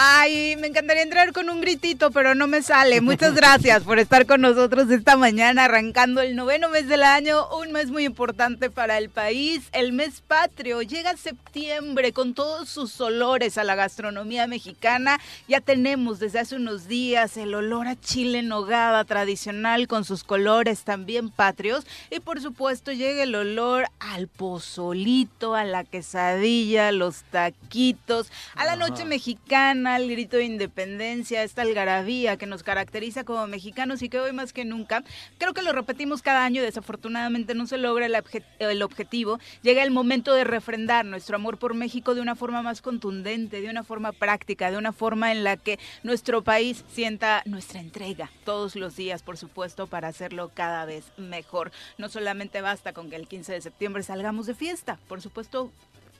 Ay, 0.00 0.54
me 0.60 0.68
encantaría 0.68 1.02
entrar 1.02 1.32
con 1.32 1.50
un 1.50 1.60
gritito, 1.60 2.12
pero 2.12 2.36
no 2.36 2.46
me 2.46 2.62
sale. 2.62 3.00
Muchas 3.00 3.34
gracias 3.34 3.82
por 3.82 3.98
estar 3.98 4.26
con 4.26 4.40
nosotros 4.40 4.88
esta 4.92 5.16
mañana, 5.16 5.64
arrancando 5.64 6.20
el 6.20 6.36
noveno 6.36 6.68
mes 6.68 6.86
del 6.86 7.02
año, 7.02 7.48
un 7.56 7.72
mes 7.72 7.90
muy 7.90 8.04
importante 8.04 8.70
para 8.70 8.96
el 8.96 9.10
país, 9.10 9.68
el 9.72 9.92
mes 9.92 10.22
patrio. 10.24 10.82
Llega 10.82 11.16
septiembre 11.16 12.12
con 12.12 12.32
todos 12.34 12.68
sus 12.68 13.00
olores 13.00 13.58
a 13.58 13.64
la 13.64 13.74
gastronomía 13.74 14.46
mexicana. 14.46 15.18
Ya 15.48 15.60
tenemos 15.60 16.20
desde 16.20 16.38
hace 16.38 16.54
unos 16.54 16.86
días 16.86 17.36
el 17.36 17.52
olor 17.56 17.88
a 17.88 18.00
chile 18.00 18.38
en 18.38 18.46
nogada 18.46 19.02
tradicional 19.02 19.88
con 19.88 20.04
sus 20.04 20.22
colores 20.22 20.84
también 20.84 21.28
patrios. 21.28 21.84
Y 22.12 22.20
por 22.20 22.40
supuesto 22.40 22.92
llega 22.92 23.24
el 23.24 23.34
olor 23.34 23.86
al 23.98 24.28
pozolito, 24.28 25.56
a 25.56 25.64
la 25.64 25.82
quesadilla, 25.82 26.92
los 26.92 27.24
taquitos, 27.32 28.30
a 28.54 28.64
la 28.64 28.76
noche 28.76 29.04
mexicana 29.04 29.87
el 29.96 30.10
grito 30.10 30.36
de 30.36 30.44
independencia, 30.44 31.42
esta 31.42 31.62
algarabía 31.62 32.36
que 32.36 32.46
nos 32.46 32.62
caracteriza 32.62 33.24
como 33.24 33.46
mexicanos 33.46 34.02
y 34.02 34.08
que 34.08 34.20
hoy 34.20 34.32
más 34.32 34.52
que 34.52 34.64
nunca, 34.64 35.04
creo 35.38 35.54
que 35.54 35.62
lo 35.62 35.72
repetimos 35.72 36.22
cada 36.22 36.44
año, 36.44 36.62
desafortunadamente 36.62 37.54
no 37.54 37.66
se 37.66 37.78
logra 37.78 38.06
el, 38.06 38.16
el 38.58 38.82
objetivo, 38.82 39.38
llega 39.62 39.82
el 39.82 39.90
momento 39.90 40.34
de 40.34 40.44
refrendar 40.44 41.04
nuestro 41.04 41.36
amor 41.36 41.58
por 41.58 41.74
México 41.74 42.14
de 42.14 42.20
una 42.20 42.34
forma 42.34 42.62
más 42.62 42.82
contundente, 42.82 43.60
de 43.60 43.70
una 43.70 43.84
forma 43.84 44.12
práctica, 44.12 44.70
de 44.70 44.76
una 44.76 44.92
forma 44.92 45.32
en 45.32 45.44
la 45.44 45.56
que 45.56 45.78
nuestro 46.02 46.42
país 46.42 46.84
sienta 46.92 47.42
nuestra 47.44 47.80
entrega 47.80 48.30
todos 48.44 48.76
los 48.76 48.96
días, 48.96 49.22
por 49.22 49.36
supuesto, 49.36 49.86
para 49.86 50.08
hacerlo 50.08 50.50
cada 50.54 50.84
vez 50.84 51.04
mejor. 51.16 51.72
No 51.98 52.08
solamente 52.08 52.60
basta 52.60 52.92
con 52.92 53.10
que 53.10 53.16
el 53.16 53.28
15 53.28 53.52
de 53.52 53.60
septiembre 53.60 54.02
salgamos 54.02 54.46
de 54.46 54.54
fiesta, 54.54 54.98
por 55.08 55.20
supuesto, 55.20 55.70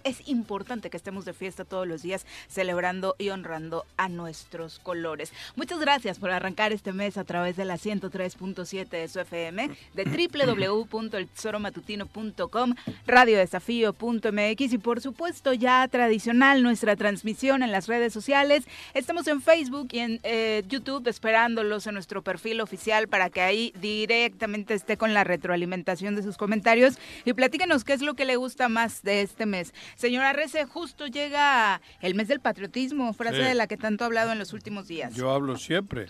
es 0.08 0.26
importante 0.26 0.90
que 0.90 0.96
estemos 0.96 1.24
de 1.24 1.32
fiesta 1.32 1.64
todos 1.64 1.86
los 1.86 2.02
días 2.02 2.26
celebrando 2.48 3.14
y 3.18 3.28
honrando 3.28 3.86
a 3.96 4.08
nuestros 4.08 4.78
colores. 4.78 5.32
Muchas 5.56 5.78
gracias 5.78 6.18
por 6.18 6.30
arrancar 6.30 6.72
este 6.72 6.92
mes 6.92 7.16
a 7.16 7.24
través 7.24 7.56
de 7.56 7.64
la 7.64 7.76
103.7 7.76 8.88
de 8.88 9.08
su 9.08 9.20
FM, 9.20 9.70
de 9.94 10.04
www.eltesoromatutino.com, 10.04 12.74
radiodesafío.mx 13.06 14.72
y 14.72 14.78
por 14.78 15.00
supuesto 15.00 15.52
ya 15.52 15.86
tradicional 15.88 16.62
nuestra 16.62 16.96
transmisión 16.96 17.62
en 17.62 17.72
las 17.72 17.86
redes 17.86 18.12
sociales. 18.12 18.64
Estamos 18.94 19.26
en 19.28 19.42
Facebook 19.42 19.88
y 19.92 19.98
en 20.00 20.20
eh, 20.22 20.64
YouTube 20.68 21.06
esperándolos 21.08 21.86
en 21.86 21.94
nuestro 21.94 22.22
perfil 22.22 22.60
oficial 22.60 23.08
para 23.08 23.30
que 23.30 23.42
ahí 23.42 23.72
directamente 23.80 24.74
esté 24.74 24.96
con 24.96 25.14
la 25.14 25.24
retroalimentación 25.24 26.16
de 26.16 26.22
sus 26.22 26.36
comentarios 26.36 26.98
y 27.24 27.32
platíquenos 27.32 27.84
qué 27.84 27.92
es 27.92 28.02
lo 28.02 28.14
que 28.14 28.24
le 28.24 28.36
gusta 28.36 28.68
más 28.68 29.02
de 29.02 29.22
este 29.22 29.46
mes. 29.46 29.72
Señora 29.98 30.32
Rece, 30.32 30.64
justo 30.64 31.08
llega 31.08 31.80
el 32.00 32.14
mes 32.14 32.28
del 32.28 32.38
patriotismo, 32.38 33.12
frase 33.14 33.42
de 33.42 33.56
la 33.56 33.66
que 33.66 33.76
tanto 33.76 34.04
ha 34.04 34.06
hablado 34.06 34.30
en 34.30 34.38
los 34.38 34.52
últimos 34.52 34.86
días. 34.86 35.12
Yo 35.16 35.32
hablo 35.32 35.56
siempre, 35.56 36.06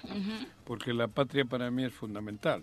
porque 0.67 0.93
la 0.93 1.09
patria 1.09 1.47
para 1.47 1.71
mí 1.71 1.87
es 1.87 1.95
fundamental. 1.95 2.63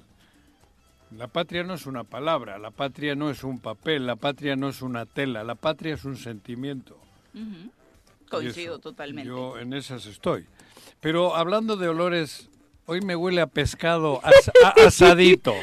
La 1.18 1.28
patria 1.28 1.64
no 1.64 1.74
es 1.74 1.88
una 1.88 2.04
palabra, 2.04 2.60
la 2.60 2.70
patria 2.70 3.16
no 3.16 3.32
es 3.32 3.44
un 3.44 3.58
papel, 3.58 4.06
la 4.06 4.18
patria 4.18 4.56
no 4.56 4.70
es 4.70 4.84
una 4.84 5.08
tela, 5.08 5.44
la 5.44 5.56
patria 5.56 5.96
es 5.96 6.06
un 6.06 6.16
sentimiento. 6.16 6.96
Coincido 8.30 8.78
totalmente. 8.78 9.28
Yo 9.28 9.58
en 9.58 9.74
esas 9.74 10.06
estoy. 10.06 10.46
Pero 11.02 11.36
hablando 11.36 11.76
de 11.76 11.88
olores 11.88 12.52
Hoy 12.88 13.02
me 13.02 13.16
huele 13.16 13.42
a 13.42 13.48
pescado 13.48 14.22
asadito. 14.86 15.56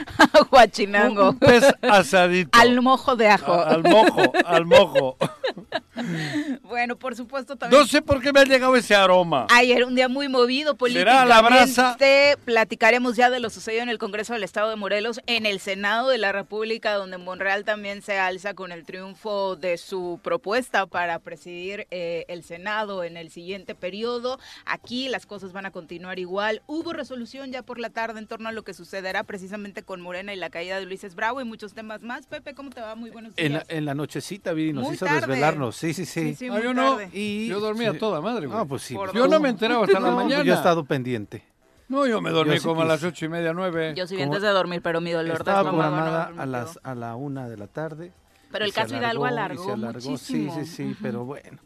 Guachinango. 0.50 1.30
Un, 1.30 1.38
pez 1.38 1.64
asadito. 1.80 2.50
Al 2.58 2.82
mojo 2.82 3.14
de 3.14 3.28
ajo. 3.28 3.52
al 3.52 3.84
mojo, 3.84 4.32
al 4.44 4.66
mojo. 4.66 5.16
Bueno, 6.62 6.96
por 6.96 7.14
supuesto 7.14 7.56
también. 7.56 7.80
No 7.80 7.86
sé 7.86 8.00
por 8.02 8.20
qué 8.22 8.32
me 8.32 8.40
ha 8.40 8.44
llegado 8.44 8.74
ese 8.76 8.94
aroma. 8.94 9.46
Ayer 9.50 9.84
un 9.84 9.94
día 9.94 10.08
muy 10.08 10.28
movido 10.28 10.76
políticamente. 10.76 11.22
¿Será 11.22 11.26
la 11.26 11.42
brasa? 11.42 11.96
Platicaremos 12.44 13.16
ya 13.16 13.30
de 13.30 13.40
lo 13.40 13.50
sucedido 13.50 13.82
en 13.82 13.88
el 13.88 13.98
Congreso 13.98 14.32
del 14.32 14.44
Estado 14.44 14.70
de 14.70 14.76
Morelos, 14.76 15.20
en 15.26 15.44
el 15.44 15.60
Senado 15.60 16.08
de 16.08 16.18
la 16.18 16.32
República, 16.32 16.94
donde 16.94 17.18
Monreal 17.18 17.64
también 17.64 18.02
se 18.02 18.18
alza 18.18 18.54
con 18.54 18.72
el 18.72 18.84
triunfo 18.84 19.56
de 19.56 19.76
su 19.76 20.18
propuesta 20.22 20.86
para 20.86 21.18
presidir 21.18 21.86
eh, 21.90 22.24
el 22.28 22.42
Senado 22.42 23.04
en 23.04 23.16
el 23.16 23.30
siguiente 23.30 23.74
periodo. 23.74 24.38
Aquí 24.64 25.08
las 25.08 25.26
cosas 25.26 25.52
van 25.52 25.66
a 25.66 25.70
continuar 25.70 26.18
igual. 26.18 26.62
Hubo 26.66 26.92
resolución 26.92 27.52
ya 27.52 27.62
por 27.62 27.78
la 27.78 27.90
tarde 27.90 28.18
en 28.18 28.26
torno 28.26 28.48
a 28.48 28.52
lo 28.52 28.62
que 28.62 28.74
sucederá 28.74 29.24
precisamente 29.24 29.82
con 29.82 30.00
Morena 30.00 30.32
y 30.32 30.36
la 30.36 30.50
caída 30.50 30.78
de 30.78 30.86
Luis 30.86 31.02
Bravo 31.14 31.40
y 31.40 31.44
muchos 31.44 31.74
temas 31.74 32.02
más. 32.02 32.26
Pepe, 32.26 32.54
¿cómo 32.54 32.70
te 32.70 32.80
va? 32.80 32.94
Muy 32.94 33.10
buenos 33.10 33.34
días. 33.34 33.46
En 33.46 33.52
la, 33.54 33.64
en 33.68 33.84
la 33.84 33.94
nochecita, 33.94 34.52
Viri, 34.52 34.72
nos 34.72 34.92
hizo 34.92 35.04
desvelarnos. 35.04 35.81
Sí, 35.82 35.94
sí, 36.06 36.06
sí. 36.06 36.48
Ah, 36.48 36.60
yo 36.62 36.72
no. 36.72 36.98
Y... 37.12 37.48
Yo 37.48 37.58
dormía 37.58 37.98
toda 37.98 38.20
madre, 38.20 38.46
güey. 38.46 38.66
pues 38.66 38.82
sí. 38.82 38.96
Yo 39.14 39.26
no 39.26 39.40
me 39.40 39.48
enteraba 39.48 39.84
hasta 39.84 39.98
la 39.98 40.12
mañana. 40.12 40.44
Yo 40.44 40.52
he 40.52 40.56
estado 40.56 40.84
pendiente. 40.84 41.42
No, 41.88 42.06
yo 42.06 42.20
me 42.20 42.30
dormí 42.30 42.60
como 42.60 42.82
a 42.82 42.84
las 42.84 43.02
ocho 43.02 43.24
y 43.24 43.28
media, 43.28 43.52
nueve. 43.52 43.92
Yo 43.96 44.06
sí 44.06 44.20
antes 44.22 44.42
de 44.42 44.48
dormir, 44.48 44.80
pero 44.80 45.00
mi 45.00 45.10
dolor 45.10 45.38
Estaba 45.38 45.68
programada 45.68 46.32
a, 46.38 46.46
las, 46.46 46.78
a 46.84 46.94
la 46.94 47.16
una 47.16 47.48
de 47.48 47.56
la 47.56 47.66
tarde. 47.66 48.12
Pero 48.52 48.64
el 48.64 48.72
caso 48.72 48.96
Hidalgo 48.96 49.24
alargó, 49.24 49.76
muchísimo. 49.76 50.54
Sí, 50.54 50.64
sí, 50.64 50.66
sí, 50.66 50.96
pero 51.02 51.24
bueno. 51.24 51.58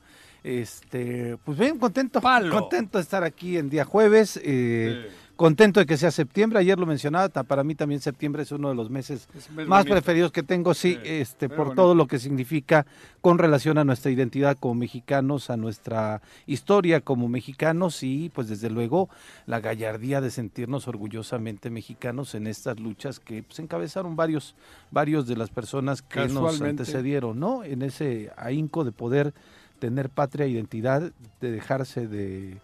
Este, 0.43 1.37
pues 1.45 1.59
bien, 1.59 1.79
contento. 1.79 2.23
Contento 2.23 2.97
de 2.97 3.03
estar 3.03 3.23
aquí 3.23 3.59
en 3.59 3.69
día 3.69 3.85
jueves. 3.85 4.41
Eh, 4.43 5.11
contento 5.37 5.81
de 5.81 5.87
que 5.87 5.97
sea 5.97 6.11
septiembre. 6.11 6.59
Ayer 6.59 6.79
lo 6.79 6.87
mencionaba, 6.87 7.29
para 7.29 7.63
mí 7.63 7.75
también 7.75 8.01
septiembre 8.01 8.43
es 8.43 8.51
uno 8.51 8.71
de 8.71 8.75
los 8.75 8.91
meses 8.91 9.29
más 9.67 9.85
preferidos 9.85 10.33
que 10.33 10.43
tengo, 10.43 10.75
sí, 10.75 10.99
este, 11.05 11.49
por 11.49 11.75
todo 11.75 11.95
lo 11.95 12.07
que 12.07 12.19
significa 12.19 12.87
con 13.21 13.39
relación 13.39 13.79
a 13.79 13.85
nuestra 13.85 14.11
identidad 14.11 14.57
como 14.59 14.75
mexicanos, 14.75 15.51
a 15.51 15.57
nuestra 15.57 16.23
historia 16.47 17.01
como 17.01 17.29
mexicanos 17.29 18.03
y 18.03 18.31
pues 18.31 18.49
desde 18.49 18.71
luego 18.71 19.09
la 19.47 19.61
gallardía 19.61 20.21
de 20.21 20.31
sentirnos 20.31 20.89
orgullosamente 20.89 21.71
mexicanos 21.71 22.35
en 22.35 22.47
estas 22.47 22.81
luchas 22.81 23.21
que 23.21 23.43
pues, 23.43 23.59
encabezaron 23.59 24.17
varios, 24.17 24.55
varios 24.91 25.27
de 25.27 25.37
las 25.37 25.51
personas 25.51 26.03
que 26.03 26.27
nos 26.29 26.61
antecedieron, 26.61 27.39
¿no? 27.39 27.63
En 27.63 27.83
ese 27.83 28.31
ahínco 28.37 28.85
de 28.85 28.93
poder 28.93 29.35
tener 29.79 30.09
patria, 30.09 30.47
identidad, 30.47 31.13
de 31.41 31.51
dejarse 31.51 32.07
de, 32.07 32.59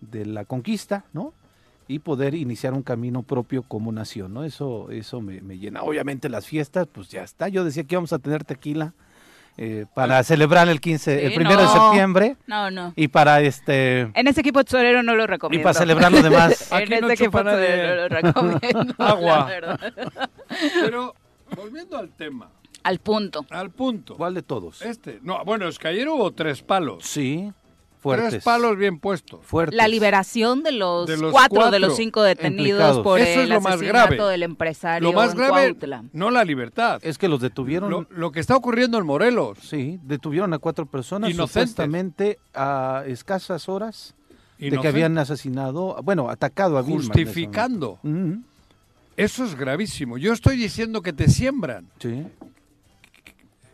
de 0.00 0.26
la 0.26 0.44
conquista, 0.44 1.06
¿no? 1.12 1.32
Y 1.88 2.00
poder 2.00 2.34
iniciar 2.34 2.74
un 2.74 2.82
camino 2.82 3.22
propio 3.22 3.62
como 3.62 3.90
nación, 3.90 4.34
¿no? 4.34 4.44
Eso, 4.44 4.90
eso 4.90 5.22
me, 5.22 5.40
llena. 5.58 5.82
Obviamente 5.82 6.28
las 6.28 6.46
fiestas, 6.46 6.86
pues 6.86 7.08
ya 7.08 7.22
está. 7.22 7.48
Yo 7.48 7.64
decía 7.64 7.84
que 7.84 7.94
íbamos 7.94 8.12
a 8.12 8.18
tener 8.18 8.44
tequila 8.44 8.92
eh, 9.56 9.86
para 9.94 10.22
celebrar 10.22 10.68
el 10.68 10.82
15, 10.82 11.26
el 11.26 11.34
primero 11.34 11.62
de 11.62 11.68
septiembre. 11.68 12.36
No, 12.46 12.70
no. 12.70 12.92
Y 12.94 13.08
para 13.08 13.40
este. 13.40 14.02
En 14.14 14.28
ese 14.28 14.42
equipo 14.42 14.62
tesorero 14.62 15.02
no 15.02 15.16
lo 15.16 15.26
recomiendo. 15.26 15.62
Y 15.62 15.64
para 15.64 15.74
celebrar 15.78 16.12
lo 16.12 16.22
demás. 16.22 16.70
en 16.72 16.92
ese 16.92 17.14
equipo 17.14 17.38
tesorero 17.42 18.02
no 18.02 18.02
lo 18.02 18.08
recomiendo. 18.08 18.94
Agua. 18.98 19.50
Pero 20.82 21.14
volviendo 21.56 21.96
al 21.96 22.10
tema. 22.10 22.50
Al 22.82 22.98
punto. 22.98 23.46
Al 23.48 23.70
punto. 23.70 24.14
¿Cuál 24.14 24.34
de 24.34 24.42
todos? 24.42 24.82
Este. 24.82 25.20
No, 25.22 25.42
bueno, 25.44 25.66
es 25.66 25.78
que 25.78 25.88
ayer 25.88 26.06
hubo 26.08 26.30
tres 26.32 26.62
palos. 26.62 27.04
Sí. 27.04 27.50
Tres 28.02 28.42
palos 28.44 28.76
bien 28.76 28.98
puestos. 28.98 29.40
Fuertes. 29.44 29.76
La 29.76 29.88
liberación 29.88 30.62
de 30.62 30.72
los, 30.72 31.08
cuatro, 31.30 31.70
de 31.70 31.78
los 31.78 31.96
cinco 31.96 32.22
detenidos 32.22 33.00
por 33.00 33.20
el 33.20 33.52
asesinato 33.52 34.28
del 34.28 34.42
empresario 34.42 35.10
Lo 35.10 35.16
más 35.16 35.34
grave, 35.34 35.76
no 36.12 36.30
la 36.30 36.44
libertad. 36.44 37.00
Es 37.02 37.18
que 37.18 37.28
los 37.28 37.40
detuvieron. 37.40 38.06
Lo, 38.10 38.32
que 38.32 38.40
está 38.40 38.56
ocurriendo 38.56 38.98
en 38.98 39.06
Morelos. 39.06 39.58
Sí, 39.62 39.98
detuvieron 40.02 40.52
a 40.54 40.58
cuatro 40.58 40.86
personas 40.86 41.34
supuestamente 41.34 42.38
a 42.54 43.04
escasas 43.06 43.68
horas 43.68 44.14
de 44.58 44.78
que 44.78 44.88
habían 44.88 45.16
asesinado, 45.18 45.96
bueno, 46.02 46.30
atacado 46.30 46.78
a 46.78 46.82
Vilma. 46.82 47.04
Justificando. 47.04 47.98
Eso 49.16 49.44
es 49.44 49.56
gravísimo. 49.56 50.16
Yo 50.16 50.32
estoy 50.32 50.56
diciendo 50.56 51.02
que 51.02 51.12
te 51.12 51.28
siembran. 51.28 51.88
Sí. 51.98 52.24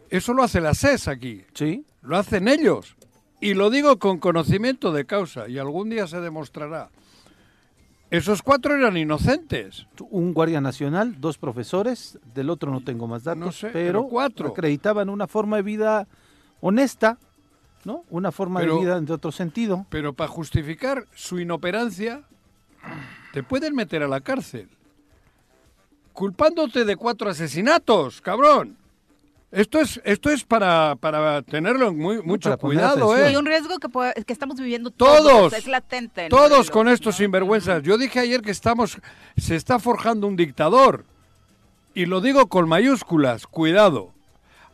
Eso 0.08 0.32
lo 0.32 0.42
hace 0.42 0.60
la 0.60 0.74
CES 0.74 1.08
aquí. 1.08 1.42
Sí. 1.52 1.84
Lo 2.00 2.16
hacen 2.16 2.48
ellos. 2.48 2.96
Y 3.40 3.54
lo 3.54 3.70
digo 3.70 3.98
con 3.98 4.18
conocimiento 4.18 4.92
de 4.92 5.04
causa, 5.04 5.48
y 5.48 5.58
algún 5.58 5.90
día 5.90 6.06
se 6.06 6.20
demostrará. 6.20 6.90
Esos 8.10 8.42
cuatro 8.42 8.75
eran 8.76 8.96
inocentes. 8.96 9.86
Un 10.10 10.34
guardia 10.34 10.60
nacional, 10.60 11.20
dos 11.20 11.36
profesores, 11.36 12.19
del 12.34 12.48
otro 12.48 12.70
no 12.70 12.82
tengo 12.82 13.08
más 13.08 13.25
datos, 13.25 13.66
pero, 13.72 14.04
cuatro. 14.04 14.48
acreditaban 14.50 15.08
una 15.08 15.26
forma 15.26 15.56
de 15.56 15.62
vida 15.62 16.06
honesta, 16.60 17.19
¿no? 17.84 18.04
Una 18.10 18.31
forma 18.31 18.60
de 18.60 18.72
vida 18.72 19.00
de 19.00 19.12
otro 19.12 19.32
sentido. 19.32 19.87
Pero 19.90 20.12
para 20.12 20.28
justificar 20.28 21.06
su 21.14 21.40
inoperancia, 21.40 22.22
te 23.32 23.42
pueden 23.42 23.75
meter 23.75 24.02
a 24.02 24.08
la 24.08 24.20
cárcel. 24.20 24.69
Culpándote 26.12 26.84
de 26.84 26.94
cuatro 26.94 27.28
asesinatos, 27.28 28.20
cabrón. 28.20 28.76
Esto 29.54 29.80
es, 29.80 30.00
esto 30.04 30.30
es 30.30 30.42
para, 30.44 30.96
para 30.96 31.42
tenerlo 31.42 31.92
muy, 31.94 32.20
mucho 32.22 32.56
cuidado, 32.58 33.16
¿eh? 33.16 33.32
Y 33.32 33.36
un 33.36 33.46
riesgo 33.46 33.78
que, 33.78 34.24
que 34.24 34.32
estamos 34.32 34.56
viviendo 34.56 34.90
todos. 34.90 35.52
es 35.52 35.66
latente. 35.66 36.28
Todos 36.28 36.70
con 36.70 36.88
estos 36.88 37.16
sinvergüenzas. 37.16 37.82
Yo 37.82 37.96
dije 37.96 38.18
ayer 38.18 38.42
que 38.42 38.50
estamos, 38.50 38.98
se 39.36 39.54
está 39.54 39.78
forjando 39.78 40.26
un 40.26 40.36
dictador. 40.36 41.04
Y 41.94 42.06
lo 42.06 42.20
digo 42.20 42.48
con 42.48 42.68
mayúsculas, 42.68 43.46
cuidado. 43.46 44.12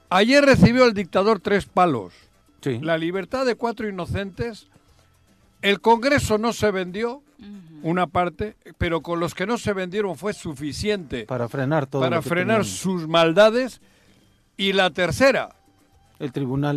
Ayer 0.08 0.44
recibió 0.44 0.86
el 0.86 0.94
dictador 0.94 1.40
tres 1.40 1.66
palos. 1.66 2.14
Sí. 2.62 2.78
La 2.80 2.96
libertad 2.96 3.44
de 3.44 3.56
cuatro 3.56 3.86
inocentes 3.86 4.70
el 5.62 5.80
Congreso 5.80 6.38
no 6.38 6.52
se 6.52 6.70
vendió, 6.70 7.22
una 7.82 8.06
parte, 8.06 8.56
pero 8.78 9.02
con 9.02 9.20
los 9.20 9.34
que 9.34 9.46
no 9.46 9.58
se 9.58 9.72
vendieron 9.72 10.16
fue 10.16 10.32
suficiente 10.32 11.24
para 11.24 11.48
frenar 11.48 11.86
todo. 11.86 12.02
Para 12.02 12.22
frenar 12.22 12.64
sus 12.64 13.06
maldades. 13.08 13.80
Y 14.60 14.74
la 14.74 14.90
tercera. 14.90 15.48
El 16.18 16.32
tribunal, 16.32 16.76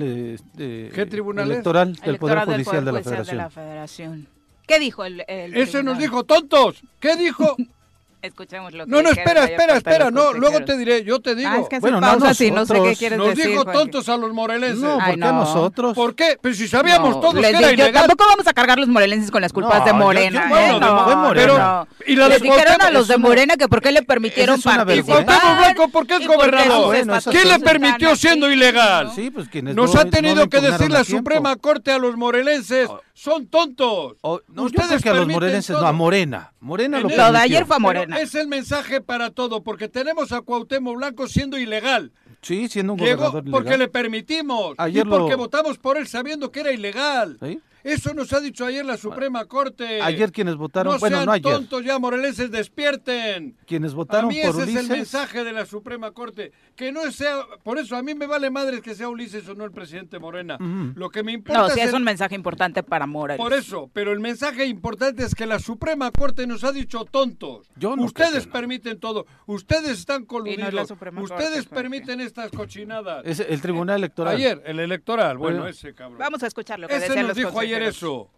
¿Qué 0.56 1.06
tribunal 1.09 1.51
electoral 1.51 1.94
del 1.97 2.18
Poder 2.18 2.45
Judicial, 2.45 2.85
de, 2.85 2.91
la 2.94 3.50
Federación. 3.50 4.25
¿Qué 4.65 4.80
dijo 4.80 5.03
el, 5.03 5.25
Ese 5.27 5.83
nos 5.83 5.97
dijo 5.97 6.24
tontos. 6.24 6.81
¿Qué 7.01 7.18
dijo? 7.18 7.57
Escuchemos 8.24 8.72
lo 8.72 8.86
que 8.86 8.90
No, 8.90 9.02
no, 9.02 9.10
espera, 9.10 9.44
espera, 9.44 9.75
espera. 9.75 10.10
No, 10.10 10.31
luego 10.31 10.64
te 10.64 10.78
diré, 10.78 11.04
yo 11.04 11.20
te 11.20 11.36
digo. 11.36 11.50
Ah, 11.52 11.60
es 11.60 11.68
que 11.68 11.80
bueno, 11.80 12.00
pausa 12.00 12.30
no, 12.30 12.34
si 12.34 12.52
no 12.52 12.66
sé 12.66 12.81
qué 12.81 12.96
quieres 12.96 13.18
nos 13.18 13.36
decir. 13.36 13.54
Nos 13.54 13.66
dijo 13.66 13.78
tontos 13.78 14.08
a 14.08 14.16
los 14.16 14.31
morelenses. 14.31 14.80
No, 14.80 14.98
¿por 14.98 15.14
qué 15.14 15.18
nosotros? 15.18 15.94
¿Por 15.94 16.16
qué? 16.16 16.40
Pero 16.42 16.56
si 16.56 16.70
sabíamos 16.70 17.20
todos 17.20 17.34
que 17.34 17.50
era 17.50 17.70
ilegal. 17.74 18.08
Tampoco 18.08 18.24
vamos 18.30 18.48
a 18.48 18.54
cargar 18.54 18.80
los 18.80 18.88
morelenses 18.88 19.30
con 19.30 19.42
las 19.42 19.52
culpas 19.52 19.84
de 19.84 19.92
Morena. 19.92 20.48
Yo, 20.50 20.56
yo, 20.56 20.62
¿eh? 20.62 20.80
no, 20.80 21.04
fue 21.04 21.16
Morena. 21.18 21.88
Pero, 21.98 22.12
y 22.14 22.16
la 22.16 22.30
Les 22.30 22.42
dijeron 22.42 22.81
a 22.81 22.92
los 22.92 23.10
de 23.10 23.18
Morena 23.18 23.58
que 23.58 23.68
por 23.68 23.81
qué 23.81 23.92
le 23.92 24.04
permitieron 24.04 24.62
participar. 24.62 24.98
Y 24.98 25.04
Cuauhtémoc 25.25 25.58
Blanco, 25.58 25.88
¿por 25.90 26.08
qué 26.08 26.16
es 26.16 26.25
gobernador? 26.25 26.96
¿Quién 27.30 27.50
le 27.50 27.60
permitió 27.60 28.16
siendo 28.16 28.50
ilegal? 28.50 29.12
Sí, 29.14 29.31
pues 29.31 29.50
quienes 29.50 29.75
Nos 29.75 29.98
ha 29.98 30.06
tenido 30.06 30.48
que 30.48 30.62
decir 30.62 30.90
la 30.90 31.04
Suprema 31.04 31.58
Corte 31.58 31.92
a 31.92 31.98
los 31.98 32.16
morelenses 32.16 32.90
son 33.14 33.48
tontos. 33.48 34.16
No, 34.48 34.64
Ustedes 34.64 35.04
que 35.04 35.10
a 35.10 35.14
los 35.14 35.28
morelenses, 35.28 35.75
no, 35.75 35.86
a 35.86 35.92
Morena. 35.92 36.54
Morena 36.62 37.00
lo, 37.00 37.10
lo 37.10 37.31
de 37.31 37.38
ayer 37.38 37.66
fue 37.66 37.75
a 37.75 37.80
Morena. 37.80 38.12
Es 38.21 38.36
el 38.36 38.48
mensaje 38.48 39.01
para 39.01 39.31
todo, 39.31 39.63
porque 39.63 39.89
tenemos 39.89 40.31
a 40.31 40.42
Cuauhtémoc 40.42 40.98
Blanco 40.98 41.27
siendo 41.27 41.57
ilegal. 41.57 42.12
Sí, 42.42 42.68
siendo 42.68 42.94
un 42.94 43.00
gobernador 43.00 43.44
porque 43.50 43.77
le 43.77 43.88
permitimos. 43.88 44.75
Ayer 44.77 45.06
y 45.06 45.10
porque 45.10 45.36
votamos 45.36 45.77
por 45.77 45.98
él 45.98 46.07
sabiendo 46.07 46.51
que 46.51 46.60
era 46.60 46.71
ilegal. 46.71 47.38
¿Sí? 47.42 47.62
Eso 47.83 48.13
nos 48.13 48.31
ha 48.31 48.39
dicho 48.39 48.65
ayer 48.65 48.85
la 48.85 48.95
Suprema 48.95 49.45
Corte. 49.45 50.01
Ayer 50.01 50.31
quienes 50.31 50.56
votaron, 50.56 50.94
no 50.94 51.00
bueno, 51.00 51.18
sean 51.18 51.25
no 51.25 51.31
ayer. 51.33 51.53
tontos 51.53 51.83
ya, 51.83 52.00
morelenses, 52.00 52.50
despierten. 52.50 53.57
Quienes 53.65 53.94
votaron 53.94 54.25
a 54.25 54.27
mí 54.30 54.39
ese 54.39 54.63
es 54.63 54.75
el 54.75 54.88
mensaje 54.88 55.44
de 55.44 55.51
la 55.51 55.65
Suprema 55.65 56.12
Corte, 56.12 56.53
que 56.75 56.94
no 56.94 57.12
sea, 57.12 57.41
por 57.63 57.77
eso 57.77 57.97
a 57.97 58.01
mí 58.01 58.15
me 58.15 58.25
vale 58.25 58.50
madre 58.50 58.81
que 58.81 58.95
sea 58.95 59.09
Ulises 59.09 59.47
o 59.50 59.56
no 59.56 59.65
el 59.65 59.71
presidente 59.71 60.18
Morena. 60.18 60.57
Lo 60.95 61.09
que 61.09 61.24
me 61.24 61.33
importa 61.33 61.62
No, 61.62 61.69
sí 61.69 61.81
es, 61.81 61.91
un 61.91 62.03
mensaje 62.03 62.35
importante 62.35 62.83
para 62.83 63.06
Morena. 63.06 63.38
Por 63.38 63.53
eso, 63.53 63.89
pero 63.91 64.13
el 64.13 64.21
mensaje 64.21 64.65
importante 64.65 65.24
es 65.24 65.36
que 65.36 65.45
la 65.45 65.59
Suprema 65.59 66.12
Corte 66.12 66.47
nos 66.47 66.63
ha 66.63 66.71
dicho 66.71 67.03
tontos. 67.03 67.68
Yo 67.75 67.94
Ustedes 67.95 68.47
permiten 68.47 69.00
todo. 69.00 69.25
Ustedes 69.45 70.00
están 70.00 70.25
coludidos. 70.25 70.94
Ustedes 71.21 71.65
permiten 71.65 72.21
estas 72.21 72.51
cochinadas. 72.51 73.24
Es 73.25 73.39
el 73.39 73.62
Tribunal 73.62 73.97
Electoral. 73.97 74.36
Ayer, 74.36 74.62
el 74.65 74.79
electoral. 74.79 75.38
Bueno, 75.38 75.68
ese 75.68 75.94
cabrón. 75.94 76.19
Vamos 76.19 76.44
a 76.44 76.47
escuchar 76.47 76.79
lo 76.79 76.88
que 76.88 76.95
ese 76.95 77.07
decían 77.07 77.27
nos 77.27 77.36
dijo 77.36 77.59
ayer 77.59 77.73
eso. 77.81 78.30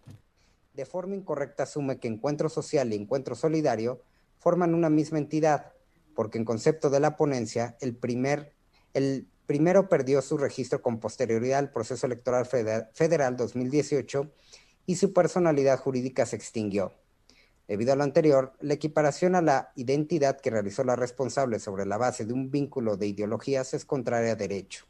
De 0.74 0.86
forma 0.86 1.14
incorrecta 1.14 1.64
asume 1.64 1.98
que 1.98 2.08
Encuentro 2.08 2.48
Social 2.48 2.92
y 2.92 2.96
Encuentro 2.96 3.34
Solidario 3.34 4.02
forman 4.38 4.74
una 4.74 4.90
misma 4.90 5.18
entidad, 5.18 5.72
porque 6.14 6.38
en 6.38 6.44
concepto 6.44 6.90
de 6.90 7.00
la 7.00 7.16
ponencia, 7.16 7.76
el, 7.80 7.94
primer, 7.96 8.54
el 8.94 9.26
primero 9.46 9.88
perdió 9.88 10.22
su 10.22 10.38
registro 10.38 10.82
con 10.82 11.00
posterioridad 11.00 11.58
al 11.58 11.70
proceso 11.70 12.06
electoral 12.06 12.46
federal 12.46 13.36
2018 13.36 14.30
y 14.86 14.96
su 14.96 15.12
personalidad 15.12 15.78
jurídica 15.78 16.26
se 16.26 16.36
extinguió. 16.36 16.94
Debido 17.68 17.92
a 17.92 17.96
lo 17.96 18.04
anterior, 18.04 18.52
la 18.60 18.74
equiparación 18.74 19.34
a 19.34 19.42
la 19.42 19.72
identidad 19.74 20.40
que 20.40 20.50
realizó 20.50 20.84
la 20.84 20.94
responsable 20.94 21.58
sobre 21.58 21.84
la 21.84 21.96
base 21.96 22.24
de 22.24 22.32
un 22.32 22.50
vínculo 22.50 22.96
de 22.96 23.08
ideologías 23.08 23.74
es 23.74 23.84
contraria 23.84 24.32
a 24.32 24.36
derecho. 24.36 24.86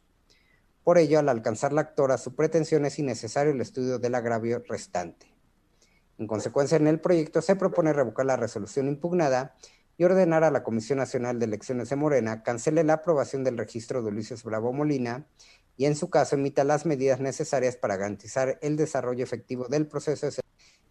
Por 0.87 0.99
ello, 0.99 1.19
al 1.19 1.29
alcanzar 1.29 1.73
la 1.73 1.81
actora 1.81 2.17
su 2.17 2.37
pretensión 2.37 2.85
es 2.85 3.01
innecesario 3.01 3.53
el 3.53 3.61
estudio 3.61 3.99
del 3.99 4.15
agravio 4.15 4.63
restante. 4.69 5.35
En 6.17 6.29
consecuencia, 6.29 6.77
en 6.77 6.87
el 6.87 7.01
proyecto 7.01 7.43
se 7.43 7.57
propone 7.57 7.93
revocar 7.93 8.25
la 8.25 8.37
resolución 8.37 8.87
impugnada 8.87 9.57
y 9.99 10.05
ordenar 10.05 10.45
a 10.45 10.53
la 10.53 10.63
Comisión 10.63 11.01
Nacional 11.01 11.41
de 11.41 11.47
Elecciones 11.47 11.89
de 11.89 11.97
Morena 11.97 12.45
cancele 12.45 12.85
la 12.85 12.93
aprobación 12.93 13.43
del 13.43 13.59
registro 13.59 14.01
de 14.01 14.11
Ulises 14.11 14.45
Bravo 14.45 14.73
Molina 14.73 15.27
y 15.77 15.87
en 15.87 15.97
su 15.97 16.09
caso 16.09 16.37
emita 16.37 16.63
las 16.63 16.87
medidas 16.87 17.19
necesarias 17.19 17.75
para 17.75 17.97
garantizar 17.97 18.57
el 18.63 18.77
desarrollo 18.77 19.25
efectivo 19.25 19.67
del 19.67 19.89
proceso 19.89 20.27
de 20.27 20.33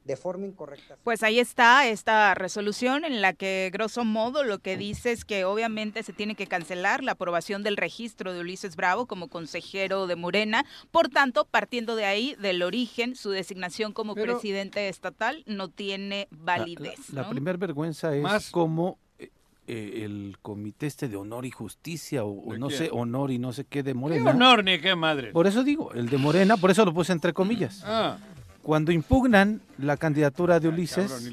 de 0.06 0.16
forma 0.16 0.46
incorrecta. 0.46 0.98
Pues 1.04 1.24
ahí 1.24 1.40
está 1.40 1.88
esta 1.88 2.36
resolución 2.36 3.06
en 3.06 3.22
la 3.22 3.34
que, 3.34 3.72
grosso 3.74 4.06
modo, 4.06 4.44
lo 4.44 4.60
que 4.60 4.78
dice 4.78 5.12
es 5.12 5.25
que 5.25 5.46
obviamente 5.46 6.04
se 6.04 6.13
tiene 6.13 6.36
que 6.36 6.46
cancelar 6.46 7.04
la 7.04 7.13
aprobación 7.13 7.63
del 7.63 7.75
registro 7.75 8.31
de 8.31 8.40
Ulises 8.40 8.75
Bravo 8.75 9.07
como 9.07 9.28
consejero 9.28 10.06
de 10.06 10.16
Morena. 10.16 10.63
Por 10.92 11.10
tanto, 11.10 11.46
partiendo 11.46 11.96
de 11.96 12.06
ahí, 12.06 12.36
del 12.40 12.62
origen, 12.62 13.16
su 13.16 13.31
designación 13.31 13.94
como 13.94 14.13
presidente 14.13 14.90
estatal 14.90 15.44
no 15.48 15.69
tiene 15.69 16.28
validez. 16.30 17.10
La, 17.12 17.28
primera 17.28 17.57
vergüenza 17.57 18.16
es 18.16 18.52
como 18.52 19.00
eh, 19.18 19.31
eh, 19.68 20.04
el 20.04 20.38
comité 20.44 20.86
este 20.86 21.07
de 21.07 21.16
honor 21.16 21.48
y 21.48 21.52
justicia 21.52 22.24
o, 22.24 22.56
no 22.56 22.69
sé, 22.69 22.90
honor 22.92 23.31
y 23.31 23.40
no 23.40 23.54
sé 23.54 23.66
qué 23.66 23.81
de 23.81 23.96
Morena. 23.96 24.31
¿Qué 24.31 24.38
honor 24.38 24.63
ni 24.63 24.80
qué 24.80 24.96
madre? 24.96 25.31
Por 25.31 25.48
eso 25.48 25.63
digo, 25.63 25.94
el 25.94 26.10
de 26.10 26.19
Morena, 26.19 26.57
por 26.57 26.69
eso 26.69 26.86
lo 26.86 26.94
puse 26.94 27.12
entre 27.12 27.34
comillas. 27.34 27.81
Ah 27.84 28.19
cuando 28.65 28.91
impugnan 28.91 29.62
la 29.77 29.95
candidatura 29.95 30.59
de 30.59 30.69
Ulises, 30.69 31.31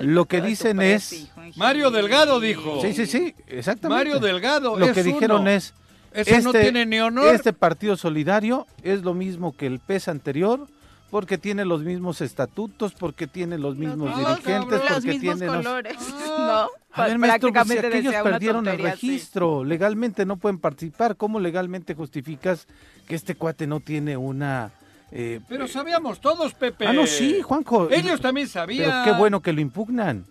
lo 0.00 0.24
que 0.24 0.40
dicen 0.40 0.80
es... 0.80 1.30
Mario 1.56 1.90
Delgado 1.90 2.40
dijo. 2.40 2.80
Sí, 2.80 2.94
sí, 2.94 3.04
sí, 3.04 3.34
exactamente. 3.46 4.06
Mario 4.06 4.20
Delgado. 4.20 4.78
Lo 4.78 4.90
que 4.90 5.02
dijeron 5.02 5.48
es... 5.48 5.74
Ese 6.14 6.40
no 6.40 6.48
este 6.48 6.62
tiene 6.62 6.86
ni 6.86 6.98
honor. 6.98 7.34
Este 7.34 7.52
partido 7.52 7.98
solidario 7.98 8.66
es 8.82 9.02
lo 9.02 9.12
mismo 9.12 9.54
que 9.54 9.66
el 9.66 9.80
PES 9.80 10.08
anterior, 10.08 10.66
porque 11.10 11.36
tiene 11.36 11.66
los 11.66 11.82
mismos 11.82 12.22
estatutos, 12.22 12.94
porque 12.94 13.26
tiene 13.26 13.58
los 13.58 13.76
mismos 13.76 14.16
dirigentes, 14.16 14.80
porque 14.80 15.18
tiene 15.18 15.44
los 15.44 15.56
colores. 15.56 15.96
no, 16.38 16.68
a 16.92 17.06
ver, 17.06 17.18
maestro, 17.18 17.52
pues, 17.52 17.68
si 17.68 17.78
aquellos 17.78 18.14
perdieron 18.14 18.66
el 18.66 18.78
registro, 18.78 19.62
legalmente 19.62 20.24
no 20.24 20.38
pueden 20.38 20.58
participar, 20.58 21.16
¿cómo 21.16 21.38
legalmente 21.38 21.94
justificas 21.94 22.66
que 23.06 23.14
este 23.14 23.34
cuate 23.34 23.66
no 23.66 23.80
tiene 23.80 24.16
una 24.16 24.72
eh, 25.12 25.40
pero 25.48 25.68
sabíamos 25.68 26.20
todos, 26.20 26.54
Pepe. 26.54 26.86
Ah, 26.86 26.92
no, 26.92 27.06
sí, 27.06 27.42
Juanjo. 27.42 27.90
Ellos 27.90 28.20
también 28.20 28.48
sabían. 28.48 28.90
Pero 28.90 29.04
qué 29.04 29.18
bueno 29.20 29.40
que 29.40 29.52
lo 29.52 29.60
impugnan. 29.60 30.24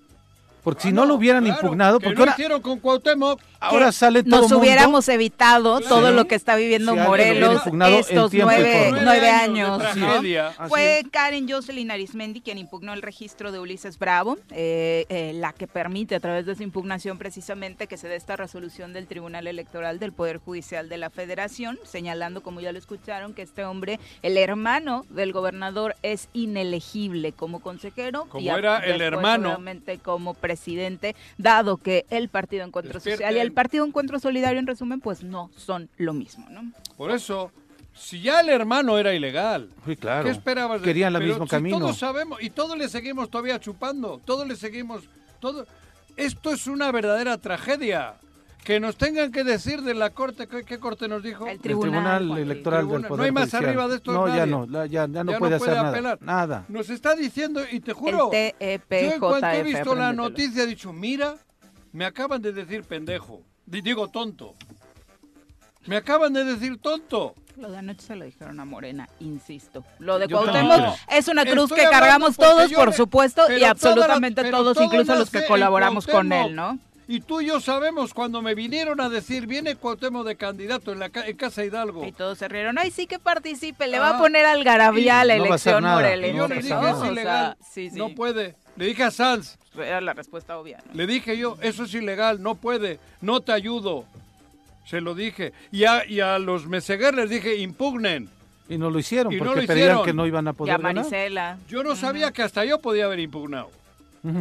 Porque 0.63 0.83
si 0.83 0.91
no 0.91 1.05
lo 1.05 1.15
hubieran 1.15 1.47
impugnado, 1.47 1.99
porque 1.99 2.25
lo 2.25 2.31
hicieron 2.31 2.61
con 2.61 2.79
Cuauhtémoc. 2.79 3.41
Ahora 3.59 3.91
sale 3.91 4.23
todo 4.23 4.41
Nos 4.41 4.51
hubiéramos 4.53 5.07
evitado 5.07 5.81
todo 5.81 6.11
lo 6.11 6.25
que 6.25 6.33
está 6.33 6.55
viviendo 6.55 6.95
Morelos 6.95 7.61
estos 7.67 8.33
nueve, 8.33 9.29
años. 9.29 9.81
Fue 10.67 11.03
Karen 11.11 11.47
Jocelyn 11.47 11.91
Arismendi 11.91 12.41
quien 12.41 12.57
impugnó 12.57 12.93
el 12.93 13.01
registro 13.01 13.51
de 13.51 13.59
Ulises 13.59 13.99
Bravo, 13.99 14.37
eh, 14.49 15.05
eh, 15.09 15.33
la 15.35 15.53
que 15.53 15.67
permite 15.67 16.15
a 16.15 16.19
través 16.19 16.45
de 16.45 16.55
su 16.55 16.63
impugnación 16.63 17.19
precisamente 17.19 17.85
que 17.85 17.97
se 17.97 18.07
dé 18.07 18.15
esta 18.15 18.35
resolución 18.35 18.93
del 18.93 19.05
Tribunal 19.07 19.45
Electoral 19.45 19.99
del 19.99 20.11
Poder 20.11 20.37
Judicial 20.37 20.89
de 20.89 20.97
la 20.97 21.09
Federación, 21.11 21.77
señalando, 21.83 22.41
como 22.41 22.61
ya 22.61 22.71
lo 22.71 22.79
escucharon, 22.79 23.33
que 23.33 23.43
este 23.43 23.63
hombre, 23.63 23.99
el 24.23 24.37
hermano 24.37 25.05
del 25.09 25.33
gobernador, 25.33 25.95
es 26.01 26.29
inelegible 26.33 27.31
como 27.31 27.59
consejero. 27.59 28.25
Como 28.25 28.57
era 28.57 28.79
el 28.79 29.01
hermano. 29.01 29.59
como 30.01 30.33
presidente 30.33 30.50
presidente, 30.51 31.15
dado 31.37 31.77
que 31.77 32.05
el 32.09 32.27
Partido 32.27 32.65
Encuentro 32.65 32.99
Social 32.99 33.35
y 33.35 33.39
el 33.39 33.53
Partido 33.53 33.85
Encuentro 33.85 34.19
Solidario, 34.19 34.59
en 34.59 34.67
resumen, 34.67 34.99
pues 34.99 35.23
no 35.23 35.49
son 35.55 35.89
lo 35.97 36.13
mismo, 36.13 36.45
¿no? 36.49 36.71
Por 36.97 37.11
eso, 37.11 37.51
si 37.93 38.21
ya 38.21 38.41
el 38.41 38.49
hermano 38.49 38.97
era 38.97 39.13
ilegal, 39.13 39.69
sí, 39.85 39.95
claro. 39.95 40.25
¿qué 40.25 40.31
esperabas? 40.31 40.81
Querían 40.81 41.15
el 41.15 41.23
mismo 41.23 41.47
camino. 41.47 41.79
Todos 41.79 41.97
sabemos, 41.97 42.43
y 42.43 42.49
todos 42.49 42.77
le 42.77 42.89
seguimos 42.89 43.29
todavía 43.29 43.59
chupando, 43.59 44.19
todos 44.25 44.45
le 44.45 44.57
seguimos, 44.57 45.03
todo. 45.39 45.65
Esto 46.17 46.51
es 46.51 46.67
una 46.67 46.91
verdadera 46.91 47.37
tragedia 47.37 48.15
que 48.63 48.79
nos 48.79 48.95
tengan 48.95 49.31
que 49.31 49.43
decir 49.43 49.81
de 49.81 49.93
la 49.93 50.11
corte, 50.11 50.47
¿qué, 50.47 50.79
corte 50.79 51.07
nos 51.07 51.23
dijo? 51.23 51.47
El 51.47 51.59
Tribunal, 51.59 52.37
Electoral 52.37 52.87
del 52.87 53.01
Poder 53.01 53.17
No 53.17 53.23
hay 53.23 53.31
más 53.31 53.53
arriba 53.53 53.87
de 53.87 53.95
esto. 53.95 54.11
No, 54.11 54.27
ya 54.27 54.45
no, 54.45 54.85
ya, 54.85 55.07
no 55.07 55.37
puede 55.39 55.55
hacer 55.55 55.73
nada, 55.73 56.17
nada. 56.21 56.65
Nos 56.67 56.89
está 56.89 57.15
diciendo, 57.15 57.61
y 57.69 57.79
te 57.79 57.93
juro, 57.93 58.29
el 58.31 58.53
yo 58.59 58.97
en 58.97 59.19
cuanto 59.19 59.47
he 59.47 59.63
visto 59.63 59.95
la 59.95 60.13
noticia 60.13 60.63
he 60.63 60.67
dicho, 60.67 60.93
mira, 60.93 61.35
me 61.91 62.05
acaban 62.05 62.41
de 62.41 62.53
decir 62.53 62.83
pendejo, 62.83 63.41
digo 63.65 64.07
tonto. 64.09 64.53
Me 65.87 65.95
acaban 65.95 66.31
de 66.33 66.45
decir 66.45 66.77
tonto. 66.79 67.33
Lo 67.57 67.71
de 67.71 67.79
anoche 67.79 68.01
se 68.01 68.15
lo 68.15 68.25
dijeron 68.25 68.59
a 68.59 68.65
Morena, 68.65 69.09
insisto. 69.19 69.83
Lo 69.99 70.19
de 70.19 70.27
Cuauhtémoc 70.27 70.95
es 71.09 71.27
una 71.27 71.45
cruz 71.45 71.71
que 71.73 71.83
cargamos 71.83 72.37
todos, 72.37 72.71
por 72.71 72.93
supuesto, 72.93 73.51
y 73.51 73.63
absolutamente 73.63 74.43
todos, 74.51 74.79
incluso 74.79 75.15
los 75.15 75.31
que 75.31 75.45
colaboramos 75.45 76.05
con 76.05 76.31
él, 76.31 76.55
¿no? 76.55 76.79
Y 77.11 77.19
tú 77.19 77.41
y 77.41 77.47
yo 77.47 77.59
sabemos 77.59 78.13
cuando 78.13 78.41
me 78.41 78.55
vinieron 78.55 79.01
a 79.01 79.09
decir, 79.09 79.45
viene 79.45 79.75
Cuauhtémoc 79.75 80.25
de 80.25 80.37
candidato 80.37 80.93
en, 80.93 80.99
la 80.99 81.09
Casa 81.09 81.65
Hidalgo. 81.65 82.05
Y 82.05 82.13
todos 82.13 82.37
se 82.37 82.47
rieron, 82.47 82.77
ay, 82.77 82.89
sí 82.89 83.05
que 83.05 83.19
participe, 83.19 83.89
le 83.89 83.99
va 83.99 84.11
a 84.11 84.15
ah. 84.15 84.17
poner 84.17 84.45
algarabía 84.45 85.19
a 85.19 85.25
la 85.25 85.35
elección 85.35 85.83
Morelense. 85.83 86.37
yo 86.37 86.47
le 86.47 86.61
dije, 86.61 86.73
es 86.73 87.11
ilegal, 87.11 87.57
no 87.95 88.09
puede. 88.15 88.55
Le 88.77 88.85
dije 88.85 89.03
a 89.03 89.11
Sanz. 89.11 89.57
Era 89.75 89.99
la 89.99 90.13
respuesta 90.13 90.57
obvia. 90.57 90.81
Le 90.93 91.05
dije 91.05 91.37
yo, 91.37 91.57
eso 91.61 91.83
es 91.83 91.93
ilegal, 91.93 92.41
no 92.41 92.55
puede, 92.55 92.97
no 93.19 93.41
te 93.41 93.51
ayudo. 93.51 94.05
Se 94.85 95.01
lo 95.01 95.13
dije. 95.13 95.51
Y 95.69 95.83
a, 95.83 96.05
y 96.05 96.21
a 96.21 96.39
los 96.39 96.65
Meseguer 96.65 97.13
les 97.13 97.29
dije, 97.29 97.57
impugnen. 97.57 98.29
Y 98.69 98.77
no 98.77 98.89
lo 98.89 98.99
hicieron, 98.99 99.37
porque 99.37 99.67
creían 99.67 100.03
que 100.03 100.13
no 100.13 100.25
iban 100.25 100.47
a 100.47 100.53
poder 100.53 100.75
ya 100.75 100.77
Marisela. 100.77 101.57
Yo 101.67 101.83
no 101.83 101.93
sabía 101.97 102.31
que 102.31 102.41
hasta 102.41 102.63
yo 102.63 102.79
podía 102.79 103.03
haber 103.03 103.19
impugnado. 103.19 103.80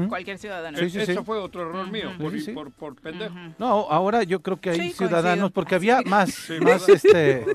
Cualquier 0.08 0.38
ciudadano. 0.38 0.78
Eso 0.78 1.24
fue 1.24 1.38
otro 1.38 1.62
error 1.62 1.90
mío, 1.90 2.10
por, 2.78 2.94
pendejo. 2.96 3.34
No, 3.58 3.86
ahora 3.90 4.22
yo 4.22 4.40
creo 4.40 4.60
que 4.60 4.70
hay 4.70 4.92
ciudadanos, 4.92 5.50
porque 5.52 5.74
había 5.74 6.02
más, 6.02 6.48
más 6.60 6.88
este 6.88 7.46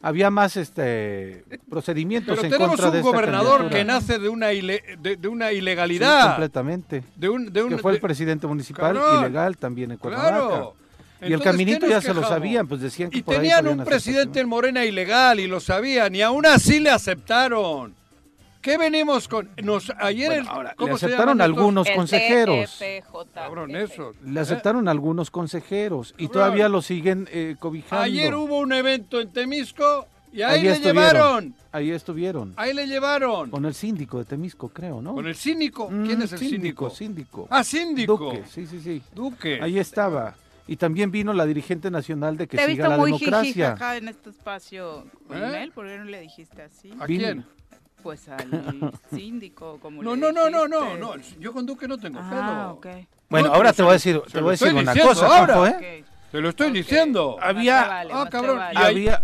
había 0.00 0.30
más 0.30 0.56
este 0.56 1.44
procedimientos 1.68 2.38
Pero 2.40 2.50
tenemos 2.50 2.80
un 2.80 3.02
gobernador 3.02 3.68
que 3.68 3.84
nace 3.84 4.18
de 4.18 4.28
una 4.28 4.48
de, 4.48 5.18
una 5.28 5.52
ilegalidad. 5.52 6.28
completamente. 6.28 7.02
De 7.16 7.28
un, 7.28 7.52
de 7.52 7.62
un, 7.62 7.70
que 7.70 7.78
fue 7.78 7.92
el 7.92 8.00
presidente 8.00 8.46
municipal 8.46 8.98
ilegal 9.18 9.56
también 9.56 9.90
en 9.90 9.98
Cuernavaca. 9.98 10.46
Claro. 10.48 10.74
y 11.20 11.32
el 11.32 11.42
caminito 11.42 11.86
ya 11.86 12.00
se 12.00 12.14
lo 12.14 12.22
sabían 12.22 12.68
pues 12.68 12.80
decían 12.80 13.10
que 13.10 13.18
y 13.18 13.22
tenían 13.22 13.66
un 13.66 13.84
presidente 13.84 14.40
en 14.40 14.48
Morena 14.48 14.84
ilegal 14.84 15.40
y 15.40 15.48
lo 15.48 15.58
sabían 15.60 16.14
y 16.14 16.22
aún 16.22 16.46
así 16.46 16.78
le 16.78 16.90
aceptaron 16.90 17.92
¿Qué 18.68 18.76
venimos 18.76 19.28
con? 19.28 19.48
Nos, 19.62 19.90
ayer 19.98 20.44
le 20.44 20.90
aceptaron 20.92 21.40
algunos 21.40 21.88
consejeros. 21.88 22.78
Cabrón, 23.32 23.74
eso. 23.74 24.12
Le 24.22 24.40
aceptaron 24.40 24.88
algunos 24.88 25.30
consejeros 25.30 26.14
y 26.18 26.28
todavía 26.28 26.68
lo 26.68 26.82
siguen 26.82 27.26
eh, 27.32 27.56
cobijando. 27.58 28.04
Ayer 28.04 28.34
hubo 28.34 28.58
un 28.58 28.74
evento 28.74 29.22
en 29.22 29.32
Temisco 29.32 30.06
y 30.34 30.42
ahí, 30.42 30.64
le 30.64 30.80
llevaron. 30.80 31.54
Ahí 31.72 31.92
estuvieron. 31.92 32.52
Ahí 32.56 32.74
le 32.74 32.86
llevaron. 32.86 33.48
Con 33.48 33.64
el 33.64 33.72
síndico 33.72 34.18
de 34.18 34.26
Temisco, 34.26 34.68
creo, 34.68 35.00
¿no? 35.00 35.14
¿Con 35.14 35.26
el 35.26 35.34
síndico? 35.34 35.88
Mm, 35.90 36.06
¿Quién 36.06 36.20
es 36.20 36.32
el 36.32 36.38
síndico? 36.38 36.90
Síndico. 36.90 37.48
Ah, 37.48 37.64
síndico. 37.64 38.18
Duque, 38.18 38.42
sí, 38.50 38.66
sí, 38.66 38.80
sí. 38.80 39.02
Duque. 39.14 39.60
Ahí 39.62 39.78
estaba. 39.78 40.34
Y 40.66 40.76
también 40.76 41.10
vino 41.10 41.32
la 41.32 41.46
dirigente 41.46 41.90
nacional 41.90 42.36
de 42.36 42.46
que 42.46 42.58
siga 42.58 42.88
la 42.88 42.98
democracia. 43.02 43.74
Te 43.76 43.84
he 43.84 43.96
en 43.96 44.08
este 44.08 44.28
espacio 44.28 45.06
con 45.26 45.42
¿Eh? 45.42 45.62
él, 45.62 45.72
¿por 45.72 45.86
qué 45.86 45.96
no 45.96 46.04
le 46.04 46.20
dijiste 46.20 46.60
así? 46.60 46.92
¿A 47.00 47.06
quién? 47.06 47.46
Pues 48.02 48.28
al 48.28 48.92
síndico, 49.10 49.78
como 49.80 50.02
no, 50.02 50.16
no, 50.16 50.32
no, 50.32 50.48
no, 50.48 50.68
no, 50.68 50.96
no, 50.96 51.14
yo 51.38 51.52
con 51.52 51.66
Duque 51.66 51.88
no 51.88 51.98
tengo 51.98 52.18
ah, 52.22 52.74
Bueno, 53.28 53.52
ahora 53.52 53.72
te 53.72 53.82
voy 53.82 53.90
a 53.90 53.92
decir, 53.94 54.20
te 54.30 54.40
voy 54.40 54.50
a 54.50 54.52
decir 54.52 54.74
una 54.74 54.94
cosa, 54.94 55.38
ahora. 55.38 55.68
¿eh? 55.70 56.04
Te 56.30 56.42
lo 56.42 56.50
estoy 56.50 56.70
diciendo. 56.70 57.38
Había, 57.40 58.02
ah, 58.12 58.28
cabrón. 58.30 58.60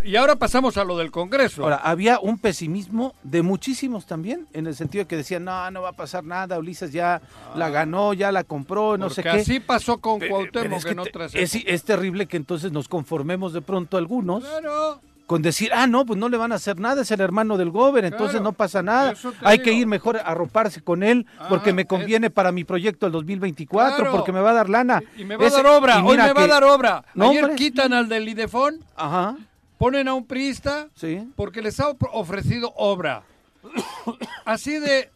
Y, 0.04 0.16
ahora 0.16 0.36
pasamos 0.36 0.78
a 0.78 0.84
lo 0.84 0.96
del 0.96 1.10
Congreso. 1.10 1.62
Ahora, 1.62 1.76
había 1.76 2.18
un 2.18 2.38
pesimismo 2.38 3.14
de 3.22 3.42
muchísimos 3.42 4.06
también, 4.06 4.46
en 4.54 4.66
el 4.66 4.74
sentido 4.74 5.04
de 5.04 5.08
que 5.08 5.16
decían, 5.16 5.44
no, 5.44 5.70
no 5.70 5.82
va 5.82 5.90
a 5.90 5.92
pasar 5.92 6.24
nada, 6.24 6.58
Ulises 6.58 6.92
ya 6.92 7.20
la 7.54 7.68
ganó, 7.68 8.14
ya 8.14 8.32
la 8.32 8.44
compró, 8.44 8.96
no 8.96 9.10
sé 9.10 9.22
qué. 9.22 9.28
así 9.30 9.60
pasó 9.60 9.98
con 9.98 10.18
Cuauhtémoc 10.18 10.82
que 10.82 10.90
en 10.90 10.98
otras 10.98 11.34
es, 11.34 11.54
es 11.54 11.84
terrible 11.84 12.26
que 12.26 12.38
entonces 12.38 12.72
nos 12.72 12.88
conformemos 12.88 13.52
de 13.52 13.60
pronto 13.60 13.98
algunos. 13.98 14.42
Claro 14.42 15.00
con 15.26 15.42
decir, 15.42 15.70
ah, 15.72 15.86
no, 15.86 16.04
pues 16.04 16.18
no 16.18 16.28
le 16.28 16.36
van 16.36 16.52
a 16.52 16.56
hacer 16.56 16.78
nada, 16.78 17.02
es 17.02 17.10
el 17.10 17.20
hermano 17.20 17.56
del 17.56 17.70
gober, 17.70 18.04
entonces 18.04 18.40
no 18.40 18.52
pasa 18.52 18.82
nada. 18.82 19.14
Hay 19.42 19.60
que 19.60 19.72
ir 19.72 19.86
mejor 19.86 20.18
a 20.22 20.34
roparse 20.34 20.82
con 20.82 21.02
él 21.02 21.26
porque 21.48 21.72
me 21.72 21.86
conviene 21.86 22.30
para 22.30 22.52
mi 22.52 22.64
proyecto 22.64 23.06
el 23.06 23.12
2024, 23.12 24.10
porque 24.10 24.32
me 24.32 24.40
va 24.40 24.50
a 24.50 24.54
dar 24.54 24.68
lana. 24.68 25.02
Y, 25.16 25.24
me 25.24 25.36
va 25.36 25.46
a 25.46 25.50
dar 25.50 25.66
obra, 25.66 26.04
hoy 26.04 26.16
me 26.16 26.32
va 26.32 26.44
a 26.44 26.46
dar 26.46 26.64
obra. 26.64 27.04
Ayer 27.18 27.54
quitan 27.54 27.92
al 27.92 28.08
del 28.08 28.28
Idefón, 28.28 28.80
Ajá. 28.96 29.36
ponen 29.78 30.08
a 30.08 30.14
un 30.14 30.26
priista 30.26 30.88
sí. 30.94 31.26
porque 31.36 31.62
les 31.62 31.80
ha 31.80 31.88
ofrecido 32.12 32.72
obra. 32.76 33.22
Así 34.44 34.78
de... 34.78 35.10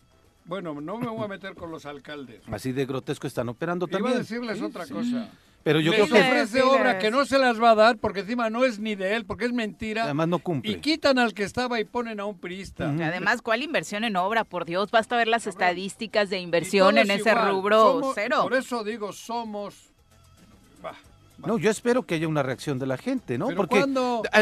Bueno, 0.46 0.80
no 0.80 0.96
me 0.96 1.06
voy 1.08 1.24
a 1.24 1.28
meter 1.28 1.54
con 1.54 1.70
los 1.70 1.84
alcaldes. 1.84 2.42
Así 2.50 2.72
de 2.72 2.86
grotesco 2.86 3.26
están 3.26 3.50
operando 3.50 3.86
también. 3.86 4.12
Iba 4.12 4.16
a 4.16 4.18
decirles 4.20 4.62
otra 4.62 4.86
cosa. 4.86 5.28
Pero 5.62 5.80
yo 5.80 5.92
creo 5.92 6.06
que 6.06 6.14
ofrece 6.14 6.62
obra 6.62 6.98
que 6.98 7.10
no 7.10 7.24
se 7.26 7.38
las 7.38 7.60
va 7.60 7.70
a 7.70 7.74
dar 7.74 7.98
porque 7.98 8.20
encima 8.20 8.48
no 8.48 8.64
es 8.64 8.78
ni 8.78 8.94
de 8.94 9.16
él, 9.16 9.26
porque 9.26 9.44
es 9.44 9.52
mentira. 9.52 10.04
Además 10.04 10.28
no 10.28 10.38
cumple. 10.38 10.72
Y 10.72 10.76
quitan 10.76 11.18
al 11.18 11.34
que 11.34 11.42
estaba 11.42 11.78
y 11.80 11.84
ponen 11.84 12.20
a 12.20 12.24
un 12.24 12.38
priista. 12.38 12.88
Además, 12.88 13.42
¿cuál 13.42 13.62
inversión 13.62 14.04
en 14.04 14.16
obra? 14.16 14.44
Por 14.44 14.64
Dios, 14.64 14.90
basta 14.90 15.16
ver 15.16 15.28
las 15.28 15.46
estadísticas 15.46 16.30
de 16.30 16.38
inversión 16.38 16.98
en 16.98 17.10
ese 17.10 17.34
rubro 17.34 18.12
cero. 18.14 18.40
Por 18.42 18.54
eso 18.54 18.84
digo, 18.84 19.12
somos 19.12 19.90
No, 21.38 21.58
yo 21.58 21.70
espero 21.70 22.02
que 22.04 22.14
haya 22.14 22.26
una 22.28 22.42
reacción 22.42 22.78
de 22.78 22.86
la 22.86 22.96
gente, 22.96 23.38
¿no? 23.38 23.48
Porque 23.54 23.84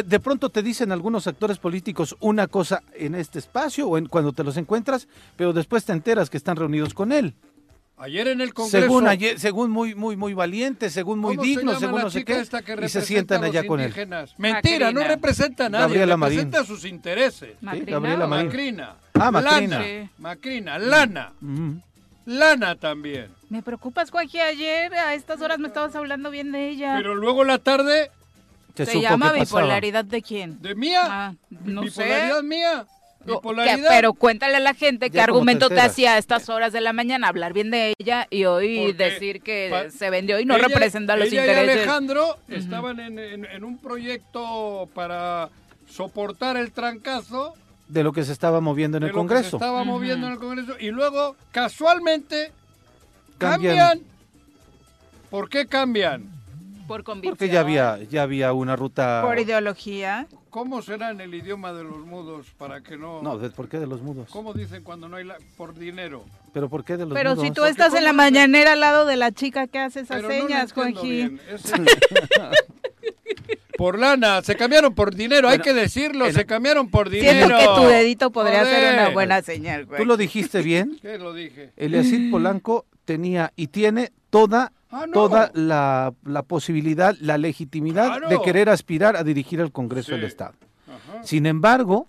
de 0.05 0.21
pronto 0.21 0.51
te 0.51 0.63
dicen 0.63 0.93
algunos 0.93 1.27
actores 1.27 1.59
políticos 1.59 2.17
una 2.21 2.47
cosa 2.47 2.83
en 2.95 3.15
este 3.15 3.39
espacio 3.39 3.89
o 3.89 3.99
en, 3.99 4.07
cuando 4.07 4.33
te 4.33 4.45
los 4.45 4.57
encuentras, 4.57 5.09
pero 5.37 5.53
después 5.53 5.85
te 5.85 5.93
enteras 5.93 6.31
que 6.31 6.37
están 6.37 6.57
reunidos 6.57 6.95
con 6.95 7.13
él. 7.13 7.35
Ayer 7.99 8.29
en 8.29 8.43
el 8.43 8.53
Congreso. 8.53 8.87
Según, 8.87 9.09
ayer, 9.09 9.41
según 9.41 9.71
muy, 9.71 9.95
muy, 9.95 10.17
muy 10.17 10.35
valiente, 10.35 10.91
según 10.91 11.19
muy 11.19 11.37
digno, 11.39 11.79
según 11.79 12.03
no 12.03 12.11
sé 12.11 12.25
qué. 12.25 12.45
y 12.83 12.89
se 12.89 13.01
sientan 13.01 13.43
allá 13.43 13.67
con 13.67 13.81
él. 13.81 13.95
Mentira, 14.37 14.93
no 14.93 15.03
representa 15.03 15.67
a 15.67 15.69
nadie, 15.71 16.05
representa 16.05 16.65
sus 16.65 16.85
intereses. 16.85 17.57
Gabriela 17.61 18.27
Macrina. 18.27 18.97
Ah, 19.15 19.31
Macrina. 19.31 19.79
Lana, 19.81 20.11
Macrina, 20.19 20.79
Lana. 20.79 21.33
Lana 22.27 22.75
también. 22.75 23.29
Me 23.49 23.63
preocupas, 23.63 24.11
Joaquín, 24.11 24.41
ayer 24.41 24.93
a 24.93 25.15
estas 25.15 25.41
horas 25.41 25.59
me 25.59 25.69
estabas 25.69 25.95
hablando 25.95 26.31
bien 26.31 26.51
de 26.51 26.69
ella. 26.69 26.95
Pero 26.97 27.15
luego 27.15 27.45
la 27.45 27.59
tarde... 27.59 28.11
¿Se 28.75 29.01
llama 29.01 29.33
bipolaridad 29.33 30.05
de 30.05 30.21
quién? 30.21 30.61
¿De 30.61 30.75
mía? 30.75 31.01
Ah, 31.05 31.35
no 31.65 31.83
¿Bipolaridad 31.83 32.43
mía? 32.43 32.87
Pero 33.89 34.15
cuéntale 34.15 34.57
a 34.57 34.61
la 34.61 34.75
gente 34.75 35.11
qué 35.11 35.21
argumento 35.21 35.69
te, 35.69 35.81
hacía 35.81 36.15
a 36.15 36.19
estas 36.19 36.49
horas 36.49 36.73
de 36.73 36.81
la 36.81 36.93
mañana 36.93 37.29
hablar 37.29 37.53
bien 37.53 37.71
de 37.71 37.95
ella 37.99 38.27
y 38.31 38.45
hoy 38.45 38.93
decir 38.93 39.43
que 39.43 39.91
se 39.97 40.11
vendió 40.11 40.39
y 40.41 40.45
no 40.45 40.59
representa 40.59 41.17
los 41.17 41.33
intereses. 41.33 41.67
Y 41.67 41.71
Alejandro 41.71 42.39
estaban 42.49 43.01
en, 43.01 43.65
un 43.65 43.79
proyecto 43.79 44.89
para 44.95 45.49
soportar 45.89 46.57
el 46.57 46.73
trancazo 46.73 47.55
de 47.89 48.03
lo 48.03 48.13
que 48.13 48.25
se 48.25 48.33
estaba 48.33 48.61
moviendo 48.61 48.97
en 48.97 49.05
el 49.05 49.13
Congreso. 49.13 49.51
se 49.51 49.57
estaba 49.57 49.85
moviendo 49.85 50.27
en 50.27 50.33
el 50.33 50.39
Congreso 50.39 50.75
y 50.79 50.91
luego 50.91 51.37
casualmente 51.53 52.53
cambian. 53.39 54.01
¿Por 55.31 55.49
qué 55.49 55.67
cambian? 55.67 56.31
Por 56.87 57.03
convicción. 57.03 57.33
Porque 57.33 57.49
ya 57.49 57.61
había 57.61 57.99
ya 58.05 58.23
había 58.23 58.53
una 58.53 58.77
ruta 58.77 59.23
por 59.25 59.39
ideología. 59.39 60.27
¿Cómo 60.57 60.81
será 60.81 61.11
en 61.11 61.21
el 61.21 61.35
idioma 61.35 61.75
de 61.75 61.85
los 61.85 61.99
mudos 62.07 62.47
para 62.57 62.81
que 62.81 62.97
no...? 62.97 63.21
No, 63.21 63.39
¿por 63.51 63.69
qué 63.69 63.79
de 63.79 63.87
los 63.87 64.01
mudos? 64.01 64.31
¿Cómo 64.31 64.55
dicen 64.55 64.83
cuando 64.83 65.07
no 65.07 65.17
hay 65.17 65.25
la... 65.25 65.37
por 65.59 65.75
dinero? 65.75 66.25
¿Pero 66.55 66.71
por 66.71 66.83
qué 66.83 66.97
de 66.97 67.05
los 67.05 67.13
Pero 67.13 67.35
mudos? 67.35 67.45
si 67.45 67.53
tú 67.53 67.67
estás 67.67 67.93
en 67.93 68.05
la 68.05 68.15
mañanera 68.15 68.73
al 68.73 68.81
lado 68.81 69.05
de 69.05 69.17
la 69.17 69.33
chica 69.33 69.67
que 69.67 69.79
hace 69.79 70.01
esas 70.01 70.23
señas, 70.23 70.75
no 70.75 70.83
Juanji. 70.83 71.39
por 73.77 73.99
lana, 73.99 74.41
se 74.41 74.57
cambiaron 74.57 74.95
por 74.95 75.15
dinero, 75.15 75.47
hay 75.47 75.59
que 75.59 75.75
decirlo, 75.75 76.33
se 76.33 76.47
cambiaron 76.47 76.89
por 76.89 77.11
dinero. 77.11 77.49
Siento 77.49 77.59
que 77.59 77.83
tu 77.83 77.89
dedito 77.89 78.31
podría 78.33 78.65
ser 78.65 78.95
una 78.95 79.11
buena 79.11 79.43
señal, 79.43 79.85
güey. 79.85 80.01
¿Tú 80.01 80.07
lo 80.07 80.17
dijiste 80.17 80.63
bien? 80.63 80.99
¿Qué 81.03 81.19
lo 81.19 81.35
dije? 81.35 81.73
Eliasid 81.77 82.31
Polanco 82.31 82.87
tenía 83.05 83.53
y 83.57 83.67
tiene 83.67 84.11
toda 84.31 84.73
Ah, 84.91 85.07
toda 85.13 85.51
la, 85.55 86.13
posibilidad, 86.47 87.17
la 87.21 87.39
legitimidad 87.39 88.29
de 88.29 88.41
querer 88.41 88.69
aspirar 88.69 89.17
a 89.17 89.25
dirigir 89.25 89.61
el 89.61 89.73
Congreso 89.73 90.13
del 90.13 90.25
Estado. 90.25 90.55
Sin 91.23 91.47
embargo, 91.47 92.09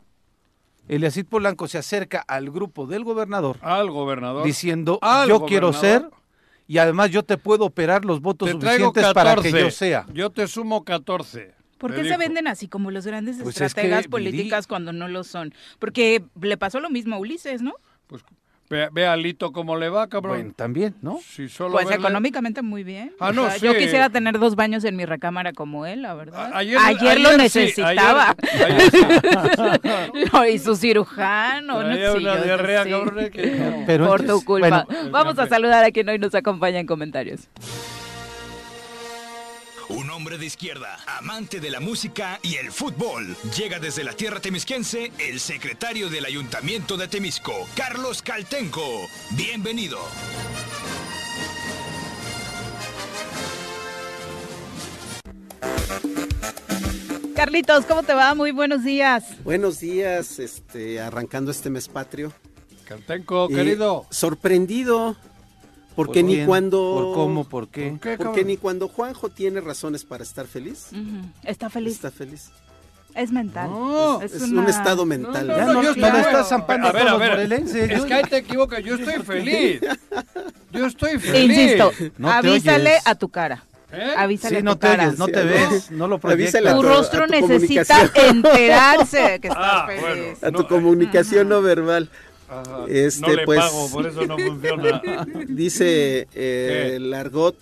Eliasid 0.88 1.26
Polanco 1.26 1.68
se 1.68 1.78
acerca 1.78 2.24
al 2.28 2.52
grupo 2.52 2.86
del 2.86 3.04
gobernador. 3.04 3.58
Al 3.62 3.90
gobernador. 3.90 4.46
Diciendo, 4.46 5.00
yo 5.28 5.46
quiero 5.46 5.74
ser 5.74 6.10
y 6.68 6.78
además 6.78 7.10
yo 7.10 7.24
te 7.24 7.38
puedo 7.38 7.66
operar 7.66 8.06
los 8.06 8.22
votos 8.22 8.52
suficientes 8.52 9.14
para 9.14 9.36
que 9.36 9.52
yo 9.52 9.72
sea. 9.72 10.06
Yo 10.14 10.30
te 10.30 10.48
sumo 10.48 10.84
14. 10.84 11.56
¿Por 11.78 11.94
qué 11.94 12.04
se 12.08 12.18
venden 12.18 12.48
así 12.48 12.68
como 12.68 12.92
los 12.92 13.06
grandes 13.06 13.38
pues 13.42 13.62
estrategas 13.62 14.08
políticas 14.08 14.68
cuando 14.68 14.94
no 14.94 15.08
lo 15.08 15.24
son? 15.24 15.54
Porque 15.80 16.24
le 16.42 16.58
pasó 16.58 16.80
lo 16.80 16.90
mismo 16.90 17.16
a 17.16 17.20
Ulises, 17.20 17.62
¿no? 17.62 17.74
Pues 18.08 18.24
Ve, 18.70 19.08
a 19.08 19.16
Lito 19.16 19.54
cómo 19.54 19.78
le 19.78 19.90
va, 19.90 20.08
cabrón. 20.08 20.36
Bueno, 20.36 20.54
también, 20.56 20.96
¿no? 21.02 21.20
pues 21.72 21.92
económicamente 21.92 22.62
muy 22.62 22.84
bien. 22.84 23.14
Ah, 23.20 23.32
no, 23.32 23.56
Yo 23.58 23.78
quisiera 23.78 24.10
tener 24.10 24.40
dos 24.40 24.56
baños 24.56 24.84
en 24.84 24.96
mi 24.96 25.06
recámara 25.06 25.54
como 25.54 25.86
él, 25.86 26.02
la 26.02 26.14
verdad. 26.14 26.52
ayer, 26.54 27.20
lo 27.20 27.38
necesitaba. 27.38 28.36
y 30.52 30.60
su 30.60 30.76
cirujano. 30.76 31.84
No, 31.84 32.14
una 32.16 32.36
diarrea, 32.38 32.86
cabrón, 32.86 33.32
Por 33.86 34.26
tu 34.26 34.44
culpa. 34.44 34.86
Vamos 35.12 35.40
a 35.40 35.48
saludar 35.48 35.86
a 35.86 35.92
quien 35.92 36.10
hoy 36.10 36.20
nos 36.20 36.36
acompaña 36.36 36.80
en 36.80 36.88
comentarios. 36.88 37.48
Un 39.90 40.10
hombre 40.10 40.38
de 40.38 40.46
izquierda, 40.46 41.00
amante 41.06 41.62
de 41.62 41.70
la 41.70 41.80
música 41.80 42.40
y 42.44 42.56
el 42.56 42.74
fútbol. 42.74 43.38
Llega 43.56 43.80
desde 43.80 44.04
la 44.04 44.12
tierra 44.12 44.42
temisquense 44.42 45.14
el 45.18 45.40
secretario 45.40 46.10
del 46.10 46.26
Ayuntamiento 46.26 46.98
de 46.98 47.08
Temisco, 47.08 47.54
Carlos 47.74 48.22
Caltenco. 48.22 48.86
Bienvenido. 49.32 49.98
Carlitos, 57.34 57.86
¿cómo 57.86 58.04
te 58.04 58.14
va? 58.14 58.36
Muy 58.36 58.52
buenos 58.52 58.84
días. 58.84 59.42
Buenos 59.46 59.80
días, 59.80 60.40
este, 60.40 61.00
arrancando 61.00 61.50
este 61.50 61.70
mes 61.70 61.88
patrio. 61.88 62.34
Caltenco, 62.84 63.48
querido. 63.48 64.06
Sorprendido 64.10 65.16
porque 65.98 66.22
ni 66.22 66.46
cuando. 66.46 66.78
¿Por 66.78 67.16
cómo? 67.16 67.44
¿Por 67.44 67.70
qué? 67.70 67.98
Porque 68.18 68.46
ni 68.46 68.56
cuando 68.56 68.88
Juanjo 68.88 69.30
tiene 69.30 69.62
razones 69.62 70.06
para 70.06 70.24
estar 70.24 70.46
feliz. 70.46 70.92
Está 71.44 71.72
feliz. 71.72 71.96
Está 71.96 72.12
feliz. 72.12 72.52
Es 73.16 73.32
mental. 73.32 73.72
es, 74.22 74.44
un 74.44 74.70
estado 74.70 75.08
mental. 75.08 75.48
No, 75.48 75.74
no, 75.74 75.82
yo 75.82 75.90
estoy, 75.90 76.20
estás 76.20 76.50
zampando 76.50 76.90
a 76.90 76.92
ver, 76.92 77.08
a 77.08 77.18
ver, 77.18 77.52
Es 77.52 78.06
que 78.06 78.14
ahí 78.14 78.24
te 78.30 78.38
equivocas, 78.38 78.84
yo 78.84 78.94
estoy 78.94 79.24
feliz. 79.24 79.82
Yo 80.72 80.86
estoy 80.86 81.18
feliz. 81.18 81.58
Insisto, 81.58 81.92
avísale 82.24 83.00
a 83.04 83.16
tu 83.16 83.30
cara. 83.30 83.64
¿Eh? 83.92 84.14
Avísale 84.18 84.58
sí, 84.58 84.64
no 84.64 84.78
te 84.78 84.90
oyes, 84.90 85.18
no 85.18 85.28
te 85.28 85.44
ves, 85.44 85.90
no 85.90 86.08
lo 86.08 86.20
proyectas. 86.20 86.76
Tu, 86.76 86.84
rostro 86.84 87.26
necesita 87.26 88.12
enterarse 88.14 89.40
que 89.40 89.48
estás 89.48 89.66
ah, 89.66 89.88
feliz. 89.88 90.44
a 90.44 90.52
tu 90.52 90.68
comunicación 90.68 91.50
no 91.50 91.64
verbal. 91.64 92.12
Este, 92.88 93.22
no 93.22 93.34
le 93.34 93.46
pues, 93.46 93.60
pago, 93.60 93.90
por 93.92 94.08
eso 94.08 94.26
no 94.26 94.38
funciona. 94.38 95.02
Dice 95.48 96.28
eh, 96.34 96.94
el 96.96 97.14
argot 97.14 97.56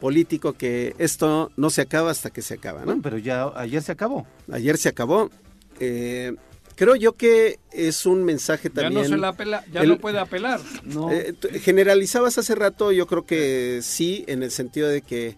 político 0.00 0.52
que 0.52 0.94
esto 0.98 1.50
no 1.56 1.70
se 1.70 1.82
acaba 1.82 2.10
hasta 2.10 2.30
que 2.30 2.42
se 2.42 2.54
acaba, 2.54 2.84
¿no? 2.84 3.00
pero 3.02 3.18
ya 3.18 3.52
ayer 3.56 3.82
se 3.82 3.92
acabó. 3.92 4.26
Ayer 4.50 4.76
se 4.78 4.88
acabó. 4.88 5.30
Eh, 5.80 6.34
creo 6.74 6.96
yo 6.96 7.14
que 7.14 7.58
es 7.72 8.06
un 8.06 8.24
mensaje 8.24 8.70
también. 8.70 9.02
Ya 9.02 9.08
no 9.08 9.16
se 9.16 9.20
la 9.20 9.28
apela, 9.28 9.64
ya 9.72 9.82
no 9.84 9.98
puede 9.98 10.18
apelar. 10.18 10.60
Eh, 11.10 11.34
generalizabas 11.60 12.38
hace 12.38 12.54
rato, 12.54 12.92
yo 12.92 13.06
creo 13.06 13.26
que 13.26 13.80
sí, 13.82 14.24
en 14.28 14.42
el 14.42 14.50
sentido 14.50 14.88
de 14.88 15.02
que 15.02 15.36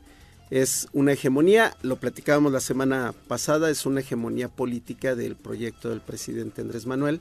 es 0.51 0.89
una 0.93 1.13
hegemonía, 1.13 1.77
lo 1.83 1.97
platicábamos 1.97 2.53
la 2.53 2.61
semana 2.61 3.15
pasada, 3.29 3.71
es 3.71 3.87
una 3.87 4.01
hegemonía 4.01 4.49
política 4.49 5.15
del 5.15 5.37
proyecto 5.37 5.91
del 5.91 6.01
presidente 6.01 6.61
Andrés 6.61 6.87
Manuel, 6.87 7.21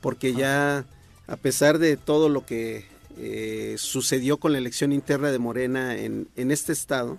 porque 0.00 0.32
ya 0.32 0.84
a 1.26 1.36
pesar 1.36 1.78
de 1.78 1.96
todo 1.96 2.28
lo 2.28 2.44
que 2.46 2.86
eh, 3.18 3.74
sucedió 3.78 4.38
con 4.38 4.52
la 4.52 4.58
elección 4.58 4.92
interna 4.92 5.30
de 5.30 5.38
Morena 5.38 5.96
en, 5.96 6.28
en 6.36 6.50
este 6.50 6.72
estado, 6.72 7.18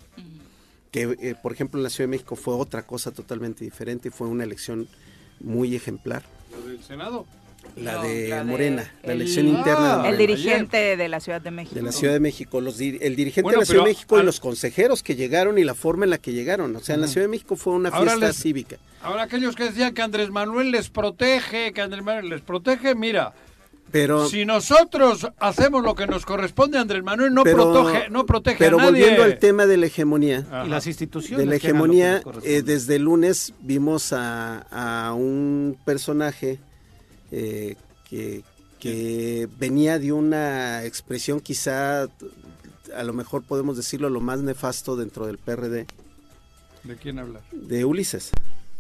que 0.92 1.18
eh, 1.22 1.36
por 1.42 1.52
ejemplo 1.52 1.80
en 1.80 1.84
la 1.84 1.90
Ciudad 1.90 2.08
de 2.08 2.12
México 2.12 2.36
fue 2.36 2.56
otra 2.56 2.84
cosa 2.86 3.12
totalmente 3.12 3.64
diferente 3.64 4.08
y 4.08 4.12
fue 4.12 4.28
una 4.28 4.44
elección 4.44 4.88
muy 5.40 5.76
ejemplar. 5.76 6.24
¿La 6.52 6.68
del 6.68 6.84
Senado? 6.84 7.26
La 7.76 8.02
de 8.02 8.44
Morena, 8.44 8.92
la 9.04 9.14
elección 9.14 9.48
interna. 9.48 10.08
el 10.08 10.18
dirigente 10.18 10.98
de 10.98 11.08
la 11.08 11.20
Ciudad 11.20 11.42
de 11.42 11.52
México. 11.52 11.76
De 11.76 11.82
la 11.82 11.92
Ciudad 11.92 12.14
de 12.14 12.20
México, 12.20 12.62
los 12.62 12.80
el 12.80 13.16
dirigente 13.16 13.52
de 13.52 13.58
la 13.58 13.66
Ciudad 13.66 13.84
de 13.84 13.90
México 13.90 14.20
y 14.20 14.24
los 14.24 14.40
consejeros 14.40 15.04
que 15.04 15.16
llegaron 15.16 15.58
y 15.58 15.64
la 15.64 15.76
forma 15.76 16.06
en 16.06 16.12
la 16.12 16.18
que 16.18 16.34
llegaron. 16.34 16.76
O 16.76 16.80
sea, 16.80 16.96
en 16.96 17.02
la 17.02 17.08
Ciudad 17.08 17.26
de 17.26 17.30
México 17.30 17.56
fue 17.56 17.74
una 17.74 17.92
fiesta 17.92 18.34
cívica. 18.34 18.78
Ahora 19.02 19.24
aquellos 19.24 19.56
que 19.56 19.64
decían 19.66 19.94
que 19.94 20.02
Andrés 20.02 20.30
Manuel 20.30 20.72
les 20.72 20.90
protege, 20.90 21.72
que 21.72 21.82
Andrés 21.82 22.04
Manuel 22.04 22.30
les 22.30 22.42
protege, 22.42 22.96
mira, 22.96 23.34
pero, 23.92 24.28
si 24.28 24.46
nosotros 24.46 25.28
hacemos 25.40 25.84
lo 25.84 25.96
que 25.96 26.06
nos 26.06 26.26
corresponde, 26.26 26.78
Andrés 26.78 27.04
Manuel 27.04 27.34
no 27.34 27.44
protege, 27.44 28.10
no 28.10 28.26
protege 28.26 28.58
pero 28.60 28.78
a 28.78 28.84
nadie. 28.84 28.92
volviendo 28.92 29.24
al 29.24 29.40
tema 29.40 29.66
de 29.66 29.78
la 29.78 29.88
hegemonía. 29.88 30.46
Y 30.66 30.70
las 30.70 30.86
instituciones. 30.88 31.40
De 31.40 31.46
la 31.50 31.56
hegemonía, 31.56 32.22
eh, 32.44 32.62
desde 32.62 32.98
el 32.98 33.04
lunes 33.04 33.54
vimos 33.62 34.14
a, 34.14 35.14
un 35.16 35.78
personaje 35.86 36.60
eh, 37.32 37.76
que, 38.10 38.44
que 38.80 39.48
venía 39.60 40.00
de 40.00 40.12
una 40.12 40.84
expresión 40.86 41.40
quizá, 41.40 42.04
a 42.04 43.04
lo 43.04 43.14
mejor 43.14 43.44
podemos 43.44 43.78
decirlo, 43.78 44.10
lo 44.10 44.22
más 44.22 44.40
nefasto 44.42 44.96
dentro 44.96 45.26
del 45.26 45.38
PRD. 45.38 45.86
¿De 46.84 46.96
quién 46.96 47.20
hablar? 47.20 47.44
De 47.52 47.86
Ulises, 47.86 48.32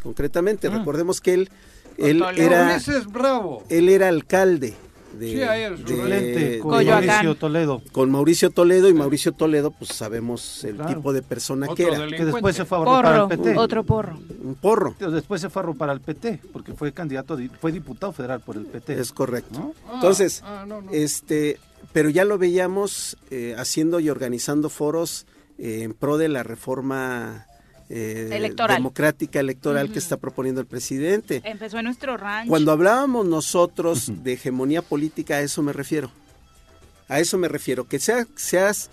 concretamente. 0.02 0.68
Ah. 0.68 0.78
Recordemos 0.78 1.22
que 1.22 1.34
él, 1.34 1.50
él 1.98 2.24
era... 2.36 2.72
Ulises 2.74 3.06
Bravo. 3.08 3.64
Él 3.70 3.90
era 3.90 4.08
alcalde 4.08 4.76
de, 5.14 6.60
con 6.62 6.86
Mauricio 6.86 7.36
Toledo. 7.36 7.82
Con 7.92 8.12
Mauricio 8.12 8.50
Toledo 8.50 8.90
y 8.90 8.94
Mauricio 8.94 9.32
Toledo, 9.32 9.72
pues 9.72 9.92
sabemos 9.92 10.64
el 10.64 10.78
tipo 10.86 11.14
de 11.14 11.22
persona 11.22 11.68
que 11.76 11.84
era. 11.84 12.08
Que 12.08 12.26
después 12.26 12.56
se 12.56 12.66
fue 12.66 12.80
a 12.80 12.86
para 12.86 13.24
el 13.24 13.28
PT. 13.28 13.58
Otro 13.58 13.84
porro. 13.84 14.20
Un 14.44 14.56
porro. 14.56 14.96
Después 15.00 15.42
se 15.42 15.50
fue 15.50 15.64
a 15.64 15.74
para 15.74 15.94
el 15.94 16.02
PT, 16.02 16.42
porque 16.52 16.74
fue 16.74 16.92
candidato, 16.92 17.38
fue 17.60 17.72
diputado 17.72 18.14
federal 18.14 18.40
por 18.42 18.58
el 18.58 18.66
PT. 18.66 19.00
Es 19.00 19.12
correcto. 19.12 19.74
Ah, 19.88 19.92
Entonces, 19.96 20.42
ah, 20.46 20.66
este, 20.92 21.60
pero 21.94 22.10
ya 22.10 22.26
lo 22.26 22.38
veíamos 22.38 23.18
eh, 23.30 23.56
haciendo 23.58 24.00
y 24.00 24.10
organizando 24.10 24.70
foros 24.70 25.26
eh, 25.58 25.82
en 25.84 25.94
pro 25.94 26.18
de 26.18 26.30
la 26.30 26.44
reforma 26.44 27.46
eh, 27.90 28.54
democrática 28.68 29.40
electoral 29.40 29.92
que 29.92 30.00
está 30.00 30.18
proponiendo 30.18 30.62
el 30.62 30.68
presidente. 30.68 31.42
Empezó 31.44 31.80
en 31.80 31.86
nuestro 31.86 32.18
rancho. 32.18 32.50
Cuando 32.50 32.72
hablábamos 32.72 33.26
nosotros 33.26 34.12
de 34.24 34.34
hegemonía 34.34 34.82
política, 34.82 35.36
a 35.36 35.42
eso 35.42 35.64
me 35.64 35.74
refiero. 35.74 36.12
A 37.08 37.20
eso 37.20 37.38
me 37.38 37.48
refiero. 37.48 37.88
Que 37.88 38.00
sea, 38.00 38.28
seas, 38.36 38.92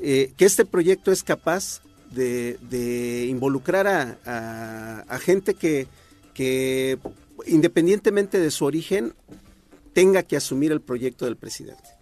eh, 0.00 0.32
que 0.36 0.44
este 0.44 0.64
proyecto 0.64 1.10
es 1.10 1.24
capaz 1.24 1.82
de, 2.12 3.26
involucrar 3.28 3.86
a, 4.24 5.18
gente 5.20 5.54
que, 5.54 5.88
que, 6.32 6.98
independientemente 7.46 8.38
de 8.38 8.50
su 8.50 8.64
origen, 8.64 9.14
tenga 9.92 10.22
que 10.22 10.36
asumir 10.36 10.70
el 10.70 10.80
proyecto 10.80 11.24
del 11.24 11.36
presidente. 11.36 11.97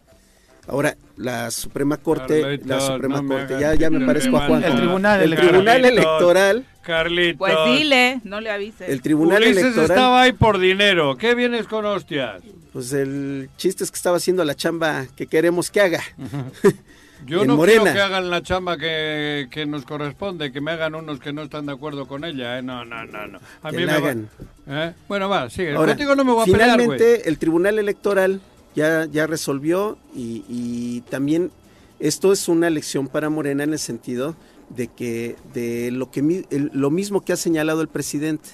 Ahora, 0.68 0.96
la 1.16 1.50
Suprema 1.50 1.96
Corte, 1.96 2.59
la 2.64 2.81
Suprema 2.81 3.22
Corte, 3.22 3.57
ya, 3.61 3.74
ya 3.74 3.88
me 3.88 4.05
parezco 4.05 4.37
a 4.37 4.46
Juan. 4.46 4.64
El 4.64 4.76
Tribunal, 4.76 5.22
el 5.22 5.37
tribunal 5.37 5.85
Electoral. 5.85 6.66
Carlitos. 6.83 7.38
Pues 7.38 7.55
dile, 7.66 8.20
no 8.24 8.40
le 8.40 8.50
avises. 8.50 8.88
El 8.88 9.02
Tribunal 9.02 9.42
Electoral. 9.42 9.90
estaba 9.90 10.22
ahí 10.22 10.33
por 10.33 10.59
dinero. 10.59 11.16
¿Qué 11.16 11.35
vienes 11.35 11.66
con 11.66 11.85
hostias? 11.85 12.42
Pues 12.72 12.92
el 12.92 13.48
chiste 13.57 13.85
es 13.85 13.90
que 13.90 13.96
estaba 13.96 14.18
haciendo 14.18 14.44
la 14.44 14.55
chamba 14.55 15.07
que 15.16 15.26
queremos 15.26 15.70
que 15.70 15.81
haga. 15.81 16.02
Yo 17.26 17.44
no 17.44 17.61
quiero 17.61 17.85
que 17.85 18.00
hagan 18.00 18.31
la 18.31 18.42
chamba 18.42 18.76
que, 18.76 19.64
nos 19.66 19.85
corresponde, 19.85 20.52
que 20.52 20.61
me 20.61 20.72
hagan 20.72 20.94
unos 20.94 21.18
que 21.18 21.33
no 21.33 21.42
están 21.42 21.66
de 21.66 21.72
acuerdo 21.72 22.07
con 22.07 22.24
ella. 22.24 22.59
¿eh? 22.59 22.62
No, 22.62 22.85
no, 22.85 23.05
no, 23.07 23.26
no. 23.26 23.38
A 23.62 23.72
mí 23.72 23.85
me 23.85 23.92
hagan. 23.92 24.29
¿Eh? 24.68 24.92
Bueno, 25.09 25.29
va, 25.29 25.48
sigue. 25.48 25.74
Contigo 25.74 26.14
no 26.14 26.24
me 26.24 26.33
voy 26.33 26.42
a 26.42 26.44
Finalmente, 26.44 27.29
el 27.29 27.38
Tribunal 27.38 27.79
Electoral 27.79 28.40
ya, 28.77 29.07
ya 29.07 29.27
resolvió 29.27 29.99
y, 30.15 31.01
también 31.11 31.51
esto 31.99 32.33
es 32.33 32.47
una 32.47 32.69
lección 32.69 33.09
para 33.09 33.31
Morena 33.31 33.65
en 33.65 33.73
el 33.73 33.79
sentido 33.79 34.37
de 34.69 34.89
que 34.89 35.37
de 35.55 35.91
lo 35.91 36.11
que 36.11 36.45
lo 36.51 36.91
mismo 36.91 37.23
que 37.25 37.33
ha 37.33 37.37
señalado 37.37 37.81
el 37.81 37.89
presidente, 37.89 38.51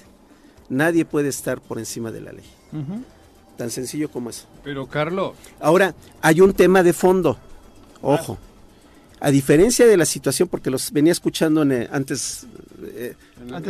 nadie 0.69 1.03
puede 1.03 1.27
estar 1.27 1.59
por 1.59 1.77
encima 1.77 2.11
de 2.11 2.21
la 2.21 2.31
ley. 2.31 2.45
Tan 3.57 3.69
sencillo 3.69 4.09
como 4.09 4.29
eso. 4.29 4.45
Pero 4.63 4.87
Carlos. 4.87 5.33
Ahora, 5.59 5.93
hay 6.21 6.39
un 6.39 6.53
tema 6.53 6.81
de 6.83 6.93
fondo. 6.93 7.37
Ojo. 8.01 8.37
A 9.19 9.29
diferencia 9.29 9.85
de 9.85 9.97
la 9.97 10.05
situación, 10.05 10.47
porque 10.47 10.69
los 10.69 10.91
venía 10.91 11.11
escuchando 11.11 11.61
antes, 11.91 12.47
eh, 12.81 13.15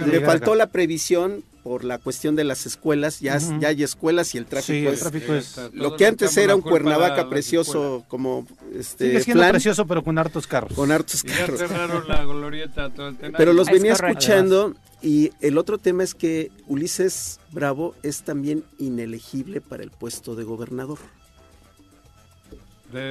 le 0.06 0.22
faltó 0.22 0.56
la 0.56 0.68
previsión 0.68 1.44
por 1.63 1.86
la 1.86 1.97
cuestión 1.97 2.36
de 2.36 2.43
las 2.43 2.65
escuelas, 2.65 3.21
ya, 3.21 3.38
ya 3.38 3.69
hay 3.69 3.84
escuelas 3.84 4.36
y 4.36 4.38
el 4.38 4.45
tráfico, 4.45 4.89
es, 4.89 5.60
lo 5.71 5.95
que 5.95 6.06
antes 6.06 6.36
era 6.36 6.56
un 6.56 6.62
Cuernavaca 6.62 7.30
precioso 7.30 8.04
como 8.10 8.45
este 8.76 9.08
Sigue 9.08 9.21
siendo 9.21 9.47
precioso 9.49 9.88
pero 9.88 10.04
con 10.04 10.17
hartos 10.17 10.45
carros. 10.45 10.73
Con 10.73 10.91
hartos 10.91 11.23
carros. 11.23 11.60
la 12.08 12.26
glorieta 12.26 12.89
todo 12.89 13.08
el 13.08 13.15
pero 13.38 13.54
los 13.54 13.67
venía 13.67 13.93
escuchando 13.93 14.76
y 15.02 15.32
el 15.41 15.58
otro 15.58 15.78
tema 15.78 16.04
es 16.04 16.13
que 16.13 16.52
Ulises 16.67 17.39
Bravo 17.52 17.95
es 18.04 18.23
también 18.23 18.63
inelegible 18.78 19.62
para 19.62 19.84
el 19.84 19.91
puesto 19.91 20.36
de 20.36 20.43
gobernador. 20.43 20.99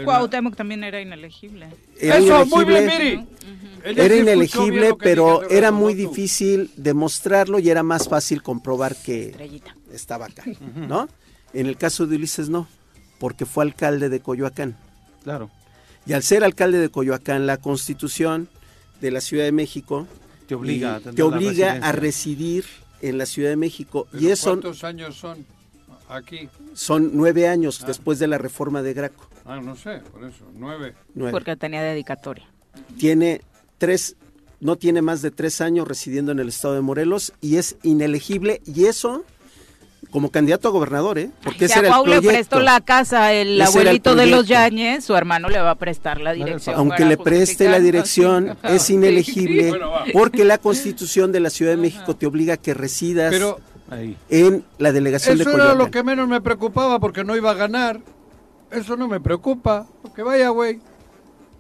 Cuauhtémoc 0.04 0.56
también 0.56 0.84
era 0.84 1.00
inelegible. 1.00 1.66
Era 1.98 2.18
Eso, 2.18 2.46
muy 2.46 2.64
bien, 2.64 2.86
Miri. 2.86 3.26
Era 3.84 4.14
inelegible, 4.14 4.94
pero 4.98 5.48
era 5.50 5.70
muy 5.72 5.94
difícil 5.94 6.70
demostrarlo 6.76 7.58
y 7.58 7.68
era 7.68 7.82
más 7.82 8.08
fácil 8.08 8.42
comprobar 8.42 8.96
que 8.96 9.60
estaba 9.92 10.26
acá, 10.26 10.44
¿no? 10.88 11.08
En 11.52 11.66
el 11.66 11.76
caso 11.76 12.06
de 12.06 12.16
Ulises 12.16 12.48
no, 12.48 12.68
porque 13.18 13.44
fue 13.44 13.64
alcalde 13.64 14.08
de 14.08 14.20
Coyoacán. 14.20 14.76
Claro. 15.22 15.50
Y 16.06 16.14
al 16.14 16.22
ser 16.22 16.44
alcalde 16.44 16.78
de 16.78 16.88
Coyoacán, 16.88 17.46
la 17.46 17.58
constitución 17.58 18.48
de 19.00 19.10
la 19.10 19.20
Ciudad 19.20 19.44
de 19.44 19.52
México 19.52 20.06
te 20.46 20.54
obliga, 20.54 20.96
a, 20.96 21.00
te 21.00 21.22
obliga 21.22 21.72
a 21.72 21.92
residir 21.92 22.64
en 23.00 23.18
la 23.18 23.26
Ciudad 23.26 23.50
de 23.50 23.56
México. 23.56 24.08
y 24.12 24.28
eso, 24.28 24.50
¿Cuántos 24.50 24.84
años 24.84 25.16
son 25.16 25.44
aquí? 26.08 26.48
Son 26.74 27.10
nueve 27.14 27.48
años 27.48 27.80
ah. 27.82 27.86
después 27.86 28.18
de 28.18 28.28
la 28.28 28.38
reforma 28.38 28.82
de 28.82 28.94
Graco. 28.94 29.28
Ah, 29.44 29.60
no 29.60 29.74
sé, 29.76 29.98
por 30.12 30.24
eso, 30.24 30.44
nueve. 30.54 30.94
Porque 31.30 31.56
tenía 31.56 31.82
dedicatoria. 31.82 32.46
Tiene 32.98 33.40
tres, 33.78 34.16
no 34.60 34.76
tiene 34.76 35.02
más 35.02 35.22
de 35.22 35.30
tres 35.30 35.60
años 35.60 35.88
residiendo 35.88 36.32
en 36.32 36.38
el 36.38 36.48
estado 36.48 36.74
de 36.74 36.80
Morelos 36.80 37.32
y 37.40 37.56
es 37.56 37.76
inelegible 37.82 38.62
y 38.64 38.86
eso 38.86 39.24
como 40.10 40.30
candidato 40.30 40.68
a 40.68 40.70
gobernador, 40.70 41.18
¿eh? 41.18 41.30
Porque 41.42 41.68
si 41.68 41.78
a 41.78 41.82
Pau 41.82 42.06
le 42.06 42.20
prestó 42.20 42.60
la 42.60 42.80
casa 42.80 43.32
el 43.32 43.60
abuelito 43.60 44.14
de 44.14 44.26
los 44.26 44.46
Yañez, 44.46 45.04
su 45.04 45.16
hermano 45.16 45.48
le 45.48 45.58
va 45.58 45.70
a 45.70 45.74
prestar 45.76 46.20
la 46.20 46.32
dirección. 46.34 46.76
Aunque 46.76 47.04
le 47.04 47.16
preste 47.16 47.68
la 47.68 47.80
dirección, 47.80 48.56
es 48.62 48.90
inelegible 48.90 49.72
porque 50.12 50.44
la 50.44 50.58
constitución 50.58 51.32
de 51.32 51.40
la 51.40 51.50
Ciudad 51.50 51.72
de 51.72 51.78
México 51.78 52.14
te 52.14 52.26
obliga 52.26 52.54
a 52.54 52.56
que 52.58 52.74
residas 52.74 53.34
en 54.28 54.64
la 54.78 54.92
delegación 54.92 55.38
de 55.38 55.44
Coyoacán. 55.44 55.66
Eso 55.66 55.74
era 55.74 55.84
lo 55.84 55.90
que 55.90 56.02
menos 56.02 56.28
me 56.28 56.40
preocupaba 56.40 57.00
porque 57.00 57.24
no 57.24 57.34
iba 57.34 57.50
a 57.50 57.54
ganar. 57.54 58.00
Eso 58.72 58.96
no 58.96 59.08
me 59.08 59.20
preocupa. 59.20 59.86
Que 60.14 60.22
vaya, 60.22 60.48
güey. 60.48 60.80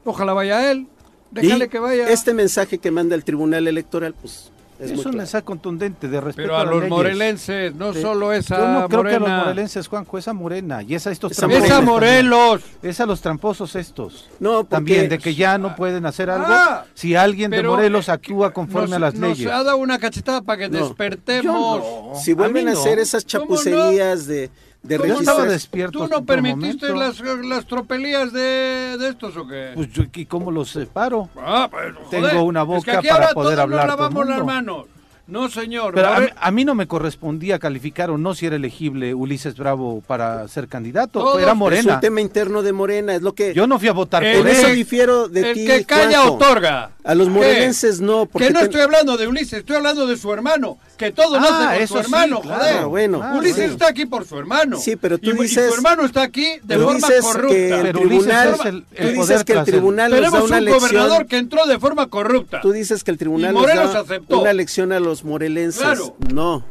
Ojalá 0.04 0.32
vaya 0.32 0.70
él. 0.70 0.86
Déjale 1.30 1.68
que 1.68 1.78
vaya. 1.78 2.08
Este 2.08 2.34
mensaje 2.34 2.78
que 2.78 2.90
manda 2.90 3.14
el 3.14 3.24
Tribunal 3.24 3.66
Electoral, 3.66 4.14
pues 4.20 4.50
Es, 4.78 5.06
un 5.06 5.16
mensaje 5.16 5.44
contundente 5.44 6.08
de 6.08 6.20
respeto 6.20 6.48
Pero 6.48 6.58
a, 6.58 6.64
los 6.64 6.88
morelenses, 6.88 7.74
no 7.74 7.94
solo 7.94 8.32
esa 8.32 8.58
Yo 8.58 8.80
no 8.80 8.88
creo 8.88 9.04
que 9.04 9.14
a 9.14 9.18
los 9.18 9.30
morelenses, 9.30 9.86
Juanjo, 9.86 10.18
esa 10.18 10.32
morena. 10.32 10.82
Y 10.82 10.94
esa 10.94 11.10
estos 11.10 11.32
tramposos. 11.32 11.64
Esa 11.64 11.80
Morelos. 11.80 12.62
Esa 12.82 13.06
los 13.06 13.20
tramposos 13.20 13.76
estos. 13.76 14.28
No, 14.40 14.64
También, 14.64 15.08
de 15.08 15.18
que 15.18 15.34
ya 15.34 15.56
no 15.56 15.76
pueden 15.76 16.04
hacer 16.04 16.28
algo 16.28 16.46
ah, 16.48 16.84
si 16.94 17.14
alguien 17.14 17.50
de 17.50 17.62
Morelos 17.62 18.08
actúa 18.08 18.52
conforme 18.52 18.96
a 18.96 18.98
las 18.98 19.14
leyes. 19.14 19.46
Nos 19.46 19.54
ha 19.54 19.62
dado 19.62 19.76
una 19.78 19.98
cachetada 19.98 20.42
para 20.42 20.58
que 20.58 20.68
despertemos. 20.68 22.22
Si 22.22 22.34
vuelven 22.34 22.68
a 22.68 22.72
hacer 22.72 22.98
esas 22.98 23.24
chapucerías 23.24 24.26
de 24.26 24.50
de 24.82 24.98
¿Cómo 24.98 25.20
estaba 25.20 25.44
despierto? 25.44 26.00
¿Tú 26.00 26.08
no 26.08 26.24
permitiste 26.24 26.88
las, 26.94 27.20
las, 27.20 27.66
tropelías 27.66 28.32
de, 28.32 28.96
de, 28.98 29.08
estos 29.08 29.36
o 29.36 29.46
qué? 29.46 29.72
Pues 29.74 29.92
yo, 29.92 30.04
¿y 30.12 30.26
cómo 30.26 30.50
los 30.50 30.70
separo? 30.70 31.28
Ah, 31.36 31.68
pues, 31.70 31.94
Tengo 32.10 32.42
una 32.42 32.64
boca 32.64 33.00
para 33.00 33.28
poder 33.30 33.60
hablar. 33.60 33.86
Nos 33.86 33.98
lavamos 33.98 34.26
las 34.26 34.44
manos. 34.44 34.86
No, 35.32 35.48
señor. 35.48 35.94
Pero 35.94 36.08
a, 36.36 36.50
mí 36.50 36.64
no 36.64 36.74
me 36.74 36.86
correspondía 36.86 37.58
calificar 37.58 38.10
o 38.10 38.18
no 38.18 38.34
si 38.34 38.46
era 38.46 38.56
elegible 38.56 39.14
Ulises 39.14 39.56
Bravo 39.56 40.02
para 40.06 40.46
ser 40.48 40.68
candidato. 40.68 41.38
era 41.38 41.54
Morena. 41.54 41.80
Es 41.80 41.86
un 41.86 42.00
tema 42.00 42.20
interno 42.20 42.62
de 42.62 42.72
Morena, 42.72 43.14
es 43.14 43.22
lo 43.22 43.34
que. 43.34 43.54
Yo 43.54 43.66
no 43.66 43.78
fui 43.78 43.88
a 43.88 43.92
votar 43.92 44.22
por 44.36 44.48
eso 44.48 44.68
difiero 44.68 45.28
de 45.28 45.50
el 45.50 45.54
ti. 45.54 45.60
El 45.70 45.78
que 45.78 45.84
calla 45.86 46.24
otorga. 46.24 46.90
A 47.04 47.14
los 47.16 47.28
morelenses 47.28 48.00
no. 48.00 48.26
Porque 48.26 48.48
que 48.48 48.52
no 48.52 48.60
estoy 48.60 48.80
hablando 48.80 49.16
de 49.16 49.26
Ulises, 49.26 49.60
estoy 49.60 49.76
hablando 49.76 50.06
de 50.06 50.16
su 50.16 50.32
hermano. 50.32 50.78
Que 50.96 51.10
todo 51.10 51.40
no 51.40 51.46
ah, 51.48 51.74
por 51.76 51.88
su 51.88 51.98
hermano, 51.98 52.42
joder. 52.42 52.84
Bueno, 52.86 53.20
ah, 53.22 53.34
Ulises 53.36 53.72
está 53.72 53.88
aquí 53.88 54.06
por 54.06 54.24
su 54.24 54.38
hermano. 54.38 54.78
Sí, 54.78 54.94
pero 54.94 55.18
tú 55.18 55.32
dices. 55.32 55.66
Y 55.66 55.68
su 55.68 55.74
hermano 55.74 56.04
está 56.04 56.22
aquí 56.22 56.60
de 56.62 56.78
forma 56.78 57.08
corrupta. 57.20 57.48
Que 57.48 57.80
el 57.80 57.92
tribunal, 57.92 58.54
es 58.54 58.64
el, 58.64 58.84
el 58.94 59.14
tú 59.14 59.20
dices 59.20 59.44
que 59.44 59.52
el 59.52 59.64
tribunal 59.64 60.12
Tenemos 60.12 60.48
da 60.48 60.58
una 60.58 60.58
un 60.58 60.78
gobernador 60.78 61.26
que 61.26 61.38
entró 61.38 61.66
de 61.66 61.78
forma 61.80 62.08
corrupta. 62.08 62.60
Tú 62.60 62.70
dices 62.70 63.02
que 63.02 63.10
el 63.10 63.18
tribunal 63.18 63.54
nos 63.54 63.66
da 63.66 64.04
una 64.28 64.52
lección 64.52 64.92
a 64.92 65.00
los 65.00 65.24
morelenses. 65.24 65.82
Claro. 65.82 66.16
No. 66.32 66.64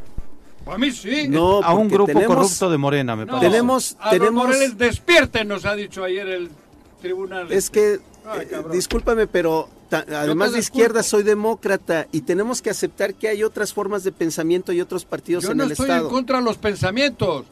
A 0.66 0.78
mí 0.78 0.90
sí. 0.92 1.26
No, 1.28 1.62
a 1.62 1.74
un 1.74 1.88
grupo 1.88 2.12
corrupto 2.24 2.70
de 2.70 2.78
Morena, 2.78 3.16
me 3.16 3.26
parece. 3.26 3.50
Tenemos, 3.50 3.96
a 4.00 4.10
tenemos... 4.10 4.48
Los 4.48 4.56
Moreles 4.56 4.78
despierten, 4.78 5.48
nos 5.48 5.64
ha 5.64 5.74
dicho 5.74 6.04
ayer 6.04 6.28
el 6.28 6.50
tribunal. 7.00 7.50
Es 7.50 7.68
que, 7.68 7.98
eh, 8.38 8.62
discúlpame, 8.72 9.26
pero 9.26 9.68
además 9.90 10.52
de 10.52 10.60
izquierda 10.60 11.02
soy 11.02 11.22
demócrata 11.22 12.06
y 12.12 12.22
tenemos 12.22 12.62
que 12.62 12.70
aceptar 12.70 13.14
que 13.14 13.28
hay 13.28 13.42
otras 13.42 13.72
formas 13.72 14.04
de 14.04 14.12
pensamiento 14.12 14.72
y 14.72 14.80
otros 14.80 15.04
partidos 15.04 15.44
en 15.44 15.60
el 15.60 15.72
Estado. 15.72 15.86
Yo 15.86 15.92
no 15.92 15.94
estoy 15.94 16.06
en 16.06 16.12
contra 16.12 16.38
de 16.38 16.44
los 16.44 16.58
pensamientos. 16.58 17.44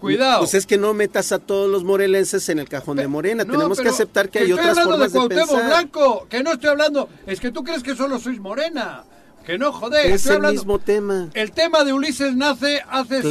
Cuidado. 0.00 0.40
Pues 0.40 0.54
es 0.54 0.66
que 0.66 0.76
no 0.76 0.92
metas 0.92 1.32
a 1.32 1.38
todos 1.38 1.70
los 1.70 1.82
morelenses 1.82 2.48
en 2.50 2.58
el 2.58 2.68
cajón 2.68 2.98
de 2.98 3.08
Morena. 3.08 3.44
Tenemos 3.44 3.80
que 3.80 3.88
aceptar 3.88 4.28
que, 4.28 4.40
hay 4.40 4.52
otras 4.52 4.78
formas 4.78 5.12
de, 5.12 5.20
de 5.20 5.28
pensar. 5.28 5.66
Blanco, 5.66 6.26
que 6.28 6.42
no 6.42 6.52
estoy 6.52 6.70
hablando. 6.70 7.08
Es 7.26 7.40
que 7.40 7.50
tú 7.50 7.64
crees 7.64 7.82
que 7.82 7.96
solo 7.96 8.18
sois 8.18 8.38
Morena. 8.38 9.04
Que 9.46 9.56
no, 9.58 9.72
joder. 9.72 10.06
Es 10.06 10.26
el 10.26 10.42
mismo 10.42 10.80
tema. 10.80 11.28
El 11.32 11.52
tema 11.52 11.84
de 11.84 11.92
Ulises 11.92 12.34
nace 12.34 12.82
hace 12.90 13.22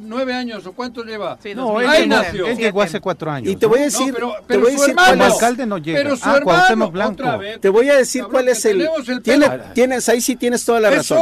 nueve 0.00 0.32
años, 0.32 0.64
¿o 0.66 0.72
cuánto 0.72 1.02
lleva? 1.02 1.36
Sí, 1.42 1.52
no, 1.52 1.80
él, 1.80 2.08
nació. 2.08 2.46
Él 2.46 2.56
llegó 2.56 2.80
hace 2.80 3.00
cuatro 3.00 3.28
años. 3.28 3.52
Y 3.52 3.56
te 3.56 3.66
voy 3.66 3.80
a 3.80 3.82
decir, 3.82 4.14
pero, 4.14 4.34
te 4.46 4.56
voy 4.56 4.68
a 4.68 4.70
decir 4.72 4.90
hermano, 4.90 5.12
el 5.24 5.32
alcalde 5.32 5.66
no 5.66 5.78
llega. 5.78 5.98
Pero 5.98 6.16
su 6.16 6.28
ah, 6.28 6.36
hermano, 6.38 6.90
Blanco. 6.92 7.38
Vez, 7.38 7.60
te 7.60 7.68
voy 7.68 7.88
a 7.88 7.96
decir 7.96 8.24
cuál 8.30 8.48
es 8.48 8.64
el... 8.64 8.88
tienes, 9.74 10.08
ahí 10.08 10.20
sí 10.20 10.36
tienes 10.36 10.64
toda 10.64 10.78
la 10.78 10.90
razón. 10.90 11.18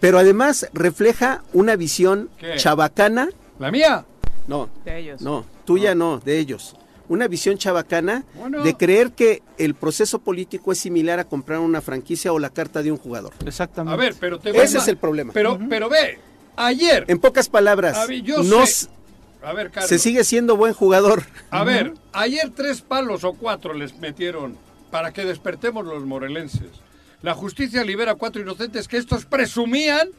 Pero 0.00 0.18
además 0.18 0.68
refleja 0.72 1.44
una 1.52 1.76
visión 1.76 2.30
chabacana. 2.56 3.28
¿La 3.60 3.70
mía? 3.70 4.04
No. 4.48 4.68
De 4.84 4.98
ellos. 4.98 5.22
No, 5.22 5.44
tuya 5.64 5.94
no, 5.94 6.18
de 6.18 6.38
ellos 6.38 6.74
una 7.08 7.28
visión 7.28 7.58
chabacana 7.58 8.24
de 8.64 8.74
creer 8.74 9.12
que 9.12 9.42
el 9.58 9.74
proceso 9.74 10.18
político 10.18 10.72
es 10.72 10.78
similar 10.78 11.18
a 11.18 11.24
comprar 11.24 11.58
una 11.60 11.80
franquicia 11.80 12.32
o 12.32 12.38
la 12.38 12.50
carta 12.50 12.82
de 12.82 12.92
un 12.92 12.98
jugador. 12.98 13.32
Exactamente. 13.46 13.94
A 13.94 13.96
ver, 13.96 14.14
pero 14.18 14.38
te 14.38 14.50
Ese 14.50 14.78
es 14.78 14.88
el 14.88 14.96
problema. 14.96 15.32
Pero, 15.32 15.58
pero 15.68 15.88
ve, 15.88 16.18
ayer. 16.56 17.04
En 17.08 17.18
pocas 17.18 17.48
palabras, 17.48 18.06
no 18.44 18.64
a 19.44 19.52
ver, 19.52 19.72
se 19.86 19.98
sigue 19.98 20.22
siendo 20.22 20.56
buen 20.56 20.72
jugador. 20.72 21.24
A 21.50 21.64
ver, 21.64 21.94
ayer 22.12 22.50
tres 22.54 22.80
palos 22.80 23.24
o 23.24 23.32
cuatro 23.32 23.74
les 23.74 23.98
metieron 23.98 24.56
para 24.90 25.12
que 25.12 25.24
despertemos 25.24 25.84
los 25.84 26.04
morelenses. 26.04 26.70
La 27.22 27.34
justicia 27.34 27.84
libera 27.84 28.14
cuatro 28.14 28.40
inocentes 28.40 28.88
que 28.88 28.96
estos 28.96 29.24
presumían 29.24 30.10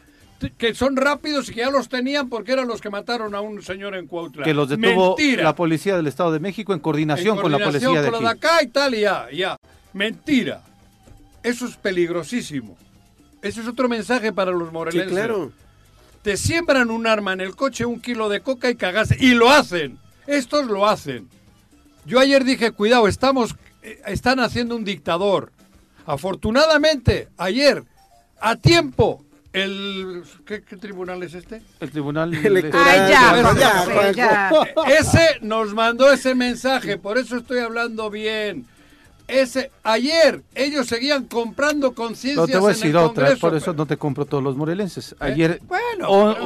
que 0.51 0.73
son 0.73 0.95
rápidos 0.95 1.49
y 1.49 1.53
que 1.53 1.61
ya 1.61 1.69
los 1.69 1.89
tenían 1.89 2.29
porque 2.29 2.53
eran 2.53 2.67
los 2.67 2.81
que 2.81 2.89
mataron 2.89 3.35
a 3.35 3.41
un 3.41 3.61
señor 3.61 3.95
en 3.95 4.07
Cuautla. 4.07 4.43
Que 4.43 4.53
los 4.53 4.69
detuvo 4.69 5.15
la 5.37 5.55
policía 5.55 5.95
del 5.95 6.07
Estado 6.07 6.31
de 6.31 6.39
México 6.39 6.73
en 6.73 6.79
coordinación, 6.79 7.37
con 7.39 7.51
la 7.51 7.59
policía 7.59 8.01
de 8.01 8.11
con 8.11 8.23
de 8.23 8.29
acá 8.29 8.61
y 8.61 8.67
tal 8.67 8.95
y 8.95 9.01
ya, 9.01 9.27
ya. 9.31 9.57
Mentira. 9.93 10.61
Eso 11.43 11.65
es 11.65 11.75
peligrosísimo. 11.75 12.77
Ese 13.41 13.61
es 13.61 13.67
otro 13.67 13.89
mensaje 13.89 14.31
para 14.31 14.51
los 14.51 14.71
morelenses. 14.71 15.09
Sí, 15.09 15.15
claro. 15.15 15.51
Te 16.21 16.37
siembran 16.37 16.89
un 16.89 17.05
arma 17.05 17.33
en 17.33 17.41
el 17.41 17.55
coche, 17.55 17.85
un 17.85 17.99
kilo 17.99 18.29
de 18.29 18.39
coca 18.39 18.69
y 18.69 18.75
cagaste. 18.75 19.17
Y 19.19 19.33
lo 19.33 19.49
hacen. 19.49 19.97
Estos 20.25 20.67
lo 20.67 20.87
hacen. 20.87 21.27
Yo 22.05 22.19
ayer 22.19 22.45
dije, 22.45 22.71
cuidado, 22.71 23.07
estamos, 23.07 23.55
eh, 23.81 24.01
están 24.07 24.39
haciendo 24.39 24.75
un 24.75 24.85
dictador. 24.85 25.51
Afortunadamente, 26.05 27.27
ayer, 27.37 27.83
a 28.39 28.55
tiempo, 28.55 29.23
el 29.53 30.23
¿qué, 30.45 30.59
tribunal 30.59 31.21
es 31.23 31.35
este? 31.35 31.61
El 31.79 31.91
tribunal 31.91 32.33
electoral. 32.45 33.57
Ese 34.87 35.37
nos 35.41 35.73
mandó 35.73 36.11
ese 36.11 36.35
mensaje, 36.35 36.97
por 36.97 37.17
eso 37.17 37.37
estoy 37.37 37.59
hablando 37.59 38.09
bien. 38.09 38.65
Ese 39.27 39.71
ayer 39.83 40.41
ellos 40.55 40.87
seguían 40.87 41.25
comprando 41.25 41.93
conciencias 41.93 42.47
no 42.47 42.47
te 42.47 42.57
voy 42.57 42.71
a 42.71 42.73
decir 42.73 42.95
otra, 42.95 43.35
por 43.37 43.55
eso 43.55 43.73
no 43.73 43.85
te 43.85 43.97
compro 43.97 44.25
todos 44.25 44.43
los 44.43 44.55
morelenses. 44.55 45.13
¿Eh? 45.13 45.15
Ayer 45.19 45.61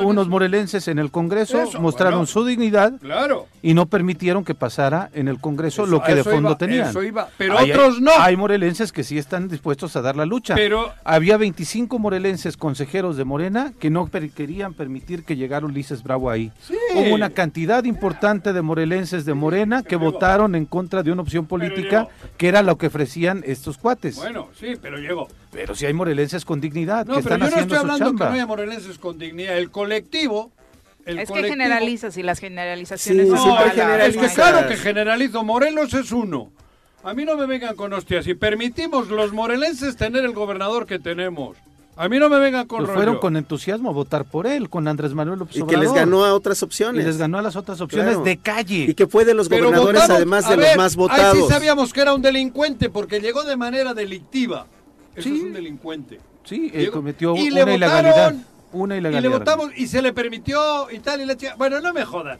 unos 0.03 0.27
morelenses 0.27 0.87
en 0.87 0.99
el 0.99 1.11
Congreso 1.11 1.63
mostraron 1.79 2.27
su 2.27 2.45
dignidad 2.45 2.93
claro. 2.99 3.47
y 3.61 3.73
no 3.73 3.87
permitieron 3.87 4.43
que 4.43 4.55
pasara 4.55 5.09
en 5.13 5.27
el 5.27 5.39
Congreso 5.39 5.85
lo 5.85 6.01
que 6.03 6.15
de 6.15 6.23
fondo 6.23 6.57
tenían. 6.57 6.93
Pero 7.37 7.57
otros 7.57 8.01
no. 8.01 8.11
Hay 8.17 8.35
morelenses 8.35 8.91
que 8.91 9.03
sí 9.03 9.17
están 9.17 9.47
dispuestos 9.47 9.95
a 9.95 10.01
dar 10.01 10.15
la 10.15 10.25
lucha. 10.25 10.55
Pero 10.55 10.91
había 11.03 11.37
25 11.37 11.99
morelenses 11.99 12.57
consejeros 12.57 13.17
de 13.17 13.25
Morena 13.25 13.73
que 13.79 13.89
no 13.89 14.09
querían 14.09 14.73
permitir 14.73 15.23
que 15.23 15.35
llegara 15.35 15.65
Ulises 15.65 16.03
Bravo 16.03 16.29
ahí. 16.29 16.51
Hubo 16.95 17.13
una 17.13 17.29
cantidad 17.29 17.83
importante 17.83 18.53
de 18.53 18.61
morelenses 18.61 19.25
de 19.25 19.33
Morena 19.33 19.83
que 19.83 19.95
votaron 19.95 20.55
en 20.55 20.65
contra 20.65 21.03
de 21.03 21.11
una 21.11 21.21
opción 21.21 21.45
política 21.45 22.07
que 22.37 22.47
era 22.47 22.61
lo 22.67 22.77
que 22.77 22.87
ofrecían 22.87 23.43
estos 23.47 23.77
cuates. 23.77 24.17
Bueno, 24.17 24.49
sí, 24.59 24.73
pero 24.79 24.97
llegó. 24.97 25.27
Pero 25.51 25.73
si 25.73 25.85
hay 25.85 25.93
morelenses 25.93 26.45
con 26.45 26.61
dignidad. 26.61 27.05
No, 27.05 27.21
pero 27.21 27.37
yo 27.37 27.49
no 27.49 27.57
estoy 27.61 27.77
hablando 27.77 28.11
que 28.11 28.23
no 28.23 28.31
haya 28.31 28.45
morelenses 28.45 28.99
con 28.99 29.17
dignidad. 29.17 29.57
El 29.57 29.71
colectivo. 29.71 30.51
El 31.05 31.19
es 31.19 31.31
que 31.31 31.43
generalizas 31.43 32.17
y 32.17 32.23
las 32.23 32.39
generalizaciones. 32.39 33.27
Sí, 33.27 33.33
no, 33.33 33.65
es 33.65 34.17
que 34.17 34.27
claro 34.27 34.67
que 34.67 34.75
generalizo. 34.75 35.43
Morelos 35.43 35.93
es 35.93 36.11
uno. 36.11 36.51
A 37.03 37.13
mí 37.13 37.23
no 37.23 37.37
me 37.37 37.45
vengan 37.45 37.75
con 37.77 37.93
hostias. 37.93 38.25
Si 38.25 38.33
permitimos 38.33 39.07
los 39.07 39.31
morelenses 39.31 39.95
tener 39.95 40.25
el 40.25 40.33
gobernador 40.33 40.85
que 40.85 40.99
tenemos, 40.99 41.55
a 41.97 42.09
mí 42.09 42.19
no 42.19 42.29
me 42.29 42.39
vengan 42.39 42.67
con 42.67 42.85
pues 42.85 42.95
fueron 42.95 43.17
con 43.17 43.37
entusiasmo 43.37 43.89
a 43.89 43.93
votar 43.93 44.25
por 44.25 44.47
él, 44.47 44.69
con 44.69 44.87
Andrés 44.87 45.13
Manuel 45.13 45.39
López 45.39 45.57
Y 45.57 45.63
que 45.63 45.77
les 45.77 45.91
ganó 45.91 46.23
a 46.23 46.33
otras 46.33 46.61
opciones. 46.63 47.03
Y 47.03 47.07
les 47.07 47.17
ganó 47.17 47.39
a 47.39 47.41
las 47.41 47.55
otras 47.55 47.81
opciones 47.81 48.23
de 48.23 48.37
calle. 48.37 48.85
Y 48.89 48.93
que 48.93 49.07
fue 49.07 49.25
de 49.25 49.33
los 49.33 49.49
gobernadores, 49.49 50.09
además 50.09 50.47
de 50.47 50.57
los 50.57 50.77
más 50.77 50.95
votados. 50.95 51.35
Ahí 51.35 51.41
sí 51.41 51.47
sabíamos 51.47 51.93
que 51.93 52.01
era 52.01 52.13
un 52.13 52.21
delincuente, 52.21 52.89
porque 52.89 53.19
llegó 53.19 53.43
de 53.43 53.57
manera 53.57 53.93
delictiva. 53.93 54.67
Eso 55.15 55.29
es 55.29 55.41
un 55.41 55.53
delincuente. 55.53 56.19
Sí, 56.43 56.71
él 56.73 56.91
cometió 56.91 57.33
una 57.33 57.41
ilegalidad 57.41 58.35
una 58.71 58.97
ilegalidad. 58.97 59.19
Y 59.19 59.31
le 59.31 59.37
votamos 59.37 59.71
y 59.75 59.87
se 59.87 60.01
le 60.01 60.13
permitió 60.13 60.91
y 60.91 60.99
tal 60.99 61.21
y 61.21 61.25
le 61.25 61.37
Bueno, 61.57 61.79
no 61.81 61.93
me 61.93 62.05
jodas. 62.05 62.39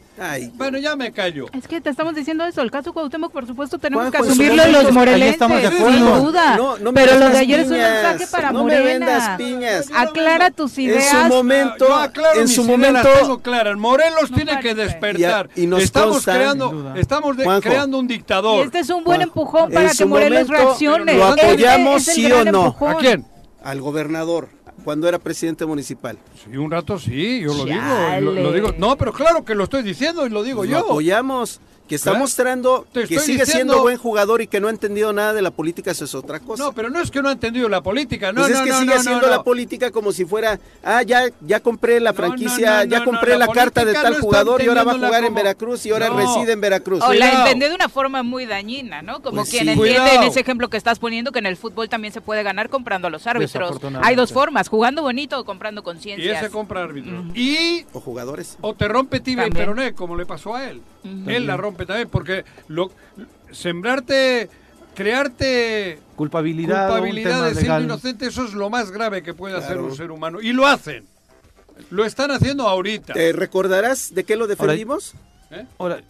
Bueno, 0.54 0.78
ya 0.78 0.96
me 0.96 1.12
callo. 1.12 1.46
Es 1.52 1.66
que 1.66 1.80
te 1.80 1.90
estamos 1.90 2.14
diciendo 2.14 2.44
eso. 2.44 2.60
El 2.62 2.70
caso 2.70 2.92
Cuauhtémoc, 2.92 3.32
por 3.32 3.46
supuesto, 3.46 3.78
tenemos 3.78 4.10
que 4.10 4.18
asumirlo 4.18 4.66
los 4.68 4.92
morelenses. 4.92 5.38
Sin 5.38 6.04
duda. 6.04 6.58
Pero 6.94 7.18
lo 7.18 7.30
de 7.30 7.38
ayer 7.38 7.60
es 7.60 7.70
un 7.70 7.78
mensaje 7.78 8.26
para 8.26 8.52
no 8.52 8.62
Morena. 8.64 9.36
piñas. 9.36 9.88
Aclara 9.94 10.50
tus 10.50 10.78
ideas. 10.78 11.12
En 11.12 11.22
su 11.22 11.28
momento, 11.28 11.86
en 12.34 12.48
su 12.48 12.64
momento. 12.64 13.08
Tengo 13.20 13.38
claras. 13.38 13.76
Morelos 13.76 14.30
tiene 14.34 14.60
que 14.60 14.74
despertar. 14.74 15.48
Y, 15.54 15.72
estamos 15.76 16.24
creando, 16.24 16.94
estamos 16.96 17.36
creando 17.62 17.98
un 17.98 18.06
dictador. 18.06 18.58
Y 18.58 18.66
este 18.66 18.80
es 18.80 18.90
un 18.90 19.04
buen 19.04 19.22
empujón 19.22 19.70
para 19.70 19.90
que 19.92 20.04
Morelos 20.04 20.48
reaccione. 20.48 21.14
¿Lo 21.14 21.26
apoyamos 21.26 22.04
sí 22.04 22.30
o 22.30 22.44
no? 22.44 22.76
¿A 22.80 22.94
quién? 22.96 23.24
Al 23.62 23.80
gobernador 23.80 24.57
cuando 24.84 25.08
era 25.08 25.18
presidente 25.18 25.66
municipal. 25.66 26.18
Sí, 26.44 26.56
un 26.56 26.70
rato 26.70 26.98
sí, 26.98 27.40
yo 27.40 27.54
lo 27.54 27.64
digo, 27.64 28.20
lo, 28.20 28.52
digo. 28.52 28.74
No, 28.78 28.96
pero 28.96 29.12
claro 29.12 29.44
que 29.44 29.54
lo 29.54 29.64
estoy 29.64 29.82
diciendo 29.82 30.26
y 30.26 30.30
lo 30.30 30.42
digo 30.42 30.64
lo 30.64 30.70
yo. 30.70 30.78
apoyamos 30.78 31.60
Que 31.88 31.94
está 31.94 32.14
mostrando 32.14 32.86
que 32.92 33.18
sigue 33.18 33.46
siendo 33.46 33.80
buen 33.80 33.96
jugador 33.96 34.42
y 34.42 34.46
que 34.46 34.60
no 34.60 34.68
ha 34.68 34.70
entendido 34.70 35.12
nada 35.12 35.32
de 35.32 35.42
la 35.42 35.50
política, 35.50 35.90
eso 35.90 36.04
es 36.04 36.14
otra 36.14 36.40
cosa. 36.40 36.62
No, 36.62 36.72
pero 36.72 36.90
no 36.90 37.00
es 37.00 37.10
que 37.10 37.22
no 37.22 37.28
ha 37.28 37.32
entendido 37.32 37.68
la 37.68 37.82
política, 37.82 38.32
no, 38.32 38.42
pues 38.42 38.52
no, 38.52 38.58
es 38.58 38.70
que 38.70 38.72
sigue 38.78 38.94
haciendo 38.94 39.28
la 39.28 39.42
política 39.42 39.90
como 39.90 40.12
si 40.12 40.24
fuera, 40.24 40.60
ah, 40.84 41.02
ya, 41.02 41.24
ya 41.40 41.60
compré 41.60 42.00
la 42.00 42.12
franquicia, 42.12 42.84
ya 42.84 43.04
compré 43.04 43.38
la, 43.38 43.48
carta 43.48 43.84
de 43.84 43.94
tal 43.94 44.20
jugador 44.20 44.62
y 44.62 44.66
ahora 44.68 44.84
va 44.84 44.92
a 44.92 44.98
jugar 44.98 45.24
en 45.24 45.34
Veracruz 45.34 45.86
y 45.86 45.90
ahora 45.90 46.10
reside 46.10 46.52
en 46.52 46.60
Veracruz. 46.60 47.02
O 47.02 47.12
la 47.12 47.44
entendió 47.44 47.68
de 47.68 47.74
una 47.74 47.88
forma 47.88 48.22
muy 48.22 48.46
dañina, 48.46 49.02
¿no? 49.02 49.22
Como 49.22 49.38
pues 49.38 49.50
quien 49.50 49.68
entiende 49.68 50.14
en 50.14 50.22
ese 50.24 50.40
ejemplo 50.40 50.68
que 50.68 50.76
estás 50.76 50.98
poniendo 50.98 51.32
que 51.32 51.38
en 51.38 51.46
el 51.46 51.56
fútbol 51.56 51.88
también 51.88 52.12
se 52.12 52.20
puede 52.20 52.42
ganar 52.42 52.68
comprando 52.68 53.08
a 53.08 53.10
los 53.10 53.26
árbitros. 53.26 53.78
Hay 54.02 54.14
dos 54.14 54.32
formas, 54.32 54.68
jugando 54.68 55.02
bonito 55.02 55.38
o 55.40 55.44
comprando 55.44 55.82
conciencia. 55.82 56.24
Y 56.24 56.36
ese 56.36 56.50
compra 56.50 56.84
árbitros. 56.84 57.24
Y 57.34 57.84
o 57.92 58.00
jugadores. 58.00 58.58
O 58.60 58.74
te 58.74 58.88
rompe 58.88 59.20
tibia 59.20 59.46
y 59.46 59.50
peroné, 59.50 59.94
como 59.94 60.16
le 60.16 60.26
pasó 60.26 60.54
a 60.54 60.68
él. 60.68 60.82
Él 61.26 61.46
la 61.46 61.56
rompe 61.56 61.77
también, 61.86 62.08
porque 62.08 62.44
lo, 62.68 62.90
sembrarte, 63.50 64.48
crearte 64.94 65.98
culpabilidad, 66.16 66.88
culpabilidad 66.88 67.48
de 67.48 67.54
ser 67.54 67.82
inocente, 67.82 68.26
eso 68.26 68.44
es 68.44 68.54
lo 68.54 68.70
más 68.70 68.90
grave 68.90 69.22
que 69.22 69.34
puede 69.34 69.56
hacer 69.56 69.78
un 69.78 69.94
ser 69.94 70.10
humano. 70.10 70.40
Y 70.40 70.52
lo 70.52 70.66
hacen. 70.66 71.06
Lo 71.90 72.04
están 72.04 72.30
haciendo 72.30 72.66
ahorita. 72.66 73.12
¿Te 73.12 73.32
recordarás 73.32 74.12
de 74.14 74.24
qué 74.24 74.36
lo 74.36 74.46
defendimos? 74.46 75.14
¿Eh? 75.50 75.64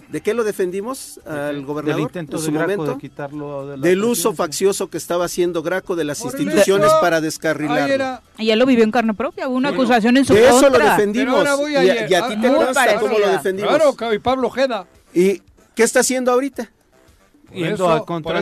¿De 0.08 0.20
qué 0.20 0.34
lo 0.34 0.42
defendimos 0.42 1.20
al 1.24 1.64
gobernador? 1.64 1.96
Del 1.96 2.22
intento 2.22 2.40
de, 2.40 2.50
momento? 2.50 2.94
de 2.94 2.98
quitarlo 2.98 3.76
Del 3.76 4.02
uso 4.02 4.34
faccioso 4.34 4.90
que 4.90 4.98
estaba 4.98 5.26
haciendo 5.26 5.62
Graco 5.62 5.94
de 5.94 6.04
las 6.04 6.22
instituciones 6.22 6.90
para 7.00 7.20
descarrilarlo. 7.20 8.20
Y 8.36 8.50
él 8.50 8.58
lo 8.58 8.66
vivió 8.66 8.82
en 8.82 8.90
carne 8.90 9.14
propia, 9.14 9.48
hubo 9.48 9.56
una 9.56 9.68
acusación 9.68 10.16
en 10.16 10.24
su 10.24 10.34
de 10.34 10.48
eso 10.48 10.68
lo 10.68 10.78
defendimos. 10.78 11.46
Y 11.70 12.14
a, 12.14 12.28
ti 12.28 12.40
te 12.40 12.48
consta 12.48 12.98
cómo 12.98 13.18
lo 13.18 13.28
defendimos. 13.28 13.94
Claro, 13.96 14.14
y 14.14 14.18
Pablo 14.18 14.50
Jeda. 14.50 14.86
¿Y 15.14 15.40
qué 15.78 15.84
está 15.84 16.00
haciendo 16.00 16.32
ahorita? 16.32 16.70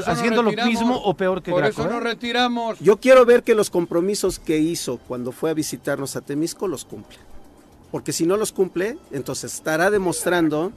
haciendo 0.06 0.42
lo 0.42 0.50
mismo 0.50 0.96
o 0.96 1.14
peor 1.14 1.40
que 1.40 1.52
Por 1.52 1.60
Graco, 1.60 1.82
eso 1.82 1.88
¿eh? 1.88 1.92
nos 1.92 2.02
retiramos. 2.02 2.80
Yo 2.80 2.96
quiero 2.96 3.24
ver 3.24 3.44
que 3.44 3.54
los 3.54 3.70
compromisos 3.70 4.40
que 4.40 4.58
hizo 4.58 4.98
cuando 5.06 5.30
fue 5.30 5.50
a 5.50 5.54
visitarnos 5.54 6.16
a 6.16 6.22
Temisco 6.22 6.66
los 6.66 6.84
cumple 6.84 7.18
porque 7.90 8.12
si 8.12 8.26
no 8.26 8.36
los 8.36 8.52
cumple, 8.52 8.98
entonces 9.10 9.54
estará 9.54 9.90
demostrando 9.90 10.72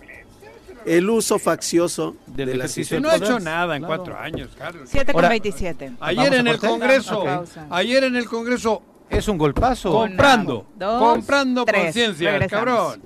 el 0.86 1.10
uso 1.10 1.38
faccioso 1.38 2.16
del 2.28 2.50
ejercicio. 2.50 3.00
No 3.02 3.10
ha 3.10 3.18
hecho 3.18 3.40
nada 3.40 3.76
en 3.76 3.84
cuatro 3.84 4.18
años, 4.18 4.52
Carlos. 4.58 4.88
7 4.90 5.14
con 5.14 5.28
27. 5.28 5.94
Ayer 6.00 6.34
en 6.36 6.48
el 6.48 6.60
Congreso, 6.60 7.46
ayer 7.70 8.06
en 8.06 8.16
el 8.16 8.26
Congreso 8.26 8.82
es 9.10 9.28
un 9.28 9.38
golpazo. 9.38 9.92
Comprando, 9.92 10.68
comprando 10.80 11.66
conciencia, 11.66 12.48
cabrón. 12.48 13.02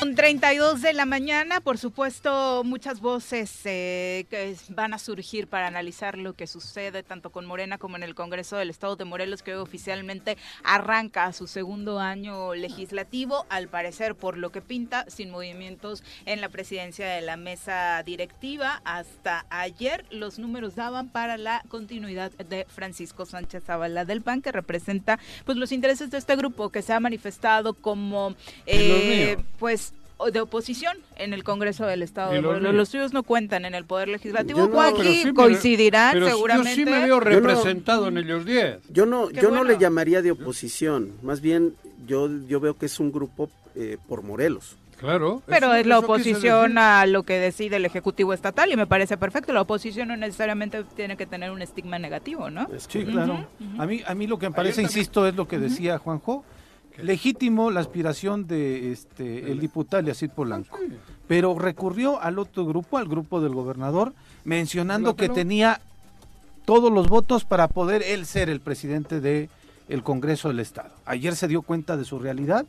Con 0.00 0.14
32 0.14 0.80
de 0.80 0.92
la 0.92 1.06
mañana, 1.06 1.60
por 1.60 1.76
supuesto, 1.76 2.62
muchas 2.64 3.00
voces 3.00 3.50
eh, 3.64 4.26
que 4.30 4.54
van 4.68 4.94
a 4.94 4.98
surgir 4.98 5.48
para 5.48 5.66
analizar 5.66 6.16
lo 6.16 6.34
que 6.34 6.46
sucede 6.46 7.02
tanto 7.02 7.30
con 7.30 7.46
Morena 7.46 7.78
como 7.78 7.96
en 7.96 8.04
el 8.04 8.14
Congreso 8.14 8.56
del 8.56 8.70
Estado 8.70 8.94
de 8.94 9.04
Morelos, 9.04 9.42
que 9.42 9.56
hoy 9.56 9.60
oficialmente 9.60 10.36
arranca 10.62 11.32
su 11.32 11.48
segundo 11.48 11.98
año 11.98 12.54
legislativo, 12.54 13.44
al 13.48 13.66
parecer 13.66 14.14
por 14.14 14.38
lo 14.38 14.52
que 14.52 14.60
pinta, 14.60 15.04
sin 15.08 15.30
movimientos 15.30 16.04
en 16.26 16.40
la 16.40 16.48
presidencia 16.48 17.08
de 17.08 17.20
la 17.20 17.36
mesa 17.36 18.00
directiva. 18.04 18.80
Hasta 18.84 19.46
ayer 19.50 20.06
los 20.10 20.38
números 20.38 20.76
daban 20.76 21.08
para 21.08 21.36
la 21.38 21.64
continuidad 21.68 22.30
de 22.30 22.66
Francisco 22.68 23.26
Sánchez 23.26 23.64
Zavala 23.64 24.04
del 24.04 24.22
PAN, 24.22 24.42
que 24.42 24.52
representa 24.52 25.18
pues 25.44 25.58
los 25.58 25.72
intereses 25.72 26.12
de 26.12 26.18
este 26.18 26.36
grupo 26.36 26.70
que 26.70 26.82
se 26.82 26.92
ha 26.92 27.00
manifestado 27.00 27.74
como 27.74 28.36
eh, 28.64 29.38
pues 29.58 29.87
de 30.32 30.40
oposición 30.40 30.96
en 31.16 31.32
el 31.32 31.44
Congreso 31.44 31.86
del 31.86 32.02
Estado. 32.02 32.40
Los, 32.40 32.60
los, 32.60 32.88
suyos 32.88 33.12
no 33.12 33.22
cuentan 33.22 33.64
en 33.64 33.74
el 33.74 33.84
Poder 33.84 34.08
Legislativo. 34.08 34.70
coincidirán 35.34 36.24
seguramente. 36.24 36.70
Yo 36.70 36.76
sí 36.76 36.84
me 36.84 37.04
veo 37.04 37.20
representado 37.20 38.08
en 38.08 38.18
ellos 38.18 38.44
10. 38.44 38.80
Yo 38.90 39.06
no, 39.06 39.30
yo 39.30 39.50
no 39.50 39.64
le 39.64 39.78
llamaría 39.78 40.22
de 40.22 40.32
oposición. 40.32 41.12
Más 41.22 41.40
bien, 41.40 41.74
yo, 42.06 42.28
yo 42.48 42.60
veo 42.60 42.76
que 42.76 42.86
es 42.86 42.98
un 43.00 43.12
grupo 43.12 43.48
eh, 43.74 43.98
por 44.08 44.22
Morelos. 44.22 44.76
Claro. 44.98 45.42
Pero 45.46 45.74
es 45.74 45.86
la 45.86 46.00
oposición 46.00 46.76
a 46.76 47.06
lo 47.06 47.22
que 47.22 47.34
decide 47.34 47.76
el 47.76 47.84
Ejecutivo 47.84 48.32
Estatal 48.32 48.72
y 48.72 48.76
me 48.76 48.88
parece 48.88 49.16
perfecto. 49.16 49.52
La 49.52 49.60
oposición 49.60 50.08
no 50.08 50.16
necesariamente 50.16 50.82
tiene 50.96 51.16
que 51.16 51.24
tener 51.24 51.52
un 51.52 51.62
estigma 51.62 52.00
negativo, 52.00 52.50
¿no? 52.50 52.66
Sí, 52.88 53.04
claro. 53.04 53.46
A, 53.78 53.86
mí, 53.86 54.02
a 54.04 54.14
mí 54.16 54.26
lo 54.26 54.40
que 54.40 54.48
me 54.48 54.56
parece, 54.56 54.82
insisto, 54.82 55.28
es 55.28 55.36
lo 55.36 55.46
que 55.46 55.58
decía 55.58 55.98
Juanjo 55.98 56.44
legítimo 57.02 57.70
la 57.70 57.80
aspiración 57.80 58.46
de 58.46 58.92
este 58.92 59.50
el 59.50 59.60
diputado 59.60 60.02
Yacid 60.02 60.30
Polanco, 60.30 60.78
pero 61.26 61.58
recurrió 61.58 62.20
al 62.20 62.38
otro 62.38 62.64
grupo, 62.64 62.98
al 62.98 63.08
grupo 63.08 63.40
del 63.40 63.54
gobernador, 63.54 64.12
mencionando 64.44 65.16
que 65.16 65.28
tenía 65.28 65.80
todos 66.64 66.92
los 66.92 67.08
votos 67.08 67.44
para 67.44 67.68
poder 67.68 68.02
él 68.02 68.26
ser 68.26 68.50
el 68.50 68.60
presidente 68.60 69.20
de 69.20 69.48
el 69.88 70.02
Congreso 70.02 70.48
del 70.48 70.60
Estado. 70.60 70.90
Ayer 71.06 71.34
se 71.34 71.48
dio 71.48 71.62
cuenta 71.62 71.96
de 71.96 72.04
su 72.04 72.18
realidad, 72.18 72.66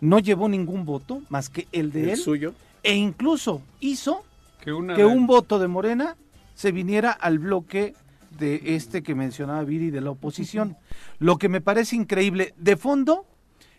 no 0.00 0.18
llevó 0.18 0.48
ningún 0.48 0.84
voto 0.84 1.22
más 1.28 1.48
que 1.48 1.68
el 1.72 1.92
de 1.92 2.12
él 2.12 2.18
suyo 2.18 2.54
e 2.82 2.94
incluso 2.94 3.62
hizo 3.80 4.24
que, 4.60 4.72
un 4.72 5.26
voto 5.26 5.58
de 5.58 5.68
Morena 5.68 6.16
se 6.54 6.72
viniera 6.72 7.10
al 7.10 7.38
bloque 7.38 7.94
de 8.38 8.76
este 8.76 9.02
que 9.02 9.14
mencionaba 9.14 9.62
Viri 9.64 9.90
de 9.90 10.00
la 10.00 10.10
oposición. 10.10 10.76
Lo 11.18 11.36
que 11.36 11.48
me 11.48 11.60
parece 11.60 11.96
increíble, 11.96 12.54
de 12.56 12.76
fondo, 12.76 13.26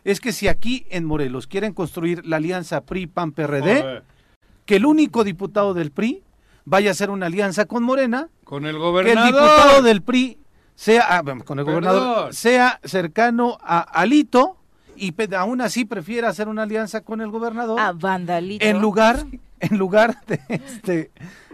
es 0.03 0.19
que 0.19 0.31
si 0.31 0.47
aquí 0.47 0.85
en 0.89 1.05
Morelos 1.05 1.47
quieren 1.47 1.73
construir 1.73 2.25
la 2.25 2.37
alianza 2.37 2.81
PRI-PAN-PRD, 2.81 4.03
que 4.65 4.75
el 4.75 4.85
único 4.85 5.23
diputado 5.23 5.73
del 5.73 5.91
PRI 5.91 6.23
vaya 6.65 6.89
a 6.89 6.91
hacer 6.91 7.09
una 7.09 7.27
alianza 7.27 7.65
con 7.65 7.83
Morena, 7.83 8.29
con 8.43 8.65
el 8.65 8.77
gobernador, 8.77 9.23
que 9.23 9.27
el 9.27 9.33
diputado 9.33 9.81
del 9.81 10.01
PRI 10.01 10.37
sea, 10.75 11.17
ah, 11.17 11.23
con 11.45 11.59
el 11.59 11.65
gobernador, 11.65 12.33
sea 12.33 12.79
cercano 12.83 13.57
a 13.61 13.79
Alito 13.79 14.57
y 14.95 15.13
aún 15.35 15.61
así 15.61 15.85
prefiera 15.85 16.29
hacer 16.29 16.47
una 16.47 16.63
alianza 16.63 17.01
con 17.01 17.21
el 17.21 17.29
gobernador. 17.29 17.79
A 17.79 17.91
Vandalito. 17.91 18.65
En 18.65 18.79
lugar, 18.79 19.25
en 19.59 19.77
lugar 19.77 20.23
de 20.25 20.39
este 20.49 21.11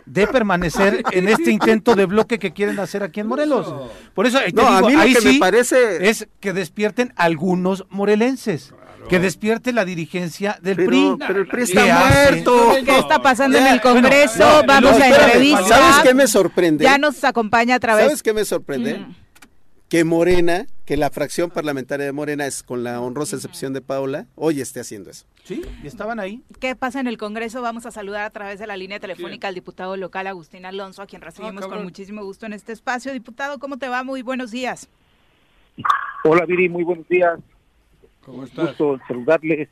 de 0.09 0.27
permanecer 0.27 1.03
en 1.11 1.29
este 1.29 1.51
intento 1.51 1.95
de 1.95 2.05
bloque 2.05 2.39
que 2.39 2.51
quieren 2.51 2.79
hacer 2.79 3.03
aquí 3.03 3.19
en 3.19 3.27
Morelos. 3.27 3.73
Por 4.13 4.25
eso, 4.25 4.39
no, 4.53 4.67
a 4.67 4.81
mí 4.81 4.93
lo 4.93 5.19
que 5.19 5.33
me 5.33 5.39
parece 5.39 6.09
es 6.09 6.27
que 6.39 6.53
despierten 6.53 7.13
algunos 7.15 7.85
morelenses. 7.89 8.73
Que 9.07 9.17
despierte 9.17 9.73
la 9.73 9.85
dirigencia 9.85 10.59
del 10.61 10.75
PRI. 10.75 11.15
Pero 11.25 11.39
el 11.39 11.47
PRI 11.47 11.63
está 11.63 11.83
muerto. 11.83 12.75
¿Qué 12.85 12.99
está 12.99 13.19
pasando 13.19 13.57
en 13.57 13.65
el 13.65 13.81
Congreso? 13.81 14.61
Vamos 14.67 14.99
a 14.99 15.07
entrevistar. 15.07 15.67
¿Sabes 15.67 15.95
qué 16.03 16.13
me 16.13 16.27
sorprende? 16.27 16.83
Ya 16.83 16.97
nos 16.99 17.23
acompaña 17.23 17.75
a 17.75 17.79
través. 17.79 18.05
¿Sabes 18.05 18.21
qué 18.21 18.33
me 18.33 18.45
sorprende? 18.45 18.99
Mm 18.99 19.28
que 19.89 20.04
Morena, 20.04 20.67
que 20.86 20.97
la 20.97 21.10
fracción 21.10 21.49
parlamentaria 21.49 22.06
de 22.06 22.12
Morena 22.12 22.45
es 22.45 22.62
con 22.62 22.84
la 22.84 23.02
honrosa 23.02 23.36
excepción 23.36 23.73
de 23.73 23.82
Paula, 23.82 24.28
hoy 24.36 24.62
esté 24.62 24.80
haciendo 24.80 25.10
eso. 25.10 25.25
Sí, 25.43 25.63
y 25.84 25.88
estaban 25.88 26.19
ahí. 26.19 26.43
¿Qué 26.60 26.75
pasa 26.75 26.99
en 26.99 27.08
el 27.08 27.17
Congreso? 27.17 27.63
Vamos 27.63 27.88
a 27.88 27.91
saludar 27.91 28.23
a 28.23 28.30
través 28.30 28.60
de 28.60 28.67
la 28.67 28.78
línea 28.78 28.99
telefónica 28.99 29.47
al 29.47 29.56
diputado 29.56 29.97
local 29.97 30.28
Agustín 30.28 30.67
Alonso, 30.67 31.02
a 31.02 31.08
quien 31.08 31.23
recibimos 31.23 31.63
ah, 31.65 31.69
con 31.69 31.84
muchísimo 31.84 32.23
gusto 32.23 32.45
en 32.45 32.54
este 32.54 32.71
espacio. 32.71 33.12
Diputado, 33.12 33.58
¿cómo 33.58 33.78
te 33.78 33.89
va? 33.89 34.04
Muy 34.04 34.21
buenos 34.21 34.52
días. 34.52 34.88
Hola 36.23 36.45
Viri, 36.45 36.69
muy 36.69 36.84
buenos 36.84 37.08
días. 37.08 37.39
¿Cómo 38.23 38.43
estás? 38.43 38.78
Gusto 38.78 38.99
saludarles. 39.08 39.69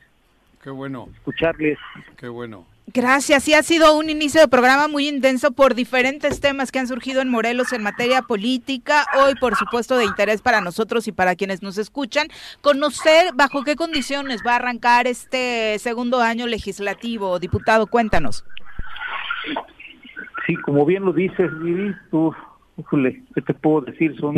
Qué 0.63 0.71
bueno. 0.71 1.09
Escucharles. 1.13 1.77
Qué 2.17 2.27
bueno. 2.27 2.65
Gracias. 2.93 3.43
Sí, 3.43 3.53
ha 3.53 3.63
sido 3.63 3.97
un 3.97 4.09
inicio 4.09 4.39
de 4.39 4.47
programa 4.47 4.87
muy 4.87 5.09
intenso 5.09 5.51
por 5.51 5.75
diferentes 5.75 6.39
temas 6.39 6.71
que 6.71 6.79
han 6.79 6.87
surgido 6.87 7.21
en 7.21 7.29
Morelos 7.29 7.73
en 7.73 7.83
materia 7.83 8.21
política. 8.21 9.05
Hoy, 9.19 9.35
por 9.35 9.55
supuesto, 9.55 9.97
de 9.97 10.05
interés 10.05 10.41
para 10.41 10.61
nosotros 10.61 11.05
y 11.09 11.11
para 11.11 11.35
quienes 11.35 11.61
nos 11.61 11.77
escuchan, 11.77 12.27
conocer 12.61 13.33
bajo 13.35 13.63
qué 13.65 13.75
condiciones 13.75 14.41
va 14.47 14.53
a 14.53 14.55
arrancar 14.55 15.05
este 15.05 15.77
segundo 15.79 16.21
año 16.21 16.47
legislativo. 16.47 17.39
Diputado, 17.39 17.87
cuéntanos. 17.87 18.45
Sí, 20.45 20.55
como 20.55 20.85
bien 20.85 21.03
lo 21.03 21.11
dices, 21.11 21.51
Vivi, 21.59 21.93
tú, 22.09 22.33
¿qué 23.35 23.41
te 23.41 23.53
puedo 23.53 23.81
decir? 23.81 24.17
Son, 24.17 24.33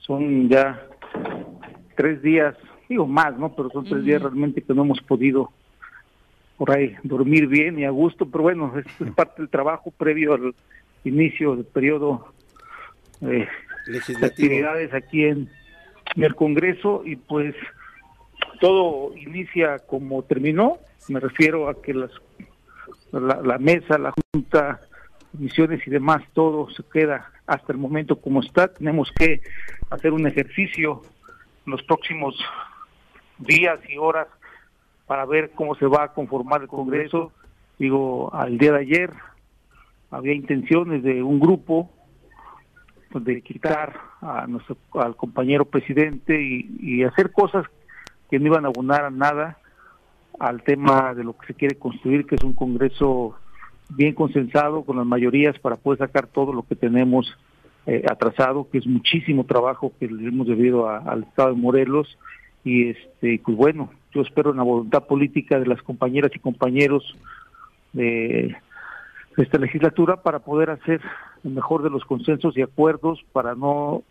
son 0.00 0.50
ya 0.50 0.86
tres 1.96 2.20
días, 2.20 2.54
digo 2.90 3.06
más, 3.06 3.38
¿no? 3.38 3.54
Pero 3.56 3.70
son 3.70 3.86
tres 3.86 4.04
días 4.04 4.20
realmente 4.20 4.60
que 4.62 4.74
no 4.74 4.82
hemos 4.82 5.00
podido 5.00 5.50
por 6.58 6.72
ahí 6.72 6.96
dormir 7.04 7.46
bien 7.46 7.78
y 7.78 7.84
a 7.84 7.90
gusto, 7.90 8.26
pero 8.26 8.42
bueno, 8.42 8.74
es, 8.76 9.10
parte 9.12 9.40
del 9.40 9.48
trabajo 9.48 9.92
previo 9.92 10.34
al 10.34 10.54
inicio 11.04 11.56
del 11.56 11.64
periodo 11.64 12.32
eh, 13.22 13.46
de 13.86 14.26
actividades 14.26 14.92
aquí 14.92 15.24
en, 15.24 15.48
el 16.16 16.34
Congreso 16.34 17.02
y 17.04 17.16
pues 17.16 17.54
todo 18.60 19.16
inicia 19.16 19.78
como 19.78 20.22
terminó, 20.24 20.78
me 21.08 21.20
refiero 21.20 21.68
a 21.68 21.80
que 21.80 21.94
las 21.94 22.10
la, 23.12 23.40
la 23.42 23.58
mesa, 23.58 23.98
la 23.98 24.12
junta, 24.32 24.80
misiones 25.34 25.86
y 25.86 25.90
demás, 25.90 26.22
todo 26.32 26.68
se 26.70 26.82
queda 26.92 27.30
hasta 27.46 27.72
el 27.72 27.78
momento 27.78 28.20
como 28.20 28.40
está. 28.40 28.68
Tenemos 28.68 29.12
que 29.12 29.42
hacer 29.90 30.12
un 30.12 30.26
ejercicio 30.26 31.02
en 31.66 31.72
los 31.72 31.82
próximos 31.84 32.34
días 33.38 33.78
y 33.88 33.96
horas 33.96 34.28
para 35.08 35.24
ver 35.24 35.50
cómo 35.54 35.74
se 35.74 35.86
va 35.86 36.04
a 36.04 36.12
conformar 36.12 36.62
el 36.62 36.68
Congreso. 36.68 37.32
Digo, 37.78 38.32
al 38.32 38.58
día 38.58 38.72
de 38.72 38.80
ayer 38.80 39.10
había 40.10 40.34
intenciones 40.34 41.02
de 41.02 41.22
un 41.22 41.40
grupo 41.40 41.90
de 43.14 43.40
quitar 43.40 43.98
a 44.20 44.46
nuestro, 44.46 44.76
al 44.92 45.16
compañero 45.16 45.64
presidente 45.64 46.40
y, 46.40 47.02
hacer 47.04 47.32
cosas 47.32 47.66
que 48.30 48.38
no 48.38 48.46
iban 48.46 48.66
a 48.66 48.68
abonar 48.68 49.06
a 49.06 49.10
nada 49.10 49.58
al 50.38 50.62
tema 50.62 51.14
de 51.14 51.24
lo 51.24 51.36
que 51.36 51.46
se 51.48 51.54
quiere 51.54 51.78
construir, 51.78 52.26
que 52.26 52.34
es 52.34 52.44
un 52.44 52.52
Congreso 52.52 53.34
bien 53.88 54.14
consensado 54.14 54.84
con 54.84 54.98
las 54.98 55.06
mayorías 55.06 55.58
para 55.58 55.76
poder 55.76 56.00
sacar 56.00 56.26
todo 56.26 56.52
lo 56.52 56.64
que 56.64 56.76
tenemos 56.76 57.34
eh, 57.86 58.04
atrasado, 58.10 58.68
que 58.70 58.76
es 58.76 58.86
muchísimo 58.86 59.44
trabajo 59.44 59.92
que 59.98 60.06
le 60.06 60.28
hemos 60.28 60.46
debido 60.46 60.86
al 60.86 61.22
Estado 61.22 61.54
de 61.54 61.60
Morelos. 61.60 62.18
Y 62.62 62.90
este 62.90 63.40
pues 63.42 63.56
bueno, 63.56 63.88
yo 64.12 64.22
espero 64.22 64.50
en 64.50 64.56
la 64.58 64.62
voluntad 64.62 65.04
política 65.04 65.58
de 65.58 65.66
las 65.66 65.82
compañeras 65.82 66.30
y 66.34 66.38
compañeros 66.38 67.16
de 67.92 68.56
esta 69.36 69.58
legislatura 69.58 70.22
para 70.22 70.40
poder 70.40 70.70
hacer 70.70 71.00
el 71.44 71.52
mejor 71.52 71.82
de 71.82 71.90
los 71.90 72.04
consensos 72.04 72.56
y 72.56 72.62
acuerdos 72.62 73.24
para 73.32 73.54
no 73.54 74.02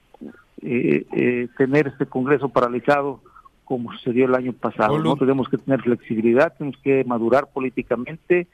eh, 0.62 1.06
eh, 1.12 1.48
tener 1.58 1.88
este 1.88 2.06
Congreso 2.06 2.50
paralizado 2.50 3.22
como 3.66 3.92
sucedió 3.94 4.26
el 4.26 4.36
año 4.36 4.54
pasado. 4.54 4.98
No 5.00 5.18
tenemos 5.18 5.50
que 5.50 5.58
tener 5.58 5.82
flexibilidad, 5.82 6.54
tenemos 6.58 6.80
que 6.82 7.04
madurar 7.04 7.48
políticamente. 7.54 8.48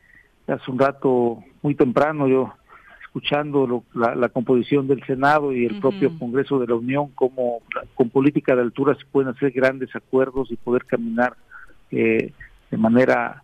Hace 0.48 0.72
un 0.72 0.80
rato 0.80 1.44
muy 1.62 1.76
temprano 1.76 2.28
yo 2.28 2.54
escuchando 3.14 3.84
la, 3.94 4.30
composición 4.30 4.88
del 4.88 5.06
Senado 5.06 5.54
y 5.54 5.68
el 5.68 5.80
propio 5.80 6.18
Congreso 6.18 6.58
de 6.58 6.66
la 6.66 6.74
Unión, 6.74 7.10
como 7.14 7.62
con 7.94 8.10
política 8.10 8.56
de 8.56 8.64
altura 8.64 8.96
se 8.96 9.06
pueden 9.06 9.30
hacer 9.30 9.52
grandes 9.52 9.96
acuerdos 9.96 10.50
y 10.50 10.56
poder 10.56 10.86
caminar 10.86 11.36
eh, 11.92 12.34
de 12.72 12.78
manera 12.78 13.44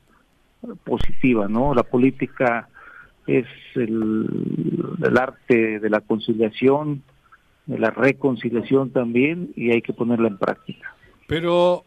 positiva, 0.83 1.47
¿no? 1.47 1.75
La 1.75 1.83
política 1.83 2.67
es 3.27 3.45
el, 3.75 4.27
arte 5.15 5.79
de 5.79 5.89
la 5.91 6.01
conciliación, 6.01 7.03
de 7.67 7.77
la 7.77 7.91
reconciliación 7.91 8.89
también, 8.89 9.51
y 9.55 9.69
hay 9.69 9.83
que 9.83 9.93
ponerla 9.93 10.29
en 10.29 10.39
práctica. 10.39 10.95
Pero, 11.27 11.83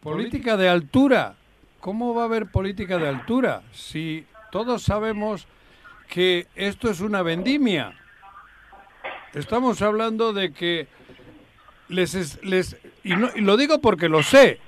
política 0.00 0.56
de 0.56 0.68
altura, 0.68 1.34
¿cómo 1.80 2.14
va 2.14 2.22
a 2.22 2.26
haber 2.26 2.46
política 2.46 2.96
de 2.98 3.08
altura 3.08 3.62
si 3.72 4.24
todos 4.52 4.84
sabemos 4.84 5.48
que 6.08 6.46
esto 6.54 6.90
es 6.90 7.00
una 7.00 7.22
vendimia? 7.22 7.94
Estamos 9.34 9.82
hablando 9.82 10.32
de 10.32 10.52
que 10.52 10.88
les, 11.88 12.42
les 12.42 12.76
y, 13.04 13.14
no, 13.14 13.30
y 13.34 13.40
lo 13.42 13.56
digo 13.56 13.80
porque 13.80 14.08
lo 14.08 14.22
sé, 14.22 14.58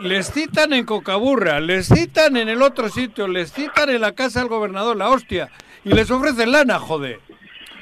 les 0.00 0.32
citan 0.32 0.72
en 0.72 0.84
Cocaburra, 0.84 1.60
les 1.60 1.88
citan 1.88 2.36
en 2.36 2.48
el 2.48 2.62
otro 2.62 2.88
sitio, 2.88 3.28
les 3.28 3.52
citan 3.52 3.90
en 3.90 4.00
la 4.00 4.12
casa 4.12 4.40
del 4.40 4.48
gobernador, 4.48 4.96
la 4.96 5.10
hostia, 5.10 5.50
y 5.84 5.90
les 5.90 6.10
ofrecen 6.10 6.52
lana, 6.52 6.78
joder. 6.78 7.20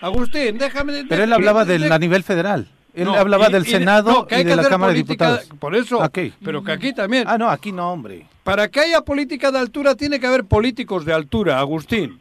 Agustín, 0.00 0.59
déjame... 0.59 1.05
Pero 1.09 1.24
él 1.24 1.33
hablaba 1.33 1.64
del, 1.64 1.90
a 1.90 1.98
nivel 1.98 2.22
federal. 2.22 2.68
Él 2.94 3.09
hablaba 3.09 3.50
del 3.50 3.66
Senado 3.66 4.26
y 4.31 4.42
de 4.42 4.57
la 4.57 4.68
Cámara 4.68 4.92
de 4.92 4.98
Diputados. 4.98 5.48
Por 5.59 5.76
eso, 5.76 6.00
pero 6.42 6.64
que 6.64 6.72
aquí 6.72 6.94
también. 6.94 7.24
Ah, 7.26 7.37
no, 7.37 7.50
aquí 7.50 7.70
no, 7.70 7.92
hombre. 7.92 8.26
Para 8.42 8.68
que 8.68 8.81
haya 8.81 9.02
política 9.02 9.50
de 9.50 9.59
altura 9.59 9.94
tiene 9.94 10.18
que 10.18 10.26
haber 10.26 10.44
políticos 10.44 11.05
de 11.05 11.12
altura, 11.12 11.59
Agustín. 11.59 12.20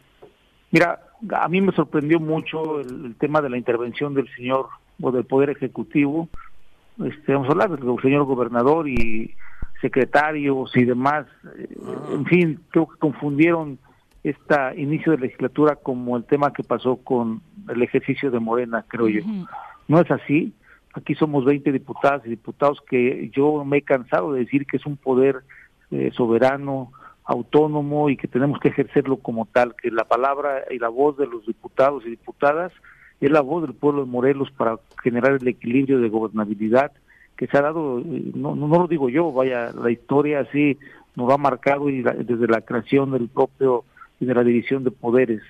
Mira, 0.75 0.99
a 1.31 1.47
mí 1.47 1.61
me 1.61 1.71
sorprendió 1.71 2.19
mucho 2.19 2.81
el, 2.81 3.15
tema 3.15 3.39
de 3.41 3.49
la 3.49 3.57
intervención 3.57 4.13
del 4.13 4.27
señor 4.35 4.67
o 5.01 5.09
del 5.09 5.23
Poder 5.23 5.49
Ejecutivo. 5.49 6.27
Este, 7.01 7.31
vamos 7.31 7.47
a 7.47 7.53
hablar 7.53 7.79
del 7.79 8.01
señor 8.01 8.25
gobernador 8.25 8.89
y 8.89 9.33
secretarios 9.79 10.75
y 10.75 10.83
demás. 10.83 11.27
Eh, 11.57 11.77
en 12.11 12.25
fin, 12.25 12.59
creo 12.71 12.87
que 12.87 12.99
confundieron 12.99 13.79
este 14.25 14.53
inicio 14.75 15.13
de 15.13 15.19
legislatura 15.19 15.77
como 15.77 16.17
el 16.17 16.25
tema 16.25 16.51
que 16.51 16.63
pasó 16.63 16.97
con 16.97 17.41
el 17.69 17.81
ejercicio 17.81 18.29
de 18.29 18.41
Morena, 18.41 18.83
creo 18.85 19.07
yo. 19.07 19.21
No 19.87 20.01
es 20.01 20.11
así. 20.11 20.51
Aquí 20.93 21.15
somos 21.15 21.45
20 21.45 21.71
diputadas 21.71 22.21
y 22.25 22.31
diputados 22.31 22.81
que 22.81 23.29
yo 23.33 23.63
me 23.63 23.77
he 23.77 23.81
cansado 23.81 24.33
de 24.33 24.41
decir 24.41 24.65
que 24.65 24.75
es 24.75 24.85
un 24.85 24.97
poder 24.97 25.37
eh, 25.91 26.11
soberano, 26.13 26.91
autónomo 27.25 28.09
y 28.09 28.17
que 28.17 28.27
tenemos 28.27 28.59
que 28.59 28.69
ejercerlo 28.69 29.17
como 29.17 29.45
tal, 29.45 29.75
que 29.75 29.91
la 29.91 30.05
palabra 30.05 30.63
y 30.69 30.79
la 30.79 30.89
voz 30.89 31.17
de 31.17 31.27
los 31.27 31.45
diputados 31.45 32.05
y 32.05 32.11
diputadas 32.11 32.71
es 33.19 33.31
la 33.31 33.41
voz 33.41 33.63
del 33.63 33.73
pueblo 33.73 34.05
de 34.05 34.11
Morelos 34.11 34.51
para 34.51 34.77
generar 35.01 35.33
el 35.33 35.47
equilibrio 35.47 35.99
de 35.99 36.09
gobernabilidad 36.09 36.91
que 37.35 37.47
se 37.47 37.57
ha 37.57 37.61
dado, 37.61 37.99
eh, 37.99 38.31
no, 38.33 38.55
no, 38.55 38.67
lo 38.67 38.87
digo 38.87 39.09
yo, 39.09 39.31
vaya, 39.31 39.71
la 39.71 39.91
historia 39.91 40.41
así 40.41 40.77
nos 41.15 41.31
ha 41.31 41.37
marcado 41.37 41.89
y 41.89 42.01
desde 42.01 42.47
la 42.47 42.61
creación 42.61 43.11
del 43.11 43.27
propio 43.27 43.83
y 44.19 44.25
de 44.25 44.33
la 44.33 44.43
división 44.43 44.83
de 44.83 44.91
poderes. 44.91 45.41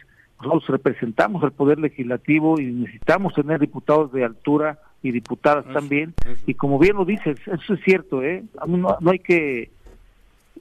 Nosotros 0.41 0.67
representamos 0.67 1.43
al 1.43 1.51
poder 1.51 1.79
legislativo 1.79 2.59
y 2.59 2.65
necesitamos 2.65 3.33
tener 3.33 3.59
diputados 3.59 4.11
de 4.11 4.23
altura 4.23 4.79
y 5.01 5.11
diputadas 5.11 5.65
también. 5.73 6.13
Y 6.45 6.55
como 6.55 6.77
bien 6.77 6.97
lo 6.97 7.05
dices, 7.05 7.39
eso 7.47 7.73
es 7.73 7.79
cierto, 7.83 8.21
¿eh? 8.21 8.43
No, 8.67 8.97
no, 8.99 9.11
hay 9.11 9.19
que, 9.19 9.71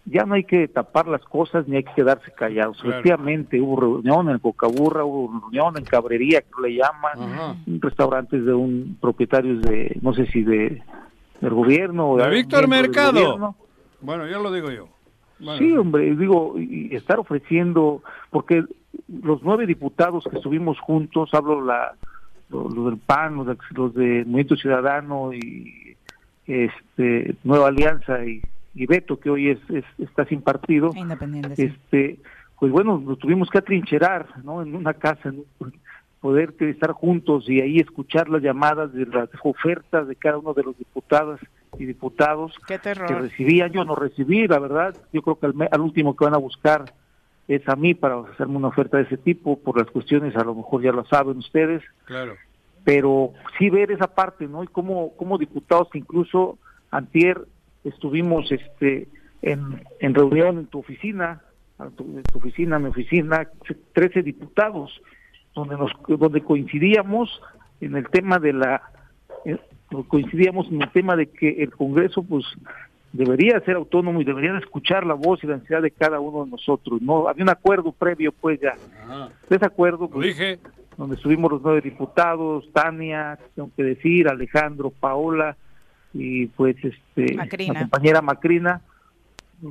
ya 0.06 0.24
no 0.24 0.34
hay 0.34 0.44
que 0.44 0.68
tapar 0.68 1.06
las 1.06 1.22
cosas 1.24 1.66
ni 1.66 1.76
hay 1.76 1.84
que 1.84 1.94
quedarse 1.94 2.30
callados. 2.32 2.78
Efectivamente, 2.84 3.60
hubo 3.60 3.80
reunión 3.80 4.28
en 4.28 4.38
Cocaburra, 4.38 5.04
hubo 5.04 5.40
reunión 5.40 5.78
en 5.78 5.84
Cabrería, 5.84 6.42
que 6.42 6.62
le 6.62 6.74
llaman, 6.76 7.64
restaurantes 7.80 8.44
de 8.44 8.52
un 8.52 8.98
propietario 9.00 9.58
de, 9.60 9.98
no 10.02 10.12
sé 10.14 10.26
si 10.26 10.42
de 10.42 10.82
del 11.40 11.54
gobierno. 11.54 12.16
De, 12.16 12.28
Víctor 12.30 12.68
Mercado. 12.68 13.54
Bueno, 14.00 14.26
ya 14.26 14.38
lo 14.38 14.52
digo 14.52 14.70
yo. 14.70 14.88
Sí, 15.58 15.76
hombre, 15.76 16.14
digo, 16.14 16.54
y 16.58 16.94
estar 16.94 17.18
ofreciendo, 17.18 18.02
porque 18.30 18.64
los 19.22 19.42
nueve 19.42 19.66
diputados 19.66 20.24
que 20.30 20.36
estuvimos 20.36 20.78
juntos, 20.80 21.30
hablo 21.32 21.60
la, 21.62 21.94
lo, 22.50 22.68
del 22.68 22.98
PAN, 22.98 23.36
los 23.36 23.46
de, 23.46 23.56
los 23.72 23.94
de 23.94 24.24
Movimiento 24.24 24.56
Ciudadano 24.56 25.32
y 25.32 25.96
este 26.46 27.34
Nueva 27.42 27.68
Alianza 27.68 28.24
y, 28.24 28.40
y 28.74 28.86
Beto, 28.86 29.20
que 29.20 29.30
hoy 29.30 29.50
es, 29.50 29.58
está 29.98 30.24
sin 30.26 30.42
partido, 30.42 30.90
este 31.56 32.18
pues 32.58 32.72
bueno, 32.72 32.98
nos 32.98 33.18
tuvimos 33.18 33.50
que 33.50 33.58
atrincherar 33.58 34.26
¿no? 34.44 34.62
en 34.62 34.74
una 34.74 34.94
casa, 34.94 35.28
en 35.28 35.44
poder 36.24 36.54
estar 36.60 36.92
juntos 36.92 37.44
y 37.50 37.60
ahí 37.60 37.78
escuchar 37.78 38.30
las 38.30 38.40
llamadas 38.40 38.94
de 38.94 39.04
las 39.04 39.28
ofertas 39.42 40.08
de 40.08 40.16
cada 40.16 40.38
uno 40.38 40.54
de 40.54 40.62
los 40.62 40.78
diputados 40.78 41.38
y 41.78 41.84
diputados 41.84 42.54
que 42.66 42.78
recibían. 42.78 43.70
Yo 43.72 43.84
no 43.84 43.94
recibí, 43.94 44.46
la 44.46 44.58
verdad. 44.58 44.96
Yo 45.12 45.20
creo 45.20 45.38
que 45.38 45.66
al, 45.70 45.80
último 45.82 46.16
que 46.16 46.24
van 46.24 46.34
a 46.34 46.38
buscar 46.38 46.94
es 47.46 47.68
a 47.68 47.76
mí 47.76 47.92
para 47.92 48.20
hacerme 48.20 48.56
una 48.56 48.68
oferta 48.68 48.96
de 48.96 49.02
ese 49.02 49.18
tipo, 49.18 49.58
por 49.58 49.78
las 49.78 49.90
cuestiones, 49.90 50.34
a 50.34 50.44
lo 50.44 50.54
mejor 50.54 50.82
ya 50.82 50.92
lo 50.92 51.04
saben 51.04 51.36
ustedes. 51.36 51.82
Claro. 52.06 52.36
Pero 52.84 53.34
sí 53.58 53.68
ver 53.68 53.90
esa 53.90 54.06
parte, 54.06 54.46
¿no? 54.46 54.64
Y 54.64 54.68
como, 54.68 55.14
como 55.16 55.36
diputados 55.36 55.90
que 55.90 55.98
incluso 55.98 56.56
antier 56.90 57.44
estuvimos 57.84 58.50
este 58.50 59.08
en, 59.42 59.82
en 60.00 60.14
reunión 60.14 60.58
en 60.58 60.66
tu 60.66 60.78
oficina, 60.78 61.42
en 61.78 61.92
tu, 61.92 62.38
oficina, 62.38 62.78
mi 62.78 62.88
oficina, 62.88 63.48
13 63.92 64.22
diputados, 64.22 65.02
donde 65.54 65.76
nos 65.76 65.92
donde 66.08 66.42
coincidíamos 66.42 67.40
en 67.80 67.96
el 67.96 68.08
tema 68.08 68.38
de 68.38 68.52
la 68.54 68.82
eh, 69.44 69.58
coincidíamos 70.08 70.66
en 70.70 70.82
el 70.82 70.90
tema 70.90 71.14
de 71.14 71.26
que 71.26 71.62
el 71.62 71.70
Congreso 71.70 72.22
pues 72.22 72.44
debería 73.12 73.60
ser 73.60 73.76
autónomo 73.76 74.20
y 74.20 74.24
debería 74.24 74.56
escuchar 74.58 75.06
la 75.06 75.14
voz 75.14 75.44
y 75.44 75.46
la 75.46 75.54
necesidad 75.54 75.82
de 75.82 75.90
cada 75.90 76.18
uno 76.18 76.44
de 76.44 76.50
nosotros 76.50 77.00
no 77.00 77.28
había 77.28 77.44
un 77.44 77.50
acuerdo 77.50 77.92
previo 77.92 78.32
pues 78.32 78.60
ya. 78.60 78.76
Ese 79.48 79.64
acuerdo 79.64 80.08
pues, 80.08 80.28
dije. 80.28 80.58
donde 80.96 81.16
estuvimos 81.16 81.52
los 81.52 81.62
nueve 81.62 81.80
diputados 81.80 82.68
Tania 82.72 83.38
tengo 83.54 83.70
que 83.76 83.84
decir 83.84 84.28
Alejandro 84.28 84.90
Paola 84.90 85.56
y 86.14 86.46
pues 86.46 86.76
este 86.82 87.34
la 87.34 87.48
compañera 87.80 88.22
Macrina 88.22 88.80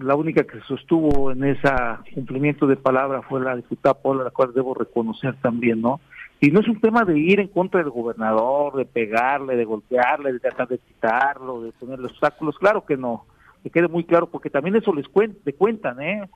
la 0.02 0.16
única 0.16 0.44
que 0.44 0.60
sostuvo 0.62 1.32
en 1.32 1.44
ese 1.44 1.70
cumplimiento 2.14 2.68
de 2.68 2.76
palabra 2.76 3.22
fue 3.22 3.42
la 3.42 3.56
diputada 3.56 3.94
Paula, 3.94 4.24
la 4.24 4.32
cual 4.32 4.54
debo 4.54 4.74
reconocer 4.74 5.36
también, 5.42 5.82
¿no? 5.82 6.00
Y 6.40 6.52
no 6.52 6.60
es 6.60 6.68
un 6.68 6.80
tema 6.80 7.04
de 7.04 7.18
ir 7.18 7.40
en 7.40 7.48
contra 7.48 7.82
del 7.82 7.90
gobernador, 7.90 8.76
de 8.76 8.86
pegarle, 8.86 9.56
de 9.56 9.66
golpearle, 9.66 10.34
de 10.34 10.40
tratar 10.40 10.68
de 10.68 10.80
quitarlo, 10.80 11.62
de 11.62 11.72
ponerle 11.74 12.08
obstáculos, 12.08 12.58
claro 12.58 12.86
que 12.86 12.98
no, 12.98 13.26
que 13.62 13.70
quede 13.70 13.88
muy 13.88 14.04
claro, 14.04 14.28
porque 14.28 14.50
también 14.50 14.76
eso 14.76 14.94
les 14.94 15.06
le 15.46 15.54
cuentan, 15.54 16.02
¿eh? 16.02 16.30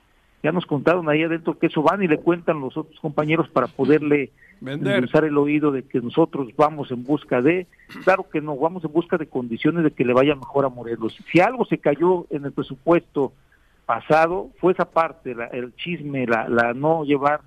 Ya 0.44 0.52
nos 0.52 0.66
contaron 0.66 1.10
ahí 1.10 1.24
adentro 1.24 1.58
que 1.58 1.68
eso 1.68 1.82
van 1.82 2.04
y 2.04 2.08
le 2.08 2.20
cuentan 2.20 2.62
los 2.62 2.78
otros 2.78 3.00
compañeros 3.00 3.50
para 3.50 3.68
poderle 3.68 4.32
usar 4.62 5.26
el 5.26 5.38
oído 5.38 5.72
de 5.72 5.84
que 5.84 6.02
nosotros 6.02 6.50
vamos 6.56 6.92
en 6.92 7.04
busca 7.04 7.42
de, 7.42 7.68
claro 8.04 8.28
que 8.30 8.42
no, 8.42 8.58
vamos 8.58 8.84
en 8.84 8.92
busca 8.92 9.18
de 9.18 9.28
condiciones 9.28 9.84
de 9.84 9.92
que 9.92 10.06
le 10.06 10.14
vaya 10.14 10.36
mejor 10.36 10.66
a 10.66 10.70
Morelos. 10.70 11.18
Si 11.32 11.40
algo 11.40 11.66
se 11.66 11.78
cayó 11.78 12.26
en 12.30 12.46
el 12.46 12.52
presupuesto 12.52 13.34
pasado 13.86 14.50
fue 14.60 14.74
esa 14.74 14.86
parte, 14.86 15.36
el 15.54 15.76
chisme, 15.76 16.28
la, 16.28 16.48
la 16.50 16.74
no 16.74 17.04
llevar 17.06 17.42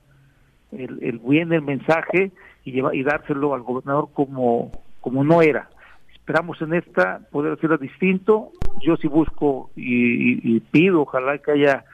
el, 0.73 1.03
el, 1.03 1.19
bien 1.19 1.53
el 1.53 1.63
mensaje 1.63 2.33
y, 2.65 2.73
llevar, 2.73 2.95
y 2.95 3.03
dárselo 3.03 3.55
al 3.55 3.63
gobernador 3.63 4.09
como, 4.13 4.73
como 5.01 5.25
no 5.25 5.43
era. 5.43 5.69
Esperamos 6.13 6.63
en 6.63 6.75
esta 6.75 7.21
poder 7.31 7.55
hacerlo 7.55 7.77
distinto. 7.77 8.53
Yo 8.81 8.97
sí 8.97 9.09
busco 9.09 9.71
y, 9.75 10.61
pido, 10.61 11.03
ojalá 11.03 11.39
que 11.39 11.51
haya 11.51 11.85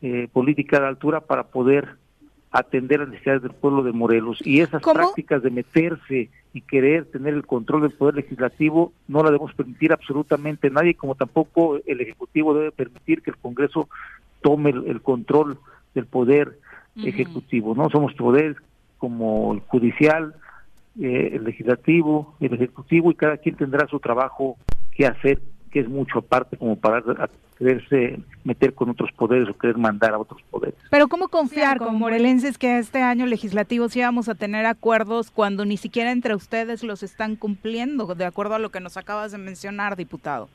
eh, 0.00 0.28
política 0.32 0.80
de 0.80 0.86
altura 0.86 1.20
para 1.20 1.44
poder 1.44 1.96
atender 2.52 3.00
las 3.00 3.08
necesidades 3.08 3.42
del 3.42 3.52
pueblo 3.52 3.82
de 3.82 3.92
Morelos. 3.92 4.38
Y 4.44 4.60
esas 4.60 4.82
prácticas 4.82 5.42
de 5.42 5.50
meterse 5.50 6.28
y 6.52 6.60
querer 6.60 7.06
tener 7.06 7.32
el 7.32 7.46
control 7.46 7.82
del 7.82 7.92
poder 7.92 8.14
legislativo 8.16 8.92
no 9.08 9.22
la 9.22 9.30
debemos 9.30 9.54
permitir 9.54 9.92
absolutamente 9.92 10.70
nadie, 10.70 10.94
como 10.94 11.14
tampoco 11.14 11.80
el 11.86 12.00
Ejecutivo 12.02 12.54
debe 12.54 12.70
permitir 12.70 13.22
que 13.22 13.30
el 13.30 13.38
Congreso 13.38 13.88
tome 14.42 14.70
el, 14.70 15.00
control 15.00 15.58
del 15.94 16.06
poder 16.06 16.58
ejecutivo. 16.96 17.74
No 17.74 17.88
somos 17.88 18.12
poderes 18.14 18.56
como 18.98 19.54
el 19.54 19.60
judicial, 19.60 20.34
eh, 21.00 21.30
el 21.32 21.44
legislativo, 21.44 22.34
el 22.40 22.52
ejecutivo 22.52 23.10
y 23.10 23.14
cada 23.14 23.38
quien 23.38 23.56
tendrá 23.56 23.86
su 23.86 23.98
trabajo 23.98 24.58
que 24.94 25.06
hacer 25.06 25.40
que 25.72 25.80
es 25.80 25.88
mucho 25.88 26.18
aparte 26.18 26.56
como 26.56 26.76
para 26.76 27.02
quererse 27.58 28.20
meter 28.44 28.74
con 28.74 28.90
otros 28.90 29.10
poderes 29.12 29.48
o 29.48 29.56
querer 29.56 29.78
mandar 29.78 30.12
a 30.12 30.18
otros 30.18 30.42
poderes. 30.50 30.74
Pero 30.90 31.08
¿cómo 31.08 31.28
confiar 31.28 31.78
con 31.78 31.96
morelenses 31.96 32.58
que 32.58 32.78
este 32.78 33.02
año 33.02 33.24
legislativo 33.26 33.88
sí 33.88 34.00
vamos 34.00 34.28
a 34.28 34.34
tener 34.34 34.66
acuerdos 34.66 35.30
cuando 35.30 35.64
ni 35.64 35.76
siquiera 35.76 36.12
entre 36.12 36.34
ustedes 36.34 36.82
los 36.84 37.02
están 37.02 37.36
cumpliendo, 37.36 38.14
de 38.14 38.24
acuerdo 38.26 38.54
a 38.54 38.58
lo 38.58 38.70
que 38.70 38.80
nos 38.80 38.96
acabas 38.96 39.32
de 39.32 39.38
mencionar, 39.38 39.96
diputado? 39.96 40.48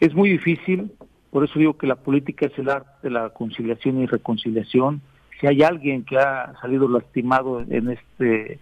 Es 0.00 0.14
muy 0.14 0.30
difícil, 0.30 0.92
por 1.30 1.44
eso 1.44 1.58
digo 1.58 1.78
que 1.78 1.86
la 1.86 1.96
política 1.96 2.46
es 2.46 2.58
el 2.58 2.68
arte 2.68 2.90
de 3.02 3.10
la 3.10 3.30
conciliación 3.30 4.00
y 4.00 4.06
reconciliación. 4.06 5.00
Si 5.40 5.46
hay 5.46 5.62
alguien 5.62 6.04
que 6.04 6.18
ha 6.18 6.52
salido 6.60 6.88
lastimado 6.88 7.60
en 7.60 7.90
este 7.90 8.58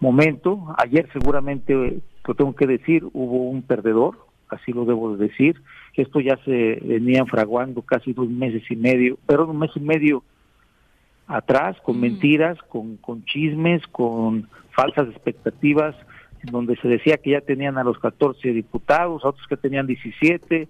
momento, 0.00 0.74
ayer 0.76 1.08
seguramente, 1.12 2.02
lo 2.26 2.34
tengo 2.34 2.54
que 2.54 2.66
decir, 2.66 3.04
hubo 3.12 3.48
un 3.48 3.62
perdedor, 3.62 4.18
así 4.52 4.72
lo 4.72 4.84
debo 4.84 5.16
decir. 5.16 5.60
Esto 5.94 6.20
ya 6.20 6.36
se 6.44 6.78
venía 6.82 7.24
fraguando 7.24 7.82
casi 7.82 8.12
dos 8.12 8.28
meses 8.28 8.62
y 8.70 8.76
medio, 8.76 9.18
pero 9.26 9.46
un 9.46 9.58
mes 9.58 9.70
y 9.74 9.80
medio 9.80 10.22
atrás, 11.26 11.76
con 11.82 12.00
mentiras, 12.00 12.58
con, 12.68 12.96
con 12.96 13.24
chismes, 13.24 13.86
con 13.88 14.48
falsas 14.70 15.08
expectativas, 15.08 15.96
en 16.44 16.52
donde 16.52 16.76
se 16.76 16.88
decía 16.88 17.16
que 17.18 17.30
ya 17.30 17.40
tenían 17.40 17.78
a 17.78 17.84
los 17.84 17.98
14 17.98 18.52
diputados, 18.52 19.24
a 19.24 19.28
otros 19.28 19.46
que 19.46 19.56
tenían 19.56 19.86
17, 19.86 20.68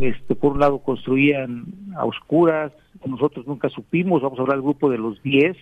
este, 0.00 0.34
por 0.34 0.52
un 0.52 0.60
lado 0.60 0.78
construían 0.78 1.66
a 1.96 2.04
oscuras, 2.04 2.72
nosotros 3.04 3.46
nunca 3.46 3.68
supimos, 3.68 4.22
vamos 4.22 4.38
a 4.38 4.42
hablar 4.42 4.56
del 4.56 4.64
grupo 4.64 4.90
de 4.90 4.98
los 4.98 5.22
10 5.22 5.56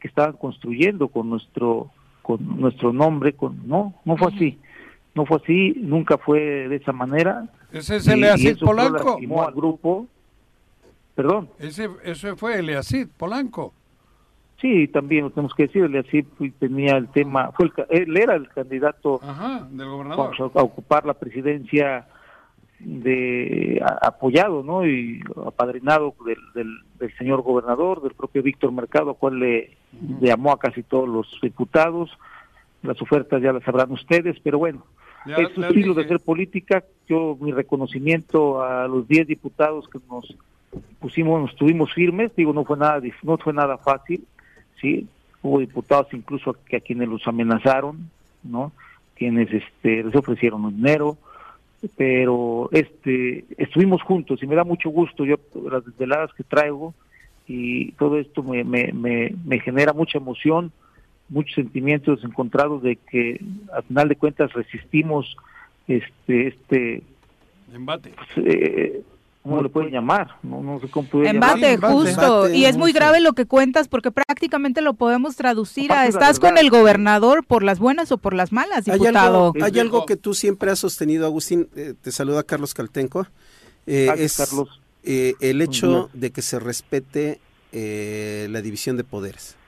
que 0.00 0.08
estaban 0.08 0.34
construyendo 0.34 1.08
con 1.08 1.30
nuestro 1.30 1.90
con 2.22 2.58
nuestro 2.58 2.94
nombre, 2.94 3.34
con 3.34 3.68
no, 3.68 3.94
no 4.06 4.16
fue 4.16 4.28
así 4.34 4.58
no 5.14 5.26
fue 5.26 5.36
así, 5.36 5.74
nunca 5.80 6.18
fue 6.18 6.40
de 6.68 6.76
esa 6.76 6.92
manera. 6.92 7.48
Ese 7.72 7.96
es 7.96 8.08
Eleacid 8.08 8.58
Polanco. 8.58 9.18
al 9.42 9.54
grupo. 9.54 10.06
Perdón. 11.14 11.48
Ese, 11.58 11.88
ese 12.04 12.34
fue 12.34 12.58
Eleacid 12.58 13.08
Polanco. 13.16 13.72
Sí, 14.60 14.88
también 14.88 15.24
lo 15.24 15.30
tenemos 15.30 15.54
que 15.54 15.66
decir, 15.66 15.84
Eleacid 15.84 16.24
tenía 16.58 16.96
el 16.96 17.08
tema, 17.08 17.52
fue 17.52 17.70
él 17.90 18.16
era 18.16 18.34
el 18.34 18.48
candidato 18.48 19.20
del 19.70 19.88
gobernador. 19.88 20.34
A, 20.54 20.62
ocupar 20.62 21.04
la 21.04 21.14
presidencia 21.14 22.06
de 22.78 23.82
apoyado 24.02 24.62
no 24.62 24.86
y 24.86 25.22
apadrinado 25.46 26.14
del, 26.24 26.38
del, 26.98 27.16
señor 27.18 27.42
gobernador 27.42 28.02
del 28.02 28.14
propio 28.14 28.42
Víctor 28.42 28.72
Mercado 28.72 29.10
a 29.10 29.14
cual 29.14 29.38
le 29.38 29.76
llamó 30.20 30.52
a 30.52 30.58
casi 30.58 30.82
todos 30.82 31.08
los 31.08 31.26
diputados 31.40 32.10
las 32.82 33.00
ofertas 33.00 33.40
ya 33.40 33.52
las 33.52 33.62
sabrán 33.62 33.92
ustedes 33.92 34.36
pero 34.42 34.58
bueno 34.58 34.84
es 35.26 35.52
su 35.54 35.64
estilo 35.64 35.94
de 35.94 36.02
hacer 36.02 36.20
política. 36.20 36.84
Yo 37.08 37.36
mi 37.40 37.52
reconocimiento 37.52 38.62
a 38.62 38.86
los 38.88 39.06
10 39.08 39.26
diputados 39.26 39.88
que 39.88 39.98
nos 40.10 40.34
pusimos, 41.00 41.40
nos 41.40 41.56
tuvimos 41.56 41.92
firmes. 41.92 42.34
Digo, 42.36 42.52
no 42.52 42.64
fue 42.64 42.76
nada, 42.76 43.00
no 43.22 43.38
fue 43.38 43.52
nada 43.52 43.78
fácil. 43.78 44.24
Sí, 44.80 45.06
hubo 45.42 45.60
diputados 45.60 46.08
incluso 46.12 46.56
que 46.66 46.76
a 46.76 46.80
quienes 46.80 47.08
los 47.08 47.26
amenazaron, 47.26 48.10
¿no? 48.42 48.72
Quienes 49.14 49.52
este 49.52 50.02
les 50.02 50.14
ofrecieron 50.14 50.74
dinero, 50.74 51.16
pero 51.96 52.68
este 52.72 53.44
estuvimos 53.56 54.02
juntos 54.02 54.42
y 54.42 54.46
me 54.46 54.56
da 54.56 54.64
mucho 54.64 54.90
gusto 54.90 55.24
yo 55.24 55.36
las 55.70 55.84
desveladas 55.84 56.32
que 56.34 56.42
traigo 56.42 56.94
y 57.46 57.92
todo 57.92 58.18
esto 58.18 58.42
me, 58.42 58.64
me, 58.64 58.92
me, 58.92 59.34
me 59.44 59.60
genera 59.60 59.92
mucha 59.92 60.18
emoción 60.18 60.72
muchos 61.34 61.54
sentimientos 61.56 62.22
encontrados 62.24 62.82
de 62.82 62.96
que 62.96 63.40
al 63.74 63.82
final 63.82 64.08
de 64.08 64.16
cuentas 64.16 64.52
resistimos 64.52 65.36
este 65.88 66.48
este 66.48 67.02
embate 67.74 68.14
pues, 68.16 68.46
eh, 68.46 69.02
¿Cómo 69.42 69.62
le 69.62 69.68
pueden 69.68 69.90
llamar? 69.90 70.38
No, 70.42 70.80
sé 70.80 70.88
cómo 70.88 71.06
embate, 71.22 71.76
justo. 71.76 72.48
y 72.48 72.64
es 72.64 72.78
muy 72.78 72.94
grave 72.94 73.20
lo 73.20 73.34
que 73.34 73.44
cuentas 73.44 73.88
porque 73.88 74.10
prácticamente 74.10 74.80
lo 74.80 74.94
podemos 74.94 75.36
traducir 75.36 75.92
a 75.92 76.06
estás 76.06 76.40
con 76.40 76.56
el 76.56 76.70
gobernador 76.70 77.44
por 77.44 77.62
las 77.62 77.78
buenas 77.78 78.10
o 78.10 78.16
por 78.16 78.32
las 78.32 78.52
malas, 78.52 78.86
diputado. 78.86 79.52
Hay 79.60 79.78
algo, 79.78 80.06
que 80.06 80.16
tú 80.16 80.32
siempre 80.32 80.70
has 80.70 80.78
sostenido, 80.78 81.26
Agustín. 81.26 81.68
Eh, 81.76 81.92
te 82.00 82.10
saluda 82.10 82.42
Carlos 82.42 82.72
Caltenco. 82.72 83.26
Eh, 83.86 84.08
es 84.16 84.38
Carlos. 84.38 84.80
el 85.02 85.60
hecho 85.60 86.08
de 86.14 86.30
que 86.30 86.40
se 86.40 86.58
respete 86.58 87.38
la 87.70 88.62
división 88.62 88.96
de 88.96 89.04
poderes. 89.04 89.58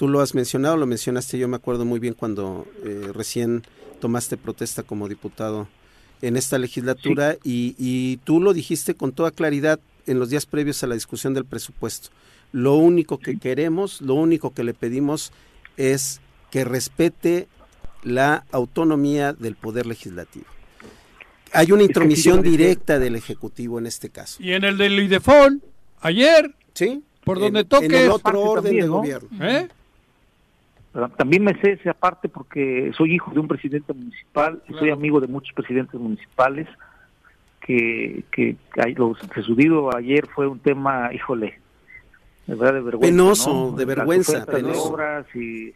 Tú 0.00 0.08
lo 0.08 0.22
has 0.22 0.34
mencionado, 0.34 0.78
lo 0.78 0.86
mencionaste, 0.86 1.36
yo 1.36 1.46
me 1.46 1.56
acuerdo 1.56 1.84
muy 1.84 2.00
bien 2.00 2.14
cuando 2.14 2.66
eh, 2.86 3.10
recién 3.12 3.64
tomaste 4.00 4.38
protesta 4.38 4.82
como 4.82 5.10
diputado 5.10 5.68
en 6.22 6.38
esta 6.38 6.56
legislatura 6.56 7.36
y, 7.44 8.16
tú 8.24 8.40
lo 8.40 8.54
dijiste 8.54 8.94
con 8.94 9.12
toda 9.12 9.30
claridad 9.30 9.78
en 10.06 10.18
los 10.18 10.30
días 10.30 10.46
previos 10.46 10.82
a 10.82 10.86
la 10.86 10.94
discusión 10.94 11.34
del 11.34 11.44
presupuesto. 11.44 12.08
Lo 12.50 12.76
único 12.76 13.18
que 13.18 13.38
queremos, 13.38 14.00
lo 14.00 14.14
único 14.14 14.54
que 14.54 14.64
le 14.64 14.72
pedimos 14.72 15.32
es 15.76 16.22
que 16.50 16.64
respete 16.64 17.46
la 18.02 18.46
autonomía 18.52 19.34
del 19.34 19.54
poder 19.54 19.84
legislativo. 19.84 20.46
Hay 21.52 21.72
una 21.72 21.82
intromisión 21.82 22.40
directa 22.40 22.98
del 22.98 23.16
Ejecutivo 23.16 23.78
en 23.78 23.84
este 23.84 24.08
caso. 24.08 24.42
Y 24.42 24.54
en 24.54 24.64
el 24.64 24.78
del 24.78 24.98
IDEFON, 24.98 25.62
ayer, 26.00 26.54
¿Sí? 26.72 27.02
por 27.22 27.38
donde 27.38 27.66
toque. 27.66 27.84
En 27.84 27.94
el 27.96 28.10
otro 28.10 28.40
orden 28.40 28.80
de 28.80 28.86
gobierno. 28.86 29.28
¿Eh? 29.46 29.68
También 31.16 31.44
me 31.44 31.54
sé 31.60 31.72
esa 31.72 31.94
parte 31.94 32.28
porque 32.28 32.90
soy 32.96 33.14
hijo 33.14 33.30
de 33.30 33.38
un 33.38 33.46
presidente 33.46 33.92
municipal, 33.92 34.60
y 34.68 34.72
soy 34.74 34.90
amigo 34.90 35.20
de 35.20 35.28
muchos 35.28 35.54
presidentes 35.54 36.00
municipales, 36.00 36.66
que, 37.60 38.24
que 38.32 38.56
lo 38.96 39.14
sucedido 39.14 39.96
ayer 39.96 40.26
fue 40.26 40.48
un 40.48 40.58
tema, 40.58 41.14
híjole, 41.14 41.60
de 42.46 42.54
verdad 42.56 42.74
de 42.74 42.80
vergüenza. 42.80 43.12
Penoso, 43.12 43.74
de 43.76 43.84
vergüenza. 43.84 44.44
obras 44.82 45.26
y, 45.36 45.72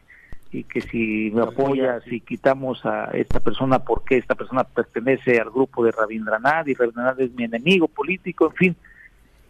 y 0.51 0.65
que 0.65 0.81
si 0.81 1.31
me 1.33 1.43
apoyas 1.43 2.03
y 2.11 2.21
quitamos 2.21 2.85
a 2.85 3.11
esta 3.13 3.39
persona 3.39 3.79
porque 3.79 4.17
esta 4.17 4.35
persona 4.35 4.65
pertenece 4.65 5.39
al 5.39 5.51
grupo 5.51 5.85
de 5.85 5.93
Rabindranath 5.93 6.67
y 6.67 6.75
Rabindranath 6.75 7.21
es 7.21 7.33
mi 7.35 7.45
enemigo 7.45 7.87
político, 7.87 8.47
en 8.47 8.55
fin 8.55 8.77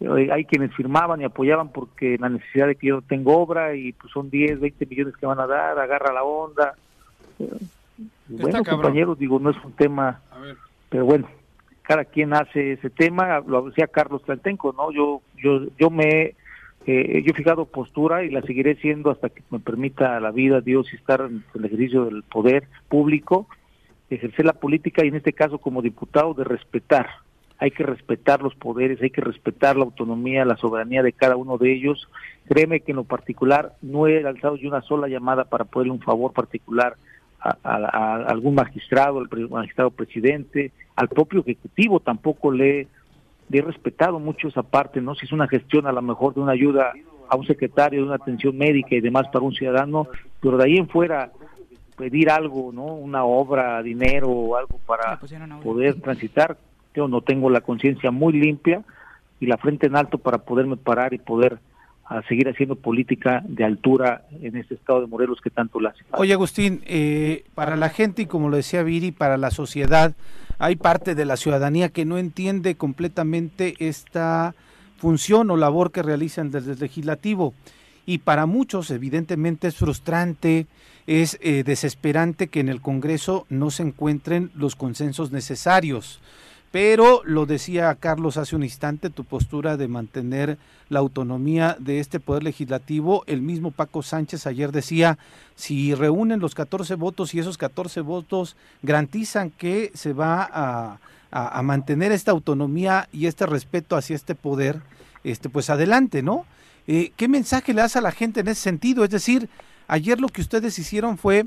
hay 0.01 0.45
quienes 0.45 0.73
firmaban 0.73 1.21
y 1.21 1.23
apoyaban 1.23 1.69
porque 1.69 2.17
la 2.19 2.29
necesidad 2.29 2.67
de 2.67 2.75
que 2.75 2.87
yo 2.87 3.01
tengo 3.01 3.37
obra 3.37 3.75
y 3.75 3.93
pues 3.93 4.11
son 4.11 4.29
10, 4.29 4.59
20 4.59 4.85
millones 4.85 5.15
que 5.17 5.25
van 5.25 5.39
a 5.39 5.47
dar, 5.47 5.79
agarra 5.79 6.13
la 6.13 6.23
onda. 6.23 6.75
Bueno, 8.27 8.63
compañeros, 8.63 9.17
digo, 9.17 9.39
no 9.39 9.51
es 9.51 9.57
un 9.63 9.71
tema, 9.73 10.21
pero 10.89 11.05
bueno, 11.05 11.27
cada 11.83 12.05
quien 12.05 12.33
hace 12.33 12.73
ese 12.73 12.89
tema, 12.89 13.39
lo 13.39 13.63
decía 13.63 13.87
Carlos 13.87 14.23
Tlaltenco, 14.23 14.73
¿no? 14.73 14.91
Yo 14.91 15.21
yo 15.37 15.61
yo 15.77 15.89
me 15.89 16.35
eh, 16.87 17.23
yo 17.25 17.31
he 17.31 17.35
fijado 17.35 17.65
postura 17.65 18.23
y 18.23 18.29
la 18.29 18.41
seguiré 18.41 18.75
siendo 18.75 19.11
hasta 19.11 19.29
que 19.29 19.41
me 19.49 19.59
permita 19.59 20.19
la 20.19 20.31
vida 20.31 20.61
Dios 20.61 20.91
y 20.91 20.97
estar 20.97 21.21
en 21.21 21.43
el 21.53 21.65
ejercicio 21.65 22.05
del 22.05 22.23
poder 22.23 22.67
público, 22.89 23.47
ejercer 24.09 24.45
la 24.45 24.53
política 24.53 25.03
y 25.03 25.07
en 25.07 25.15
este 25.15 25.33
caso 25.33 25.57
como 25.57 25.81
diputado 25.81 26.33
de 26.33 26.43
respetar 26.43 27.07
hay 27.57 27.71
que 27.71 27.83
respetar 27.83 28.41
los 28.41 28.55
poderes, 28.55 29.01
hay 29.01 29.09
que 29.09 29.21
respetar 29.21 29.77
la 29.77 29.85
autonomía, 29.85 30.45
la 30.45 30.57
soberanía 30.57 31.03
de 31.03 31.13
cada 31.13 31.35
uno 31.35 31.57
de 31.57 31.73
ellos. 31.73 32.09
Créeme 32.47 32.81
que 32.81 32.91
en 32.91 32.97
lo 32.97 33.03
particular 33.05 33.73
no 33.81 34.07
he 34.07 34.25
alzado 34.25 34.57
yo 34.57 34.69
una 34.69 34.81
sola 34.81 35.07
llamada 35.07 35.45
para 35.45 35.65
ponerle 35.65 35.93
un 35.93 36.01
favor 36.01 36.33
particular 36.33 36.97
a, 37.39 38.15
algún 38.27 38.55
magistrado, 38.55 39.19
al 39.19 39.49
magistrado 39.49 39.91
presidente, 39.91 40.71
al 40.95 41.07
propio 41.09 41.41
ejecutivo 41.41 41.99
tampoco 41.99 42.51
le, 42.51 42.87
he 43.51 43.61
respetado 43.61 44.19
mucho 44.19 44.47
esa 44.47 44.63
parte, 44.63 44.99
¿no? 44.99 45.15
Si 45.15 45.25
es 45.25 45.31
una 45.31 45.47
gestión 45.47 45.85
a 45.85 45.91
lo 45.91 46.01
mejor 46.01 46.33
de 46.33 46.41
una 46.41 46.53
ayuda 46.53 46.93
a 47.29 47.35
un 47.35 47.45
secretario, 47.45 48.01
de 48.01 48.05
una 48.07 48.15
atención 48.15 48.57
médica 48.57 48.95
y 48.95 49.01
demás 49.01 49.27
para 49.31 49.45
un 49.45 49.53
ciudadano, 49.53 50.07
pero 50.41 50.57
de 50.57 50.65
ahí 50.65 50.77
en 50.77 50.89
fuera 50.89 51.31
pedir 51.95 52.29
algo, 52.29 52.71
¿no? 52.73 52.85
Una 52.85 53.23
obra, 53.23 53.81
dinero 53.81 54.29
o 54.29 54.55
algo 54.55 54.79
para 54.85 55.19
poder 55.63 56.01
transitar, 56.01 56.57
no 57.07 57.21
tengo 57.21 57.49
la 57.49 57.61
conciencia 57.61 58.11
muy 58.11 58.33
limpia 58.33 58.83
y 59.39 59.47
la 59.47 59.57
frente 59.57 59.87
en 59.87 59.95
alto 59.95 60.17
para 60.17 60.39
poderme 60.39 60.77
parar 60.77 61.13
y 61.13 61.17
poder 61.17 61.59
a 62.05 62.21
seguir 62.23 62.47
haciendo 62.47 62.75
política 62.75 63.43
de 63.47 63.63
altura 63.63 64.25
en 64.41 64.55
este 64.57 64.75
estado 64.75 65.01
de 65.01 65.07
Morelos 65.07 65.41
que 65.41 65.49
tanto 65.49 65.79
la 65.79 65.89
hace. 65.89 66.03
Oye 66.11 66.33
Agustín, 66.33 66.81
eh, 66.85 67.45
para 67.55 67.75
la 67.75 67.89
gente 67.89 68.23
y 68.23 68.25
como 68.27 68.49
lo 68.49 68.57
decía 68.57 68.83
Viri, 68.83 69.11
para 69.11 69.37
la 69.37 69.49
sociedad, 69.49 70.13
hay 70.59 70.75
parte 70.75 71.15
de 71.15 71.25
la 71.25 71.35
ciudadanía 71.35 71.89
que 71.89 72.05
no 72.05 72.19
entiende 72.19 72.75
completamente 72.75 73.73
esta 73.79 74.53
función 74.97 75.49
o 75.49 75.57
labor 75.57 75.91
que 75.91 76.03
realizan 76.03 76.51
desde 76.51 76.73
el 76.73 76.79
legislativo. 76.79 77.53
Y 78.05 78.19
para 78.19 78.45
muchos, 78.45 78.91
evidentemente, 78.91 79.67
es 79.67 79.75
frustrante, 79.75 80.67
es 81.07 81.39
eh, 81.41 81.63
desesperante 81.63 82.47
que 82.47 82.59
en 82.59 82.69
el 82.69 82.81
Congreso 82.81 83.47
no 83.49 83.71
se 83.71 83.81
encuentren 83.81 84.51
los 84.53 84.75
consensos 84.75 85.31
necesarios. 85.31 86.21
Pero 86.75 87.21
lo 87.23 87.45
decía 87.45 87.95
Carlos 87.95 88.35
hace 88.35 88.53
un 88.53 88.63
instante, 88.63 89.09
tu 89.09 89.23
postura 89.23 89.77
de 89.77 89.87
mantener 89.87 90.57
la 90.89 90.99
autonomía 90.99 91.77
de 91.79 92.01
este 92.01 92.19
poder 92.19 92.43
legislativo, 92.43 93.23
el 93.27 93.41
mismo 93.41 93.71
Paco 93.71 94.03
Sánchez 94.03 94.45
ayer 94.45 94.73
decía, 94.73 95.17
si 95.55 95.95
reúnen 95.95 96.41
los 96.41 96.53
14 96.53 96.95
votos 96.95 97.33
y 97.33 97.39
esos 97.39 97.57
14 97.57 98.01
votos 98.01 98.57
garantizan 98.81 99.51
que 99.51 99.89
se 99.93 100.11
va 100.11 100.99
a, 101.31 101.61
mantener 101.63 102.11
esta 102.11 102.31
autonomía 102.31 103.07
y 103.13 103.27
este 103.27 103.45
respeto 103.45 103.95
hacia 103.95 104.17
este 104.17 104.35
poder, 104.35 104.81
este, 105.23 105.47
pues 105.47 105.69
adelante, 105.69 106.23
¿no? 106.23 106.45
Eh, 106.87 107.13
¿Qué 107.15 107.29
mensaje 107.29 107.73
le 107.73 107.83
das 107.83 107.95
a 107.95 108.01
la 108.01 108.11
gente 108.11 108.41
en 108.41 108.49
ese 108.49 108.59
sentido? 108.59 109.05
Es 109.05 109.11
decir, 109.11 109.47
ayer 109.87 110.19
lo 110.19 110.27
que 110.27 110.41
ustedes 110.41 110.77
hicieron 110.77 111.17
fue 111.17 111.45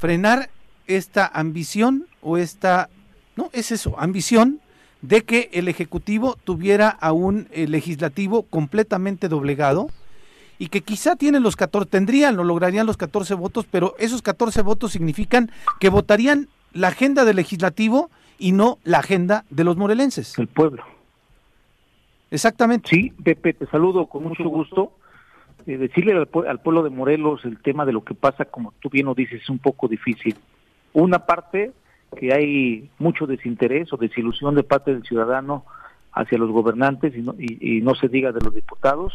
frenar 0.00 0.50
esta 0.88 1.30
ambición 1.32 2.06
o 2.22 2.38
esta, 2.38 2.90
no, 3.38 3.50
es 3.52 3.70
eso, 3.70 3.94
ambición 4.00 4.58
de 5.00 5.22
que 5.22 5.48
el 5.52 5.68
Ejecutivo 5.68 6.36
tuviera 6.42 6.88
a 6.88 7.12
un 7.12 7.46
eh, 7.52 7.68
legislativo 7.68 8.42
completamente 8.42 9.28
doblegado 9.28 9.90
y 10.58 10.70
que 10.70 10.80
quizá 10.80 11.14
tienen 11.14 11.44
los 11.44 11.54
14, 11.54 11.88
tendrían, 11.88 12.36
lo 12.36 12.42
lograrían 12.42 12.84
los 12.84 12.96
14 12.96 13.34
votos, 13.34 13.64
pero 13.70 13.94
esos 14.00 14.22
14 14.22 14.62
votos 14.62 14.90
significan 14.90 15.52
que 15.78 15.88
votarían 15.88 16.48
la 16.72 16.88
agenda 16.88 17.24
del 17.24 17.36
legislativo 17.36 18.10
y 18.40 18.50
no 18.50 18.78
la 18.82 18.98
agenda 18.98 19.44
de 19.50 19.62
los 19.62 19.76
morelenses. 19.76 20.36
El 20.36 20.48
pueblo. 20.48 20.82
Exactamente. 22.32 22.88
Sí, 22.90 23.12
Pepe, 23.22 23.52
te 23.54 23.66
saludo 23.66 24.06
con 24.06 24.24
mucho 24.24 24.42
gusto. 24.48 24.90
Eh, 25.64 25.76
decirle 25.76 26.10
al, 26.10 26.28
al, 26.48 26.60
pueblo 26.60 26.82
de 26.82 26.90
Morelos 26.90 27.44
el 27.44 27.62
tema 27.62 27.86
de 27.86 27.92
lo 27.92 28.02
que 28.02 28.14
pasa, 28.14 28.46
como 28.46 28.74
tú 28.80 28.90
bien 28.90 29.06
lo 29.06 29.14
dices, 29.14 29.42
es 29.42 29.48
un 29.48 29.60
poco 29.60 29.86
difícil. 29.86 30.34
Una 30.92 31.20
parte, 31.20 31.70
que 32.16 32.32
hay 32.32 32.90
mucho 32.98 33.26
desinterés 33.26 33.92
o 33.92 33.96
desilusión 33.96 34.54
de 34.54 34.62
parte 34.62 34.92
del 34.92 35.04
ciudadano 35.04 35.64
hacia 36.12 36.38
los 36.38 36.50
gobernantes 36.50 37.14
y 37.16 37.22
no, 37.22 37.34
y, 37.38 37.80
no 37.80 37.94
se 37.94 38.08
diga 38.08 38.32
de 38.32 38.40
los 38.44 38.54
diputados. 38.54 39.12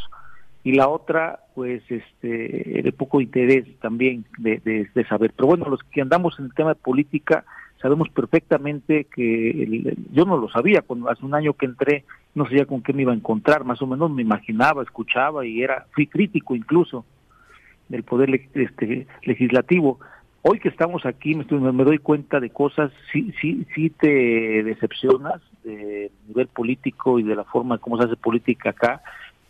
Y 0.63 0.73
la 0.73 0.87
otra, 0.87 1.39
pues, 1.55 1.83
este, 1.89 2.81
de 2.81 2.93
poco 2.93 3.19
interés 3.19 3.65
también 3.81 4.25
de, 4.37 4.61
de, 4.63 4.89
de 4.93 5.05
saber. 5.05 5.33
Pero 5.35 5.47
bueno, 5.47 5.67
los 5.69 5.83
que 5.83 6.01
andamos 6.01 6.39
en 6.39 6.45
el 6.45 6.53
tema 6.53 6.69
de 6.69 6.79
política, 6.79 7.43
sabemos 7.83 8.07
perfectamente 8.09 9.07
que 9.13 9.95
yo 10.13 10.23
no 10.23 10.37
lo 10.37 10.49
sabía 10.49 10.81
cuando 10.81 11.09
hace 11.09 11.25
un 11.25 11.35
año 11.35 11.53
que 11.53 11.65
entré 11.65 12.05
no 12.33 12.45
sabía 12.45 12.65
con 12.65 12.81
qué 12.81 12.93
me 12.93 13.01
iba 13.01 13.11
a 13.11 13.15
encontrar 13.15 13.65
más 13.65 13.81
o 13.81 13.87
menos 13.87 14.09
me 14.09 14.21
imaginaba 14.21 14.81
escuchaba 14.81 15.45
y 15.45 15.61
era 15.61 15.85
fui 15.91 16.07
crítico 16.07 16.55
incluso 16.55 17.05
del 17.89 18.03
poder 18.03 18.29
este, 18.53 19.05
legislativo 19.23 19.99
hoy 20.43 20.59
que 20.59 20.69
estamos 20.69 21.05
aquí 21.05 21.35
me, 21.35 21.43
doy 21.83 21.97
cuenta 21.97 22.39
de 22.39 22.51
cosas 22.51 22.91
sí 23.11 23.33
sí 23.41 23.65
sí 23.73 23.89
te 23.89 24.63
decepcionas 24.63 25.41
de 25.63 26.11
nivel 26.27 26.47
político 26.47 27.19
y 27.19 27.23
de 27.23 27.35
la 27.35 27.43
forma 27.43 27.79
como 27.79 27.97
se 27.97 28.05
hace 28.05 28.15
política 28.15 28.69
acá 28.69 29.01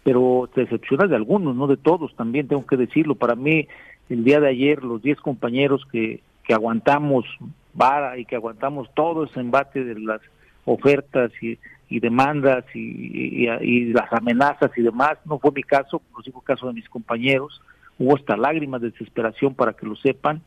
pero 0.04 0.50
te 0.54 0.62
decepcionas 0.62 1.10
de 1.10 1.18
algunos 1.18 1.56
no 1.56 1.68
de 1.68 1.78
todos 1.78 2.16
también 2.16 2.48
tengo 2.48 2.66
que 2.66 2.78
decirlo 2.78 3.16
para 3.16 3.36
mí 3.36 3.68
el 4.10 4.24
día 4.24 4.40
de 4.40 4.50
ayer 4.50 4.84
los 4.84 5.02
10 5.02 5.20
compañeros 5.20 5.86
que 5.92 6.22
que 6.44 6.54
aguantamos 6.54 7.26
vara 7.74 8.18
y 8.18 8.26
que 8.26 8.36
aguantamos 8.36 8.90
todo 8.94 9.26
ese 9.26 9.40
embate 9.40 9.84
de 9.84 10.00
las 10.00 10.22
ofertas 10.66 11.32
y, 11.42 11.58
demandas 12.00 12.66
y, 12.74 13.48
las 13.94 14.12
amenazas 14.12 14.72
y 14.76 14.82
demás. 14.82 15.18
No 15.26 15.40
fue 15.40 15.52
mi 15.52 15.64
caso, 15.64 16.02
no 16.12 16.24
fue 16.24 16.42
el 16.42 16.46
caso 16.46 16.68
de 16.68 16.74
mis 16.74 16.90
compañeros. 16.90 17.62
Hubo 18.00 18.16
hasta 18.16 18.36
lágrimas 18.36 18.82
de 18.82 18.90
desesperación 18.92 19.54
para 19.54 19.74
que 19.74 19.86
lo 19.86 19.96
sepan. 19.96 20.42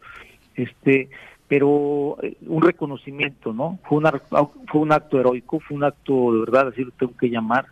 Este, 0.57 1.11
pero 1.49 2.17
eh, 2.23 2.37
un 2.47 2.63
reconocimiento, 2.63 3.53
¿no? 3.53 3.79
Fue, 3.89 3.99
una, 3.99 4.11
fue 4.11 4.81
un 4.81 4.93
acto 4.93 5.21
heroico, 5.21 5.61
fue 5.61 5.77
un 5.77 5.85
acto 5.85 6.33
de 6.33 6.41
verdad, 6.41 6.69
así 6.69 6.83
lo 6.83 6.91
tengo 6.93 7.17
que 7.17 7.31
llamar, 7.31 7.67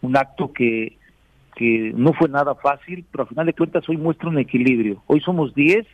un 0.00 0.16
acto 0.16 0.52
que, 0.52 0.96
que 1.54 1.92
no 1.94 2.12
fue 2.12 2.28
nada 2.28 2.54
fácil, 2.54 3.04
pero 3.10 3.22
al 3.22 3.28
final 3.28 3.46
de 3.46 3.54
cuentas 3.54 3.88
hoy 3.88 3.96
muestra 3.96 4.28
un 4.28 4.38
equilibrio. 4.38 5.02
Hoy 5.06 5.20
somos 5.20 5.54
10 5.54 5.86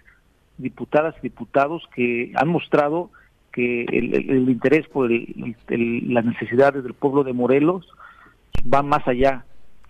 diputadas 0.57 1.15
y 1.19 1.23
diputados 1.23 1.85
que 1.95 2.33
han 2.35 2.49
mostrado 2.49 3.11
que 3.53 3.85
el, 3.85 4.49
interés 4.49 4.87
por 4.89 5.11
las 5.11 6.25
necesidades 6.25 6.83
del 6.85 6.95
pueblo 6.95 7.25
de 7.25 7.33
Morelos 7.33 7.89
va 8.73 8.83
más 8.83 9.07
allá 9.07 9.45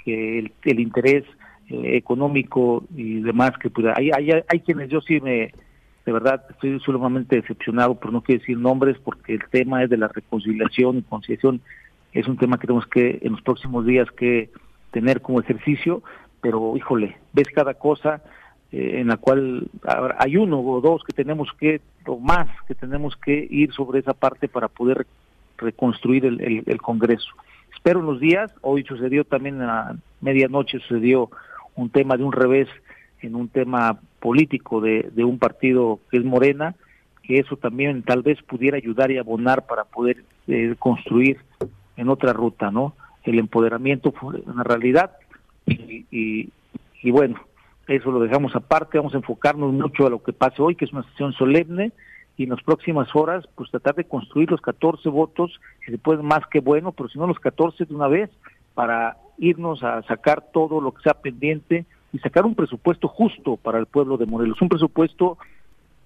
que 0.04 0.38
el, 0.38 0.80
interés 0.80 1.24
eh, 1.68 1.96
económico 1.96 2.84
y 2.96 3.20
demás 3.20 3.52
que. 3.58 3.70
Hay, 3.94 4.10
hay, 4.10 4.42
hay 4.48 4.60
quienes 4.60 4.88
yo 4.88 5.00
sí 5.00 5.20
me, 5.20 5.52
de 6.08 6.12
verdad, 6.14 6.42
estoy 6.48 6.80
sumamente 6.80 7.36
decepcionado 7.36 7.94
por 7.96 8.14
no 8.14 8.22
quiero 8.22 8.40
decir 8.40 8.56
nombres 8.56 8.96
porque 8.96 9.34
el 9.34 9.42
tema 9.50 9.82
es 9.82 9.90
de 9.90 9.98
la 9.98 10.08
reconciliación 10.08 10.96
y 10.96 11.02
conciliación 11.02 11.60
es 12.14 12.26
un 12.26 12.38
tema 12.38 12.56
que 12.56 12.66
tenemos 12.66 12.86
que 12.86 13.18
en 13.20 13.32
los 13.32 13.42
próximos 13.42 13.84
días 13.84 14.10
que 14.12 14.48
tener 14.90 15.20
como 15.20 15.38
ejercicio, 15.38 16.02
pero 16.40 16.74
híjole, 16.78 17.18
ves 17.34 17.48
cada 17.54 17.74
cosa 17.74 18.22
eh, 18.72 19.00
en 19.00 19.08
la 19.08 19.18
cual 19.18 19.68
hay 20.18 20.38
uno 20.38 20.60
o 20.60 20.80
dos 20.80 21.04
que 21.04 21.12
tenemos 21.12 21.50
que, 21.60 21.82
o 22.06 22.18
más, 22.18 22.48
que 22.66 22.74
tenemos 22.74 23.14
que 23.14 23.46
ir 23.50 23.74
sobre 23.74 23.98
esa 23.98 24.14
parte 24.14 24.48
para 24.48 24.68
poder 24.68 25.06
reconstruir 25.58 26.24
el, 26.24 26.62
el, 26.64 26.80
Congreso. 26.80 27.28
Espero 27.74 28.00
unos 28.00 28.18
días, 28.18 28.50
hoy 28.62 28.82
sucedió 28.84 29.24
también 29.24 29.60
a 29.60 29.94
medianoche, 30.22 30.78
sucedió 30.78 31.28
un 31.74 31.90
tema 31.90 32.16
de 32.16 32.24
un 32.24 32.32
revés 32.32 32.66
en 33.20 33.34
un 33.34 33.48
tema 33.48 34.00
político 34.20 34.80
de, 34.80 35.10
un 35.24 35.38
partido 35.38 36.00
que 36.10 36.18
es 36.18 36.24
Morena, 36.24 36.74
que 37.22 37.38
eso 37.38 37.56
también 37.56 38.02
tal 38.02 38.22
vez 38.22 38.42
pudiera 38.42 38.76
ayudar 38.76 39.10
y 39.10 39.18
abonar 39.18 39.66
para 39.66 39.84
poder 39.84 40.24
eh, 40.46 40.74
construir 40.78 41.38
en 41.96 42.08
otra 42.08 42.32
ruta, 42.32 42.70
¿no? 42.70 42.94
El 43.24 43.38
empoderamiento 43.38 44.12
fue 44.12 44.40
una 44.46 44.64
realidad 44.64 45.12
y, 45.66 46.06
y, 46.10 46.50
y 47.02 47.10
bueno, 47.10 47.40
eso 47.86 48.10
lo 48.10 48.20
dejamos 48.20 48.54
aparte, 48.54 48.98
vamos 48.98 49.14
a 49.14 49.18
enfocarnos 49.18 49.72
mucho 49.72 50.06
a 50.06 50.10
lo 50.10 50.22
que 50.22 50.32
pase 50.32 50.62
hoy, 50.62 50.74
que 50.74 50.84
es 50.84 50.92
una 50.92 51.04
sesión 51.04 51.32
solemne, 51.32 51.92
y 52.36 52.44
en 52.44 52.50
las 52.50 52.62
próximas 52.62 53.08
horas, 53.16 53.44
pues 53.56 53.70
tratar 53.70 53.96
de 53.96 54.04
construir 54.04 54.50
los 54.50 54.60
14 54.60 55.08
votos, 55.08 55.60
si 55.84 55.90
se 55.90 55.98
puede 55.98 56.22
más 56.22 56.46
que 56.46 56.60
bueno, 56.60 56.92
pero 56.92 57.08
si 57.08 57.18
no 57.18 57.26
los 57.26 57.40
14 57.40 57.84
de 57.84 57.94
una 57.94 58.06
vez, 58.06 58.30
para 58.74 59.16
irnos 59.38 59.82
a 59.82 60.02
sacar 60.02 60.44
todo 60.52 60.80
lo 60.80 60.92
que 60.92 61.02
sea 61.02 61.14
pendiente 61.14 61.84
y 62.12 62.18
sacar 62.18 62.46
un 62.46 62.54
presupuesto 62.54 63.08
justo 63.08 63.56
para 63.56 63.78
el 63.78 63.86
pueblo 63.86 64.16
de 64.16 64.26
Morelos, 64.26 64.60
un 64.62 64.68
presupuesto 64.68 65.38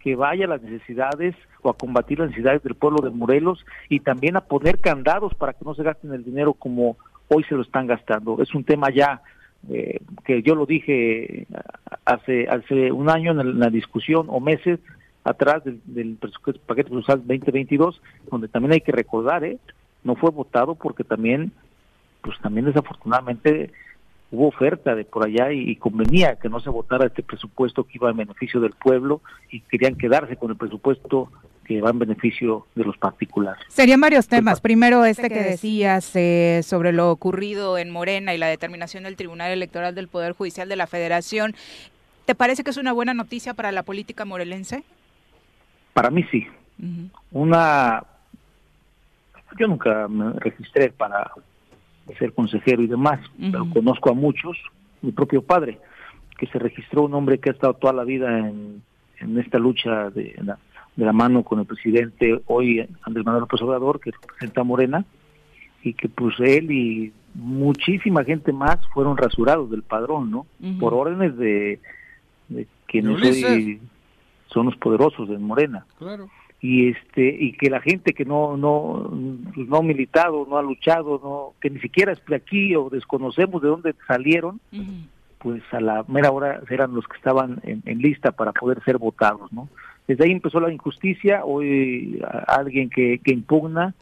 que 0.01 0.17
vaya 0.17 0.47
a 0.47 0.49
las 0.49 0.63
necesidades 0.63 1.37
o 1.63 1.71
a 1.71 1.77
combatir 1.77 2.19
las 2.19 2.31
necesidades 2.31 2.63
del 2.63 2.75
pueblo 2.75 3.03
de 3.03 3.11
Morelos 3.11 3.65
y 3.89 4.01
también 4.01 4.37
a 4.37 4.41
poner 4.41 4.81
candados 4.81 5.35
para 5.35 5.53
que 5.53 5.65
no 5.65 5.75
se 5.75 5.85
gasten 5.85 6.13
el 6.13 6.25
dinero 6.25 6.55
como 6.55 6.97
hoy 7.29 7.45
se 7.45 7.55
lo 7.55 7.63
están 7.63 7.87
gastando. 7.87 8.43
Es 8.43 8.53
un 8.55 8.65
tema 8.65 8.89
ya 8.91 9.23
eh, 9.71 10.01
que 10.25 10.43
yo 10.43 10.57
lo 10.57 10.67
dije 10.67 11.47
hace 12.05 12.49
hace 12.49 12.91
un 12.91 13.09
año 13.09 13.31
en 13.31 13.61
la 13.61 13.71
discusión 13.71 14.27
o 14.29 14.41
meses 14.41 14.81
atrás 15.23 15.63
del, 15.63 15.81
del 15.85 16.19
paquete 16.67 16.91
social 16.91 17.19
2022, 17.19 18.03
donde 18.29 18.49
también 18.49 18.73
hay 18.73 18.81
que 18.81 18.91
recordar, 18.91 19.45
¿eh? 19.45 19.59
no 20.03 20.17
fue 20.17 20.31
votado 20.31 20.75
porque 20.75 21.05
también, 21.05 21.53
pues 22.23 22.37
también 22.41 22.67
desafortunadamente 22.67 23.71
hubo 24.33 24.49
oferta 24.49 24.95
de 24.95 25.05
por 25.05 25.25
allá 25.25 25.53
y, 25.53 25.77
convenía 25.77 26.37
que 26.37 26.49
no 26.49 26.59
se 26.59 26.71
votara 26.71 27.07
este 27.07 27.23
presupuesto 27.23 27.85
que 27.85 27.93
iba 27.95 28.11
en 28.11 28.17
beneficio 28.17 28.61
del 28.61 28.73
pueblo 28.73 29.21
y 29.51 29.61
querían 29.61 29.95
quedarse 29.95 30.37
con 30.37 30.51
el 30.51 30.57
presupuesto 30.57 31.31
que 31.65 31.81
va 31.81 31.91
en 31.91 31.99
beneficio 31.99 32.67
de 32.75 32.85
los 32.85 32.97
particulares. 32.97 33.63
Serían 33.69 34.01
varios 34.01 34.27
temas. 34.27 34.61
Primero, 34.61 35.05
este 35.05 35.29
que 35.29 35.43
decías 35.43 36.17
eh, 36.17 36.63
sobre 36.65 36.93
lo 36.93 37.11
ocurrido 37.11 37.79
en 37.79 37.91
Morena 37.91 38.35
y 38.35 38.39
la 38.39 38.49
determinación 38.49 39.05
del 39.05 39.17
Tribunal 39.17 39.53
Electoral 39.53 39.95
del 39.95 40.09
Poder 40.09 40.33
Judicial 40.33 40.69
de 40.69 40.77
la 40.77 40.87
Federación. 40.87 41.55
¿Te 42.25 42.35
parece 42.35 42.65
que 42.65 42.71
es 42.71 42.79
una 42.79 42.93
buena 42.93 43.15
noticia 43.15 43.55
para 43.55 43.71
la 43.71 43.83
política 43.83 44.25
morelense? 44.25 44.83
Para 45.93 46.11
mí 46.11 46.25
sí. 46.31 46.47
Una. 47.31 48.03
Yo 49.59 49.69
nunca 49.69 50.09
me 50.09 50.33
registré 50.41 50.91
para 50.91 51.31
ser 52.19 52.33
consejero 52.33 52.83
y 52.83 52.87
demás, 52.87 53.21
pero 53.39 53.69
conozco 53.71 54.11
a 54.11 54.15
muchos, 54.15 54.57
mi 55.01 55.13
propio 55.13 55.43
padre, 55.43 55.79
que 56.39 56.47
se 56.47 56.59
registró 56.59 57.03
un 57.03 57.15
hombre 57.15 57.39
que 57.39 57.51
ha 57.51 57.53
estado 57.53 57.75
toda 57.75 57.93
la 57.93 58.05
vida 58.05 58.39
en, 58.39 58.83
en 59.19 59.39
esta 59.39 59.59
lucha 59.59 60.11
de, 60.11 60.37
de 60.97 61.05
la 61.05 61.13
mano 61.13 61.43
con 61.43 61.61
el 61.61 61.67
presidente 61.67 62.41
hoy 62.47 62.87
Andrés 63.03 63.25
Manuel 63.25 63.43
López 63.43 63.63
Obrador, 63.63 64.01
que 64.01 64.11
representa 64.11 64.61
a 64.61 64.65
Morena, 64.65 65.05
y 65.83 65.95
que 65.95 66.09
pues 66.09 66.39
él 66.41 66.71
y 66.71 67.13
muchísima 67.35 68.25
gente 68.25 68.53
más 68.53 68.79
fueron 68.93 69.17
rasurados 69.17 69.71
del 69.71 69.83
padrón, 69.83 70.31
¿no? 70.31 70.47
Por 70.79 70.95
órdenes 70.95 71.37
de, 71.37 71.81
de 72.49 72.67
quienes 72.87 73.23
hoy 73.23 73.81
son 74.47 74.67
los 74.67 74.77
poderosos 74.77 75.29
de 75.29 75.39
Morena. 75.39 75.87
Claro. 75.99 76.29
Y 76.63 76.91
este 76.91 77.27
y 77.27 77.53
que 77.55 77.69
la 77.69 77.81
gente 77.81 78.15
que 78.15 78.25
no 78.25 78.57
no 78.57 79.11
pues 79.53 79.69
no 79.69 79.79
ha 79.79 79.83
militado 79.83 80.47
no 80.49 80.57
ha 80.57 80.63
luchado 80.63 81.21
no 81.23 81.55
que 81.61 81.69
ni 81.69 81.81
siquiera 81.81 82.13
es 82.13 82.25
de 82.25 82.37
aquí 82.37 82.77
o 82.77 82.89
desconocemos 82.89 83.61
de 83.61 83.69
dónde 83.69 83.95
salieron 84.07 84.61
pues 85.39 85.61
a 85.73 85.81
la 85.81 86.05
mera 86.07 86.31
hora 86.31 86.61
eran 86.71 86.95
los 86.95 87.07
que 87.09 87.17
estaban 87.17 87.61
en, 87.65 87.99
lista 87.99 88.31
para 88.31 88.53
poder 88.53 88.83
ser 88.85 88.99
votados 88.99 89.53
no 89.53 89.69
desde 90.07 90.25
ahí 90.25 90.31
empezó 90.31 90.61
la 90.61 90.73
injusticia 90.73 91.45
hoy 91.45 92.23
alguien 92.47 92.89
que, 92.91 93.19
que 93.19 93.33
impugna 93.33 93.95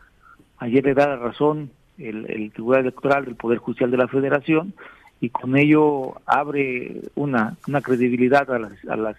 ayer 0.59 0.85
le 0.85 0.93
da 0.93 1.09
la 1.09 1.17
razón 1.17 1.71
el, 1.97 2.31
el 2.31 2.53
Tribunal 2.53 2.83
Electoral 2.83 3.25
del 3.25 3.37
Poder 3.37 3.57
Judicial 3.59 3.91
de 3.91 3.97
la 3.97 4.09
Federación 4.09 4.75
y 5.19 5.31
con 5.31 5.57
ello 5.57 6.21
abre 6.27 7.03
una, 7.15 7.57
una 7.69 7.81
credibilidad 7.81 8.51
a 8.51 8.59
las, 8.59 8.73
a 8.87 8.97
las 8.97 9.17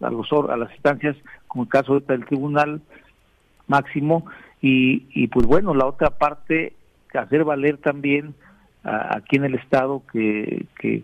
a, 0.00 0.10
los, 0.10 0.30
a 0.32 0.56
las 0.56 0.72
instancias, 0.72 1.16
como 1.46 1.64
el 1.64 1.70
caso 1.70 2.00
del 2.00 2.24
Tribunal 2.26 2.80
Máximo, 3.66 4.26
y, 4.60 5.06
y 5.10 5.28
pues 5.28 5.46
bueno, 5.46 5.74
la 5.74 5.86
otra 5.86 6.10
parte, 6.10 6.74
hacer 7.12 7.44
valer 7.44 7.78
también 7.78 8.34
aquí 8.84 9.36
en 9.36 9.44
el 9.44 9.54
Estado 9.54 10.02
que, 10.12 10.66
que, 10.78 11.02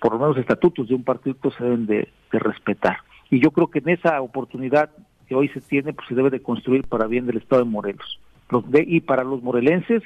por 0.00 0.12
lo 0.12 0.18
menos 0.18 0.38
estatutos 0.38 0.88
de 0.88 0.94
un 0.94 1.04
partido 1.04 1.36
se 1.56 1.62
deben 1.62 1.86
de, 1.86 2.08
respetar. 2.30 2.98
Y 3.30 3.40
yo 3.40 3.50
creo 3.50 3.68
que 3.70 3.78
en 3.78 3.88
esa 3.88 4.20
oportunidad 4.20 4.90
que 5.26 5.34
hoy 5.34 5.48
se 5.48 5.60
tiene, 5.60 5.92
pues 5.94 6.06
se 6.08 6.14
debe 6.14 6.30
de 6.30 6.42
construir 6.42 6.86
para 6.86 7.06
bien 7.06 7.26
del 7.26 7.38
Estado 7.38 7.64
de 7.64 7.70
Morelos. 7.70 8.20
Los 8.50 8.70
de, 8.70 8.84
y 8.86 9.00
para 9.00 9.24
los 9.24 9.42
morelenses, 9.42 10.02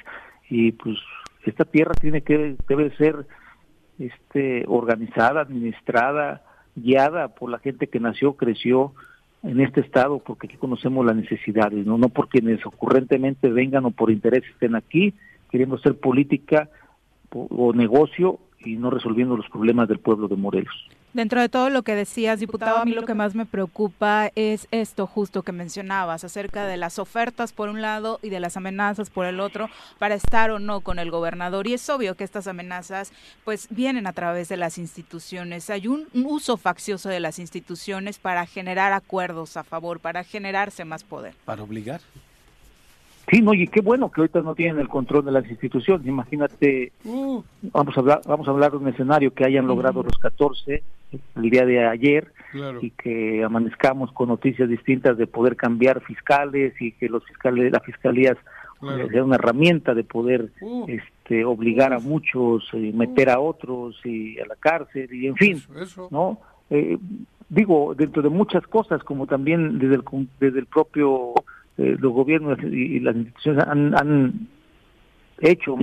y 0.49 0.71
pues 0.71 0.97
esta 1.45 1.65
tierra 1.65 1.93
tiene 1.93 2.21
que, 2.21 2.55
debe 2.67 2.95
ser 2.95 3.25
este 3.99 4.63
organizada, 4.67 5.41
administrada, 5.41 6.41
guiada 6.81 7.29
por 7.29 7.49
la 7.49 7.59
gente 7.59 7.87
que 7.87 7.99
nació, 7.99 8.33
creció 8.33 8.93
en 9.43 9.59
este 9.59 9.81
estado, 9.81 10.19
porque 10.19 10.47
aquí 10.47 10.57
conocemos 10.57 11.05
las 11.05 11.15
necesidades, 11.15 11.85
no, 11.85 11.97
no 11.97 12.09
por 12.09 12.29
quienes 12.29 12.65
ocurrentemente 12.65 13.49
vengan 13.49 13.85
o 13.85 13.91
por 13.91 14.11
interés 14.11 14.43
estén 14.51 14.75
aquí, 14.75 15.13
queriendo 15.49 15.75
hacer 15.75 15.97
política 15.99 16.69
o 17.31 17.73
negocio 17.73 18.39
y 18.59 18.75
no 18.75 18.89
resolviendo 18.89 19.35
los 19.35 19.49
problemas 19.49 19.87
del 19.87 19.99
pueblo 19.99 20.27
de 20.27 20.35
Morelos. 20.35 20.87
Dentro 21.13 21.41
de 21.41 21.49
todo 21.49 21.69
lo 21.69 21.83
que 21.83 21.93
decías, 21.93 22.39
diputado, 22.39 22.77
a 22.77 22.85
mí 22.85 22.93
lo 22.93 23.05
que 23.05 23.13
más 23.13 23.35
me 23.35 23.45
preocupa 23.45 24.31
es 24.35 24.67
esto 24.71 25.07
justo 25.07 25.43
que 25.43 25.51
mencionabas, 25.51 26.23
acerca 26.23 26.65
de 26.65 26.77
las 26.77 26.99
ofertas 26.99 27.51
por 27.51 27.67
un 27.67 27.81
lado 27.81 28.19
y 28.21 28.29
de 28.29 28.39
las 28.39 28.55
amenazas 28.55 29.09
por 29.09 29.25
el 29.25 29.41
otro 29.41 29.69
para 29.99 30.15
estar 30.15 30.51
o 30.51 30.59
no 30.59 30.79
con 30.79 30.99
el 30.99 31.11
gobernador. 31.11 31.67
Y 31.67 31.73
es 31.73 31.89
obvio 31.89 32.15
que 32.15 32.23
estas 32.23 32.47
amenazas 32.47 33.11
pues 33.43 33.67
vienen 33.69 34.07
a 34.07 34.13
través 34.13 34.47
de 34.47 34.55
las 34.55 34.77
instituciones. 34.77 35.69
Hay 35.69 35.87
un, 35.87 36.07
uso 36.13 36.55
faccioso 36.55 37.09
de 37.09 37.19
las 37.19 37.39
instituciones 37.39 38.17
para 38.17 38.45
generar 38.45 38.93
acuerdos 38.93 39.57
a 39.57 39.63
favor, 39.63 39.99
para 39.99 40.23
generarse 40.23 40.85
más 40.85 41.03
poder. 41.03 41.35
Para 41.43 41.63
obligar. 41.63 41.99
Sí, 43.29 43.41
no, 43.41 43.53
y 43.53 43.67
qué 43.67 43.81
bueno 43.81 44.11
que 44.11 44.21
ahorita 44.21 44.41
no 44.41 44.55
tienen 44.55 44.79
el 44.79 44.89
control 44.89 45.25
de 45.25 45.31
las 45.31 45.49
instituciones. 45.49 46.05
Imagínate, 46.07 46.91
uh. 47.05 47.41
vamos 47.71 47.95
a 47.95 47.99
hablar, 47.99 48.21
vamos 48.25 48.47
a 48.47 48.51
hablar 48.51 48.71
de 48.71 48.77
un 48.77 48.87
escenario 48.87 49.33
que 49.33 49.45
hayan 49.45 49.67
logrado 49.67 50.03
los 50.03 50.17
14 50.17 50.83
el 51.35 51.49
día 51.49 51.65
de 51.65 51.85
ayer 51.85 52.31
y 52.81 52.91
que 52.91 53.43
amanezcamos 53.43 54.11
con 54.11 54.29
noticias 54.29 54.67
distintas 54.67 55.17
de 55.17 55.27
poder 55.27 55.55
cambiar 55.55 56.01
fiscales 56.01 56.73
y 56.79 56.93
que 56.93 57.09
los 57.09 57.23
fiscales, 57.25 57.71
las 57.71 57.83
fiscalías 57.83 58.37
eh, 58.81 59.07
sean 59.11 59.25
una 59.25 59.35
herramienta 59.35 59.93
de 59.93 60.03
poder 60.03 60.49
uh. 60.61 60.85
este, 60.87 61.45
obligar 61.45 61.93
a 61.93 61.99
muchos, 61.99 62.67
y 62.73 62.89
uh. 62.89 62.95
meter 62.95 63.29
a 63.29 63.39
otros 63.39 63.99
y 64.03 64.39
a 64.39 64.45
la 64.45 64.55
cárcel 64.55 65.13
y 65.13 65.27
en 65.27 65.35
fin, 65.35 65.61
¿no? 66.09 66.39
Eh, 66.69 66.97
digo, 67.49 67.93
dentro 67.95 68.21
de 68.21 68.29
muchas 68.29 68.65
cosas, 68.65 69.03
como 69.03 69.27
también 69.27 69.77
desde 69.77 69.95
el, 69.95 70.03
desde 70.39 70.59
el 70.59 70.65
propio, 70.65 71.33
eh, 71.77 71.95
los 71.99 72.11
gobiernos 72.13 72.57
y, 72.63 72.99
las 72.99 73.15
instituciones 73.15 73.65
han, 73.65 73.95
han 73.95 74.47
hecho, 75.39 75.75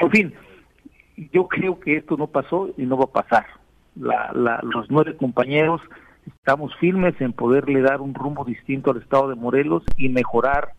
en 0.00 0.10
fin, 0.10 0.34
yo 1.32 1.48
creo 1.48 1.78
que 1.80 1.96
esto 1.96 2.16
no 2.16 2.26
pasó 2.26 2.72
y 2.76 2.82
no 2.82 2.96
va 2.96 3.04
a 3.04 3.22
pasar 3.22 3.46
la, 3.96 4.60
los 4.62 4.90
nueve 4.90 5.16
compañeros 5.16 5.80
estamos 6.38 6.74
firmes 6.76 7.20
en 7.20 7.32
poderle 7.32 7.82
dar 7.82 8.00
un 8.00 8.14
rumbo 8.14 8.44
distinto 8.44 8.90
al 8.90 8.98
Estado 8.98 9.28
de 9.28 9.34
Morelos 9.34 9.82
y 9.96 10.08
mejorar 10.08 10.72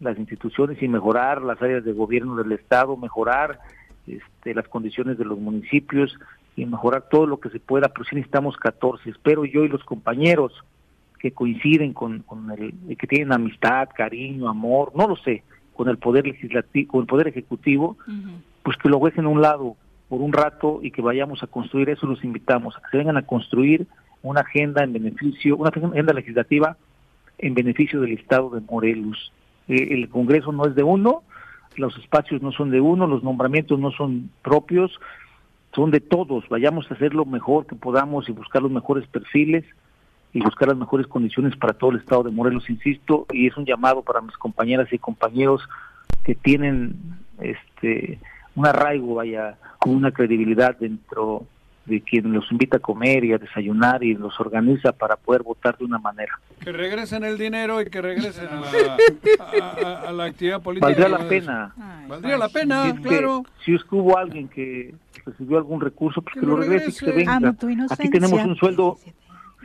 las 0.00 0.16
instituciones 0.18 0.80
y 0.80 0.88
mejorar 0.88 1.42
las 1.42 1.60
áreas 1.60 1.84
de 1.84 1.92
gobierno 1.92 2.36
del 2.36 2.52
Estado, 2.52 2.96
mejorar 2.96 3.58
este, 4.06 4.54
las 4.54 4.68
condiciones 4.68 5.18
de 5.18 5.24
los 5.24 5.38
municipios 5.38 6.16
y 6.54 6.64
mejorar 6.64 7.08
todo 7.10 7.26
lo 7.26 7.38
que 7.38 7.50
se 7.50 7.58
pueda, 7.58 7.88
pero 7.88 8.04
sí 8.04 8.14
necesitamos 8.14 8.56
14. 8.56 9.10
Espero 9.10 9.44
yo 9.44 9.64
y 9.64 9.68
los 9.68 9.82
compañeros 9.84 10.52
que 11.18 11.32
coinciden 11.32 11.92
con, 11.92 12.20
con 12.20 12.50
el, 12.50 12.96
que 12.96 13.06
tienen 13.06 13.32
amistad, 13.32 13.88
cariño, 13.94 14.48
amor, 14.48 14.92
no 14.94 15.08
lo 15.08 15.16
sé, 15.16 15.42
con 15.74 15.88
el 15.88 15.98
poder 15.98 16.26
legislativo, 16.26 16.92
con 16.92 17.00
el 17.02 17.06
poder 17.06 17.28
ejecutivo, 17.28 17.96
pues 18.62 18.76
que 18.76 18.88
lo 18.88 18.98
dejen 18.98 19.26
a 19.26 19.28
un 19.28 19.42
lado, 19.42 19.76
por 20.08 20.20
un 20.20 20.32
rato 20.32 20.80
y 20.82 20.90
que 20.90 21.02
vayamos 21.02 21.42
a 21.42 21.46
construir 21.46 21.90
eso, 21.90 22.06
los 22.06 22.24
invitamos 22.24 22.76
a 22.76 22.80
que 22.80 22.90
se 22.90 22.96
vengan 22.96 23.16
a 23.16 23.26
construir 23.26 23.86
una 24.22 24.40
agenda 24.40 24.82
en 24.82 24.92
beneficio, 24.92 25.56
una 25.56 25.70
agenda 25.70 26.12
legislativa 26.12 26.76
en 27.38 27.54
beneficio 27.54 28.00
del 28.00 28.12
Estado 28.12 28.50
de 28.50 28.60
Morelos. 28.60 29.32
Eh, 29.68 29.88
el 29.90 30.08
Congreso 30.08 30.50
no 30.50 30.66
es 30.66 30.74
de 30.74 30.82
uno, 30.82 31.22
los 31.76 31.96
espacios 31.98 32.42
no 32.42 32.52
son 32.52 32.70
de 32.70 32.80
uno, 32.80 33.06
los 33.06 33.22
nombramientos 33.22 33.78
no 33.78 33.92
son 33.92 34.30
propios, 34.42 34.98
son 35.74 35.90
de 35.90 36.00
todos. 36.00 36.48
Vayamos 36.48 36.90
a 36.90 36.94
hacer 36.94 37.14
lo 37.14 37.24
mejor 37.24 37.66
que 37.66 37.76
podamos 37.76 38.28
y 38.28 38.32
buscar 38.32 38.62
los 38.62 38.72
mejores 38.72 39.06
perfiles 39.08 39.64
y 40.32 40.40
buscar 40.40 40.68
las 40.68 40.76
mejores 40.76 41.06
condiciones 41.06 41.56
para 41.56 41.72
todo 41.72 41.90
el 41.90 41.98
Estado 41.98 42.24
de 42.24 42.30
Morelos, 42.30 42.68
insisto, 42.68 43.26
y 43.32 43.46
es 43.46 43.56
un 43.56 43.64
llamado 43.64 44.02
para 44.02 44.20
mis 44.20 44.36
compañeras 44.36 44.92
y 44.92 44.98
compañeros 44.98 45.62
que 46.24 46.34
tienen 46.34 46.94
este 47.40 48.18
un 48.54 48.66
arraigo, 48.66 49.14
vaya, 49.14 49.56
con 49.78 49.94
una 49.94 50.10
credibilidad 50.10 50.76
dentro 50.76 51.46
de 51.86 52.02
quien 52.02 52.32
los 52.32 52.50
invita 52.52 52.76
a 52.76 52.80
comer 52.80 53.24
y 53.24 53.32
a 53.32 53.38
desayunar 53.38 54.04
y 54.04 54.14
los 54.14 54.38
organiza 54.40 54.92
para 54.92 55.16
poder 55.16 55.42
votar 55.42 55.78
de 55.78 55.84
una 55.84 55.98
manera. 55.98 56.38
Que 56.60 56.72
regresen 56.72 57.24
el 57.24 57.38
dinero 57.38 57.80
y 57.80 57.86
que 57.86 58.02
regresen 58.02 58.48
a 58.48 60.12
la, 60.12 60.24
actividad 60.24 60.60
política. 60.60 60.86
Valdría 60.86 61.08
la 61.08 61.28
pena. 61.28 61.74
Valdría 62.08 62.36
la 62.36 62.48
pena, 62.48 62.94
claro. 63.02 63.44
Si 63.64 63.74
es 63.74 63.82
que 63.84 63.94
hubo 63.94 64.18
alguien 64.18 64.48
que 64.48 64.94
recibió 65.24 65.56
algún 65.56 65.80
recurso, 65.80 66.20
pues 66.20 66.34
que, 66.34 66.44
lo 66.44 66.56
regrese 66.56 66.90
y 66.90 66.92
que 66.92 67.06
se 67.06 67.12
venga. 67.12 67.54
Aquí 67.90 68.10
tenemos 68.10 68.44
un 68.44 68.56
sueldo 68.56 68.98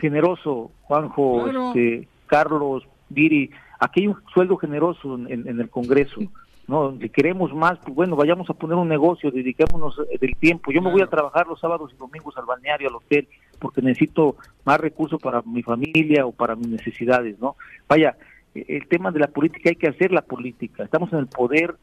generoso, 0.03 0.71
Juanjo, 0.83 1.47
este, 1.47 2.07
Carlos, 2.27 2.83
Viri. 3.09 3.51
Aquí 3.79 4.01
hay 4.01 4.07
un 4.07 4.17
sueldo 4.33 4.57
generoso 4.57 5.15
en, 5.15 5.47
en 5.47 5.59
el 5.59 5.69
Congreso 5.69 6.19
no 6.67 6.97
si 6.97 7.09
queremos 7.09 7.53
más 7.53 7.77
pues 7.79 7.93
bueno 7.93 8.15
vayamos 8.15 8.49
a 8.49 8.53
poner 8.53 8.77
un 8.77 8.87
negocio 8.87 9.31
dediquémonos 9.31 9.99
eh, 10.11 10.17
del 10.19 10.35
tiempo. 10.35 10.71
Yo 10.71 10.81
me 10.81 10.91
voy 10.91 11.01
a 11.01 11.07
trabajar 11.07 11.47
los 11.47 11.59
sábados 11.59 11.91
y 11.93 11.97
domingos 11.97 12.37
al 12.37 12.45
balneario 12.45 12.87
al 12.87 12.95
hotel 12.95 13.27
porque 13.59 13.81
necesito 13.81 14.37
más 14.63 14.79
recursos 14.79 15.21
para 15.21 15.41
mi 15.41 15.61
familia 15.61 16.25
o 16.25 16.31
para 16.31 16.55
mis 16.55 16.69
necesidades 16.69 17.37
no 17.39 17.55
vaya 17.87 18.15
e, 18.55 18.65
el 18.67 18.87
tema 18.87 19.11
de 19.11 19.19
la 19.19 19.27
política 19.27 19.69
hay 19.69 19.75
que 19.75 19.89
hacer 19.89 20.11
la 20.11 20.21
política. 20.21 20.83
Estamos 20.83 21.11
en 21.11 21.19
el 21.19 21.27
poder 21.27 21.75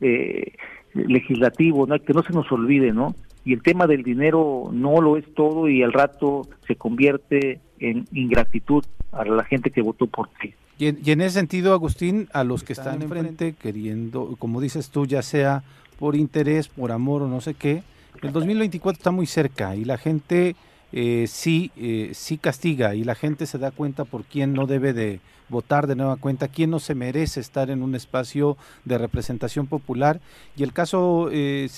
eh, 0.00 0.52
legislativo 0.92 1.86
no 1.86 1.98
que 1.98 2.12
no 2.12 2.22
se 2.22 2.34
nos 2.34 2.50
olvide 2.52 2.92
no 2.92 3.14
y 3.44 3.54
el 3.54 3.62
tema 3.62 3.86
del 3.86 4.02
dinero 4.02 4.68
no 4.72 5.00
lo 5.00 5.16
es 5.16 5.24
todo 5.34 5.68
y 5.68 5.82
al 5.82 5.94
rato 5.94 6.42
se 6.66 6.76
convierte 6.76 7.60
en 7.80 8.06
ingratitud 8.12 8.84
a 9.12 9.24
la 9.24 9.44
gente 9.44 9.70
que 9.70 9.82
votó 9.82 10.06
por 10.06 10.28
ti 10.40 10.54
y 10.78 10.88
en, 11.10 11.20
ese 11.22 11.38
sentido, 11.38 11.72
Agustín, 11.72 12.28
a 12.34 12.44
los 12.44 12.62
que 12.62 12.74
están, 12.74 13.00
enfrente 13.00 13.54
queriendo, 13.54 14.36
como 14.38 14.60
dices 14.60 14.90
tú, 14.90 15.06
ya 15.06 15.22
sea 15.22 15.62
por 15.98 16.14
interés, 16.14 16.68
por 16.68 16.92
amor 16.92 17.22
o 17.22 17.28
no 17.28 17.40
sé 17.40 17.54
qué, 17.54 17.82
el 18.22 18.32
2024 18.32 18.98
está 18.98 19.10
muy 19.10 19.26
cerca 19.26 19.74
y 19.74 19.86
la 19.86 19.96
gente 19.96 20.54
eh, 20.92 21.24
sí, 21.28 21.70
eh, 21.76 22.10
sí 22.12 22.36
castiga 22.36 22.94
y 22.94 23.04
la 23.04 23.14
gente 23.14 23.46
se 23.46 23.56
da 23.56 23.70
cuenta 23.70 24.04
por 24.04 24.24
quién 24.24 24.52
no 24.52 24.66
debe 24.66 24.92
de 24.92 25.20
votar 25.48 25.86
de 25.86 25.96
nueva 25.96 26.16
cuenta, 26.16 26.48
quién 26.48 26.70
no 26.70 26.78
se 26.78 26.94
merece 26.94 27.40
estar 27.40 27.70
en 27.70 27.82
un 27.82 27.94
espacio 27.94 28.58
de 28.84 28.98
representación 28.98 29.66
popular. 29.68 30.20
Y 30.56 30.62
el 30.62 30.74
caso 30.74 31.30
eh, 31.32 31.68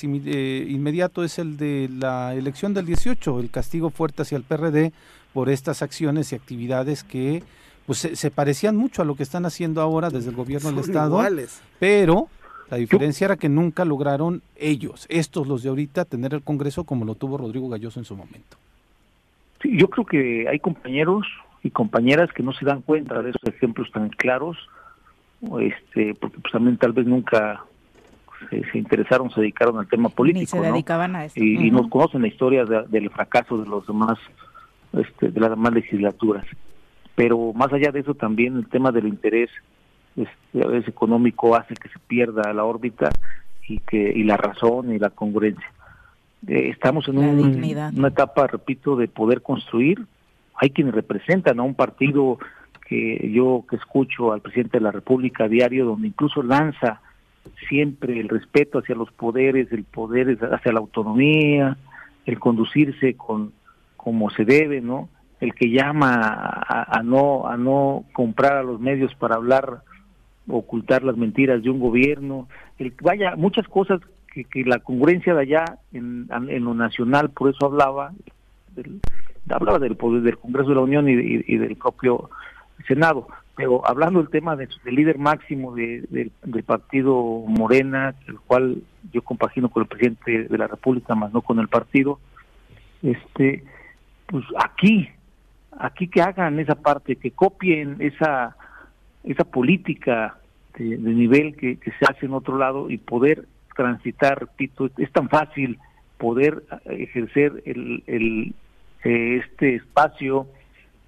inmediato 0.68 1.22
es 1.22 1.38
el 1.38 1.56
de 1.56 1.88
la 1.92 2.34
elección 2.34 2.74
del 2.74 2.86
18, 2.86 3.38
el 3.38 3.50
castigo 3.50 3.90
fuerte 3.90 4.22
hacia 4.22 4.38
el 4.38 4.42
PRD 4.42 4.92
por 5.32 5.48
estas 5.48 5.82
acciones 5.82 6.32
y 6.32 6.36
actividades 6.36 7.04
que 7.04 7.42
pues 7.86 7.98
se, 7.98 8.30
parecían 8.30 8.76
mucho 8.76 9.00
a 9.00 9.04
lo 9.04 9.14
que 9.14 9.22
están 9.22 9.46
haciendo 9.46 9.80
ahora 9.80 10.10
desde 10.10 10.28
el 10.30 10.36
gobierno 10.36 10.70
del 10.70 10.80
Estado, 10.80 11.20
pero 11.78 12.28
la 12.70 12.76
diferencia 12.76 13.24
era 13.24 13.36
que 13.36 13.48
nunca 13.48 13.86
lograron 13.86 14.42
ellos, 14.56 15.06
estos 15.08 15.48
los 15.48 15.62
de 15.62 15.70
ahorita, 15.70 16.04
tener 16.04 16.34
el 16.34 16.42
Congreso 16.42 16.84
como 16.84 17.06
lo 17.06 17.14
tuvo 17.14 17.38
Rodrigo 17.38 17.68
Galloso 17.68 17.98
en 17.98 18.04
su 18.04 18.14
momento. 18.14 18.58
Sí, 19.62 19.76
yo 19.76 19.88
creo 19.88 20.04
que 20.04 20.46
hay 20.48 20.58
compañeros 20.58 21.26
y 21.62 21.70
compañeras 21.70 22.30
que 22.32 22.42
no 22.42 22.52
se 22.52 22.66
dan 22.66 22.82
cuenta 22.82 23.22
de 23.22 23.30
esos 23.30 23.42
ejemplos 23.46 23.90
tan 23.90 24.10
claros, 24.10 24.58
este, 25.60 26.14
porque 26.14 26.38
pues 26.40 26.52
también 26.52 26.76
tal 26.76 26.92
vez 26.92 27.06
nunca 27.06 27.64
se, 28.50 28.78
interesaron, 28.78 29.30
se 29.30 29.40
dedicaron 29.40 29.78
al 29.78 29.88
tema 29.88 30.08
político. 30.08 30.40
Ni 30.40 30.46
se 30.46 30.60
dedicaban 30.60 31.16
a 31.16 31.24
eso. 31.24 31.42
Y, 31.42 31.70
no 31.70 31.88
conocen 31.88 32.22
la 32.22 32.28
historia 32.28 32.64
del 32.64 33.10
fracaso 33.10 33.58
de 33.58 33.68
los 33.68 33.86
demás, 33.86 34.18
este, 34.92 35.30
de 35.30 35.40
las 35.40 35.50
demás 35.50 35.72
legislaturas. 35.72 36.46
pero 37.14 37.52
más 37.52 37.72
allá 37.72 37.90
de 37.90 38.00
eso 38.00 38.14
también 38.14 38.56
el 38.56 38.68
tema 38.68 38.92
del 38.92 39.08
interés 39.08 39.50
este, 40.16 40.64
a 40.64 40.66
veces 40.66 40.88
económico 40.88 41.54
hace 41.54 41.74
que 41.74 41.88
se 41.88 41.98
pierda 42.00 42.52
la 42.52 42.64
órbita 42.64 43.10
y 43.68 43.78
que 43.80 44.12
y 44.14 44.24
la 44.24 44.36
razón 44.36 44.92
y 44.92 44.98
la 44.98 45.10
congruencia. 45.10 45.70
Eh, 46.46 46.70
estamos 46.70 47.08
en 47.08 47.18
una 47.18 48.08
etapa, 48.08 48.46
repito, 48.46 48.96
de 48.96 49.08
poder 49.08 49.42
construir. 49.42 50.06
Hay 50.54 50.70
quienes 50.70 50.94
representan 50.94 51.60
a 51.60 51.62
un 51.62 51.74
partido 51.74 52.38
que 52.88 53.30
yo 53.32 53.64
que 53.68 53.76
escucho 53.76 54.32
al 54.32 54.40
presidente 54.40 54.78
de 54.78 54.84
la 54.84 54.92
República 54.92 55.44
a 55.44 55.48
diario, 55.48 55.84
donde 55.84 56.08
incluso 56.08 56.42
lanza 56.42 57.00
siempre 57.68 58.18
el 58.18 58.28
respeto 58.28 58.78
hacia 58.78 58.94
los 58.94 59.10
poderes, 59.12 59.70
el 59.72 59.84
poder 59.84 60.38
hacia 60.52 60.72
la 60.72 60.80
autonomía, 60.80 61.76
el 62.26 62.38
conducirse 62.38 63.14
con 63.14 63.52
como 64.08 64.30
se 64.30 64.46
debe, 64.46 64.80
¿no? 64.80 65.10
El 65.38 65.52
que 65.54 65.70
llama 65.70 66.14
a, 66.18 67.02
no 67.04 67.46
a 67.46 67.58
no 67.58 68.06
comprar 68.14 68.56
a 68.56 68.62
los 68.62 68.80
medios 68.80 69.14
para 69.16 69.34
hablar, 69.34 69.82
ocultar 70.48 71.04
las 71.04 71.18
mentiras 71.18 71.62
de 71.62 71.68
un 71.68 71.78
gobierno, 71.78 72.48
el 72.78 72.94
vaya 73.02 73.36
muchas 73.36 73.68
cosas 73.68 74.00
que, 74.32 74.44
que 74.44 74.64
la 74.64 74.78
congruencia 74.78 75.34
de 75.34 75.42
allá 75.42 75.64
en, 75.92 76.26
en, 76.30 76.64
lo 76.64 76.72
nacional, 76.72 77.28
por 77.28 77.50
eso 77.50 77.66
hablaba 77.66 78.12
del, 78.74 78.98
hablaba 79.50 79.78
del 79.78 79.94
poder 79.96 80.22
del 80.22 80.38
Congreso 80.38 80.70
de 80.70 80.76
la 80.76 80.80
Unión 80.80 81.06
y, 81.06 81.12
y 81.12 81.58
del 81.58 81.76
propio 81.76 82.30
Senado. 82.86 83.28
Pero 83.54 83.86
hablando 83.86 84.20
del 84.20 84.30
tema 84.30 84.56
del 84.56 84.70
líder 84.86 85.18
máximo 85.18 85.74
del 85.74 86.30
partido 86.64 87.14
Morena, 87.46 88.14
el 88.26 88.40
cual 88.40 88.82
yo 89.12 89.20
compagino 89.20 89.68
con 89.68 89.82
el 89.82 89.88
presidente 89.88 90.44
de 90.44 90.58
la 90.58 90.66
República, 90.66 91.14
más 91.14 91.30
no 91.34 91.42
con 91.42 91.58
el 91.58 91.68
partido, 91.68 92.20
este, 93.02 93.64
pues 94.28 94.44
aquí, 94.58 95.08
aquí 95.78 96.06
que 96.06 96.22
hagan 96.22 96.60
esa 96.60 96.74
parte, 96.74 97.16
que 97.16 97.30
copien 97.30 97.96
esa, 97.98 98.56
esa 99.24 99.44
política 99.44 100.38
de, 100.78 100.98
nivel 100.98 101.56
que, 101.56 101.78
se 101.82 102.04
hace 102.06 102.26
en 102.26 102.34
otro 102.34 102.58
lado 102.58 102.90
y 102.90 102.98
poder 102.98 103.46
transitar, 103.74 104.38
repito, 104.38 104.90
es 104.98 105.10
tan 105.12 105.28
fácil 105.28 105.78
poder 106.18 106.62
ejercer 106.84 107.62
el, 107.64 108.02
el 108.06 108.54
este 109.02 109.76
espacio 109.76 110.46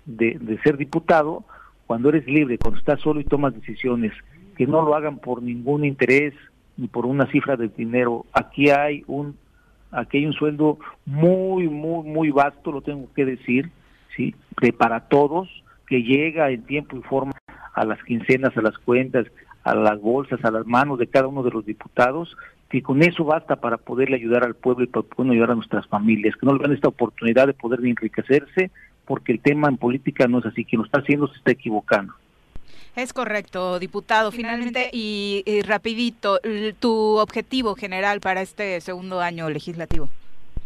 de, 0.07 0.39
de 0.41 0.59
ser 0.63 0.77
diputado 0.77 1.45
cuando 1.87 2.09
eres 2.09 2.27
libre, 2.27 2.57
cuando 2.57 2.79
estás 2.79 3.01
solo 3.01 3.21
y 3.21 3.25
tomas 3.25 3.55
decisiones, 3.55 4.13
que 4.57 4.67
no 4.67 4.83
lo 4.83 4.95
hagan 4.95 5.19
por 5.19 5.43
ningún 5.43 5.85
interés 5.85 6.33
ni 6.77 6.87
por 6.87 7.05
una 7.05 7.27
cifra 7.27 7.57
de 7.57 7.69
dinero. 7.69 8.25
Aquí 8.33 8.71
hay 8.71 9.05
un 9.09 9.37
aquí 9.91 10.19
hay 10.19 10.27
un 10.27 10.33
sueldo 10.33 10.79
muy 11.07 11.69
muy 11.69 12.09
muy 12.09 12.31
vasto, 12.31 12.73
lo 12.73 12.81
tengo 12.81 13.09
que 13.15 13.25
decir, 13.25 13.71
sí, 14.17 14.35
de 14.61 14.73
para 14.73 15.09
todos 15.09 15.49
que 15.87 16.03
llega 16.03 16.51
en 16.51 16.63
tiempo 16.63 16.97
y 16.97 17.03
forma 17.03 17.33
a 17.75 17.85
las 17.85 18.03
quincenas, 18.05 18.57
a 18.57 18.63
las 18.63 18.79
cuentas, 18.79 19.27
a 19.65 19.75
las 19.75 20.01
bolsas, 20.01 20.45
a 20.45 20.51
las 20.51 20.67
manos 20.67 20.99
de 20.99 21.09
cada 21.09 21.27
uno 21.27 21.43
de 21.43 21.51
los 21.51 21.67
diputados, 21.67 22.37
que 22.69 22.83
con 22.83 23.03
eso 23.03 23.25
basta 23.25 23.57
para 23.57 23.77
poderle 23.77 24.17
ayudar 24.17 24.45
al 24.45 24.55
pueblo 24.55 24.85
y 24.85 24.87
para 24.87 25.03
poder 25.03 25.33
ayudar 25.33 25.51
a 25.51 25.55
nuestras 25.57 25.87
familias, 25.89 26.37
que 26.37 26.47
no 26.47 26.55
le 26.55 26.63
dan 26.63 26.73
esta 26.73 26.89
oportunidad 26.89 27.49
de 27.49 27.55
poder 27.55 27.81
enriquecerse 27.85 28.71
porque 29.05 29.33
el 29.33 29.41
tema 29.41 29.69
en 29.69 29.77
política 29.77 30.29
no 30.29 30.39
es 30.39 30.47
así. 30.47 30.65
Quien 30.65 30.81
lo 30.81 30.87
está 30.87 31.01
haciendo 31.01 31.27
se 31.27 31.39
está 31.39 31.51
equivocando. 31.51 32.15
Es 33.01 33.15
correcto, 33.15 33.79
diputado. 33.79 34.31
Finalmente, 34.31 34.91
y, 34.93 35.43
rapidito, 35.67 36.39
tu 36.81 37.17
objetivo 37.17 37.75
general 37.75 38.21
para 38.21 38.43
este 38.43 38.79
segundo 38.83 39.21
año 39.21 39.49
legislativo. 39.49 40.11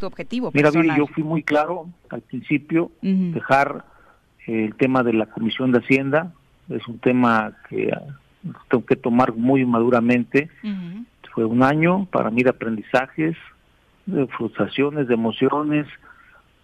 Tu 0.01 0.07
objetivo. 0.07 0.51
Mira, 0.53 0.71
yo 0.97 1.07
fui 1.07 1.23
muy 1.23 1.45
claro 1.45 1.89
al 2.11 2.23
principio, 2.23 2.91
dejar 3.03 3.85
el 4.49 4.75
tema 4.75 5.05
de 5.05 5.13
la 5.13 5.27
Comisión 5.27 5.71
de 5.71 5.79
Hacienda. 5.79 6.33
Es 6.69 6.85
un 6.89 6.99
tema 6.99 7.53
que 7.69 7.93
tengo 8.69 8.85
que 8.85 8.97
tomar 8.97 9.33
muy 9.35 9.65
maduramente. 9.65 10.51
Fue 11.33 11.45
un 11.45 11.63
año 11.63 12.07
para 12.07 12.31
mí 12.31 12.43
de 12.43 12.51
aprendizajes, 12.51 13.37
de 14.07 14.27
frustraciones, 14.27 15.07
de 15.07 15.15
emociones 15.15 15.87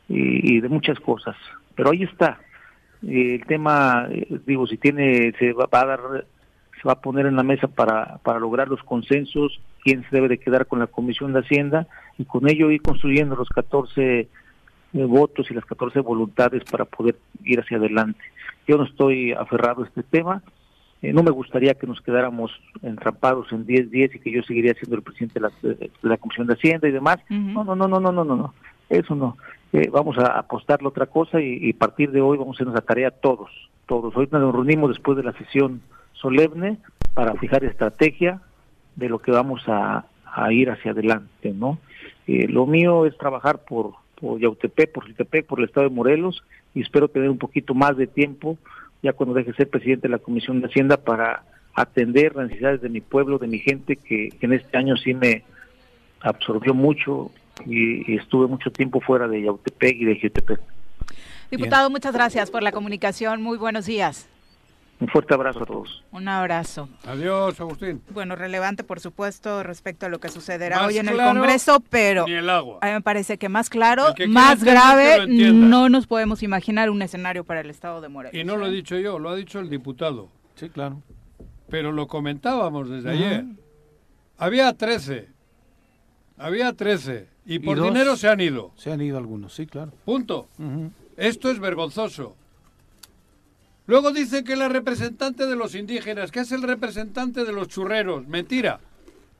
y 0.08 0.60
de 0.60 0.68
muchas 0.68 0.98
cosas 0.98 1.36
pero 1.80 1.92
ahí 1.92 2.02
está. 2.02 2.38
El 3.06 3.44
tema, 3.46 4.08
eh, 4.10 4.40
digo, 4.46 4.66
si 4.66 4.76
tiene, 4.76 5.32
se 5.38 5.52
va, 5.52 5.68
a 5.70 5.86
dar, 5.86 6.26
se 6.80 6.86
va 6.86 6.92
a 6.92 7.00
poner 7.00 7.26
en 7.26 7.36
la 7.36 7.42
mesa 7.42 7.68
para, 7.68 8.18
para 8.18 8.38
lograr 8.38 8.68
los 8.68 8.82
consensos, 8.82 9.60
quién 9.82 10.02
se 10.02 10.16
debe 10.16 10.28
de 10.28 10.38
quedar 10.38 10.66
con 10.66 10.78
la 10.78 10.86
Comisión 10.86 11.32
de 11.32 11.40
Hacienda 11.40 11.86
y 12.18 12.24
con 12.24 12.48
ello 12.48 12.70
ir 12.70 12.82
construyendo 12.82 13.36
los 13.36 13.48
14 13.48 14.20
eh, 14.20 14.28
votos 14.92 15.50
y 15.50 15.54
las 15.54 15.64
14 15.64 16.00
voluntades 16.00 16.64
para 16.70 16.84
poder 16.84 17.16
ir 17.44 17.60
hacia 17.60 17.78
adelante. 17.78 18.20
Yo 18.66 18.76
no 18.76 18.84
estoy 18.84 19.32
aferrado 19.32 19.82
a 19.82 19.86
este 19.86 20.02
tema, 20.02 20.42
eh, 21.02 21.12
no 21.14 21.22
me 21.22 21.30
gustaría 21.30 21.74
que 21.74 21.86
nos 21.86 22.00
quedáramos 22.02 22.52
entrampados 22.82 23.50
en 23.52 23.66
10-10 23.66 24.16
y 24.16 24.18
que 24.18 24.30
yo 24.30 24.42
seguiría 24.42 24.74
siendo 24.74 24.96
el 24.96 25.02
presidente 25.02 25.40
de 25.40 25.40
la, 25.40 25.52
de 25.62 25.90
la, 26.02 26.18
Comisión 26.18 26.46
de 26.46 26.54
Hacienda 26.54 26.88
y 26.88 26.92
demás. 26.92 27.18
No, 27.30 27.64
no, 27.64 27.74
no, 27.74 27.88
no, 27.88 28.00
no, 28.00 28.12
no, 28.12 28.24
no, 28.24 28.36
no, 28.36 28.54
eso 28.90 29.14
no. 29.14 29.38
Eh, 29.72 29.88
vamos 29.88 30.18
a 30.18 30.38
apostarle 30.38 30.88
otra 30.88 31.06
cosa 31.06 31.40
y, 31.40 31.70
a 31.70 31.78
partir 31.78 32.10
de 32.10 32.20
hoy 32.20 32.36
vamos 32.36 32.54
a 32.54 32.56
hacer 32.56 32.66
nuestra 32.66 32.86
tarea 32.86 33.10
todos, 33.12 33.50
todos. 33.86 34.16
Hoy 34.16 34.28
nos 34.32 34.52
reunimos 34.52 34.90
después 34.90 35.16
de 35.16 35.22
la 35.22 35.32
sesión 35.32 35.80
solemne 36.12 36.78
para 37.14 37.34
fijar 37.34 37.62
estrategia 37.64 38.40
de 38.96 39.08
lo 39.08 39.20
que 39.20 39.30
vamos 39.30 39.62
a, 39.68 40.04
ir 40.50 40.70
hacia 40.70 40.92
adelante, 40.92 41.52
¿no? 41.52 41.78
Eh, 42.26 42.46
lo 42.48 42.64
mío 42.64 43.04
es 43.04 43.16
trabajar 43.18 43.64
por, 43.64 43.94
por 44.20 44.38
Yautepec, 44.38 44.92
por 44.92 45.06
Citepec, 45.06 45.46
por 45.46 45.58
el 45.58 45.66
estado 45.66 45.88
de 45.88 45.94
Morelos 45.94 46.44
y 46.72 46.82
espero 46.82 47.08
tener 47.08 47.28
un 47.30 47.38
poquito 47.38 47.74
más 47.74 47.96
de 47.96 48.06
tiempo 48.06 48.56
ya 49.02 49.12
cuando 49.12 49.34
deje 49.34 49.50
de 49.50 49.56
ser 49.56 49.70
presidente 49.70 50.06
de 50.06 50.12
la 50.12 50.18
Comisión 50.18 50.60
de 50.60 50.68
Hacienda 50.68 50.98
para 50.98 51.42
atender 51.74 52.36
las 52.36 52.46
necesidades 52.46 52.80
de 52.80 52.90
mi 52.90 53.00
pueblo, 53.00 53.38
de 53.38 53.48
mi 53.48 53.58
gente, 53.58 53.96
que, 53.96 54.30
que 54.38 54.46
en 54.46 54.52
este 54.52 54.76
año 54.76 54.96
sí 54.96 55.14
me 55.14 55.42
absorbió 56.20 56.74
mucho 56.74 57.30
y, 57.66 58.16
estuve 58.16 58.46
mucho 58.46 58.70
tiempo 58.70 59.00
fuera 59.00 59.28
de 59.28 59.42
Yautepec 59.42 59.96
y 59.96 60.04
de 60.04 60.20
Jutepec. 60.20 60.60
Diputado, 61.50 61.90
muchas 61.90 62.12
gracias 62.12 62.50
por 62.50 62.62
la 62.62 62.72
comunicación. 62.72 63.42
Muy 63.42 63.58
buenos 63.58 63.86
días. 63.86 64.28
Un 65.00 65.08
fuerte 65.08 65.32
abrazo 65.32 65.62
a 65.62 65.66
todos. 65.66 66.04
Un 66.12 66.28
abrazo. 66.28 66.88
Adiós, 67.06 67.58
Agustín. 67.58 68.02
Bueno, 68.10 68.36
relevante, 68.36 68.84
por 68.84 69.00
supuesto, 69.00 69.62
respecto 69.62 70.04
a 70.04 70.08
lo 70.10 70.20
que 70.20 70.28
sucederá 70.28 70.84
hoy 70.84 70.98
en 70.98 71.08
el 71.08 71.16
Congreso, 71.16 71.82
pero 71.88 72.26
el 72.26 72.50
agua. 72.50 72.80
a 72.82 72.86
mí 72.86 72.92
me 72.92 73.00
parece 73.00 73.38
que 73.38 73.48
más 73.48 73.70
claro, 73.70 74.04
más 74.28 74.62
grave, 74.62 75.26
no 75.26 75.88
nos 75.88 76.06
podemos 76.06 76.42
imaginar 76.42 76.90
un 76.90 77.00
escenario 77.00 77.44
para 77.44 77.62
el 77.62 77.70
Estado 77.70 78.02
de 78.02 78.10
Morelos. 78.10 78.38
Y 78.38 78.44
no 78.44 78.58
lo 78.58 78.66
he 78.66 78.70
dicho 78.70 78.98
yo, 78.98 79.18
lo 79.18 79.30
ha 79.30 79.36
dicho 79.36 79.58
el 79.58 79.70
diputado. 79.70 80.28
Sí, 80.54 80.68
claro. 80.68 81.00
Pero 81.70 81.92
lo 81.92 82.06
comentábamos 82.06 82.90
desde 82.90 83.10
ayer. 83.10 83.44
Había 84.36 84.74
13. 84.74 85.28
Había 86.36 86.74
13. 86.74 87.26
Y 87.50 87.58
por 87.58 87.82
dinero 87.82 88.16
se 88.16 88.28
han 88.28 88.40
ido. 88.40 88.70
Se 88.76 88.92
han 88.92 89.00
ido 89.00 89.18
algunos, 89.18 89.52
sí, 89.52 89.66
claro. 89.66 89.92
Punto. 90.04 90.46
Esto 91.16 91.50
es 91.50 91.58
vergonzoso. 91.58 92.36
Luego 93.88 94.12
dice 94.12 94.44
que 94.44 94.54
la 94.54 94.68
representante 94.68 95.46
de 95.46 95.56
los 95.56 95.74
indígenas, 95.74 96.30
que 96.30 96.38
es 96.38 96.52
el 96.52 96.62
representante 96.62 97.44
de 97.44 97.52
los 97.52 97.66
churreros. 97.66 98.28
Mentira. 98.28 98.78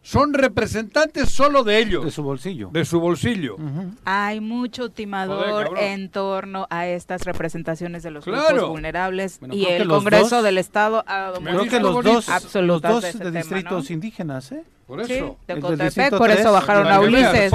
Son 0.03 0.35
representantes 0.35 1.29
solo 1.29 1.63
de 1.63 1.79
ellos. 1.79 2.05
De 2.05 2.11
su 2.11 2.25
bolsillo. 2.25 2.71
De 2.73 2.85
su 2.85 2.99
bolsillo. 2.99 3.57
Hay 4.05 4.41
mucho 4.41 4.89
timador 4.89 5.79
en 5.79 6.09
torno 6.09 6.67
a 6.69 6.89
estas 6.89 7.23
representaciones 7.23 8.03
de 8.03 8.11
los 8.11 8.25
grupos 8.25 8.69
vulnerables 8.71 9.39
y 9.53 9.67
el 9.67 9.87
Congreso 9.87 10.43
del 10.43 10.59
Estado 10.59 11.05
ha 11.07 11.19
dado 11.19 11.41
Creo 11.41 11.67
que 11.67 11.79
los 11.79 12.03
dos, 12.03 12.55
los 12.57 12.83
dos 12.83 13.19
de, 13.19 13.31
distritos 13.31 13.89
indígenas, 13.93 14.51
¿eh? 14.51 14.65
Por 14.91 15.01
eso. 15.03 15.39
de 15.47 16.11
por 16.19 16.31
eso 16.33 16.51
bajaron 16.51 16.89
a 16.89 16.99
Ulises, 16.99 17.53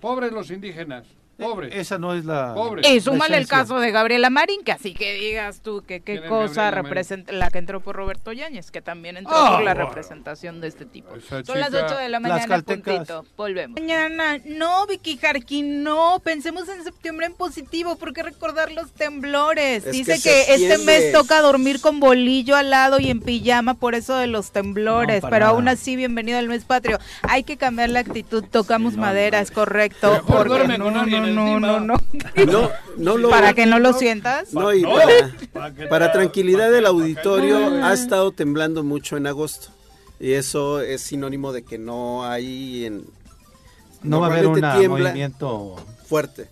pobres 0.00 0.32
los 0.32 0.50
indígenas. 0.50 1.04
Pobre. 1.38 1.80
Esa 1.80 1.98
no 1.98 2.14
es 2.14 2.24
la. 2.24 2.54
Y 2.82 3.00
súmale 3.00 3.36
el 3.36 3.48
caso 3.48 3.80
de 3.80 3.90
Gabriela 3.90 4.30
Marín, 4.30 4.62
que 4.64 4.72
así 4.72 4.94
que 4.94 5.14
digas 5.14 5.60
tú 5.60 5.82
que 5.86 6.00
qué 6.00 6.22
cosa 6.22 6.70
representa 6.70 7.32
la 7.32 7.50
que 7.50 7.58
entró 7.58 7.80
por 7.80 7.96
Roberto 7.96 8.32
Yáñez, 8.32 8.70
que 8.70 8.82
también 8.82 9.16
entró 9.16 9.34
por 9.34 9.62
la 9.62 9.74
representación 9.74 10.60
de 10.60 10.68
este 10.68 10.84
tipo. 10.84 11.08
Son 11.20 11.58
las 11.58 11.72
8 11.72 11.96
de 11.96 12.08
la 12.08 12.20
mañana, 12.20 12.62
puntito. 12.62 13.24
Volvemos. 13.36 13.80
Mañana, 13.80 14.38
no, 14.44 14.86
Vicky 14.86 15.16
Jarquín, 15.16 15.82
no. 15.82 16.20
Pensemos 16.22 16.68
en 16.68 16.84
septiembre 16.84 17.26
en 17.26 17.34
positivo, 17.34 17.96
porque 17.96 18.22
recordar 18.22 18.72
los 18.72 18.92
temblores. 18.92 19.90
Dice 19.90 20.20
que, 20.22 20.54
este 20.54 20.78
mes 20.78 21.12
toca 21.12 21.40
dormir 21.40 21.80
con 21.80 22.00
bolillo 22.00 22.56
al 22.56 22.70
lado 22.70 22.98
y 23.00 23.10
en 23.10 23.20
pijama 23.20 23.74
por 23.74 23.94
eso 23.94 24.16
de 24.16 24.26
los 24.26 24.52
temblores. 24.52 25.22
pero 25.28 25.46
aún 25.46 25.68
así, 25.68 25.96
bienvenido 25.96 26.38
al 26.38 26.48
mes 26.48 26.64
patrio. 26.64 26.98
Hay 27.22 27.44
que 27.44 27.56
cambiar 27.56 27.90
la 27.90 28.00
actitud, 28.00 28.44
tocamos 28.44 28.96
madera, 28.96 29.40
es 29.40 29.50
correcto. 29.50 30.22
Porque, 30.26 30.66
no, 31.26 31.60
no, 31.60 31.80
no, 31.80 31.96
no, 32.46 32.70
no, 32.96 33.18
no. 33.18 33.30
para 33.30 33.54
que 33.54 33.66
no 33.66 33.78
lo 33.78 33.92
sientas. 33.92 34.52
No, 34.52 34.72
y 34.72 34.84
para, 35.88 36.12
tranquilidad 36.12 36.70
del 36.70 36.86
auditorio, 36.86 37.84
ha 37.84 37.92
estado 37.92 38.32
temblando 38.32 38.82
mucho 38.82 39.16
en 39.16 39.26
agosto. 39.26 39.68
Y 40.20 40.32
eso 40.32 40.80
es 40.80 41.02
sinónimo 41.02 41.52
de 41.52 41.64
que 41.64 41.78
no 41.78 42.24
hay 42.24 42.84
en... 42.86 43.04
No 44.02 44.20
va 44.20 44.28
a 44.28 44.30
haber 44.30 44.46
un 44.46 44.60
movimiento 44.60 45.76
fuerte. 46.08 46.48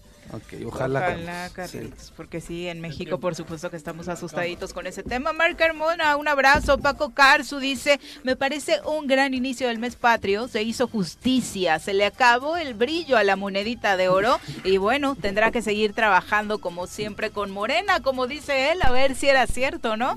Ojalá. 0.66 1.01
Ojalá, 1.01 1.51
Carlitos, 1.53 2.12
porque 2.16 2.41
sí, 2.41 2.68
en 2.68 2.81
México 2.81 3.18
por 3.18 3.35
supuesto 3.35 3.70
que 3.70 3.76
estamos 3.76 4.09
asustaditos 4.09 4.72
con 4.72 4.87
ese 4.87 5.03
tema. 5.03 5.33
Mar 5.33 5.57
Carmona, 5.57 6.16
un 6.16 6.28
abrazo. 6.28 6.78
Paco 6.78 7.11
Carzu 7.11 7.59
dice, 7.59 8.01
me 8.22 8.37
parece 8.37 8.81
un 8.85 9.07
gran 9.07 9.35
inicio 9.35 9.68
del 9.68 9.78
mes 9.78 9.97
patrio, 9.97 10.49
se 10.49 10.62
hizo 10.62 10.89
justicia, 10.89 11.78
se 11.78 11.95
le 11.95 12.05
acabó 12.05 12.57
el 12.57 12.74
brillo 12.74 13.16
a 13.16 13.24
la 13.24 13.37
monedita 13.37 13.97
de 13.97 14.09
oro 14.09 14.39
y 14.64 14.76
bueno, 14.76 15.16
tendrá 15.16 15.51
que 15.51 15.62
seguir 15.62 15.93
trabajando 15.93 16.59
como 16.59 16.87
siempre 16.87 17.31
con 17.31 17.51
Morena, 17.51 18.01
como 18.01 18.26
dice 18.26 18.72
él, 18.72 18.78
a 18.83 18.91
ver 18.91 19.14
si 19.14 19.28
era 19.28 19.47
cierto, 19.47 19.97
¿no? 19.97 20.16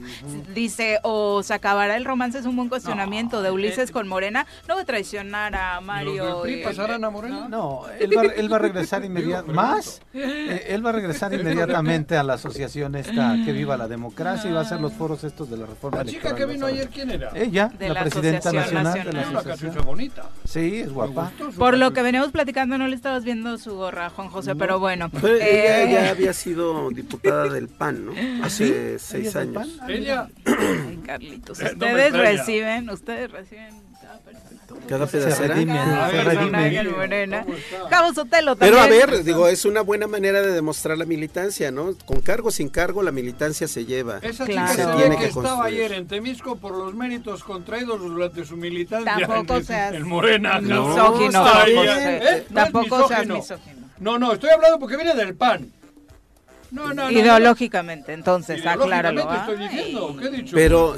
Dice, 0.53 0.99
o 1.03 1.43
se 1.43 1.53
acabará 1.53 1.97
el 1.97 2.05
romance, 2.05 2.39
es 2.39 2.45
un 2.45 2.55
buen 2.55 2.69
cuestionamiento 2.69 3.41
de 3.41 3.51
Ulises 3.51 3.91
con 3.91 4.07
Morena, 4.07 4.45
no 4.67 4.75
va 4.75 4.81
a 4.81 4.85
traicionar 4.85 5.55
a 5.55 5.81
Mario. 5.81 6.47
¿Y 6.47 6.63
pasarán 6.63 7.03
a 7.03 7.09
Morena? 7.09 7.47
No, 7.49 7.85
él 7.99 8.17
va, 8.17 8.23
él 8.23 8.51
va 8.51 8.57
a 8.57 8.59
regresar 8.59 9.03
inmediatamente. 9.03 9.53
¿Más? 9.53 10.01
Eh, 10.13 10.65
él 10.69 10.85
va 10.85 10.91
a 10.91 10.93
regresar 10.93 11.33
inmediatamente 11.33 12.15
a 12.17 12.23
la 12.23 12.33
asociación 12.33 12.95
esta 12.95 13.35
que 13.45 13.51
viva 13.51 13.75
la 13.77 13.87
democracia 13.87 14.49
y 14.49 14.53
va 14.53 14.59
a 14.59 14.63
hacer 14.63 14.79
los 14.79 14.93
foros 14.93 15.23
estos 15.23 15.49
de 15.49 15.57
la 15.57 15.65
reforma 15.65 15.99
La 16.03 16.05
chica 16.05 16.35
que 16.35 16.45
vino 16.45 16.65
ayer, 16.67 16.87
¿quién 16.89 17.09
era? 17.11 17.31
Ella, 17.33 17.71
De 17.79 17.87
la, 17.87 17.95
la 17.95 18.01
presidenta 18.01 18.51
nacional, 18.51 19.03
de 19.03 19.11
la 19.13 19.21
asociación. 19.39 19.85
bonita. 19.85 20.23
Sí, 20.45 20.81
es 20.81 20.91
guapa. 20.91 21.31
Por 21.57 21.77
lo 21.77 21.93
que 21.93 22.01
veníamos 22.01 22.31
platicando, 22.31 22.77
no 22.77 22.87
le 22.87 22.95
estabas 22.95 23.23
viendo 23.23 23.57
su 23.57 23.75
gorra, 23.75 24.09
Juan 24.11 24.29
José, 24.29 24.55
pero 24.55 24.79
bueno. 24.79 25.09
Pero 25.09 25.35
ella 25.35 25.83
Eh, 25.83 25.91
ya 25.93 26.09
había 26.11 26.33
sido 26.33 26.89
diputada 26.89 27.49
del 27.49 27.67
PAN, 27.67 28.05
¿no? 28.05 28.13
Hace 28.45 28.91
¿Ella 28.91 28.99
seis 28.99 29.35
años. 29.35 29.67
Ella, 29.87 30.27
Ay, 30.45 30.99
Carlitos, 31.05 31.59
Eh, 31.59 31.73
no 31.75 31.85
ustedes 31.87 32.13
reciben, 32.13 32.89
ustedes 32.89 33.31
reciben. 33.31 33.82
Cada 34.87 35.07
Se 35.07 35.17
pedacera. 35.17 35.55
se 35.55 35.63
Pero 38.59 38.79
a 38.79 38.87
ver, 38.87 39.23
digo, 39.23 39.47
es 39.47 39.65
una 39.65 39.81
buena 39.81 40.07
manera 40.07 40.41
de 40.41 40.51
demostrar 40.51 40.97
la 40.97 41.05
militancia, 41.05 41.71
¿no? 41.71 41.95
Con 42.05 42.21
cargo 42.21 42.49
o 42.49 42.51
sin 42.51 42.69
cargo, 42.69 43.01
la 43.03 43.11
militancia 43.11 43.67
se 43.67 43.85
lleva. 43.85 44.19
esa 44.21 44.45
Claro. 44.45 44.67
chica 44.71 44.75
Se 44.75 44.83
sabía 44.83 44.95
tiene 44.97 45.15
que, 45.15 45.21
que 45.23 45.27
estaba 45.29 45.49
construir. 45.55 45.79
ayer 45.81 45.91
en 45.93 46.07
Temisco 46.07 46.55
por 46.57 46.77
los 46.77 46.93
méritos 46.93 47.43
contraídos 47.43 47.99
durante 48.01 48.45
su 48.45 48.57
militancia 48.57 49.15
Tampoco 49.27 49.57
en, 49.57 49.65
seas 49.65 49.93
en 49.93 50.07
Morena. 50.07 50.59
No, 50.61 50.87
Misógino. 50.89 51.45
¿eh? 51.67 52.19
No 52.21 52.29
es 52.29 52.47
Tampoco 52.47 53.07
seas 53.07 53.27
misógino. 53.27 53.35
misógino. 53.35 53.87
No, 53.99 54.19
no, 54.19 54.33
estoy 54.33 54.49
hablando 54.49 54.79
porque 54.79 54.95
viene 54.97 55.13
del 55.15 55.35
PAN. 55.35 55.71
No, 56.73 56.87
no, 56.93 57.03
no. 57.05 57.11
Ideológicamente, 57.11 58.13
entonces, 58.13 58.59
Ideológicamente 58.59 59.21
acláralo. 59.21 59.53
estoy 59.53 59.67
diciendo, 59.69 60.15
¿qué 60.19 60.25
he 60.25 60.31
dicho? 60.31 60.55
Pero 60.55 60.95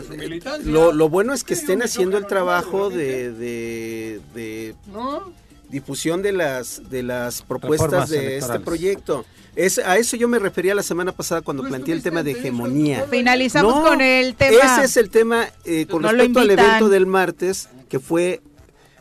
lo, 0.63 0.93
lo 0.93 1.09
bueno 1.09 1.33
es 1.33 1.43
que 1.43 1.55
Sí, 1.55 1.61
estén 1.61 1.83
haciendo 1.83 2.17
el 2.17 2.25
trabajo 2.27 2.89
de, 2.89 3.31
de, 3.33 4.21
de 4.33 4.75
¿No? 4.87 5.33
difusión 5.69 6.21
de 6.21 6.31
las 6.31 6.89
de 6.89 7.03
las 7.03 7.41
propuestas 7.41 8.09
de 8.09 8.37
este 8.37 8.59
proyecto. 8.61 9.25
Es, 9.55 9.77
a 9.79 9.97
eso 9.97 10.17
yo 10.17 10.27
me 10.27 10.37
refería 10.39 10.75
la 10.75 10.83
semana 10.83 11.11
pasada 11.13 11.41
cuando 11.41 11.63
planteé 11.63 11.93
el 11.93 12.03
tema 12.03 12.23
de 12.23 12.31
hegemonía. 12.31 13.05
Finalizamos 13.09 13.73
No, 13.75 13.83
con 13.83 14.01
el 14.01 14.35
tema. 14.35 14.57
Ese 14.75 14.85
es 14.85 14.97
el 14.97 15.09
tema 15.09 15.47
eh, 15.63 15.85
con 15.85 16.01
No 16.01 16.11
respecto 16.11 16.39
al 16.41 16.51
evento 16.51 16.89
del 16.89 17.05
martes, 17.05 17.69
que 17.89 17.99
fue 17.99 18.41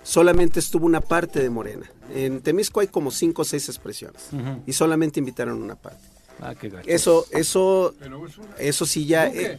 solamente 0.04 0.60
estuvo 0.60 0.86
una 0.86 1.00
parte 1.00 1.40
de 1.42 1.50
Morena. 1.50 1.90
En 2.14 2.40
Temisco 2.40 2.80
hay 2.80 2.86
como 2.86 3.10
cinco 3.10 3.42
o 3.42 3.44
seis 3.44 3.68
expresiones 3.68 4.28
y 4.66 4.72
solamente 4.72 5.18
invitaron 5.18 5.60
una 5.62 5.74
parte. 5.74 6.04
Ah, 6.44 6.54
qué 6.54 6.68
gacho. 6.68 6.88
Eso, 6.88 7.26
eso, 7.32 7.94
Pero 7.98 8.26
es 8.26 8.38
una- 8.38 8.56
eso 8.58 8.86
sí 8.86 9.06
ya. 9.06 9.26
Eh, 9.28 9.58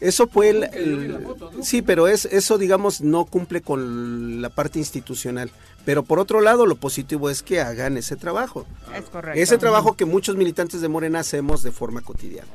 eso 0.00 0.26
fue 0.28 0.50
el, 0.50 0.64
el- 0.64 1.22
foto, 1.24 1.50
sí, 1.62 1.80
pero 1.80 2.08
es 2.08 2.24
eso 2.26 2.58
digamos 2.58 3.00
no 3.00 3.24
cumple 3.24 3.62
con 3.62 4.42
la 4.42 4.50
parte 4.50 4.78
institucional. 4.78 5.50
Pero 5.84 6.02
por 6.02 6.18
otro 6.18 6.40
lado, 6.40 6.64
lo 6.66 6.76
positivo 6.76 7.28
es 7.30 7.42
que 7.42 7.60
hagan 7.60 7.96
ese 7.98 8.16
trabajo. 8.16 8.66
Es 8.96 9.04
correcto. 9.04 9.38
Ese 9.40 9.58
trabajo 9.58 9.96
que 9.96 10.04
muchos 10.06 10.34
militantes 10.36 10.80
de 10.80 10.88
Morena 10.88 11.20
hacemos 11.20 11.62
de 11.62 11.72
forma 11.72 12.00
cotidiana. 12.00 12.48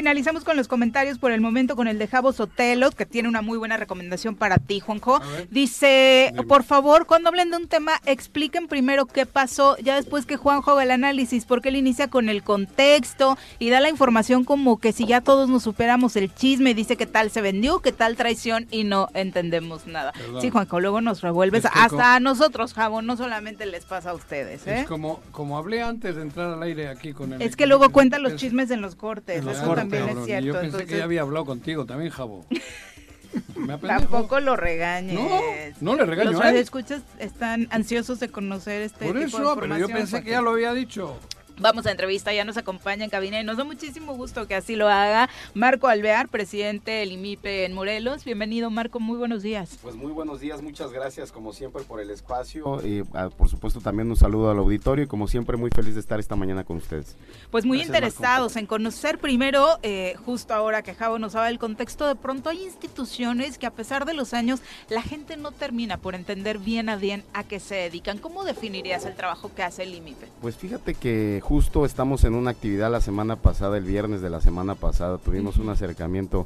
Finalizamos 0.00 0.44
con 0.44 0.58
los 0.58 0.68
comentarios 0.68 1.18
por 1.18 1.32
el 1.32 1.40
momento 1.40 1.74
con 1.74 1.88
el 1.88 1.98
de 1.98 2.06
Javo 2.06 2.30
Sotelo, 2.34 2.90
que 2.90 3.06
tiene 3.06 3.30
una 3.30 3.40
muy 3.40 3.56
buena 3.56 3.78
recomendación 3.78 4.36
para 4.36 4.58
ti, 4.58 4.78
Juanjo. 4.78 5.22
Dice, 5.50 6.34
por 6.48 6.64
favor, 6.64 7.06
cuando 7.06 7.30
hablen 7.30 7.50
de 7.50 7.56
un 7.56 7.66
tema, 7.66 7.92
expliquen 8.04 8.68
primero 8.68 9.06
qué 9.06 9.24
pasó, 9.24 9.74
ya 9.78 9.96
después 9.96 10.26
que 10.26 10.36
Juanjo 10.36 10.72
haga 10.72 10.82
el 10.82 10.90
análisis, 10.90 11.46
porque 11.46 11.70
él 11.70 11.76
inicia 11.76 12.08
con 12.08 12.28
el 12.28 12.42
contexto 12.42 13.38
y 13.58 13.70
da 13.70 13.80
la 13.80 13.88
información 13.88 14.44
como 14.44 14.78
que 14.78 14.92
si 14.92 15.06
ya 15.06 15.22
todos 15.22 15.48
nos 15.48 15.62
superamos 15.62 16.14
el 16.16 16.30
chisme, 16.34 16.74
dice 16.74 16.98
qué 16.98 17.06
tal 17.06 17.30
se 17.30 17.40
vendió, 17.40 17.80
qué 17.80 17.92
tal 17.92 18.16
traición 18.16 18.66
y 18.70 18.84
no 18.84 19.08
entendemos 19.14 19.86
nada. 19.86 20.12
Perdón. 20.12 20.42
Sí, 20.42 20.50
Juanjo, 20.50 20.78
luego 20.78 21.00
nos 21.00 21.22
revuelves, 21.22 21.64
Es 21.64 21.70
que 21.70 21.78
hasta 21.78 22.16
a 22.16 22.20
nosotros, 22.20 22.74
Javo, 22.74 23.00
no 23.00 23.16
solamente 23.16 23.64
les 23.64 23.86
pasa 23.86 24.10
a 24.10 24.14
ustedes, 24.14 24.66
¿eh? 24.66 24.80
Es 24.80 24.86
como, 24.86 25.22
como 25.30 25.56
hablé 25.56 25.80
antes 25.80 26.16
de 26.16 26.20
entrar 26.20 26.52
al 26.52 26.62
aire 26.62 26.88
aquí 26.90 27.14
con 27.14 27.32
el... 27.32 27.40
Es 27.40 27.56
que 27.56 27.66
luego 27.66 27.88
cuentan 27.88 28.22
los 28.22 28.32
es- 28.32 28.40
chismes 28.42 28.70
en 28.70 28.82
los 28.82 28.94
cortes, 28.94 29.40
Claro, 29.40 29.56
eso 29.56 29.85
también 29.90 30.06
cabrón, 30.06 30.18
es 30.22 30.24
y 30.24 30.26
cierto. 30.30 30.46
Yo 30.46 30.52
pensé 30.52 30.66
entonces- 30.66 30.88
que 30.88 30.98
ya 30.98 31.04
había 31.04 31.20
hablado 31.22 31.44
contigo 31.44 31.86
también, 31.86 32.10
Jabo. 32.10 32.44
Tampoco 33.86 34.40
lo 34.40 34.56
regañes. 34.56 35.14
No, 35.14 35.40
no 35.80 35.96
le 35.96 36.06
regaño 36.06 36.32
Los 36.32 36.44
escuchas 36.44 37.02
están 37.18 37.68
ansiosos 37.70 38.20
de 38.20 38.28
conocer 38.28 38.82
este 38.82 39.06
Por 39.06 39.14
tipo 39.14 39.18
de 39.18 39.26
eso, 39.26 39.36
pero 39.38 39.66
información. 39.66 39.88
yo 39.88 39.94
pensé 39.94 40.22
que 40.22 40.30
ya 40.30 40.40
lo 40.40 40.50
había 40.50 40.72
dicho. 40.72 41.18
Vamos 41.58 41.86
a 41.86 41.90
entrevista, 41.90 42.34
ya 42.34 42.44
nos 42.44 42.58
acompaña 42.58 43.04
en 43.04 43.08
cabina 43.08 43.40
y 43.40 43.44
nos 43.44 43.56
da 43.56 43.64
muchísimo 43.64 44.14
gusto 44.14 44.46
que 44.46 44.54
así 44.54 44.76
lo 44.76 44.88
haga 44.88 45.30
Marco 45.54 45.88
Alvear, 45.88 46.28
presidente 46.28 46.90
del 46.90 47.12
IMIPE 47.12 47.64
en 47.64 47.72
Morelos. 47.72 48.26
Bienvenido, 48.26 48.68
Marco, 48.68 49.00
muy 49.00 49.16
buenos 49.16 49.42
días. 49.42 49.78
Pues 49.80 49.94
muy 49.94 50.12
buenos 50.12 50.40
días, 50.40 50.60
muchas 50.60 50.92
gracias 50.92 51.32
como 51.32 51.54
siempre 51.54 51.82
por 51.84 52.02
el 52.02 52.10
espacio 52.10 52.86
y 52.86 53.04
ah, 53.14 53.30
por 53.34 53.48
supuesto 53.48 53.80
también 53.80 54.10
un 54.10 54.16
saludo 54.16 54.50
al 54.50 54.58
auditorio 54.58 55.04
y 55.04 55.08
como 55.08 55.28
siempre 55.28 55.56
muy 55.56 55.70
feliz 55.70 55.94
de 55.94 56.00
estar 56.00 56.20
esta 56.20 56.36
mañana 56.36 56.62
con 56.62 56.76
ustedes. 56.76 57.16
Pues 57.50 57.64
muy 57.64 57.78
Gracias, 57.78 57.96
interesados 57.96 58.56
en 58.56 58.66
conocer 58.66 59.18
primero, 59.18 59.78
eh, 59.82 60.14
justo 60.26 60.52
ahora 60.52 60.82
que 60.82 60.92
Javo 60.92 61.18
nos 61.18 61.32
daba 61.32 61.48
el 61.48 61.58
contexto, 61.58 62.06
de 62.06 62.16
pronto 62.16 62.50
hay 62.50 62.64
instituciones 62.64 63.56
que 63.56 63.64
a 63.64 63.70
pesar 63.70 64.04
de 64.04 64.12
los 64.12 64.34
años 64.34 64.60
la 64.90 65.00
gente 65.00 65.38
no 65.38 65.52
termina 65.52 65.96
por 65.96 66.14
entender 66.14 66.58
bien 66.58 66.90
a 66.90 66.96
bien 66.96 67.24
a 67.32 67.44
qué 67.44 67.60
se 67.60 67.76
dedican. 67.76 68.18
¿Cómo 68.18 68.44
definirías 68.44 69.06
el 69.06 69.14
trabajo 69.14 69.50
que 69.54 69.62
hace 69.62 69.84
el 69.84 69.94
IMIPE? 69.94 70.28
Pues 70.42 70.56
fíjate 70.56 70.92
que 70.92 71.40
justo 71.46 71.84
estamos 71.84 72.24
en 72.24 72.34
una 72.34 72.50
actividad 72.50 72.90
la 72.90 73.00
semana 73.00 73.36
pasada, 73.36 73.78
el 73.78 73.84
viernes 73.84 74.20
de 74.20 74.30
la 74.30 74.40
semana 74.40 74.74
pasada, 74.74 75.18
tuvimos 75.18 75.58
un 75.58 75.68
acercamiento 75.68 76.44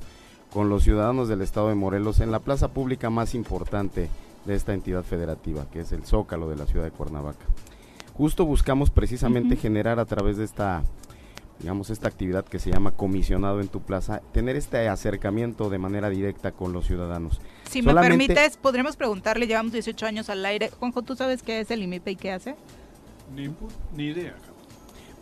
con 0.53 0.69
los 0.69 0.85
ciudadanos 0.85 1.27
del 1.27 1.41
estado 1.41 1.71
de 1.71 1.75
Morelos 1.75 2.21
en 2.21 2.31
la 2.31 2.41
plaza 2.41 2.69
pública 2.69 3.09
más 3.09 3.35
importante 3.35 4.11
de 4.45 4.55
esta 4.55 4.75
entidad 4.75 5.03
federativa, 5.03 5.65
que 5.73 5.81
es 5.81 5.93
el 5.93 6.05
Zócalo 6.05 6.51
de 6.51 6.57
la 6.57 6.67
ciudad 6.67 6.85
de 6.85 6.91
Cuernavaca. 6.91 7.47
Justo 8.13 8.45
buscamos 8.45 8.91
precisamente 8.91 9.57
generar 9.57 9.99
a 10.01 10.05
través 10.05 10.37
de 10.37 10.45
esta 10.45 10.83
digamos, 11.61 11.89
esta 11.89 12.09
actividad 12.09 12.45
que 12.45 12.59
se 12.59 12.71
llama 12.71 12.91
comisionado 12.91 13.63
en 13.63 13.69
tu 13.69 13.81
plaza, 13.81 14.21
tener 14.33 14.57
este 14.57 14.87
acercamiento 14.87 15.71
de 15.71 15.79
manera 15.79 16.11
directa 16.11 16.53
con 16.53 16.75
los 16.75 16.87
ciudadanos. 16.87 17.41
Si 17.71 17.81
me 17.81 17.95
permites, 17.95 18.59
podríamos 18.59 18.97
preguntarle, 18.97 19.47
llevamos 19.47 19.73
18 19.73 20.05
años 20.05 20.29
al 20.29 20.45
aire. 20.45 20.69
Juanjo, 20.69 21.01
¿tú 21.01 21.17
sabes 21.17 21.43
qué 21.43 21.61
es 21.61 21.71
el 21.71 21.83
IMIPE 21.83 22.11
y 22.11 22.17
qué 22.17 22.33
hace? 22.33 22.55
Ni 23.35 24.05
idea. 24.05 24.35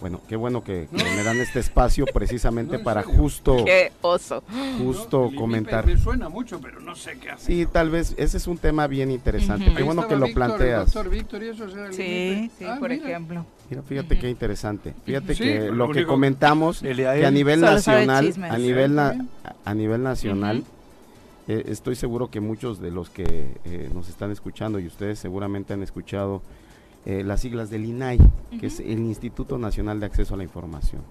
Bueno, 0.00 0.20
qué 0.28 0.36
bueno 0.36 0.62
que, 0.62 0.86
que 0.94 1.02
me 1.02 1.24
dan 1.24 1.38
este 1.40 1.58
espacio 1.58 2.04
precisamente 2.06 2.78
No, 2.78 2.84
para 2.84 3.02
serio. 3.02 3.18
justo, 3.18 3.64
¡Qué 3.64 3.90
oso! 4.00 4.44
justo 4.78 5.28
No, 5.32 5.36
comentar. 5.36 5.84
Me 5.84 5.98
suena 5.98 6.28
mucho, 6.28 6.60
pero 6.60 6.78
no 6.80 6.94
sé 6.94 7.18
qué 7.18 7.30
hace. 7.30 7.46
Sí, 7.46 7.66
tal 7.66 7.90
vez, 7.90 8.14
ese 8.16 8.36
es 8.36 8.46
un 8.46 8.58
tema 8.58 8.86
bien 8.86 9.10
interesante. 9.10 9.64
Qué 9.72 9.78
Ahí 9.78 9.82
bueno 9.82 10.06
que 10.06 10.14
lo 10.14 10.26
Víctor, 10.26 10.46
planteas. 10.46 10.84
doctor 10.92 11.10
Víctor, 11.10 11.42
y 11.42 11.48
eso 11.48 11.64
era 11.64 11.86
el 11.86 11.92
Sí, 11.94 12.48
sí, 12.56 12.64
Ah, 12.64 12.76
por 12.78 12.90
mira. 12.90 13.04
ejemplo. 13.08 13.44
Mira, 13.70 13.82
fíjate 13.82 14.18
qué 14.20 14.30
interesante. 14.30 14.94
Fíjate 15.04 15.34
Sí, 15.34 15.42
que 15.42 15.70
lo 15.72 15.90
que 15.90 16.06
comentamos, 16.06 16.80
que 16.80 17.06
a 17.26 17.30
nivel 17.32 17.60
nacional, 17.60 18.32
a 18.50 18.56
nivel, 18.58 18.94
na- 18.94 19.26
a 19.64 19.74
nivel 19.74 20.02
nacional, 20.04 20.62
eh, 21.48 21.64
estoy 21.66 21.96
seguro 21.96 22.30
que 22.30 22.38
muchos 22.40 22.80
de 22.80 22.92
los 22.92 23.10
que 23.10 23.24
eh, 23.64 23.90
nos 23.92 24.08
están 24.08 24.30
escuchando 24.30 24.78
y 24.78 24.86
ustedes 24.86 25.18
seguramente 25.18 25.72
han 25.74 25.82
escuchado 25.82 26.40
eh, 27.08 27.24
las 27.24 27.40
siglas 27.40 27.70
del 27.70 27.86
INAI, 27.86 28.18
que 28.60 28.66
es 28.66 28.78
el 28.80 28.98
Instituto 29.00 29.56
Nacional 29.58 29.98
de 29.98 30.06
Acceso 30.06 30.34
a 30.34 30.36
la 30.36 30.44
Información. 30.44 31.02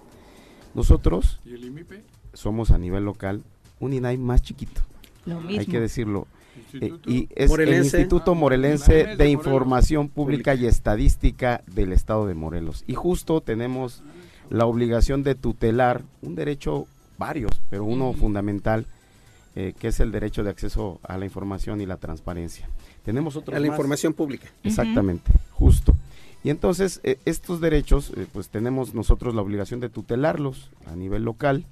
Nosotros 0.73 1.39
¿Y 1.45 1.53
el 1.53 1.65
IMIPE? 1.65 2.03
somos 2.33 2.71
a 2.71 2.77
nivel 2.77 3.03
local 3.03 3.41
un 3.79 3.93
INAI 3.93 4.17
más 4.17 4.41
chiquito, 4.43 4.81
Lo 5.25 5.41
mismo. 5.41 5.59
hay 5.59 5.65
que 5.65 5.79
decirlo. 5.79 6.27
Eh, 6.73 6.93
y 7.05 7.27
es 7.35 7.49
Morelense. 7.49 7.97
el 7.97 8.01
Instituto 8.03 8.31
Ah, 8.31 8.35
Morelense 8.35 9.15
de. 9.15 9.29
Información 9.29 10.07
Pública 10.09 10.55
y 10.55 10.65
Estadística 10.65 11.61
del 11.67 11.93
Estado 11.93 12.25
de 12.27 12.33
Morelos. 12.33 12.83
Y 12.87 12.93
justo 12.95 13.41
tenemos 13.41 14.01
la 14.49 14.65
obligación 14.65 15.21
de 15.23 15.35
tutelar 15.35 16.03
un 16.21 16.35
derecho, 16.35 16.87
varios, 17.17 17.51
pero 17.69 17.83
uno 17.85 18.13
fundamental, 18.13 18.85
eh, 19.55 19.73
que 19.79 19.89
es 19.89 19.99
el 19.99 20.11
derecho 20.11 20.43
de 20.43 20.49
acceso 20.51 20.99
a 21.03 21.17
la 21.17 21.25
información 21.25 21.81
y 21.81 21.85
la 21.85 21.97
transparencia. 21.97 22.67
Tenemos 23.07 23.37
otros 23.37 23.55
A 23.55 23.59
la 23.61 23.67
más. 23.67 23.73
información 23.73 24.11
pública. 24.13 24.49
Exactamente, 24.65 25.31
justo. 25.53 25.95
Y 26.43 26.49
entonces 26.49 26.99
eh, 27.05 27.17
estos 27.23 27.61
derechos, 27.61 28.11
eh, 28.17 28.27
pues 28.33 28.49
tenemos 28.49 28.93
nosotros 28.93 29.33
la 29.33 29.41
obligación 29.41 29.79
de 29.79 29.87
tutelarlos 29.87 30.71
a 30.87 30.93
nivel 30.97 31.23
local. 31.23 31.63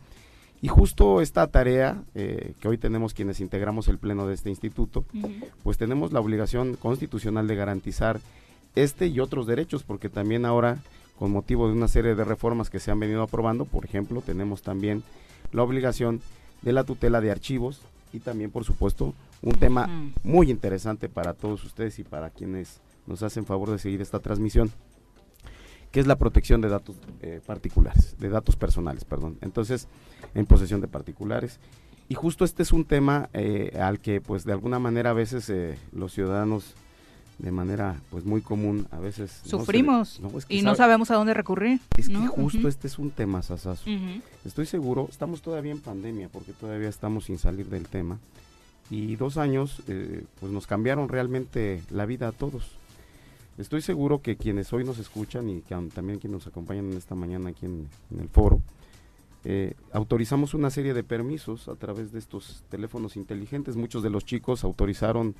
Y 0.61 0.69
justo 0.69 1.19
esta 1.19 1.45
tarea 1.47 2.01
eh, 2.15 2.53
que 2.61 2.69
hoy 2.69 2.77
tenemos 2.77 3.13
quienes 3.13 3.41
integramos 3.41 3.89
el 3.89 3.97
pleno 3.97 4.25
de 4.27 4.33
este 4.33 4.49
instituto, 4.49 5.03
pues 5.61 5.77
tenemos 5.77 6.13
la 6.13 6.21
obligación 6.21 6.77
constitucional 6.77 7.47
de 7.47 7.55
garantizar 7.57 8.21
este 8.75 9.07
y 9.07 9.19
otros 9.19 9.45
derechos, 9.45 9.83
porque 9.83 10.07
también 10.07 10.45
ahora 10.45 10.77
con 11.19 11.31
motivo 11.31 11.67
de 11.67 11.73
una 11.73 11.89
serie 11.89 12.15
de 12.15 12.23
reformas 12.23 12.69
que 12.69 12.79
se 12.79 12.91
han 12.91 12.99
venido 13.01 13.23
aprobando. 13.23 13.65
Por 13.65 13.83
ejemplo, 13.83 14.21
tenemos 14.21 14.61
también 14.61 15.03
la 15.51 15.63
obligación 15.63 16.21
de 16.61 16.71
la 16.71 16.85
tutela 16.85 17.19
de 17.19 17.31
archivos 17.31 17.81
y 18.13 18.19
también, 18.19 18.51
por 18.51 18.63
supuesto, 18.63 19.13
un 19.45 19.53
tema 19.53 19.87
muy 20.23 20.49
interesante 20.49 21.07
para 21.07 21.33
todos 21.33 21.63
ustedes 21.63 21.99
y 21.99 22.03
para 22.03 22.31
quienes 22.31 22.81
nos 23.05 23.21
hacen 23.23 23.45
favor 23.45 23.69
de 23.69 23.77
seguir 23.77 24.01
esta 24.01 24.19
transmisión, 24.19 24.71
que 25.91 25.99
es 25.99 26.07
la 26.07 26.17
protección 26.17 26.61
de 26.61 26.69
datos 26.69 26.95
eh, 27.21 27.39
particulares, 27.45 28.15
de 28.19 28.29
datos 28.29 28.55
personales, 28.55 29.05
perdón. 29.05 29.37
Entonces, 29.41 29.87
en 30.33 30.47
posesión 30.47 30.81
de 30.81 30.87
particulares. 30.87 31.59
Y 32.09 32.15
justo 32.15 32.43
este 32.43 32.63
es 32.63 32.73
un 32.73 32.85
tema 32.85 33.29
eh, 33.33 33.77
al 33.79 33.99
que, 33.99 34.19
pues, 34.19 34.45
de 34.45 34.51
alguna 34.51 34.79
manera 34.79 35.11
a 35.11 35.13
veces 35.13 35.49
eh, 35.49 35.77
los 35.93 36.11
ciudadanos 36.11 36.73
de 37.37 37.51
manera 37.51 37.99
pues 38.11 38.23
muy 38.23 38.39
común 38.39 38.87
a 38.91 38.99
veces 38.99 39.41
sufrimos 39.43 40.21
y 40.47 40.61
no 40.61 40.73
sabemos 40.73 41.11
a 41.11 41.15
dónde 41.15 41.33
recurrir 41.33 41.81
es 41.97 42.07
que 42.07 42.15
justo 42.27 42.69
este 42.69 42.87
es 42.87 42.97
un 42.97 43.11
tema 43.11 43.41
sasazo 43.41 43.83
estoy 44.45 44.65
seguro 44.65 45.09
estamos 45.09 45.41
todavía 45.41 45.73
en 45.73 45.81
pandemia 45.81 46.29
porque 46.29 46.53
todavía 46.53 46.87
estamos 46.87 47.25
sin 47.25 47.37
salir 47.37 47.67
del 47.67 47.89
tema 47.89 48.19
y 48.89 49.15
dos 49.15 49.37
años 49.37 49.81
eh, 49.87 50.23
pues 50.39 50.51
nos 50.51 50.67
cambiaron 50.67 51.09
realmente 51.09 51.81
la 51.89 52.05
vida 52.05 52.27
a 52.27 52.31
todos 52.31 52.77
estoy 53.57 53.81
seguro 53.81 54.21
que 54.21 54.35
quienes 54.35 54.71
hoy 54.73 54.83
nos 54.83 54.99
escuchan 54.99 55.49
y 55.49 55.61
que 55.61 55.75
también 55.93 56.19
quienes 56.19 56.39
nos 56.39 56.47
acompañan 56.47 56.91
en 56.91 56.97
esta 56.97 57.15
mañana 57.15 57.49
aquí 57.49 57.65
en, 57.65 57.87
en 58.11 58.19
el 58.19 58.29
foro 58.29 58.61
eh, 59.43 59.75
autorizamos 59.91 60.53
una 60.53 60.69
serie 60.69 60.93
de 60.93 61.03
permisos 61.03 61.67
a 61.67 61.75
través 61.75 62.11
de 62.11 62.19
estos 62.19 62.63
teléfonos 62.69 63.15
inteligentes 63.15 63.75
muchos 63.75 64.03
de 64.03 64.09
los 64.09 64.25
chicos 64.25 64.63
autorizaron 64.63 65.35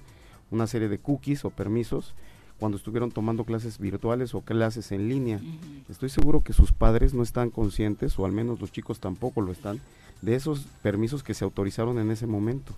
una 0.52 0.68
serie 0.68 0.90
de 0.90 1.00
cookies 1.00 1.46
o 1.46 1.50
permisos 1.50 2.14
cuando 2.60 2.78
estuvieron 2.78 3.12
tomando 3.12 3.44
clases 3.44 3.80
virtuales 3.80 4.34
o 4.34 4.42
clases 4.42 4.92
en 4.92 5.10
línea. 5.10 5.42
Estoy 5.90 6.10
seguro 6.10 6.42
que 6.42 6.54
sus 6.54 6.72
padres 6.72 7.14
no 7.14 7.24
están 7.24 7.50
conscientes, 7.50 8.18
o 8.18 8.26
al 8.26 8.32
menos 8.32 8.62
los 8.62 8.72
chicos 8.72 9.00
tampoco 9.00 9.42
lo 9.42 9.52
están, 9.52 9.82
de 10.22 10.36
esos 10.36 10.66
permisos 10.82 11.24
que 11.24 11.34
se 11.34 11.44
autorizaron 11.44 12.00
en 12.00 12.12
ese 12.12 12.28
momento. 12.28 12.74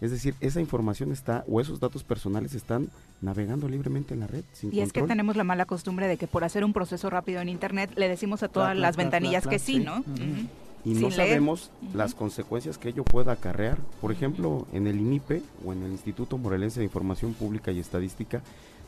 Es 0.00 0.10
decir, 0.10 0.34
esa 0.40 0.60
información 0.60 1.10
está, 1.10 1.44
o 1.48 1.60
esos 1.60 1.80
datos 1.80 2.04
personales 2.04 2.54
están 2.54 2.88
navegando 3.20 3.68
libremente 3.68 4.14
en 4.14 4.20
la 4.20 4.26
red. 4.28 4.44
y 4.70 4.80
es 4.80 4.92
que 4.92 5.02
tenemos 5.02 5.36
la 5.36 5.44
mala 5.44 5.64
costumbre 5.64 6.06
de 6.06 6.16
que 6.16 6.26
por 6.26 6.44
hacer 6.44 6.64
un 6.64 6.72
proceso 6.72 7.10
rápido 7.10 7.40
en 7.40 7.48
Internet 7.48 7.90
le 7.96 8.08
decimos 8.08 8.42
a 8.42 8.48
todas 8.48 8.76
las 8.76 8.96
ventanillas 8.96 9.46
que 9.46 9.58
sí, 9.58 9.80
¿no? 9.80 10.04
y 10.84 10.94
no 10.94 11.10
sabemos 11.10 11.70
las 11.94 12.14
consecuencias 12.14 12.78
que 12.78 12.90
ello 12.90 13.04
pueda 13.04 13.32
acarrear. 13.32 13.78
Por 14.00 14.12
ejemplo, 14.12 14.66
en 14.72 14.86
el 14.86 15.00
INIPE 15.00 15.42
o 15.64 15.72
en 15.72 15.82
el 15.82 15.92
Instituto 15.92 16.38
Morelense 16.38 16.80
de 16.80 16.84
Información 16.84 17.34
Pública 17.34 17.72
y 17.72 17.80
Estadística, 17.80 18.42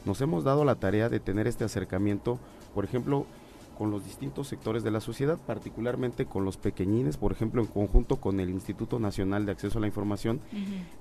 nos 0.05 0.21
hemos 0.21 0.45
dado 0.45 0.65
la 0.65 0.77
tarea 0.77 1.09
de 1.09 1.21
tener 1.21 1.47
este 1.47 1.65
acercamiento, 1.65 2.39
por 2.75 2.85
ejemplo, 2.85 3.27
con 3.81 3.91
los 3.91 4.05
distintos 4.05 4.47
sectores 4.47 4.83
de 4.83 4.91
la 4.91 5.01
sociedad, 5.01 5.39
particularmente 5.39 6.27
con 6.27 6.45
los 6.45 6.59
pequeñines, 6.59 7.17
por 7.17 7.33
ejemplo, 7.33 7.63
en 7.63 7.67
conjunto 7.67 8.17
con 8.17 8.39
el 8.39 8.51
Instituto 8.51 8.99
Nacional 8.99 9.47
de 9.47 9.53
Acceso 9.53 9.79
a 9.79 9.81
la 9.81 9.87
Información, 9.87 10.39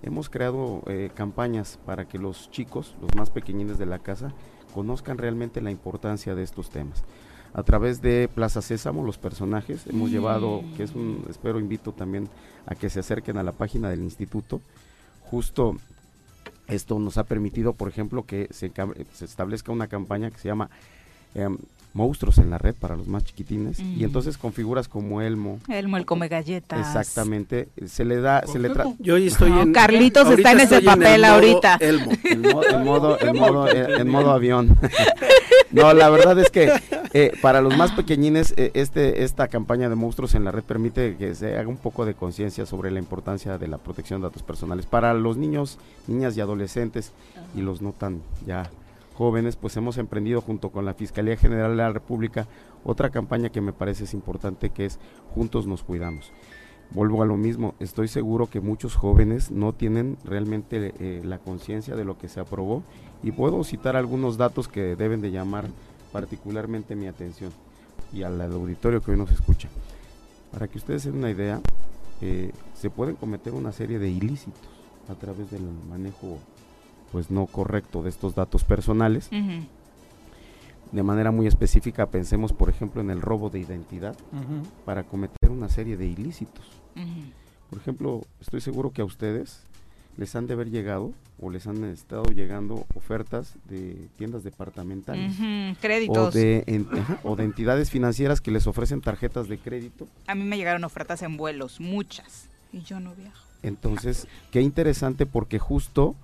hemos 0.02 0.30
creado 0.30 0.82
eh, 0.88 1.12
campañas 1.14 1.78
para 1.86 2.08
que 2.08 2.18
los 2.18 2.50
chicos, 2.52 2.96
los 3.02 3.14
más 3.16 3.32
pequeñines 3.32 3.80
de 3.80 3.86
la 3.86 4.00
casa, 4.00 4.32
conozcan 4.74 5.18
realmente 5.18 5.60
la 5.60 5.72
importancia 5.72 6.36
de 6.36 6.44
estos 6.44 6.70
temas 6.70 7.04
a 7.54 7.64
través 7.64 8.02
de 8.02 8.30
Plaza 8.34 8.62
Sésamo, 8.62 9.04
los 9.04 9.18
personajes. 9.18 9.86
Hemos 9.86 10.10
llevado, 10.10 10.64
que 10.78 10.84
es 10.84 10.96
un, 10.96 11.26
espero, 11.30 11.60
invito 11.60 11.92
también 11.92 12.30
a 12.66 12.76
que 12.76 12.90
se 12.90 13.02
acerquen 13.02 13.36
a 13.36 13.44
la 13.44 13.52
página 13.52 13.90
del 13.90 14.04
instituto. 14.04 14.62
Justo 15.24 15.76
esto 16.68 16.98
nos 16.98 17.18
ha 17.18 17.26
permitido, 17.26 17.74
por 17.74 17.90
ejemplo, 17.90 18.24
que 18.24 18.48
se, 18.52 18.72
se 19.12 19.26
establezca 19.26 19.74
una 19.74 19.88
campaña 19.88 20.32
que 20.32 20.38
se 20.38 20.48
llama 20.48 20.70
em, 21.36 21.58
monstruos 21.94 22.38
en 22.38 22.50
la 22.50 22.58
red 22.58 22.76
para 22.76 22.96
los 22.96 23.08
más 23.08 23.24
chiquitines 23.24 23.80
y 23.80 24.04
entonces 24.04 24.38
con 24.38 24.54
figuras 24.54 24.88
como 24.88 25.22
Elmo. 25.22 25.60
Elmo 25.68 25.98
el 25.98 26.06
come 26.06 26.28
galletas. 26.28 26.80
Exactamente 26.80 27.70
se 27.86 28.06
le 28.06 28.22
da 28.22 28.46
se 28.46 28.60
le 28.60 28.70
yo 29.00 29.16
hoy 29.16 29.28
estoy 29.28 29.52
en 29.52 29.74
Carlitos 29.74 30.30
está 30.30 30.52
en 30.52 30.60
ese 30.62 30.82
papel 30.82 31.24
ahorita. 31.24 31.78
Elmo. 31.80 32.12
En, 32.30 32.42
modo 32.42 33.20
en 33.20 33.38
modo 33.38 33.70
en, 33.70 34.08
modo 34.08 34.32
avión. 34.32 34.78
No 35.72 35.94
la 35.94 36.10
verdad 36.10 36.40
es 36.40 36.50
que 36.50 36.72
eh, 37.14 37.32
para 37.42 37.62
los 37.62 37.78
más 37.78 37.92
pequeñines 37.92 38.56
eh, 38.58 38.72
este 38.74 39.24
esta 39.24 39.48
campaña 39.48 39.88
de 39.88 39.96
monstruos 39.96 40.34
en 40.34 40.44
la 40.44 40.52
red 40.52 40.64
permite 40.64 41.16
que 41.16 41.36
se 41.36 41.58
haga 41.58 41.68
un 41.68 41.78
poco 41.78 42.06
de 42.06 42.16
conciencia 42.16 42.66
sobre 42.66 42.90
la 42.90 42.98
importancia 42.98 43.58
de 43.58 43.68
la 43.68 43.78
protección 43.78 44.22
de 44.22 44.28
datos 44.28 44.42
personales 44.42 44.88
para 44.88 45.14
los 45.14 45.38
niños 45.38 45.78
niñas 46.08 46.36
y 46.38 46.42
adolescentes 46.42 47.12
y 47.56 47.62
los 47.62 47.82
no 47.82 47.92
tan 47.92 48.22
ya 48.48 48.70
jóvenes, 49.20 49.58
pues 49.58 49.76
hemos 49.76 49.98
emprendido 49.98 50.40
junto 50.40 50.70
con 50.70 50.86
la 50.86 50.94
Fiscalía 50.94 51.36
General 51.36 51.72
de 51.72 51.76
la 51.76 51.92
República 51.92 52.48
otra 52.86 53.10
campaña 53.10 53.50
que 53.50 53.60
me 53.60 53.74
parece 53.74 54.06
importante, 54.16 54.70
que 54.70 54.86
es 54.86 54.98
Juntos 55.36 55.68
nos 55.68 55.84
cuidamos. 55.84 56.32
Vuelvo 56.92 57.22
a 57.22 57.26
lo 57.26 57.36
mismo, 57.36 57.76
estoy 57.82 58.08
seguro 58.08 58.50
que 58.50 58.62
muchos 58.62 58.96
jóvenes 58.96 59.52
no 59.52 59.74
tienen 59.74 60.18
realmente 60.24 60.94
eh, 61.00 61.22
la 61.26 61.38
conciencia 61.38 61.98
de 61.98 62.06
lo 62.06 62.18
que 62.18 62.30
se 62.30 62.40
aprobó 62.40 62.82
y 63.22 63.34
puedo 63.34 63.66
citar 63.66 63.98
algunos 63.98 64.38
datos 64.38 64.70
que 64.70 64.96
deben 64.96 65.20
de 65.20 65.32
llamar 65.32 65.66
particularmente 66.14 66.96
mi 66.96 67.08
atención 67.08 67.52
y 68.14 68.24
al 68.24 68.40
auditorio 68.42 69.02
que 69.02 69.12
hoy 69.12 69.18
nos 69.18 69.32
escucha. 69.32 69.68
Para 70.54 70.70
que 70.70 70.78
ustedes 70.78 71.04
den 71.04 71.18
una 71.18 71.30
idea, 71.30 71.60
eh, 72.22 72.54
se 72.74 72.90
pueden 72.90 73.18
cometer 73.18 73.54
una 73.54 73.74
serie 73.74 74.00
de 74.00 74.10
ilícitos 74.10 74.62
a 75.10 75.16
través 75.16 75.52
del 75.52 75.68
manejo 75.90 76.38
pues 77.12 77.32
no 77.32 77.46
correcto 77.46 78.04
de 78.04 78.10
estos 78.10 78.36
datos 78.36 78.64
personales. 78.64 79.30
De 80.92 81.04
manera 81.04 81.32
muy 81.32 81.46
específica, 81.46 82.08
pensemos 82.08 82.52
por 82.52 82.70
ejemplo 82.70 83.02
en 83.02 83.10
el 83.12 83.22
robo 83.22 83.50
de 83.50 83.60
identidad 83.60 84.16
para 84.86 85.04
cometer 85.04 85.50
una 85.50 85.70
serie 85.70 85.98
de 85.98 86.08
ilícitos. 86.08 86.66
Por 87.70 87.80
ejemplo, 87.80 88.22
estoy 88.42 88.62
seguro 88.62 88.92
que 88.92 89.02
a 89.02 89.06
ustedes 89.06 89.62
les 90.18 90.36
han 90.36 90.48
de 90.48 90.54
haber 90.54 90.70
llegado 90.70 91.14
o 91.40 91.50
les 91.50 91.66
han 91.68 91.84
estado 91.86 92.24
llegando 92.24 92.86
ofertas 92.96 93.54
de 93.70 94.10
tiendas 94.18 94.44
departamentales. 94.44 95.34
Créditos. 95.80 96.36
O 96.36 96.38
de, 96.38 96.86
o 97.24 97.36
de 97.36 97.44
entidades 97.46 97.90
financieras 97.90 98.42
que 98.42 98.52
les 98.52 98.68
ofrecen 98.68 99.00
tarjetas 99.00 99.48
de 99.48 99.58
crédito. 99.58 100.08
A 100.28 100.36
mí 100.36 100.44
me 100.44 100.58
llegaron 100.58 100.84
ofertas 100.84 101.22
en 101.22 101.38
vuelos, 101.38 101.80
muchas, 101.80 102.50
y 102.74 102.82
yo 102.82 103.00
no 103.00 103.16
viajo. 103.16 103.46
Entonces, 103.64 104.28
qué 104.52 104.62
interesante 104.62 105.26
porque 105.26 105.60
justo 105.60 106.16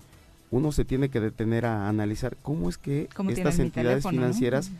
uno 0.55 0.71
se 0.71 0.85
tiene 0.85 1.09
que 1.09 1.19
detener 1.19 1.65
a 1.65 1.89
analizar 1.89 2.37
cómo 2.41 2.69
es 2.69 2.77
que 2.77 3.09
estas 3.27 3.59
entidades 3.59 4.07
financieras 4.07 4.71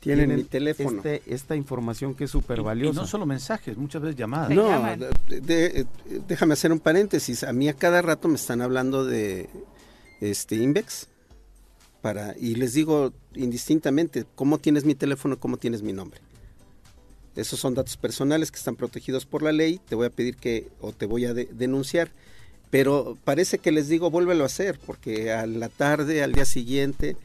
tienen, 0.00 0.34
mi 0.34 0.44
teléfono. 0.44 1.02
Este, 1.04 1.22
esta 1.26 1.54
información 1.54 2.14
que 2.14 2.24
es 2.24 2.30
súper 2.30 2.62
valiosa. 2.62 2.98
Y, 2.98 3.02
no 3.02 3.06
solo 3.06 3.26
mensajes, 3.26 3.76
muchas 3.76 4.00
veces 4.00 4.16
llamadas. 4.16 4.48
No, 4.48 4.70
déjame 6.26 6.54
hacer 6.54 6.72
un 6.72 6.80
paréntesis. 6.80 7.44
A 7.44 7.52
mí 7.52 7.68
a 7.68 7.74
cada 7.74 8.00
rato 8.00 8.26
me 8.28 8.36
están 8.36 8.62
hablando 8.62 9.04
de 9.04 9.50
este 10.22 10.56
Invex 10.56 11.08
para 12.00 12.34
y 12.38 12.54
les 12.54 12.72
digo 12.72 13.12
indistintamente 13.34 14.24
cómo 14.34 14.56
tienes 14.56 14.86
mi 14.86 14.94
teléfono, 14.94 15.38
cómo 15.38 15.58
tienes 15.58 15.82
mi 15.82 15.92
nombre. 15.92 16.22
Esos 17.36 17.60
son 17.60 17.74
datos 17.74 17.98
personales 17.98 18.50
que 18.50 18.56
están 18.56 18.76
protegidos 18.76 19.26
por 19.26 19.42
la 19.42 19.52
ley. 19.52 19.78
Te 19.86 19.94
voy 19.94 20.06
a 20.06 20.10
pedir 20.10 20.36
que 20.36 20.70
o 20.80 20.92
te 20.92 21.04
voy 21.04 21.26
a 21.26 21.34
denunciar 21.34 22.10
pero 22.70 23.16
parece 23.24 23.58
que 23.58 23.72
les 23.72 23.88
digo 23.88 24.10
vuélvelo 24.10 24.44
a 24.44 24.46
hacer 24.46 24.78
porque 24.84 25.32
a 25.32 25.46
la 25.46 25.68
tarde 25.68 26.22
al 26.22 26.32
día 26.32 26.44
siguiente 26.44 27.16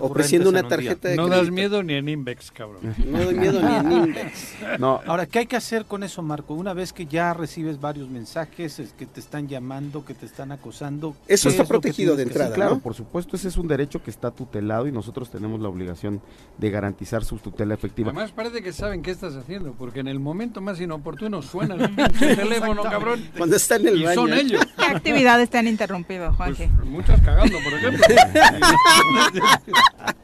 ofreciendo 0.00 0.50
una 0.50 0.66
tarjeta 0.68 1.08
de 1.08 1.16
no 1.16 1.28
das 1.28 1.50
miedo 1.50 1.82
ni 1.82 1.94
en 1.94 2.08
Invex 2.08 2.50
cabrón. 2.50 2.94
No 3.06 3.24
doy 3.24 3.34
miedo 3.34 3.60
ni 3.62 3.74
en 3.74 3.92
Invex. 3.92 4.54
No. 4.78 5.00
Ahora 5.06 5.26
qué 5.26 5.40
hay 5.40 5.46
que 5.46 5.56
hacer 5.56 5.84
con 5.86 6.02
eso 6.02 6.22
Marco 6.22 6.54
una 6.54 6.74
vez 6.74 6.92
que 6.92 7.06
ya 7.06 7.32
recibes 7.34 7.80
varios 7.80 8.08
mensajes 8.08 8.82
que 8.98 9.06
te 9.06 9.20
están 9.20 9.48
llamando 9.48 10.04
que 10.04 10.14
te 10.14 10.26
están 10.26 10.52
acosando 10.52 11.16
eso 11.26 11.48
está 11.48 11.64
protegido 11.64 12.16
de 12.16 12.24
entrada 12.24 12.54
claro 12.54 12.78
por 12.78 12.94
supuesto 12.94 13.36
ese 13.36 13.48
es 13.48 13.56
un 13.56 13.68
derecho 13.68 14.02
que 14.02 14.10
está 14.10 14.30
tutelado 14.30 14.86
y 14.86 14.92
nosotros 14.92 15.30
tenemos 15.30 15.60
la 15.60 15.68
obligación 15.68 16.20
de 16.58 16.70
garantizar 16.70 17.24
su 17.24 17.38
tutela 17.38 17.74
efectiva. 17.74 18.10
Además 18.10 18.32
parece 18.32 18.62
que 18.62 18.72
saben 18.72 19.02
qué 19.02 19.10
estás 19.10 19.34
haciendo 19.34 19.72
porque 19.72 20.00
en 20.00 20.08
el 20.08 20.20
momento 20.20 20.60
más 20.60 20.80
inoportuno 20.80 21.42
suena 21.42 21.74
el 21.74 21.96
teléfono 22.36 22.82
cabrón. 22.82 23.28
Cuando 23.36 23.56
está 23.56 23.76
en 23.76 23.88
el 23.88 24.02
y 24.02 24.14
son 24.14 24.32
ellos 24.32 24.62
actividades 24.90 25.50
te 25.50 25.58
han 25.58 25.66
interrumpido, 25.66 26.32
Juanje? 26.34 26.70
Pues, 26.76 26.88
muchas 26.88 27.20
cagando, 27.20 27.58
por 27.62 27.72
ejemplo. 27.72 28.06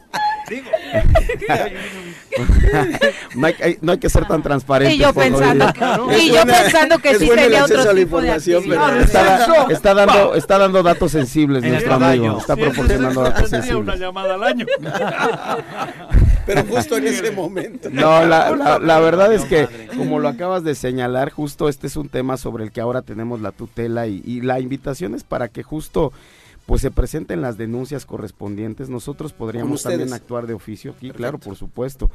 no, 3.35 3.47
hay, 3.47 3.79
no, 3.81 3.93
hay, 3.93 3.99
que 3.99 4.09
ser 4.09 4.27
tan 4.27 4.43
transparente. 4.43 4.95
Y 4.95 4.99
yo 4.99 5.13
pensando, 5.13 5.73
que, 5.73 6.19
y 6.19 6.33
yo 6.33 6.47
pensando 6.47 6.99
que 6.99 7.19
sí 7.19 7.27
sería 7.27 7.65
otro 7.65 7.95
tipo 7.95 8.21
de 8.21 8.63
pero 8.69 9.01
está, 9.01 9.67
está, 9.71 9.95
dando, 9.95 10.35
está 10.35 10.59
dando 10.59 10.83
datos 10.83 11.13
sensibles 11.13 11.65
nuestro 11.65 11.95
amigo. 11.95 12.39
Está 12.39 12.57
proporcionando 12.57 13.23
datos 13.23 13.51
sensibles. 13.57 13.83
una 13.83 13.97
llamada 13.97 14.35
al 14.35 14.45
año. 14.45 14.67
pero 16.47 16.65
justo 16.65 16.97
en 16.97 17.07
ese 17.09 17.33
momento. 17.33 17.91
No, 17.91 18.25
la, 18.25 18.79
la, 18.81 19.01
verdad 19.01 19.33
es 19.33 19.45
que, 19.45 19.69
como 19.97 20.21
lo 20.21 20.29
acabas 20.29 20.65
de 20.65 20.75
señalar, 20.75 21.31
justo 21.31 21.69
este 21.69 21.89
es 21.89 21.97
un 21.97 22.09
tema 22.09 22.37
sobre 22.37 22.65
el 22.65 22.73
que 22.73 22.81
ahora 22.81 23.03
tenemos 23.03 23.41
la 23.41 23.53
tutela 23.53 24.07
y, 24.07 24.23
y 24.25 24.41
la 24.41 24.61
invitación 24.61 25.15
es 25.15 25.25
para 25.25 25.49
que 25.49 25.63
justo 25.63 26.13
pues 26.67 26.81
se 26.81 26.91
presenten 26.91 27.41
las 27.41 27.57
denuncias 27.57 28.05
correspondientes. 28.07 28.89
Nosotros 28.89 29.33
podríamos 29.33 29.83
también 29.83 30.13
actuar 30.13 30.47
de 30.47 30.55
oficio 30.55 30.93
aquí, 30.97 31.11
claro, 31.11 31.39
por 31.39 31.57
supuesto. 31.57 32.11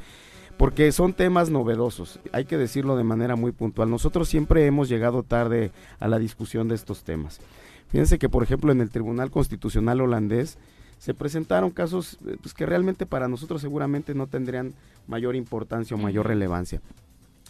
porque 0.57 0.91
son 0.91 1.13
temas 1.13 1.49
novedosos, 1.49 2.19
hay 2.33 2.45
que 2.45 2.57
decirlo 2.57 2.95
de 2.97 3.03
manera 3.03 3.35
muy 3.35 3.51
puntual. 3.51 3.89
Nosotros 3.89 4.27
siempre 4.27 4.65
hemos 4.65 4.89
llegado 4.89 5.23
tarde 5.23 5.71
a 5.99 6.07
la 6.07 6.19
discusión 6.19 6.67
de 6.67 6.75
estos 6.75 7.03
temas. 7.03 7.39
Fíjense 7.87 8.19
que, 8.19 8.29
por 8.29 8.43
ejemplo, 8.43 8.71
en 8.71 8.81
el 8.81 8.89
Tribunal 8.89 9.31
Constitucional 9.31 10.01
holandés 10.01 10.57
se 11.01 11.15
presentaron 11.15 11.71
casos 11.71 12.19
eh, 12.27 12.37
pues, 12.39 12.53
que 12.53 12.67
realmente 12.67 13.07
para 13.07 13.27
nosotros 13.27 13.59
seguramente 13.59 14.13
no 14.13 14.27
tendrían 14.27 14.75
mayor 15.07 15.35
importancia 15.35 15.97
o 15.97 15.99
mayor 15.99 16.27
relevancia. 16.27 16.79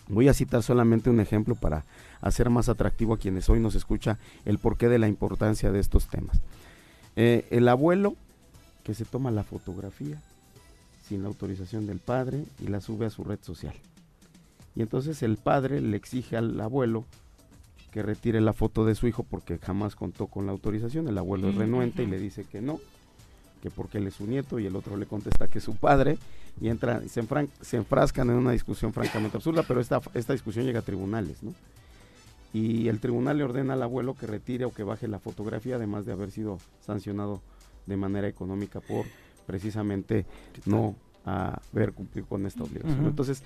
Voy 0.07 0.29
a 0.29 0.33
citar 0.33 0.63
solamente 0.63 1.09
un 1.09 1.19
ejemplo 1.19 1.55
para 1.55 1.83
hacer 2.21 2.49
más 2.49 2.69
atractivo 2.69 3.13
a 3.13 3.17
quienes 3.17 3.49
hoy 3.49 3.59
nos 3.59 3.75
escucha 3.75 4.17
el 4.45 4.57
porqué 4.57 4.87
de 4.87 4.99
la 4.99 5.09
importancia 5.09 5.69
de 5.73 5.81
estos 5.81 6.07
temas. 6.07 6.39
Eh, 7.17 7.45
el 7.51 7.67
abuelo 7.67 8.15
que 8.85 8.93
se 8.93 9.03
toma 9.03 9.31
la 9.31 9.43
fotografía 9.43 10.21
sin 11.05 11.21
la 11.21 11.27
autorización 11.27 11.87
del 11.87 11.99
padre 11.99 12.45
y 12.63 12.67
la 12.67 12.79
sube 12.79 13.07
a 13.07 13.09
su 13.09 13.25
red 13.25 13.39
social. 13.41 13.75
Y 14.77 14.81
entonces 14.81 15.23
el 15.23 15.35
padre 15.35 15.81
le 15.81 15.97
exige 15.97 16.37
al 16.37 16.57
abuelo 16.61 17.03
que 17.91 18.01
retire 18.01 18.39
la 18.39 18.53
foto 18.53 18.85
de 18.85 18.95
su 18.95 19.07
hijo 19.07 19.23
porque 19.23 19.57
jamás 19.57 19.97
contó 19.97 20.27
con 20.27 20.45
la 20.45 20.53
autorización. 20.53 21.09
El 21.09 21.17
abuelo 21.17 21.49
es 21.49 21.55
renuente 21.55 22.03
y 22.03 22.07
le 22.07 22.17
dice 22.17 22.45
que 22.45 22.61
no, 22.61 22.79
que 23.61 23.69
porque 23.69 23.99
él 23.99 24.07
es 24.07 24.15
su 24.15 24.25
nieto 24.25 24.59
y 24.59 24.65
el 24.65 24.75
otro 24.75 24.97
le 24.97 25.05
contesta 25.05 25.47
que 25.47 25.59
es 25.59 25.63
su 25.63 25.75
padre 25.75 26.17
y 26.59 26.69
entra, 26.69 27.01
se, 27.07 27.23
se 27.61 27.77
enfrascan 27.77 28.29
en 28.29 28.35
una 28.35 28.51
discusión 28.51 28.91
francamente 28.91 29.37
absurda, 29.37 29.63
pero 29.63 29.79
esta, 29.79 30.01
esta 30.13 30.33
discusión 30.33 30.65
llega 30.65 30.79
a 30.79 30.83
tribunales, 30.83 31.41
¿no? 31.43 31.53
Y 32.53 32.89
el 32.89 32.99
tribunal 32.99 33.37
le 33.37 33.45
ordena 33.45 33.73
al 33.73 33.83
abuelo 33.83 34.15
que 34.15 34.27
retire 34.27 34.65
o 34.65 34.73
que 34.73 34.83
baje 34.83 35.07
la 35.07 35.19
fotografía, 35.19 35.75
además 35.75 36.05
de 36.05 36.11
haber 36.11 36.31
sido 36.31 36.59
sancionado 36.85 37.41
de 37.85 37.95
manera 37.95 38.27
económica 38.27 38.81
por 38.81 39.05
precisamente 39.47 40.25
no 40.65 40.95
haber 41.23 41.93
cumplido 41.93 42.27
con 42.27 42.45
esta 42.45 42.63
obligación. 42.63 43.05
Entonces, 43.05 43.41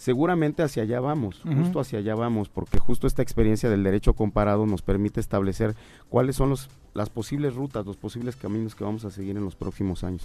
seguramente 0.00 0.62
hacia 0.62 0.84
allá 0.84 0.98
vamos, 0.98 1.42
justo 1.44 1.78
hacia 1.78 1.98
allá 1.98 2.14
vamos, 2.14 2.48
porque 2.48 2.78
justo 2.78 3.06
esta 3.06 3.20
experiencia 3.20 3.68
del 3.68 3.82
derecho 3.82 4.14
comparado 4.14 4.64
nos 4.64 4.80
permite 4.80 5.20
establecer 5.20 5.76
cuáles 6.08 6.36
son 6.36 6.48
los, 6.48 6.70
las 6.94 7.10
posibles 7.10 7.54
rutas, 7.54 7.84
los 7.84 7.98
posibles 7.98 8.34
caminos 8.34 8.74
que 8.74 8.82
vamos 8.82 9.04
a 9.04 9.10
seguir 9.10 9.36
en 9.36 9.44
los 9.44 9.56
próximos 9.56 10.02
años. 10.02 10.22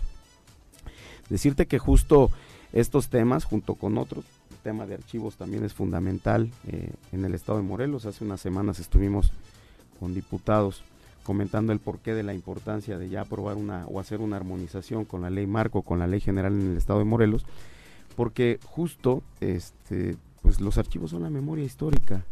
Decirte 1.27 1.65
que 1.65 1.77
justo 1.77 2.29
estos 2.71 3.09
temas, 3.09 3.43
junto 3.43 3.75
con 3.75 3.97
otros, 3.97 4.23
el 4.49 4.57
tema 4.59 4.85
de 4.85 4.93
archivos 4.93 5.35
también 5.35 5.65
es 5.65 5.73
fundamental 5.73 6.49
eh, 6.67 6.93
en 7.11 7.25
el 7.25 7.35
estado 7.35 7.57
de 7.57 7.65
Morelos. 7.65 8.05
Hace 8.05 8.23
unas 8.23 8.39
semanas 8.39 8.79
estuvimos 8.79 9.33
con 9.99 10.13
diputados 10.13 10.83
comentando 11.23 11.73
el 11.73 11.79
porqué 11.79 12.13
de 12.13 12.23
la 12.23 12.33
importancia 12.33 12.97
de 12.97 13.09
ya 13.09 13.21
aprobar 13.21 13.57
una 13.57 13.85
o 13.87 13.99
hacer 13.99 14.21
una 14.21 14.37
armonización 14.37 15.03
con 15.03 15.21
la 15.21 15.29
ley 15.29 15.47
marco, 15.47 15.81
con 15.81 15.99
la 15.99 16.07
ley 16.07 16.21
general 16.21 16.53
en 16.53 16.71
el 16.71 16.77
estado 16.77 16.99
de 16.99 17.05
Morelos, 17.05 17.45
porque 18.15 18.59
justo 18.63 19.23
este 19.41 20.15
pues 20.41 20.61
los 20.61 20.77
archivos 20.77 21.11
son 21.11 21.23
la 21.23 21.29
memoria 21.29 21.65
histórica 21.65 22.23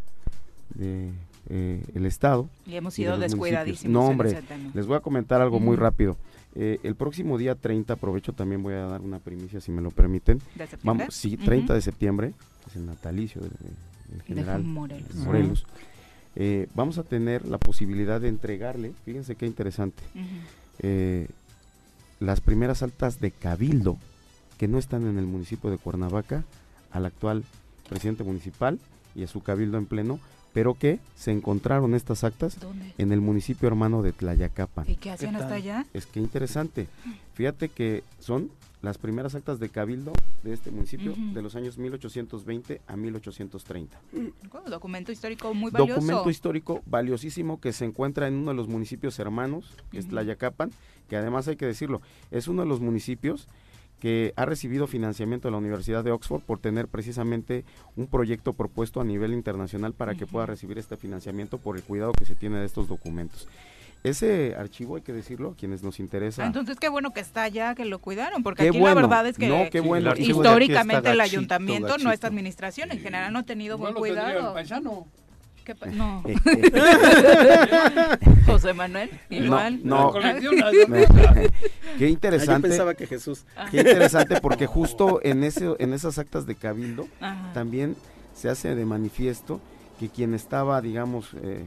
de 0.75 1.11
eh, 1.49 1.83
el 1.93 2.05
estado 2.05 2.49
y 2.65 2.75
hemos 2.75 2.93
sido 2.93 3.17
descuidadísimos 3.17 3.91
no 3.91 4.07
hombre 4.07 4.41
les 4.73 4.85
voy 4.85 4.95
a 4.95 5.01
comentar 5.01 5.41
algo 5.41 5.59
muy 5.59 5.75
rápido. 5.75 6.17
Eh, 6.55 6.79
el 6.83 6.95
próximo 6.95 7.39
día 7.39 7.55
30 7.55 7.93
aprovecho 7.93 8.31
también 8.31 8.61
voy 8.61 8.75
a 8.75 8.85
dar 8.85 9.01
una 9.01 9.17
primicia 9.17 9.59
si 9.59 9.71
me 9.71 9.81
lo 9.81 9.89
permiten. 9.89 10.39
Vamos 10.83 11.15
sí 11.15 11.35
30 11.35 11.73
de 11.73 11.81
septiembre 11.81 12.33
es 12.67 12.75
el 12.75 12.85
natalicio 12.85 13.41
del 13.41 14.21
general 14.21 14.63
Morelos, 14.63 15.65
eh, 16.35 16.67
vamos 16.75 16.99
a 16.99 17.03
tener 17.03 17.45
la 17.45 17.57
posibilidad 17.57 18.21
de 18.21 18.29
entregarle 18.29 18.93
fíjense 19.03 19.35
qué 19.35 19.45
interesante 19.45 20.03
las 22.19 22.39
primeras 22.39 22.83
altas 22.83 23.19
de 23.19 23.31
cabildo 23.31 23.97
que 24.63 24.69
no 24.69 24.77
están 24.77 25.05
en 25.07 25.17
el 25.17 25.25
municipio 25.25 25.69
de 25.69 25.77
Cuernavaca 25.77 26.45
al 26.89 27.05
actual 27.05 27.43
presidente 27.89 28.23
municipal 28.23 28.79
y 29.13 29.23
a 29.23 29.27
su 29.27 29.43
cabildo 29.43 29.77
en 29.77 29.85
pleno, 29.85 30.21
pero 30.53 30.73
que 30.73 31.01
se 31.17 31.31
encontraron 31.33 31.93
estas 31.95 32.23
actas 32.23 32.57
en 32.97 33.11
el 33.11 33.19
municipio 33.19 33.67
hermano 33.67 34.01
de 34.03 34.13
Tlayacapan. 34.13 34.89
¿Y 34.89 34.95
qué 34.95 35.11
hacían 35.11 35.35
hasta 35.35 35.55
allá? 35.55 35.85
Es 35.93 36.05
que 36.05 36.21
interesante. 36.21 36.87
Fíjate 37.33 37.67
que 37.67 38.05
son 38.19 38.51
las 38.81 38.97
primeras 38.97 39.35
actas 39.35 39.59
de 39.59 39.67
cabildo 39.67 40.13
de 40.43 40.53
este 40.53 40.71
municipio 40.71 41.13
de 41.33 41.41
los 41.41 41.57
años 41.57 41.77
1820 41.77 42.79
a 42.87 42.95
1830. 42.95 43.99
Un 44.13 44.33
documento 44.69 45.11
histórico 45.11 45.53
muy 45.53 45.71
valioso. 45.71 45.95
Documento 45.95 46.29
histórico 46.29 46.81
valiosísimo 46.85 47.59
que 47.59 47.73
se 47.73 47.83
encuentra 47.83 48.29
en 48.29 48.35
uno 48.35 48.51
de 48.51 48.55
los 48.55 48.69
municipios 48.69 49.19
hermanos, 49.19 49.75
que 49.91 49.97
es 49.97 50.07
Tlayacapan, 50.07 50.71
que 51.09 51.17
además 51.17 51.49
hay 51.49 51.57
que 51.57 51.65
decirlo, 51.65 52.01
es 52.31 52.47
uno 52.47 52.61
de 52.61 52.69
los 52.69 52.79
municipios 52.79 53.49
que 54.03 54.33
ha 54.35 54.43
recibido 54.43 54.85
financiamiento 54.85 55.47
de 55.47 55.53
la 55.53 55.59
Universidad 55.59 56.03
de 56.03 56.11
Oxford 56.11 56.41
por 56.41 56.59
tener 56.59 56.89
precisamente 56.89 57.63
un 57.95 58.07
proyecto 58.07 58.51
propuesto 58.51 58.99
a 58.99 59.05
nivel 59.05 59.31
internacional 59.31 59.93
para 59.93 60.13
que 60.13 60.27
pueda 60.27 60.45
recibir 60.45 60.77
este 60.77 60.97
financiamiento 60.97 61.57
por 61.57 61.77
el 61.77 61.83
cuidado 61.83 62.11
que 62.11 62.25
se 62.25 62.35
tiene 62.35 62.57
de 62.57 62.65
estos 62.65 62.89
documentos. 62.89 63.47
Ese 64.03 64.55
archivo, 64.57 64.97
hay 64.97 65.03
que 65.03 65.13
decirlo, 65.13 65.51
a 65.51 65.55
quienes 65.55 65.83
nos 65.83 66.01
interesa. 66.01 66.43
Ah, 66.43 66.47
entonces, 66.47 66.75
qué 66.81 66.89
bueno 66.89 67.13
que 67.13 67.21
está 67.21 67.43
allá, 67.43 67.75
que 67.75 67.85
lo 67.85 67.99
cuidaron, 67.99 68.43
porque 68.43 68.67
aquí 68.67 68.77
la 68.77 68.93
verdad 68.93 69.25
es 69.25 69.37
que 69.37 69.47
no, 69.47 69.69
qué 69.71 69.79
bueno. 69.79 70.13
históricamente 70.17 71.09
el 71.09 71.21
ayuntamiento, 71.21 71.97
nuestra 71.99 72.27
administración 72.27 72.91
en 72.91 72.99
general 72.99 73.31
no 73.31 73.39
ha 73.39 73.43
tenido 73.43 73.77
buen 73.77 73.93
cuidado. 73.93 74.53
No. 75.93 76.23
José 78.45 78.73
Manuel, 78.73 79.09
igual. 79.29 79.79
No, 79.83 80.13
qué 81.97 82.09
interesante. 82.09 82.67
yo 82.67 82.69
pensaba 82.69 82.93
que 82.95 83.07
Jesús. 83.07 83.45
Qué 83.71 83.77
interesante 83.77 84.41
porque 84.41 84.67
justo 84.67 85.21
en 85.23 85.43
ese 85.43 85.75
en 85.79 85.93
esas 85.93 86.17
actas 86.17 86.45
de 86.45 86.55
cabildo 86.55 87.07
también 87.53 87.95
se 88.33 88.49
hace 88.49 88.75
de 88.75 88.85
manifiesto 88.85 89.61
que 89.99 90.09
quien 90.09 90.33
estaba, 90.33 90.81
digamos, 90.81 91.33
eh, 91.41 91.65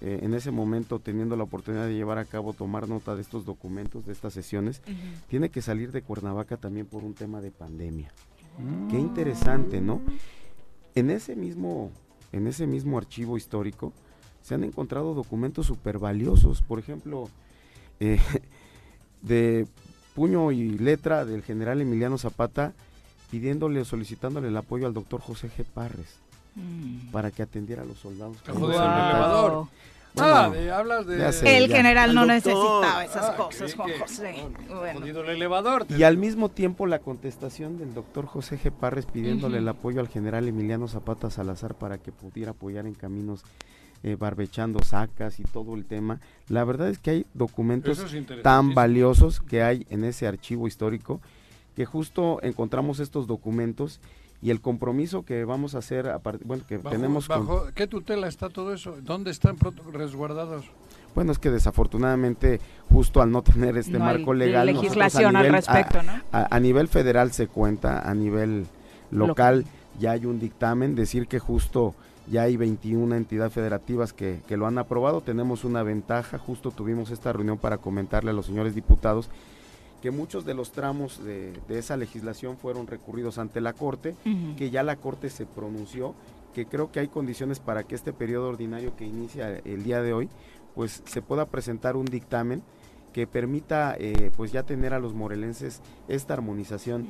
eh, 0.00 0.20
en 0.22 0.34
ese 0.34 0.50
momento 0.50 0.98
teniendo 0.98 1.36
la 1.36 1.44
oportunidad 1.44 1.86
de 1.86 1.94
llevar 1.94 2.18
a 2.18 2.24
cabo, 2.24 2.54
tomar 2.54 2.88
nota 2.88 3.14
de 3.14 3.22
estos 3.22 3.44
documentos, 3.44 4.06
de 4.06 4.12
estas 4.12 4.32
sesiones, 4.32 4.82
tiene 5.28 5.50
que 5.50 5.62
salir 5.62 5.92
de 5.92 6.02
Cuernavaca 6.02 6.56
también 6.56 6.86
por 6.86 7.04
un 7.04 7.14
tema 7.14 7.40
de 7.40 7.50
pandemia. 7.50 8.12
Qué 8.90 8.96
mm. 8.96 9.00
interesante, 9.00 9.80
¿no? 9.80 10.00
En 10.94 11.10
ese 11.10 11.36
mismo 11.36 11.92
en 12.32 12.46
ese 12.46 12.66
mismo 12.66 12.98
archivo 12.98 13.36
histórico 13.36 13.92
se 14.42 14.54
han 14.54 14.64
encontrado 14.64 15.14
documentos 15.14 15.66
súper 15.66 15.98
valiosos, 15.98 16.62
por 16.62 16.78
ejemplo, 16.78 17.28
eh, 18.00 18.20
de 19.22 19.66
puño 20.14 20.52
y 20.52 20.70
letra 20.78 21.24
del 21.24 21.42
general 21.42 21.80
Emiliano 21.80 22.18
Zapata 22.18 22.72
pidiéndole 23.30 23.80
o 23.80 23.84
solicitándole 23.84 24.48
el 24.48 24.56
apoyo 24.56 24.86
al 24.86 24.94
doctor 24.94 25.20
José 25.20 25.50
G. 25.50 25.64
Parres 25.64 26.18
mm. 26.54 27.10
para 27.10 27.30
que 27.30 27.42
atendiera 27.42 27.82
a 27.82 27.84
los 27.84 27.98
soldados. 27.98 28.36
elevador. 28.46 29.68
Ah, 30.20 30.52
hablas 30.72 31.06
de... 31.06 31.56
el 31.56 31.68
general 31.68 32.14
no 32.14 32.26
necesitaba 32.26 33.04
esas 33.04 33.30
ah, 33.30 33.36
cosas, 33.36 33.74
Juan 33.74 33.90
José. 33.98 34.34
El 34.94 35.28
elevador. 35.28 35.86
Y 35.88 36.02
al 36.02 36.16
mismo 36.16 36.48
tiempo 36.48 36.86
la 36.86 36.98
contestación 36.98 37.78
del 37.78 37.94
doctor 37.94 38.26
José 38.26 38.58
G. 38.58 38.70
Parres 38.70 39.06
pidiéndole 39.06 39.58
el 39.58 39.68
apoyo 39.68 40.00
al 40.00 40.08
general 40.08 40.48
Emiliano 40.48 40.88
Zapata 40.88 41.30
Salazar 41.30 41.74
para 41.74 41.98
que 41.98 42.12
pudiera 42.12 42.52
apoyar 42.52 42.86
en 42.86 42.94
caminos 42.94 43.44
eh, 44.04 44.16
barbechando 44.18 44.82
sacas 44.82 45.40
y 45.40 45.42
todo 45.42 45.74
el 45.74 45.84
tema. 45.84 46.20
La 46.48 46.64
verdad 46.64 46.88
es 46.88 46.98
que 46.98 47.10
hay 47.10 47.26
documentos 47.34 48.04
tan 48.42 48.74
valiosos 48.74 49.40
que 49.40 49.62
hay 49.62 49.86
en 49.90 50.04
ese 50.04 50.26
archivo 50.26 50.68
histórico 50.68 51.20
que 51.74 51.84
justo 51.84 52.40
encontramos 52.42 53.00
estos 53.00 53.26
documentos 53.26 54.00
y 54.40 54.50
el 54.50 54.60
compromiso 54.60 55.24
que 55.24 55.44
vamos 55.44 55.74
a 55.74 55.78
hacer, 55.78 56.10
bueno, 56.44 56.62
que 56.68 56.78
tenemos... 56.78 57.26
Bajo, 57.26 57.66
¿Qué 57.74 57.86
tutela 57.86 58.28
está 58.28 58.48
todo 58.48 58.72
eso? 58.72 58.96
¿Dónde 59.02 59.30
están 59.30 59.56
resguardados? 59.92 60.64
Bueno, 61.14 61.32
es 61.32 61.38
que 61.38 61.50
desafortunadamente, 61.50 62.60
justo 62.88 63.20
al 63.20 63.32
no 63.32 63.42
tener 63.42 63.76
este 63.76 63.98
marco 63.98 64.32
legal... 64.34 64.66
legislación 64.66 65.34
al 65.34 65.50
respecto, 65.50 66.02
¿no? 66.02 66.12
A, 66.30 66.60
nivel 66.60 66.86
federal 66.86 67.32
se 67.32 67.48
cuenta, 67.48 68.08
a 68.08 68.14
nivel 68.14 68.66
local, 69.10 69.64
ya 69.98 70.12
hay 70.12 70.26
un 70.26 70.38
dictamen, 70.38 70.94
decir 70.94 71.26
que 71.26 71.40
justo 71.40 71.94
ya 72.28 72.42
hay 72.42 72.56
21 72.56 73.16
entidades 73.16 73.52
federativas 73.52 74.12
que, 74.12 74.40
que 74.46 74.56
lo 74.56 74.66
han 74.66 74.78
aprobado, 74.78 75.20
tenemos 75.20 75.64
una 75.64 75.82
ventaja, 75.82 76.38
justo 76.38 76.70
tuvimos 76.70 77.10
esta 77.10 77.32
reunión 77.32 77.58
para 77.58 77.78
comentarle 77.78 78.30
a 78.30 78.34
los 78.34 78.46
señores 78.46 78.74
diputados 78.74 79.30
que 80.02 80.10
muchos 80.10 80.44
de 80.44 80.54
los 80.54 80.72
tramos 80.72 81.22
de, 81.24 81.52
esa 81.68 81.96
legislación 81.96 82.56
fueron 82.56 82.86
recurridos 82.86 83.38
ante 83.38 83.60
la 83.60 83.72
Corte, 83.72 84.14
que 84.56 84.70
ya 84.70 84.82
la 84.82 84.96
Corte 84.96 85.30
se 85.30 85.46
pronunció, 85.46 86.14
que 86.54 86.66
creo 86.66 86.90
que 86.92 87.00
hay 87.00 87.08
condiciones 87.08 87.60
para 87.60 87.82
que 87.82 87.94
este 87.94 88.12
periodo 88.12 88.48
ordinario 88.48 88.96
que 88.96 89.06
inicia 89.06 89.58
el 89.58 89.84
día 89.84 90.02
de 90.02 90.12
hoy, 90.12 90.28
pues 90.74 91.02
se 91.04 91.22
pueda 91.22 91.46
presentar 91.46 91.96
un 91.96 92.06
dictamen 92.06 92.62
que 93.12 93.26
permita 93.26 93.96
eh, 93.98 94.30
pues 94.36 94.52
ya 94.52 94.62
tener 94.62 94.94
a 94.94 95.00
los 95.00 95.14
morelenses 95.14 95.80
esta 96.06 96.34
armonización 96.34 97.08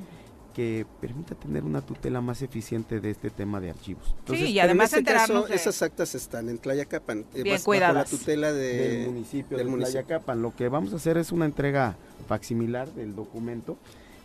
que 0.58 0.84
permita 1.00 1.36
tener 1.36 1.62
una 1.62 1.82
tutela 1.82 2.20
más 2.20 2.42
eficiente 2.42 2.98
de 2.98 3.10
este 3.12 3.30
tema 3.30 3.60
de 3.60 3.70
archivos. 3.70 4.12
sí, 4.26 4.46
y 4.46 4.58
además 4.58 4.92
en 4.92 5.04
caso, 5.04 5.46
esas 5.46 5.82
actas 5.82 6.16
están 6.16 6.48
en 6.48 6.58
Tlayacapan, 6.58 7.24
eh, 7.32 7.44
bien 7.44 7.62
cuidadas. 7.62 7.94
la 8.10 8.18
tutela 8.18 8.52
del 8.52 9.06
municipio 9.06 9.56
de 9.56 9.64
Tlayacapan. 9.64 10.42
Lo 10.42 10.56
que 10.56 10.68
vamos 10.68 10.92
a 10.92 10.96
hacer 10.96 11.16
es 11.16 11.30
una 11.30 11.44
entrega 11.44 11.96
facsimilar 12.26 12.92
del 12.94 13.14
documento 13.14 13.78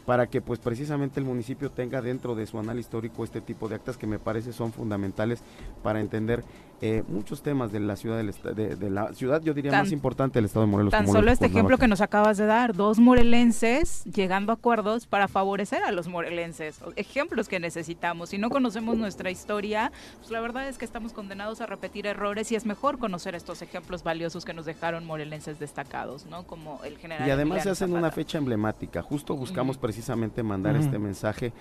para 0.08 0.26
que 0.26 0.42
pues 0.42 0.58
precisamente 0.58 1.20
el 1.20 1.26
municipio 1.28 1.70
tenga 1.70 2.02
dentro 2.02 2.34
de 2.34 2.48
su 2.48 2.58
análisis 2.58 2.88
histórico 2.88 3.24
este 3.24 3.40
tipo 3.40 3.70
de 3.70 3.76
actas 3.76 3.98
que 3.98 4.08
me 4.08 4.18
parece 4.18 4.54
son 4.54 4.74
fundamentales 4.74 5.40
para 5.84 6.00
entender 6.00 6.44
eh, 6.86 7.02
muchos 7.08 7.42
temas 7.42 7.72
de 7.72 7.80
la 7.80 7.96
ciudad 7.96 8.18
del 8.18 8.34
de, 8.78 8.90
la 8.90 9.14
ciudad 9.14 9.42
yo 9.42 9.54
diría 9.54 9.72
más 9.72 9.94
importante 9.94 10.40
del 10.40 10.46
estado 10.48 10.66
de 10.66 10.72
Morelos. 10.74 10.92
Tan 10.92 11.08
solo 11.08 11.32
este 11.32 11.46
ejemplo 11.46 11.78
que 11.78 11.88
nos 11.88 12.02
acabas 12.02 12.36
de 12.36 12.46
dar, 12.46 12.76
dos 12.76 13.00
morelenses 13.00 14.04
llegando 14.04 14.52
a 14.52 14.56
acuerdos 14.56 15.08
para 15.08 15.30
favorecer 15.30 15.82
a 15.86 15.94
los 15.94 16.10
morelenses, 16.10 16.82
ejemplos 16.98 17.48
que 17.48 17.62
necesitamos. 17.62 18.32
Si 18.32 18.38
no 18.38 18.50
conocemos 18.50 18.98
nuestra 18.98 19.32
historia, 19.32 19.94
pues 20.20 20.30
la 20.32 20.42
verdad 20.42 20.68
es 20.68 20.78
que 20.78 20.84
estamos 20.84 21.14
condenados 21.14 21.62
a 21.62 21.68
repetir 21.68 22.06
errores 22.06 22.52
y 22.52 22.56
es 22.56 22.66
mejor 22.66 23.00
conocer 23.00 23.34
estos 23.34 23.62
ejemplos 23.62 24.04
valiosos 24.04 24.44
que 24.44 24.54
nos 24.54 24.66
dejaron 24.66 25.06
morelenses 25.06 25.60
destacados, 25.60 26.26
¿no? 26.26 26.44
Como 26.44 26.82
el 26.84 26.98
general. 26.98 27.26
Y 27.26 27.32
además 27.32 27.64
se 27.64 27.70
hacen 27.70 27.94
una 27.94 28.12
fecha 28.12 28.38
emblemática. 28.40 29.02
Justo 29.02 29.38
buscamos 29.38 29.78
precisamente 29.78 30.44
mandar 30.44 30.76
este 30.76 31.00
mensaje 31.00 31.54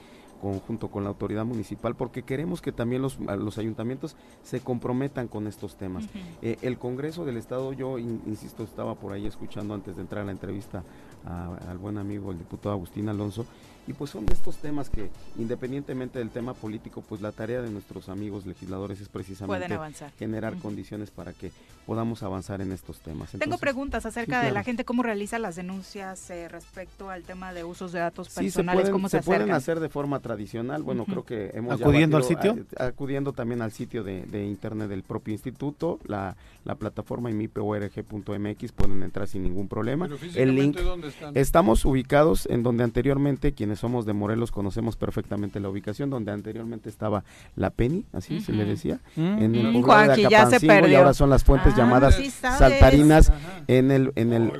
conjunto 0.43 0.89
con 0.89 1.05
la 1.05 1.10
autoridad 1.10 1.44
municipal 1.44 1.94
porque 1.94 2.24
queremos 2.24 2.60
que 2.60 2.73
también 2.73 3.01
los, 3.01 3.19
los 3.20 3.59
ayuntamientos 3.59 4.16
se 4.43 4.60
comprometan 4.60 5.28
con 5.28 5.47
estos 5.47 5.77
temas. 5.77 6.05
Eh, 6.43 6.59
el 6.62 6.78
Congreso 6.78 7.24
del 7.24 7.36
Estado, 7.36 7.73
yo 7.73 7.98
insisto, 7.98 8.64
estaba 8.64 8.97
por 8.97 9.12
ahí 9.12 9.27
escuchando 9.27 9.73
antes 9.73 9.94
de 9.94 10.02
entrar 10.02 10.23
a 10.23 10.27
la 10.27 10.32
entrevista 10.32 10.82
al 11.69 11.78
buen 11.78 11.98
amigo 11.98 12.32
el 12.32 12.39
diputado 12.39 12.74
Agustín 12.74 13.09
Alonso, 13.09 13.47
y 13.86 13.93
pues 13.94 14.10
son 14.10 14.27
de 14.27 14.35
estos 14.35 14.56
temas 14.59 14.90
que, 14.90 15.10
independientemente 15.36 16.19
del 16.19 16.31
tema 16.31 16.55
político, 16.55 17.02
pues 17.09 17.20
la 17.20 17.32
tarea 17.32 17.62
de 17.62 17.70
nuestros 17.70 18.09
amigos 18.09 18.47
legisladores 18.47 19.01
es 19.01 19.09
precisamente 19.09 19.77
generar 20.19 20.56
condiciones 20.59 21.10
para 21.10 21.32
que 21.32 21.51
podamos 21.86 22.22
avanzar 22.22 22.60
en 22.60 22.72
estos 22.72 23.00
temas. 23.00 23.30
Tengo 23.32 23.59
preguntas 23.59 24.06
acerca 24.06 24.40
de 24.42 24.52
la 24.52 24.62
gente, 24.62 24.84
cómo 24.84 25.02
realiza 25.02 25.38
las 25.38 25.56
denuncias 25.56 26.30
eh, 26.30 26.48
respecto 26.48 27.10
al 27.10 27.22
tema 27.24 27.52
de 27.52 27.64
usos 27.64 27.92
de 27.92 28.00
datos 28.00 28.28
personales, 28.28 28.86
se 28.86 28.92
cómo 28.92 29.09
se, 29.09 29.20
pueden 29.22 29.52
hacer 29.52 29.80
de 29.80 29.88
forma 29.88 30.20
tradicional, 30.20 30.82
bueno, 30.82 31.04
creo 31.04 31.24
que 31.24 31.50
hemos... 31.54 31.80
¿Acudiendo 31.80 32.16
al 32.16 32.24
sitio? 32.24 32.56
acudiendo 32.78 33.32
también 33.32 33.62
al 33.62 33.72
sitio 33.72 34.02
de, 34.04 34.46
internet 34.46 34.88
del 34.88 35.02
propio 35.02 35.32
instituto, 35.32 35.98
la, 36.04 36.36
la 36.64 36.74
plataforma 36.74 37.30
imiporg.mx, 37.30 38.72
pueden 38.72 39.02
entrar 39.02 39.28
sin 39.28 39.42
ningún 39.42 39.68
problema. 39.68 40.09
El 40.34 40.54
link, 40.54 40.78
¿dónde 40.78 41.09
están? 41.09 41.36
estamos 41.36 41.84
ubicados 41.84 42.46
en 42.46 42.62
donde 42.62 42.84
anteriormente 42.84 43.52
quienes 43.52 43.80
somos 43.80 44.06
de 44.06 44.12
Morelos 44.12 44.50
conocemos 44.50 44.96
perfectamente 44.96 45.60
la 45.60 45.68
ubicación 45.68 46.10
donde 46.10 46.32
anteriormente 46.32 46.88
estaba 46.88 47.24
la 47.56 47.70
Penny, 47.70 48.04
así 48.12 48.40
se 48.40 48.52
le 48.52 48.64
decía, 48.64 49.00
en 49.16 49.54
el 49.54 49.80
pueblo 49.82 50.14
de 50.14 50.28
ya 50.28 50.46
se 50.46 50.60
perdió. 50.60 50.92
y 50.92 50.94
ahora 50.94 51.14
son 51.14 51.30
las 51.30 51.44
fuentes 51.44 51.72
ah, 51.72 51.72
llamadas 51.77 52.16
saltarinas 52.40 53.32
en 53.69 53.90
el 53.90 54.12
en 54.16 54.32
el 54.32 54.53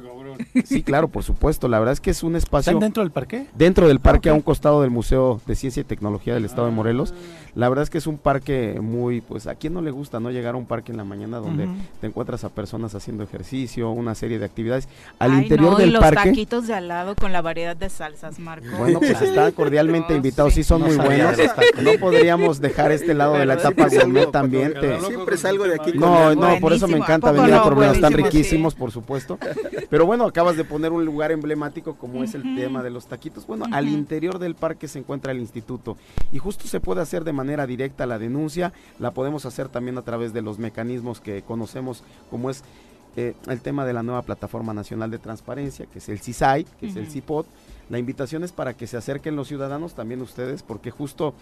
Sí, 0.65 0.83
claro, 0.83 1.09
por 1.09 1.23
supuesto. 1.23 1.69
La 1.69 1.79
verdad 1.79 1.93
es 1.93 2.01
que 2.01 2.11
es 2.11 2.23
un 2.23 2.37
espacio. 2.37 2.71
¿Están 2.71 2.81
dentro 2.81 3.03
del 3.03 3.13
parque? 3.13 3.47
Dentro 3.55 3.89
del 3.89 4.01
parque, 4.01 4.29
a 4.29 4.35
un 4.35 4.41
costado 4.41 4.83
del 4.83 4.91
Museo 4.91 5.41
de 5.47 5.55
Ciencia 5.55 5.81
y 5.81 5.85
Tecnología 5.85 6.35
del 6.35 6.45
Estado 6.45 6.67
de 6.67 6.73
Morelos. 6.73 7.15
La 7.55 7.69
verdad 7.69 7.83
es 7.83 7.91
que 7.91 7.99
es 7.99 8.07
un 8.07 8.17
parque 8.17 8.79
muy, 8.81 9.21
pues, 9.21 9.47
¿a 9.47 9.55
quién 9.55 9.75
no 9.75 9.83
le 9.83 9.91
gusta, 9.91 10.21
no? 10.21 10.31
Llegar 10.31 10.55
a 10.55 10.57
un 10.57 10.65
parque 10.65 10.91
en 10.91 10.97
la 10.97 11.05
mañana 11.05 11.39
donde 11.39 11.69
te 12.01 12.07
encuentras 12.07 12.45
a 12.45 12.49
personas 12.49 12.95
haciendo 12.95 13.25
ejercicio, 13.25 13.91
una 13.91 14.15
serie 14.15 14.39
de 14.39 14.47
actividades. 14.47 14.89
Al 15.19 15.35
interior 15.35 15.77
del 15.77 15.91
y 15.91 15.93
los 15.93 16.11
taquitos 16.11 16.67
de 16.67 16.75
al 16.75 16.89
lado 16.89 17.15
con 17.15 17.33
la 17.33 17.43
variedad 17.43 17.77
de 17.77 17.91
salsas, 17.91 18.39
Marco. 18.39 18.67
Bueno, 18.79 19.01
pues 19.01 19.21
están 19.21 19.53
cordialmente 19.53 20.15
invitados. 20.15 20.55
Sí, 20.55 20.65
son 20.65 20.83
muy 20.83 20.97
buenos. 20.97 21.37
No 21.83 21.93
podríamos 22.01 22.61
dejar 22.61 22.91
este 22.91 23.13
lado 23.13 23.35
de 23.35 23.45
la 23.45 23.55
etapa 23.55 23.89
gourmet 23.89 24.31
también. 24.31 24.75
Siempre 25.07 25.37
salgo 25.37 25.65
de 25.65 25.75
aquí. 25.75 25.93
No, 25.95 26.35
no, 26.35 26.59
por 26.59 26.73
eso 26.73 26.89
me 26.89 26.97
encanta 26.97 27.33
venir 27.33 27.53
a 27.53 27.65
problemas. 27.65 27.97
Están 27.97 28.15
riquísimos, 28.15 28.75
por 28.75 28.91
supuesto. 28.91 29.39
Pero 29.91 30.07
bueno, 30.07 30.32
acabas 30.33 30.57
de 30.57 30.65
poner 30.65 30.93
un 30.93 31.05
lugar 31.05 31.31
emblemático 31.31 31.95
como 31.97 32.25
es 32.25 32.35
el 32.35 32.43
tema 32.57 32.83
de 32.83 32.89
los 32.89 33.05
taquitos. 33.07 33.47
Bueno, 33.47 33.67
al 33.71 33.87
interior 33.87 34.39
del 34.39 34.55
parque 34.55 34.89
se 34.89 34.99
encuentra 34.99 35.31
el 35.31 35.39
instituto 35.39 35.99
y 36.33 36.39
justo 36.39 36.67
se 36.67 36.81
puede 36.81 37.03
hacer 37.03 37.23
de 37.23 37.35
manera 37.35 37.67
directa 37.67 38.07
la 38.07 38.19
denuncia, 38.19 38.73
la 38.99 39.11
podemos 39.11 39.45
hacer 39.45 39.69
también 39.69 39.99
a 39.99 40.03
través 40.03 40.33
de 40.33 40.41
los 40.41 40.59
mecanismos 40.59 41.21
que 41.21 41.43
conocemos 41.43 42.03
como 42.31 42.49
es 42.49 42.65
eh, 43.15 43.35
el 43.47 43.61
tema 43.61 43.85
de 43.85 43.93
la 43.93 44.03
nueva 44.03 44.23
plataforma 44.23 44.73
nacional 44.73 45.11
de 45.11 45.19
transparencia, 45.19 45.85
que 45.85 45.99
es 45.99 46.09
el 46.09 46.21
CISAI, 46.21 46.65
que 46.81 46.87
es 46.87 46.97
el 46.97 47.09
CIPOT. 47.09 47.47
La 47.91 47.99
invitación 47.99 48.43
es 48.43 48.53
para 48.53 48.73
que 48.73 48.87
se 48.87 48.97
acerquen 48.97 49.37
los 49.37 49.49
ciudadanos, 49.49 49.93
también 49.93 50.23
ustedes, 50.23 50.63
porque 50.63 50.91
justo 50.91 51.35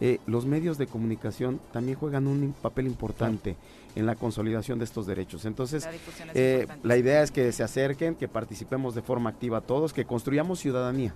eh, 0.00 0.20
los 0.26 0.46
medios 0.46 0.78
de 0.78 0.86
comunicación 0.86 1.60
también 1.70 1.98
juegan 1.98 2.26
un 2.26 2.54
papel 2.62 2.86
importante 2.86 3.56
en 3.94 4.06
la 4.06 4.14
consolidación 4.14 4.78
de 4.78 4.84
estos 4.84 5.06
derechos. 5.06 5.44
Entonces, 5.44 5.84
la, 5.84 6.32
eh, 6.34 6.66
la 6.82 6.96
idea 6.96 7.22
es 7.22 7.30
que 7.30 7.50
se 7.52 7.62
acerquen, 7.62 8.14
que 8.14 8.28
participemos 8.28 8.94
de 8.94 9.02
forma 9.02 9.30
activa 9.30 9.60
todos, 9.60 9.92
que 9.92 10.04
construyamos 10.04 10.60
ciudadanía. 10.60 11.14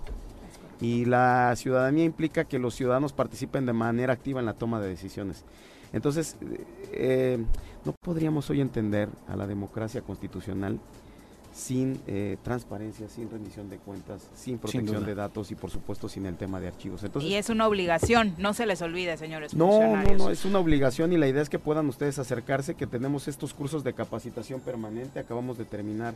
Y 0.81 1.05
la 1.05 1.55
ciudadanía 1.55 2.05
implica 2.05 2.45
que 2.45 2.59
los 2.59 2.75
ciudadanos 2.75 3.13
participen 3.13 3.67
de 3.67 3.73
manera 3.73 4.13
activa 4.13 4.41
en 4.41 4.47
la 4.47 4.55
toma 4.55 4.81
de 4.81 4.89
decisiones. 4.89 5.45
Entonces, 5.93 6.37
eh, 6.93 7.39
no 7.85 7.95
podríamos 8.01 8.49
hoy 8.51 8.61
entender 8.61 9.09
a 9.29 9.37
la 9.37 9.47
democracia 9.47 10.01
constitucional 10.01 10.81
sin 11.53 12.01
eh, 12.07 12.39
transparencia, 12.43 13.09
sin 13.09 13.31
rendición 13.31 13.69
de 13.69 13.77
cuentas, 13.77 14.23
sin 14.35 14.59
protección 14.59 15.05
de 15.05 15.15
datos 15.15 15.51
y 15.51 15.55
por 15.55 15.71
supuesto 15.71 16.09
sin 16.09 16.25
el 16.27 16.37
tema 16.37 16.61
de 16.61 16.69
archivos. 16.69 17.03
Entonces, 17.05 17.31
y 17.31 17.35
es 17.35 17.51
una 17.51 17.67
obligación, 17.69 18.35
no 18.39 18.55
se 18.55 18.65
les 18.65 18.81
olvide, 18.81 19.17
señores. 19.19 19.55
No, 19.55 19.97
no, 19.97 20.15
no, 20.15 20.31
es 20.31 20.45
una 20.45 20.59
obligación 20.59 21.13
y 21.13 21.19
la 21.19 21.29
idea 21.29 21.43
es 21.43 21.51
que 21.51 21.59
puedan 21.59 21.89
ustedes 21.89 22.19
acercarse, 22.19 22.75
que 22.75 22.87
tenemos 22.87 23.29
estos 23.29 23.53
cursos 23.53 23.85
de 23.85 23.93
capacitación 23.93 24.61
permanente, 24.61 25.19
acabamos 25.19 25.59
de 25.59 25.65
terminar 25.65 26.15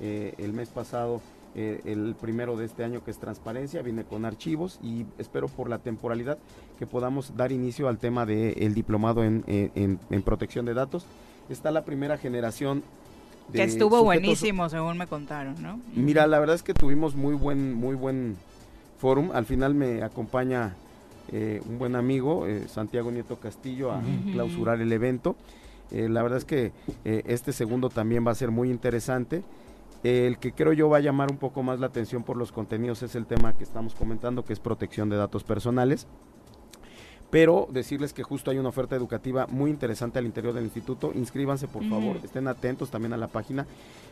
eh, 0.00 0.34
el 0.38 0.52
mes 0.52 0.70
pasado 0.70 1.20
eh, 1.54 1.80
el 1.84 2.14
primero 2.18 2.56
de 2.56 2.64
este 2.64 2.82
año 2.84 3.04
que 3.04 3.10
es 3.10 3.18
transparencia, 3.18 3.82
viene 3.82 4.04
con 4.04 4.24
archivos 4.24 4.78
y 4.82 5.04
espero 5.18 5.48
por 5.48 5.68
la 5.68 5.78
temporalidad 5.78 6.38
que 6.78 6.86
podamos 6.86 7.36
dar 7.36 7.52
inicio 7.52 7.88
al 7.88 7.98
tema 7.98 8.24
del 8.24 8.74
diplomado 8.74 9.22
en, 9.24 9.44
en 9.46 10.22
protección 10.22 10.64
de 10.64 10.74
datos. 10.74 11.04
Está 11.50 11.70
la 11.70 11.84
primera 11.84 12.16
generación 12.18 12.82
que 13.52 13.62
estuvo 13.62 14.02
buenísimo, 14.02 14.68
según 14.68 14.98
me 14.98 15.06
contaron, 15.06 15.60
¿no? 15.62 15.80
Mira, 15.94 16.26
la 16.26 16.38
verdad 16.38 16.56
es 16.56 16.62
que 16.62 16.74
tuvimos 16.74 17.14
muy 17.14 17.34
buen, 17.34 17.74
muy 17.74 17.94
buen 17.94 18.36
fórum. 18.98 19.30
Al 19.32 19.46
final 19.46 19.74
me 19.74 20.02
acompaña 20.02 20.74
eh, 21.30 21.60
un 21.68 21.78
buen 21.78 21.96
amigo, 21.96 22.46
eh, 22.46 22.68
Santiago 22.68 23.10
Nieto 23.10 23.36
Castillo, 23.36 23.92
a 23.92 24.00
clausurar 24.32 24.80
el 24.80 24.92
evento. 24.92 25.36
Eh, 25.90 26.08
la 26.08 26.22
verdad 26.22 26.38
es 26.38 26.44
que 26.44 26.72
este 27.04 27.52
segundo 27.52 27.88
también 27.88 28.26
va 28.26 28.32
a 28.32 28.34
ser 28.34 28.50
muy 28.50 28.70
interesante. 28.70 29.42
el 30.04 30.38
que 30.38 30.52
creo 30.52 30.72
yo 30.72 30.88
va 30.88 30.98
a 30.98 31.00
llamar 31.00 31.30
un 31.30 31.38
poco 31.38 31.62
más 31.62 31.80
la 31.80 31.86
atención 31.86 32.22
por 32.22 32.36
los 32.36 32.52
contenidos 32.52 33.02
es 33.02 33.14
el 33.14 33.26
tema 33.26 33.54
que 33.54 33.64
estamos 33.64 33.94
comentando, 33.94 34.44
que 34.44 34.52
es 34.52 34.60
protección 34.60 35.08
de 35.08 35.16
datos 35.16 35.42
personales 35.44 36.06
pero 37.30 37.68
decirles 37.70 38.12
que 38.12 38.22
justo 38.22 38.50
hay 38.50 38.58
una 38.58 38.70
oferta 38.70 38.96
educativa 38.96 39.46
muy 39.46 39.70
interesante 39.70 40.18
al 40.18 40.26
interior 40.26 40.54
del 40.54 40.64
instituto. 40.64 41.12
Inscríbanse, 41.14 41.68
por 41.68 41.86
favor, 41.88 42.18
estén 42.22 42.48
atentos 42.48 42.90
también 42.90 43.12
a 43.12 43.18
la 43.18 43.28
página. 43.28 43.66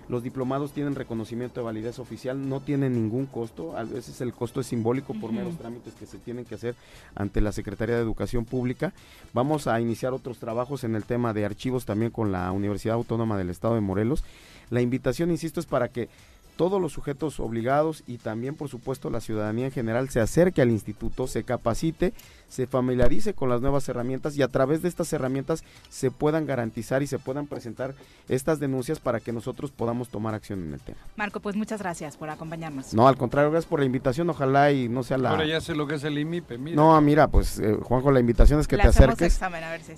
Los 0.08 0.22
diplomados 0.22 0.72
tienen 0.72 0.94
reconocimiento 0.94 1.60
de 1.60 1.64
validez 1.64 1.98
oficial, 1.98 2.48
no 2.48 2.60
tienen 2.60 2.92
ningún 2.92 3.26
costo, 3.26 3.76
a 3.76 3.82
veces 3.82 4.20
el 4.20 4.32
costo 4.32 4.60
es 4.60 4.68
simbólico 4.68 5.14
por 5.14 5.32
meros 5.32 5.56
trámites 5.56 5.94
que 5.94 6.06
se 6.06 6.18
tienen 6.18 6.44
que 6.44 6.54
hacer 6.54 6.76
ante 7.16 7.40
la 7.40 7.50
Secretaría 7.50 7.96
de 7.96 8.02
Educación 8.02 8.44
Pública. 8.44 8.92
Vamos 9.32 9.66
a 9.66 9.80
iniciar 9.80 10.12
otros 10.12 10.38
trabajos 10.38 10.84
en 10.84 10.94
el 10.94 11.04
tema 11.04 11.32
de 11.32 11.44
archivos 11.44 11.86
también 11.86 12.12
con 12.12 12.30
la 12.30 12.52
Universidad 12.52 12.94
Autónoma 12.94 13.36
del 13.36 13.50
Estado 13.50 13.74
de 13.74 13.80
Morelos. 13.80 14.22
La 14.70 14.80
invitación, 14.80 15.30
insisto, 15.32 15.58
es 15.58 15.66
para 15.66 15.88
que 15.88 16.08
todos 16.56 16.80
los 16.80 16.92
sujetos 16.92 17.38
obligados 17.38 18.02
y 18.06 18.18
también 18.18 18.54
por 18.54 18.68
supuesto 18.68 19.10
la 19.10 19.20
ciudadanía 19.20 19.66
en 19.66 19.72
general 19.72 20.08
se 20.08 20.20
acerque 20.20 20.62
al 20.62 20.70
instituto, 20.70 21.26
se 21.26 21.44
capacite, 21.44 22.14
se 22.48 22.66
familiarice 22.66 23.34
con 23.34 23.48
las 23.48 23.60
nuevas 23.60 23.88
herramientas 23.88 24.36
y 24.36 24.42
a 24.42 24.48
través 24.48 24.82
de 24.82 24.88
estas 24.88 25.12
herramientas 25.12 25.64
se 25.88 26.10
puedan 26.10 26.46
garantizar 26.46 27.02
y 27.02 27.06
se 27.06 27.18
puedan 27.18 27.46
presentar 27.46 27.94
estas 28.28 28.60
denuncias 28.60 29.00
para 29.00 29.20
que 29.20 29.32
nosotros 29.32 29.70
podamos 29.70 30.08
tomar 30.08 30.34
acción 30.34 30.62
en 30.62 30.74
el 30.74 30.80
tema. 30.80 30.98
Marco, 31.16 31.40
pues 31.40 31.56
muchas 31.56 31.80
gracias 31.80 32.16
por 32.16 32.30
acompañarnos. 32.30 32.94
No, 32.94 33.08
al 33.08 33.16
contrario, 33.16 33.50
gracias 33.50 33.68
por 33.68 33.80
la 33.80 33.86
invitación, 33.86 34.30
ojalá 34.30 34.72
y 34.72 34.88
no 34.88 35.02
sea 35.02 35.18
la... 35.18 35.30
Ahora 35.30 35.46
ya 35.46 35.60
sé 35.60 35.74
lo 35.74 35.86
que 35.86 35.96
es 35.96 36.04
el 36.04 36.18
IMIPE, 36.18 36.58
mira. 36.58 36.76
No, 36.76 37.00
mira, 37.00 37.28
pues 37.28 37.58
eh, 37.58 37.76
Juanjo, 37.82 38.10
la 38.10 38.20
invitación 38.20 38.60
es 38.60 38.68
que 38.68 38.76
te 38.76 38.88
acerques 38.88 39.40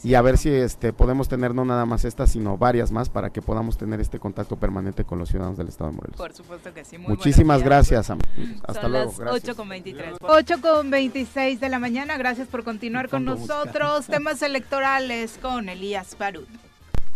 y 0.03 0.15
a 0.15 0.23
ver 0.23 0.39
si 0.39 0.51
este 0.51 0.93
podemos 0.93 1.29
tener 1.29 1.55
no 1.55 1.65
nada 1.65 1.87
más 1.87 2.05
estas, 2.05 2.31
sino 2.31 2.57
varias 2.57 2.91
más 2.93 3.09
para 3.09 3.31
que 3.31 3.43
podamos 3.43 3.77
tener 3.77 4.01
este 4.01 4.19
contacto 4.19 4.57
permanente 4.57 5.05
con 5.05 5.19
los 5.19 5.29
ciudadanos 5.29 5.59
del 5.59 5.69
Estado 5.69 5.91
de 5.91 5.97
Morelos. 5.97 6.17
Por 6.17 6.33
supuesto 6.33 6.73
que 6.73 6.85
sí. 6.85 6.99
Muchísimas 6.99 7.63
gracias. 7.63 8.11
Hasta 8.11 8.89
luego. 8.89 9.13
Las 9.19 9.35
8 9.35 9.57
con 9.57 9.69
23. 9.69 10.17
8 10.21 10.55
con 10.61 10.91
26 10.91 11.61
de 11.61 11.69
la 11.69 11.79
mañana. 11.79 12.17
Gracias 12.17 12.38
por 12.47 12.63
continuar 12.63 13.09
con 13.09 13.25
nosotros. 13.25 14.07
Temas 14.11 14.43
electorales 14.43 15.39
con 15.43 15.69
Elías 15.69 16.15
Parut. 16.15 16.49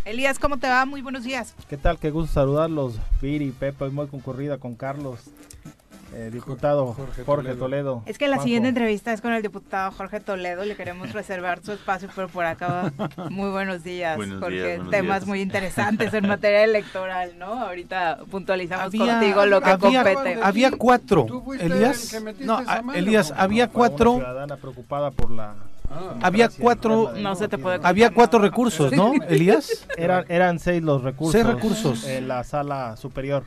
Elías, 0.04 0.40
¿cómo 0.40 0.56
te 0.58 0.68
va? 0.68 0.84
Muy 0.84 1.00
buenos 1.00 1.22
días. 1.22 1.54
¿Qué 1.68 1.76
tal? 1.76 1.98
Qué 1.98 2.10
gusto 2.10 2.32
saludarlos. 2.32 2.96
Viri, 3.20 3.52
Pepe, 3.52 3.88
muy 3.90 4.08
concurrida 4.08 4.58
con 4.58 4.74
Carlos. 4.74 5.20
Eh, 6.14 6.30
diputado 6.32 6.94
Jorge, 7.26 7.54
Toledo. 7.54 8.02
Es 8.06 8.18
que 8.18 8.28
la 8.28 8.38
siguiente 8.38 8.68
entrevista 8.68 9.12
es 9.12 9.20
con 9.20 9.32
el 9.32 9.42
diputado 9.42 9.90
Jorge 9.92 10.20
Toledo. 10.20 10.64
Le 10.64 10.76
queremos 10.76 11.12
reservar 11.12 11.62
su 11.62 11.72
espacio, 11.72 12.08
pero 12.14 12.28
por 12.28 12.44
acá 12.44 12.92
muy 13.30 13.50
buenos 13.50 13.82
días, 13.82 14.18
porque 14.40 14.80
temas 14.90 15.26
muy 15.26 15.40
interesantes 15.40 16.12
en 16.14 16.26
materia 16.26 16.64
electoral, 16.64 17.38
¿no? 17.38 17.52
Ahorita 17.52 18.20
puntualizamos 18.30 18.94
contigo 18.94 19.46
lo 19.46 19.60
que 19.60 19.70
había, 19.70 20.04
compete. 20.04 20.40
Había 20.42 20.70
cuatro, 20.72 21.26
Elías. 21.58 22.14
No, 22.40 22.60
Elías, 22.94 23.32
había 23.36 23.68
cuatro. 23.68 24.16
ciudadana 24.16 24.56
preocupada 24.56 25.10
por 25.10 25.30
la. 25.30 25.54
Había 26.20 26.48
cuatro 26.48 27.12
no 27.16 27.34
se 27.34 27.48
te 27.48 27.58
puede 27.58 27.80
había 27.82 28.10
cuatro 28.10 28.38
recursos 28.38 28.92
no 28.92 29.12
Elías 29.28 29.86
eran 29.96 30.24
eran 30.28 30.58
seis 30.58 30.82
los 30.82 31.02
recursos. 31.02 31.32
Seis 31.32 31.46
recursos. 31.46 32.04
En 32.06 32.28
la 32.28 32.44
sala 32.44 32.96
superior. 32.96 33.44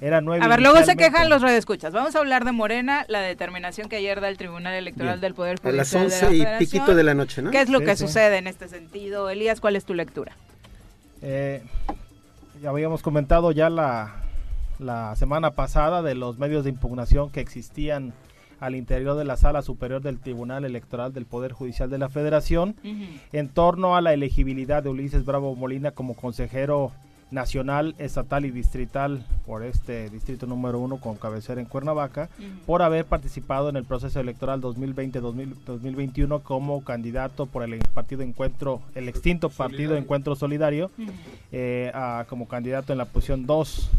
Eran 0.00 0.24
nueve 0.24 0.44
a 0.44 0.48
ver 0.48 0.60
luego 0.60 0.82
se 0.84 0.96
quejan 0.96 1.28
los 1.28 1.42
radioescuchas. 1.42 1.92
Vamos 1.92 2.14
a 2.16 2.18
hablar 2.18 2.44
de 2.44 2.52
Morena 2.52 3.04
la 3.08 3.20
determinación 3.20 3.88
que 3.88 3.96
ayer 3.96 4.20
da 4.20 4.28
el 4.28 4.36
Tribunal 4.36 4.74
Electoral 4.74 5.20
del 5.20 5.34
Poder 5.34 5.58
Judicial 5.60 5.74
a 5.74 5.76
las 5.76 5.94
once 5.94 6.34
y 6.34 6.46
piquito 6.58 6.94
de 6.94 7.02
la 7.02 7.14
noche 7.14 7.42
no 7.42 7.50
qué 7.50 7.60
es 7.60 7.68
lo 7.68 7.80
que 7.80 7.96
sucede 7.96 8.38
en 8.38 8.46
este 8.46 8.68
sentido 8.68 9.30
Elías 9.30 9.60
cuál 9.60 9.76
es 9.76 9.84
tu 9.84 9.94
lectura 9.94 10.36
eh, 11.22 11.62
ya 12.62 12.70
habíamos 12.70 13.02
comentado 13.02 13.52
ya 13.52 13.70
la 13.70 14.22
la 14.78 15.16
semana 15.16 15.52
pasada 15.52 16.02
de 16.02 16.14
los 16.14 16.38
medios 16.38 16.64
de 16.64 16.70
impugnación 16.70 17.30
que 17.30 17.40
existían 17.40 18.12
al 18.60 18.74
interior 18.74 19.16
de 19.16 19.24
la 19.24 19.36
sala 19.36 19.62
superior 19.62 20.02
del 20.02 20.18
Tribunal 20.18 20.64
Electoral 20.64 21.12
del 21.12 21.26
Poder 21.26 21.52
Judicial 21.52 21.90
de 21.90 21.98
la 21.98 22.08
Federación 22.08 22.76
en 23.32 23.48
torno 23.48 23.96
a 23.96 24.00
la 24.00 24.12
elegibilidad 24.12 24.82
de 24.82 24.90
Ulises 24.90 25.24
Bravo 25.24 25.54
Molina 25.54 25.90
como 25.90 26.14
consejero 26.14 26.92
nacional, 27.30 27.94
estatal 27.98 28.44
y 28.44 28.50
distrital 28.50 29.26
por 29.46 29.64
este 29.64 30.08
distrito 30.10 30.46
número 30.46 30.78
uno 30.78 30.98
con 30.98 31.16
cabecera 31.16 31.60
en 31.60 31.66
Cuernavaca, 31.66 32.28
por 32.66 32.82
haber 32.82 33.04
participado 33.04 33.68
en 33.68 33.76
el 33.76 33.84
proceso 33.84 34.20
electoral 34.20 34.60
2020-2021 34.62 36.42
como 36.42 36.84
candidato 36.84 37.46
por 37.46 37.62
el 37.64 37.78
partido 37.94 38.22
Encuentro, 38.22 38.80
el 38.94 39.08
extinto 39.08 39.50
partido 39.50 39.96
Encuentro 39.96 40.36
Solidario, 40.36 40.90
eh, 41.50 41.92
como 42.28 42.46
candidato 42.46 42.92
en 42.92 42.98
la 42.98 43.06
posición 43.06 43.46
2 43.46 43.90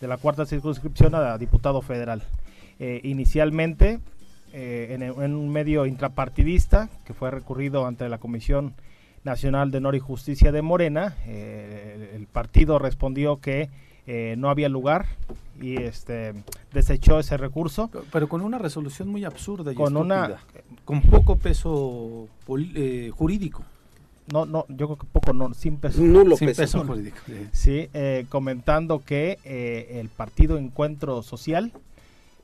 de 0.00 0.08
la 0.08 0.16
cuarta 0.16 0.44
circunscripción 0.44 1.14
a 1.14 1.38
diputado 1.38 1.80
federal. 1.80 2.22
Eh, 2.84 3.00
inicialmente 3.04 4.00
eh, 4.52 4.98
en, 4.98 5.34
un 5.36 5.48
medio 5.50 5.86
intrapartidista 5.86 6.90
que 7.04 7.14
fue 7.14 7.30
recurrido 7.30 7.86
ante 7.86 8.08
la 8.08 8.18
Comisión 8.18 8.74
Nacional 9.22 9.70
de 9.70 9.78
Honor 9.78 9.94
y 9.94 10.00
Justicia 10.00 10.50
de 10.50 10.62
Morena. 10.62 11.14
Eh, 11.24 12.14
el 12.16 12.26
partido 12.26 12.80
respondió 12.80 13.36
que 13.40 13.70
no 14.36 14.50
había 14.50 14.68
lugar 14.68 15.06
y 15.60 15.80
este 15.80 16.34
desechó 16.72 17.20
ese 17.20 17.36
recurso. 17.36 17.88
Pero 18.10 18.28
con 18.28 18.40
una 18.40 18.58
resolución 18.58 19.08
muy 19.08 19.24
absurda 19.24 19.70
y 19.70 19.76
con 19.76 19.96
una 19.96 20.38
con 20.84 21.02
poco 21.02 21.36
peso 21.36 22.26
jurídico. 23.12 23.62
No, 24.32 24.44
no, 24.44 24.66
yo 24.68 24.88
creo 24.88 24.98
que 24.98 25.06
poco, 25.06 25.32
no, 25.32 25.54
sin 25.54 25.76
peso. 25.76 25.98
sin 26.36 26.52
peso, 26.52 26.84
jurídico. 26.84 27.18
Sí, 27.52 27.88
comentando 28.28 29.04
que 29.04 29.38
el 29.44 30.08
partido 30.08 30.58
Encuentro 30.58 31.22
Social 31.22 31.72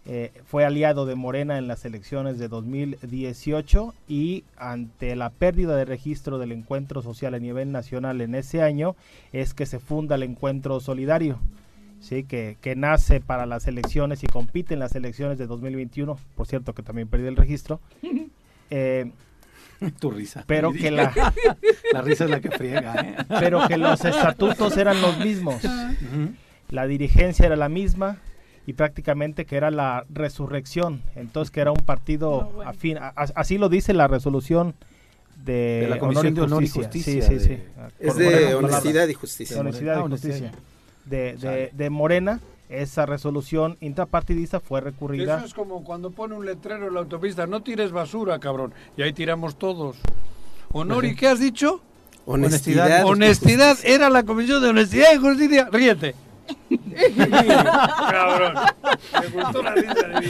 eh, 0.06 0.32
fue 0.46 0.64
aliado 0.64 1.04
de 1.04 1.14
Morena 1.14 1.58
en 1.58 1.68
las 1.68 1.84
elecciones 1.84 2.38
de 2.38 2.48
2018 2.48 3.94
y 4.08 4.44
ante 4.56 5.14
la 5.16 5.30
pérdida 5.30 5.76
de 5.76 5.84
registro 5.84 6.38
del 6.38 6.52
encuentro 6.52 7.02
social 7.02 7.34
a 7.34 7.38
nivel 7.38 7.72
nacional 7.72 8.20
en 8.20 8.34
ese 8.34 8.62
año 8.62 8.96
es 9.32 9.52
que 9.52 9.66
se 9.66 9.78
funda 9.78 10.14
el 10.14 10.22
encuentro 10.22 10.80
solidario. 10.80 11.38
Sí, 12.00 12.22
que, 12.22 12.56
que 12.60 12.76
nace 12.76 13.20
para 13.20 13.44
las 13.44 13.66
elecciones 13.66 14.22
y 14.22 14.28
compite 14.28 14.74
en 14.74 14.80
las 14.80 14.94
elecciones 14.94 15.36
de 15.36 15.48
2021, 15.48 16.16
por 16.36 16.46
cierto 16.46 16.72
que 16.72 16.82
también 16.82 17.08
perdió 17.08 17.28
el 17.28 17.36
registro. 17.36 17.80
Eh, 18.70 19.10
tu 19.98 20.10
risa. 20.10 20.44
Pero 20.46 20.72
que 20.72 20.90
la, 20.90 21.12
la 21.92 22.02
risa 22.02 22.24
es 22.24 22.30
la 22.30 22.40
que 22.40 22.50
friega. 22.50 22.94
¿eh? 23.00 23.16
Pero 23.40 23.66
que 23.66 23.76
los 23.76 24.04
estatutos 24.04 24.76
eran 24.76 25.00
los 25.00 25.18
mismos. 25.18 25.62
La 26.70 26.86
dirigencia 26.86 27.46
era 27.46 27.56
la 27.56 27.68
misma, 27.68 28.18
y 28.68 28.74
prácticamente 28.74 29.46
que 29.46 29.56
era 29.56 29.70
la 29.70 30.04
resurrección, 30.10 31.02
entonces 31.16 31.50
que 31.50 31.60
era 31.62 31.70
un 31.70 31.86
partido 31.86 32.52
afín, 32.66 32.98
así 33.00 33.56
lo 33.56 33.70
dice 33.70 33.94
la 33.94 34.08
resolución 34.08 34.74
de, 35.42 35.86
la 35.88 35.98
Comisión 35.98 36.34
de 36.34 36.42
Honor 36.42 36.62
y 36.62 36.68
Justicia. 36.68 37.22
Sí, 37.22 37.38
sí, 37.38 37.40
sí. 37.40 37.58
Es 37.98 38.16
de 38.16 38.54
honestidad 38.54 39.08
y 39.08 39.14
justicia. 39.14 39.58
honestidad 39.58 40.04
y 40.04 40.10
justicia. 40.10 40.52
De, 41.06 41.70
de, 41.72 41.88
Morena, 41.88 42.40
esa 42.68 43.06
resolución 43.06 43.78
intrapartidista 43.80 44.60
fue 44.60 44.82
recurrida. 44.82 45.38
Eso 45.38 45.46
es 45.46 45.54
como 45.54 45.82
cuando 45.82 46.10
pone 46.10 46.34
un 46.34 46.44
letrero 46.44 46.88
en 46.88 46.92
la 46.92 47.00
autopista, 47.00 47.46
no 47.46 47.62
tires 47.62 47.90
basura, 47.90 48.38
cabrón, 48.38 48.74
y 48.98 49.00
ahí 49.00 49.14
tiramos 49.14 49.58
todos. 49.58 49.96
Honor, 50.72 51.06
¿y 51.06 51.16
qué 51.16 51.28
has 51.28 51.40
dicho? 51.40 51.80
Honestidad. 52.26 53.06
Honestidad, 53.06 53.78
era 53.82 54.10
la 54.10 54.24
Comisión 54.24 54.60
de 54.60 54.68
Honestidad 54.68 55.14
y 55.14 55.16
Justicia. 55.16 55.70
Ríete. 55.72 56.27
Cabrón. 58.10 58.54
Me 59.20 59.28
gustó 59.28 59.62
la 59.62 59.74
risa 59.74 59.94
de 59.94 60.20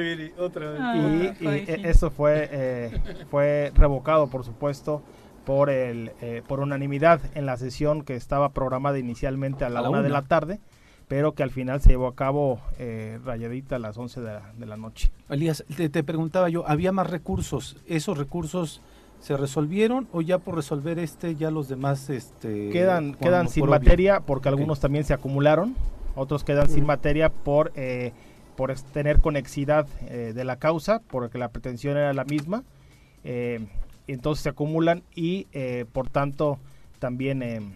Viri, 0.00 0.32
otra 0.38 0.70
vez. 0.70 1.40
Y, 1.40 1.46
y 1.46 1.86
eso 1.86 2.10
fue, 2.10 2.48
eh, 2.52 3.00
fue 3.30 3.72
revocado, 3.74 4.28
por 4.28 4.44
supuesto, 4.44 5.02
por, 5.44 5.70
el, 5.70 6.12
eh, 6.20 6.42
por 6.46 6.60
unanimidad 6.60 7.20
en 7.34 7.46
la 7.46 7.56
sesión 7.56 8.02
que 8.02 8.14
estaba 8.14 8.50
programada 8.52 8.98
inicialmente 8.98 9.64
a 9.64 9.70
la, 9.70 9.88
una, 9.88 10.02
de 10.02 10.10
la 10.10 10.22
tarde, 10.22 10.60
pero 11.08 11.34
que 11.34 11.42
al 11.42 11.50
final 11.50 11.80
se 11.80 11.90
llevó 11.90 12.06
a 12.06 12.14
cabo 12.14 12.60
eh, 12.78 13.18
rayadita 13.24 13.76
a 13.76 13.78
las 13.78 13.96
11 13.98 14.20
de 14.20 14.32
la, 14.32 14.52
de 14.56 14.66
la 14.66 14.76
noche. 14.76 15.10
Elías, 15.28 15.64
te, 15.76 15.88
te 15.88 16.04
preguntaba 16.04 16.48
yo, 16.48 16.64
¿había 16.68 16.92
más 16.92 17.10
recursos? 17.10 17.76
¿Esos 17.86 18.18
recursos 18.18 18.80
se 19.20 19.36
resolvieron 19.36 20.08
o 20.12 20.22
ya 20.22 20.38
por 20.38 20.56
resolver 20.56 20.98
este 20.98 21.36
ya 21.36 21.50
los 21.50 21.68
demás 21.68 22.08
este 22.08 22.70
quedan 22.70 23.14
quedan 23.14 23.48
sin 23.48 23.66
materia 23.66 24.20
porque 24.20 24.48
algunos 24.48 24.80
también 24.80 25.04
se 25.04 25.12
acumularon 25.12 25.76
otros 26.14 26.42
quedan 26.42 26.68
sin 26.68 26.86
materia 26.86 27.28
por 27.28 27.72
eh, 27.76 28.12
por 28.56 28.74
tener 28.74 29.20
conexidad 29.20 29.86
eh, 30.08 30.32
de 30.34 30.44
la 30.44 30.56
causa 30.56 31.02
porque 31.10 31.38
la 31.38 31.48
pretensión 31.48 31.96
era 31.96 32.14
la 32.14 32.24
misma 32.24 32.64
eh, 33.24 33.60
entonces 34.06 34.42
se 34.42 34.48
acumulan 34.48 35.02
y 35.14 35.46
por 35.92 36.08
tanto 36.08 36.58
también 36.98 37.74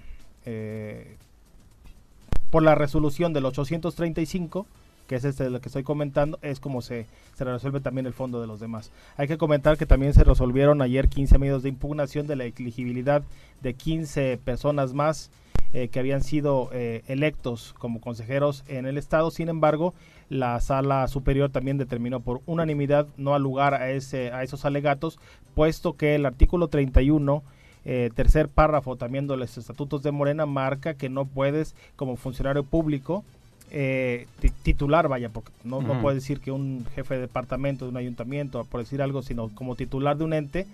por 2.50 2.62
la 2.62 2.74
resolución 2.74 3.32
del 3.32 3.44
835 3.44 4.66
que 5.06 5.16
es 5.16 5.24
este 5.24 5.44
de 5.44 5.50
lo 5.50 5.60
que 5.60 5.68
estoy 5.68 5.82
comentando, 5.82 6.38
es 6.42 6.60
como 6.60 6.82
se, 6.82 7.06
se 7.34 7.44
resuelve 7.44 7.80
también 7.80 8.06
el 8.06 8.12
fondo 8.12 8.40
de 8.40 8.46
los 8.46 8.60
demás. 8.60 8.90
Hay 9.16 9.28
que 9.28 9.38
comentar 9.38 9.76
que 9.76 9.86
también 9.86 10.14
se 10.14 10.24
resolvieron 10.24 10.82
ayer 10.82 11.08
15 11.08 11.38
medios 11.38 11.62
de 11.62 11.68
impugnación 11.68 12.26
de 12.26 12.36
la 12.36 12.44
elegibilidad 12.44 13.22
de 13.62 13.74
15 13.74 14.38
personas 14.44 14.94
más 14.94 15.30
eh, 15.72 15.88
que 15.88 15.98
habían 15.98 16.22
sido 16.22 16.70
eh, 16.72 17.02
electos 17.08 17.74
como 17.78 18.00
consejeros 18.00 18.64
en 18.68 18.86
el 18.86 18.96
Estado. 18.96 19.30
Sin 19.30 19.48
embargo, 19.48 19.92
la 20.28 20.60
sala 20.60 21.08
superior 21.08 21.50
también 21.50 21.78
determinó 21.78 22.20
por 22.20 22.40
unanimidad 22.46 23.06
no 23.16 23.34
al 23.34 23.42
lugar 23.42 23.74
a, 23.74 23.90
ese, 23.90 24.32
a 24.32 24.42
esos 24.42 24.64
alegatos, 24.64 25.18
puesto 25.54 25.96
que 25.96 26.14
el 26.14 26.26
artículo 26.26 26.68
31 26.68 27.42
eh, 27.86 28.10
tercer 28.14 28.48
párrafo 28.48 28.96
también 28.96 29.26
de 29.26 29.36
los 29.36 29.58
estatutos 29.58 30.02
de 30.02 30.10
Morena 30.10 30.46
marca 30.46 30.94
que 30.94 31.10
no 31.10 31.26
puedes 31.26 31.74
como 31.96 32.16
funcionario 32.16 32.62
público 32.62 33.24
eh, 33.70 34.26
titular, 34.62 35.08
vaya, 35.08 35.28
porque 35.28 35.52
no, 35.64 35.82
no 35.82 36.00
puede 36.00 36.16
decir 36.16 36.40
que 36.40 36.50
un 36.50 36.86
jefe 36.94 37.14
de 37.14 37.22
departamento 37.22 37.84
de 37.84 37.90
un 37.90 37.96
ayuntamiento, 37.96 38.64
por 38.64 38.80
decir 38.80 39.02
algo, 39.02 39.22
sino 39.22 39.48
como 39.48 39.76
titular 39.76 40.16
de 40.16 40.24
un 40.24 40.32
ente, 40.32 40.66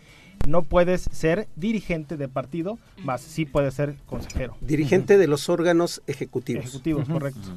no 0.46 0.62
puedes 0.62 1.02
ser 1.12 1.48
dirigente 1.56 2.16
de 2.16 2.28
partido, 2.28 2.78
más 3.04 3.20
sí 3.20 3.44
puedes 3.44 3.74
ser 3.74 3.94
consejero. 4.06 4.56
Dirigente 4.60 5.18
de 5.18 5.26
los 5.26 5.48
órganos 5.48 6.02
ejecutivos. 6.06 6.64
Ejecutivos, 6.64 7.08
correcto 7.08 7.50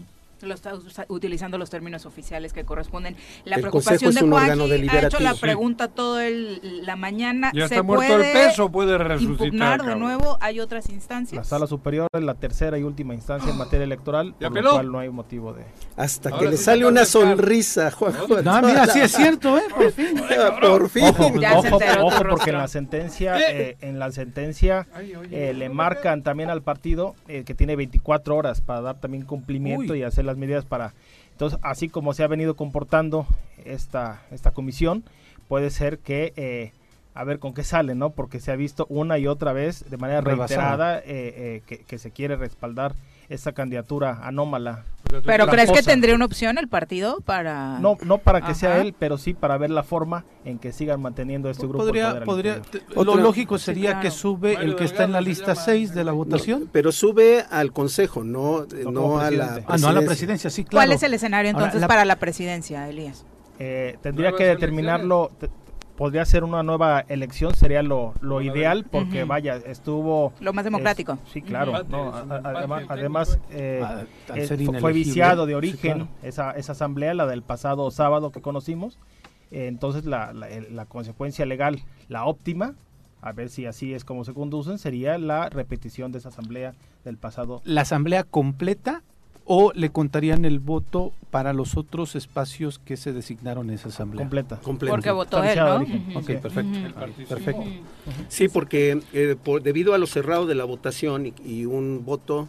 lo 0.43 0.53
está 0.53 0.73
utilizando 1.07 1.57
los 1.57 1.69
términos 1.69 2.05
oficiales 2.05 2.53
que 2.53 2.63
corresponden. 2.63 3.15
La 3.45 3.57
preocupación 3.57 4.13
de 4.13 4.21
Juan 4.21 4.59
ha 4.89 4.99
hecho 4.99 5.19
la 5.19 5.35
pregunta 5.35 5.87
todo 5.87 6.19
el, 6.19 6.85
la 6.85 6.95
mañana. 6.95 7.51
Ya 7.53 7.65
está 7.65 7.83
muerto 7.83 8.15
el 8.15 8.31
peso, 8.31 8.69
puede 8.69 8.97
resucitar. 8.97 9.47
Impugnar 9.47 9.85
de 9.85 9.95
nuevo, 9.95 10.37
hay 10.41 10.59
otras 10.59 10.89
instancias. 10.89 11.35
La 11.35 11.43
sala 11.43 11.67
superior 11.67 12.07
es 12.13 12.23
la 12.23 12.35
tercera 12.35 12.77
y 12.77 12.83
última 12.83 13.13
instancia 13.13 13.51
en 13.51 13.57
materia 13.57 13.83
electoral, 13.83 14.33
por 14.39 14.61
lo 14.61 14.71
cual 14.71 14.91
no 14.91 14.99
hay 14.99 15.09
motivo 15.09 15.53
de... 15.53 15.63
Hasta 15.95 16.31
que 16.37 16.45
le 16.45 16.57
sale 16.57 16.85
una 16.85 17.05
sonrisa, 17.05 17.91
Juan. 17.91 18.13
No, 18.43 18.61
mira, 18.61 18.87
sí 18.93 18.99
es 18.99 19.11
cierto, 19.11 19.57
¿eh? 19.57 19.63
Por 19.73 19.91
fin. 19.91 20.13
Por 20.61 20.89
fin. 20.89 21.03
Ojo, 21.05 21.79
ojo, 22.01 22.23
porque 22.29 22.49
en 22.49 22.57
la 22.57 22.67
sentencia, 22.67 23.37
eh, 23.39 23.77
en 23.81 23.99
la 23.99 24.11
sentencia 24.11 24.87
eh, 25.31 25.53
le 25.53 25.69
marcan 25.69 26.23
también 26.23 26.49
al 26.49 26.61
partido 26.61 27.15
eh, 27.27 27.43
que 27.43 27.53
tiene 27.53 27.75
24 27.75 28.35
horas 28.35 28.61
para 28.61 28.81
dar 28.81 28.99
también 28.99 29.25
cumplimiento 29.25 29.95
y 29.95 30.03
hacer 30.03 30.25
la 30.25 30.32
medidas 30.37 30.65
para... 30.65 30.93
Entonces, 31.31 31.59
así 31.63 31.89
como 31.89 32.13
se 32.13 32.23
ha 32.23 32.27
venido 32.27 32.55
comportando 32.55 33.25
esta, 33.65 34.21
esta 34.31 34.51
comisión, 34.51 35.03
puede 35.47 35.69
ser 35.69 35.99
que... 35.99 36.33
Eh, 36.35 36.71
a 37.15 37.23
ver 37.23 37.39
con 37.39 37.53
qué 37.53 37.63
sale, 37.63 37.95
¿no? 37.95 38.11
Porque 38.11 38.39
se 38.39 38.51
ha 38.51 38.55
visto 38.55 38.85
una 38.89 39.17
y 39.17 39.27
otra 39.27 39.53
vez 39.53 39.89
de 39.89 39.97
manera 39.97 40.21
reiterada 40.21 40.99
eh, 40.99 41.61
eh, 41.67 41.83
que, 41.87 41.97
se 41.97 42.11
quiere 42.11 42.35
respaldar 42.35 42.95
esta 43.29 43.51
candidatura 43.53 44.19
anómala 44.23 44.85
¿Pero 45.25 45.47
crees 45.47 45.71
que 45.71 45.83
tendría 45.83 46.15
una 46.15 46.25
opción 46.25 46.57
el 46.57 46.67
partido 46.67 47.19
para...? 47.21 47.79
No, 47.79 47.97
no 48.03 48.17
para 48.17 48.41
que 48.41 48.55
sea 48.55 48.79
él, 48.79 48.95
pero 48.97 49.17
sí 49.17 49.33
para 49.33 49.57
ver 49.57 49.69
la 49.69 49.83
forma 49.83 50.25
en 50.45 50.59
que 50.59 50.71
sigan 50.71 51.01
manteniendo 51.01 51.49
este 51.49 51.67
grupo. 51.67 51.85
Podría, 51.85 52.23
podría, 52.23 52.61
lo 52.95 53.15
lógico 53.15 53.57
sería 53.57 53.99
que 53.99 54.11
sube 54.11 54.53
el 54.53 54.75
que 54.75 54.85
está 54.85 55.03
en 55.03 55.11
la 55.11 55.21
lista 55.21 55.55
6 55.55 55.93
de 55.93 56.03
la 56.03 56.11
votación. 56.11 56.69
pero 56.71 56.91
sube 56.91 57.45
al 57.49 57.71
Consejo, 57.71 58.23
no, 58.23 58.65
no, 58.91 59.19
a 59.19 59.31
la 59.31 59.45
presidencia. 59.45 59.65
Ah, 59.67 59.77
no 59.77 59.87
a 59.87 59.93
la 59.93 60.01
presidencia, 60.01 60.49
sí, 60.49 60.63
claro. 60.63 60.87
¿Cuál 60.87 60.95
es 60.95 61.03
el 61.03 61.13
escenario 61.13 61.51
entonces 61.51 61.85
para 61.85 62.05
la 62.05 62.17
presidencia, 62.17 62.87
Elías? 62.87 63.25
Eh, 63.59 63.97
tendría 64.01 64.31
que 64.33 64.45
determinarlo 64.45 65.31
podría 65.95 66.25
ser 66.25 66.43
una 66.43 66.63
nueva 66.63 67.01
elección, 67.07 67.53
sería 67.55 67.83
lo, 67.83 68.13
lo 68.21 68.41
ideal, 68.41 68.85
porque 68.89 69.23
vaya, 69.23 69.57
estuvo... 69.57 70.33
Lo 70.39 70.53
más 70.53 70.65
democrático. 70.65 71.19
sí, 71.31 71.41
claro. 71.41 71.73
además, 72.89 73.39
eh, 73.51 73.81
ah, 73.83 74.03
fue 74.79 74.93
viciado 74.93 75.45
de 75.45 75.55
origen 75.55 76.09
esa, 76.23 76.51
esa 76.51 76.71
asamblea, 76.71 77.13
la 77.13 77.27
del 77.27 77.43
pasado 77.43 77.89
sábado 77.91 78.31
que 78.31 78.41
conocimos. 78.41 78.97
Eh, 79.51 79.67
entonces, 79.67 80.05
la, 80.05 80.33
la, 80.33 80.85
consecuencia 80.85 81.45
legal, 81.45 81.83
la 82.09 82.25
óptima, 82.25 82.73
a 83.21 83.31
ver 83.31 83.49
si 83.49 83.67
así 83.67 83.93
es 83.93 84.03
como 84.03 84.25
se 84.25 84.33
conducen, 84.33 84.79
sería 84.79 85.17
la 85.17 85.49
repetición 85.49 86.11
de 86.11 86.17
esa 86.17 86.29
asamblea 86.29 86.73
del 87.05 87.17
pasado. 87.17 87.61
¿La 87.63 87.81
asamblea 87.81 88.23
completa 88.23 89.03
o 89.45 89.71
le 89.73 89.91
contarían 89.91 90.45
el 90.45 90.59
voto 90.59 91.13
para 91.29 91.53
los 91.53 91.75
otros 91.77 92.15
espacios 92.15 92.79
que 92.79 92.95
se 92.95 93.11
designaron 93.11 93.69
en 93.69 93.75
esa 93.75 93.89
asamblea. 93.89 94.23
Completa. 94.23 94.59
Porque 94.61 95.11
votó 95.11 95.43
él, 95.43 95.57
¿no? 95.57 96.19
Ok, 96.19 96.25
perfecto. 96.41 96.79
perfecto. 97.27 97.63
Sí, 98.29 98.47
porque 98.47 99.01
eh, 99.13 99.35
debido 99.61 99.93
a 99.93 99.97
lo 99.97 100.07
cerrado 100.07 100.45
de 100.45 100.55
la 100.55 100.63
votación 100.63 101.33
y, 101.43 101.65
un 101.65 102.03
voto 102.05 102.47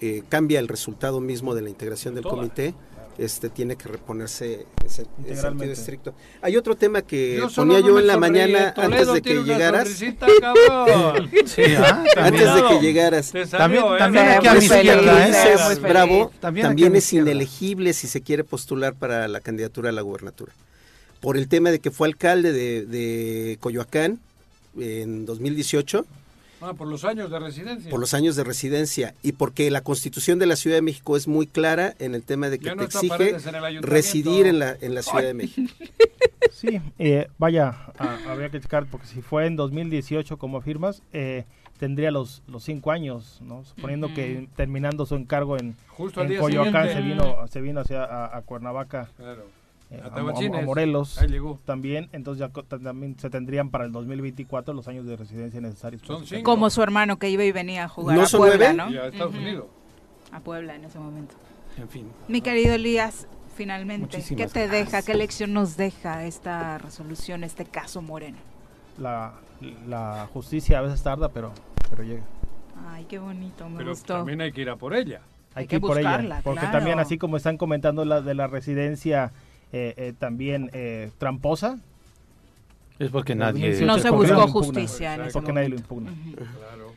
eh, 0.00 0.22
cambia 0.28 0.60
el 0.60 0.68
resultado 0.68 1.20
mismo 1.20 1.54
de 1.54 1.62
la 1.62 1.68
integración 1.68 2.14
del 2.14 2.24
comité 2.24 2.74
este 3.18 3.50
tiene 3.50 3.76
que 3.76 3.88
reponerse 3.88 4.66
ese, 4.84 5.06
sentido 5.34 5.72
estricto. 5.72 6.14
Hay 6.42 6.56
otro 6.56 6.76
tema 6.76 7.02
que 7.02 7.42
ponía 7.54 7.80
yo 7.80 7.98
en 7.98 8.06
la 8.06 8.16
mañana 8.16 8.72
antes 8.76 9.12
de 9.12 9.22
que 9.22 9.42
llegaras. 9.42 9.88
sí, 9.88 10.16
¿ah? 11.76 12.04
antes 12.16 12.54
de 12.54 12.62
que 12.68 12.80
llegaras. 12.80 13.32
También, 13.50 13.84
¿eh? 13.84 13.98
también 13.98 14.28
¿eh? 14.28 15.74
Bravo, 15.80 16.32
también, 16.40 16.96
es 16.96 17.12
inelegible 17.12 17.92
si 17.92 18.06
se 18.06 18.20
quiere 18.20 18.44
postular 18.44 18.94
para 18.94 19.28
la 19.28 19.40
candidatura 19.40 19.90
a 19.90 19.92
la 19.92 20.02
gubernatura. 20.02 20.52
Por 21.20 21.36
el 21.36 21.48
tema 21.48 21.70
de 21.70 21.80
que 21.80 21.90
fue 21.90 22.08
alcalde 22.08 22.52
de, 22.52 22.86
de 22.86 23.58
Coyoacán 23.60 24.18
en 24.78 25.26
2018 25.26 26.06
Ah, 26.60 26.74
por 26.74 26.88
los 26.88 27.04
años 27.04 27.30
de 27.30 27.38
residencia. 27.38 27.90
Por 27.90 28.00
los 28.00 28.14
años 28.14 28.36
de 28.36 28.44
residencia 28.44 29.14
y 29.22 29.32
porque 29.32 29.70
la 29.70 29.80
Constitución 29.82 30.38
de 30.38 30.46
la 30.46 30.56
Ciudad 30.56 30.76
de 30.76 30.82
México 30.82 31.16
es 31.16 31.26
muy 31.26 31.46
clara 31.46 31.94
en 31.98 32.14
el 32.14 32.22
tema 32.22 32.50
de 32.50 32.58
que 32.58 32.70
te 32.74 32.84
exige 32.84 33.36
residir 33.80 34.46
en 34.46 34.58
la, 34.58 34.76
en 34.80 34.94
la 34.94 35.02
Ciudad 35.02 35.24
de 35.24 35.34
México. 35.34 35.72
Sí, 36.52 36.80
eh, 36.98 37.28
vaya, 37.38 37.74
habría 38.26 38.50
que 38.50 38.60
checar 38.60 38.84
porque 38.84 39.06
si 39.06 39.22
fue 39.22 39.46
en 39.46 39.56
2018 39.56 40.36
como 40.36 40.58
afirmas, 40.58 41.02
eh, 41.12 41.44
tendría 41.78 42.10
los, 42.10 42.42
los 42.48 42.64
cinco 42.64 42.90
años, 42.90 43.40
¿no? 43.40 43.64
Suponiendo 43.64 44.12
que 44.12 44.46
terminando 44.56 45.06
su 45.06 45.14
encargo 45.14 45.56
en, 45.56 45.74
en 45.98 46.38
Coyoacán 46.38 46.88
se 46.88 47.00
vino, 47.00 47.46
se 47.48 47.60
vino 47.62 47.80
hacia 47.80 48.04
a, 48.04 48.42
Cuernavaca. 48.42 49.08
Claro 49.16 49.59
eh, 49.90 50.00
a, 50.04 50.62
Morelos 50.62 51.18
también, 51.64 52.08
entonces 52.12 52.46
ya 52.46 52.78
también 52.78 53.18
se 53.18 53.28
tendrían 53.28 53.70
para 53.70 53.84
el 53.84 53.92
2024 53.92 54.72
los 54.72 54.86
años 54.86 55.04
de 55.04 55.16
residencia 55.16 55.60
necesarios. 55.60 56.02
Como 56.44 56.70
su 56.70 56.82
hermano 56.82 57.18
que 57.18 57.28
iba 57.28 57.42
y 57.42 57.50
venía 57.50 57.84
a 57.84 57.88
jugar 57.88 58.18
a 58.20 58.26
Puebla, 58.28 58.72
¿no? 58.72 58.84
a 58.84 59.06
Estados 59.08 59.34
Unidos. 59.34 59.66
A 60.30 60.38
Puebla 60.38 60.76
en 60.76 60.84
ese 60.84 61.00
momento. 61.00 61.34
En 61.76 61.88
fin. 61.88 62.06
Mi 62.28 62.40
querido 62.40 62.74
Elías, 62.74 63.26
finalmente, 63.56 64.22
¿qué 64.36 64.46
te 64.46 64.68
deja, 64.68 65.02
qué 65.02 65.14
lección 65.14 65.52
nos 65.52 65.76
deja 65.76 66.24
esta 66.24 66.78
resolución, 66.78 67.42
este 67.42 67.64
caso 67.64 68.00
Moreno? 68.00 68.38
La, 68.96 69.34
la 69.88 70.28
justicia 70.32 70.78
a 70.78 70.82
veces 70.82 71.02
tarda, 71.02 71.30
pero, 71.30 71.52
pero 71.88 72.04
llega. 72.04 72.22
Ay, 72.88 73.06
qué 73.06 73.18
bonito, 73.18 73.68
me 73.68 73.78
pero 73.78 73.90
gustó. 73.90 74.14
también 74.18 74.40
hay 74.40 74.52
que 74.52 74.60
ir 74.60 74.70
a 74.70 74.76
por 74.76 74.94
ella. 74.94 75.22
Hay, 75.54 75.66
que, 75.66 75.76
ir 75.76 75.80
por 75.80 75.98
ella, 75.98 76.40
porque 76.44 76.66
también 76.68 77.00
así 77.00 77.18
como 77.18 77.36
están 77.36 77.56
comentando 77.56 78.04
la 78.04 78.20
de 78.20 78.34
la 78.34 78.46
residencia 78.46 79.32
también 80.18 80.70
eh, 80.72 81.10
tramposa. 81.18 81.78
Es 82.98 83.10
porque 83.10 83.34
nadie... 83.34 83.80
No 83.80 83.98
se 83.98 84.10
buscó 84.10 84.46
justicia 84.48 85.14
en 85.14 85.22
ese 85.22 85.32
Porque 85.32 85.52
nadie 85.52 85.70
lo 85.70 85.76
impugna. 85.76 86.12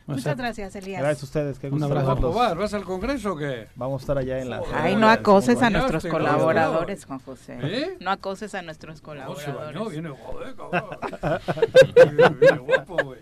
Muchas 0.06 0.36
gracias, 0.36 0.76
Elías. 0.76 1.00
Gracias 1.00 1.22
a 1.22 1.26
ustedes. 1.26 1.58
Qué 1.58 1.68
Un 1.68 1.82
abrazo. 1.82 2.32
¿Vas? 2.32 2.56
¿Vas 2.56 2.74
al 2.74 2.84
Congreso 2.84 3.32
o 3.32 3.36
qué? 3.36 3.68
Vamos 3.74 4.00
a 4.00 4.02
estar 4.02 4.18
allá 4.18 4.38
en 4.38 4.50
la... 4.50 4.62
Ay, 4.74 4.96
no 4.96 5.08
acoses 5.08 5.62
a 5.62 5.70
nuestros 5.70 6.04
colaboradores, 6.06 7.06
Juan 7.06 7.20
José. 7.20 7.58
¿Eh? 7.62 7.96
No 8.00 8.10
acoses 8.10 8.54
a 8.54 8.60
nuestros 8.60 9.00
colaboradores. 9.00 9.74
No, 9.74 9.88
viene 9.88 10.10
joder, 10.24 10.54
guapo, 12.60 13.14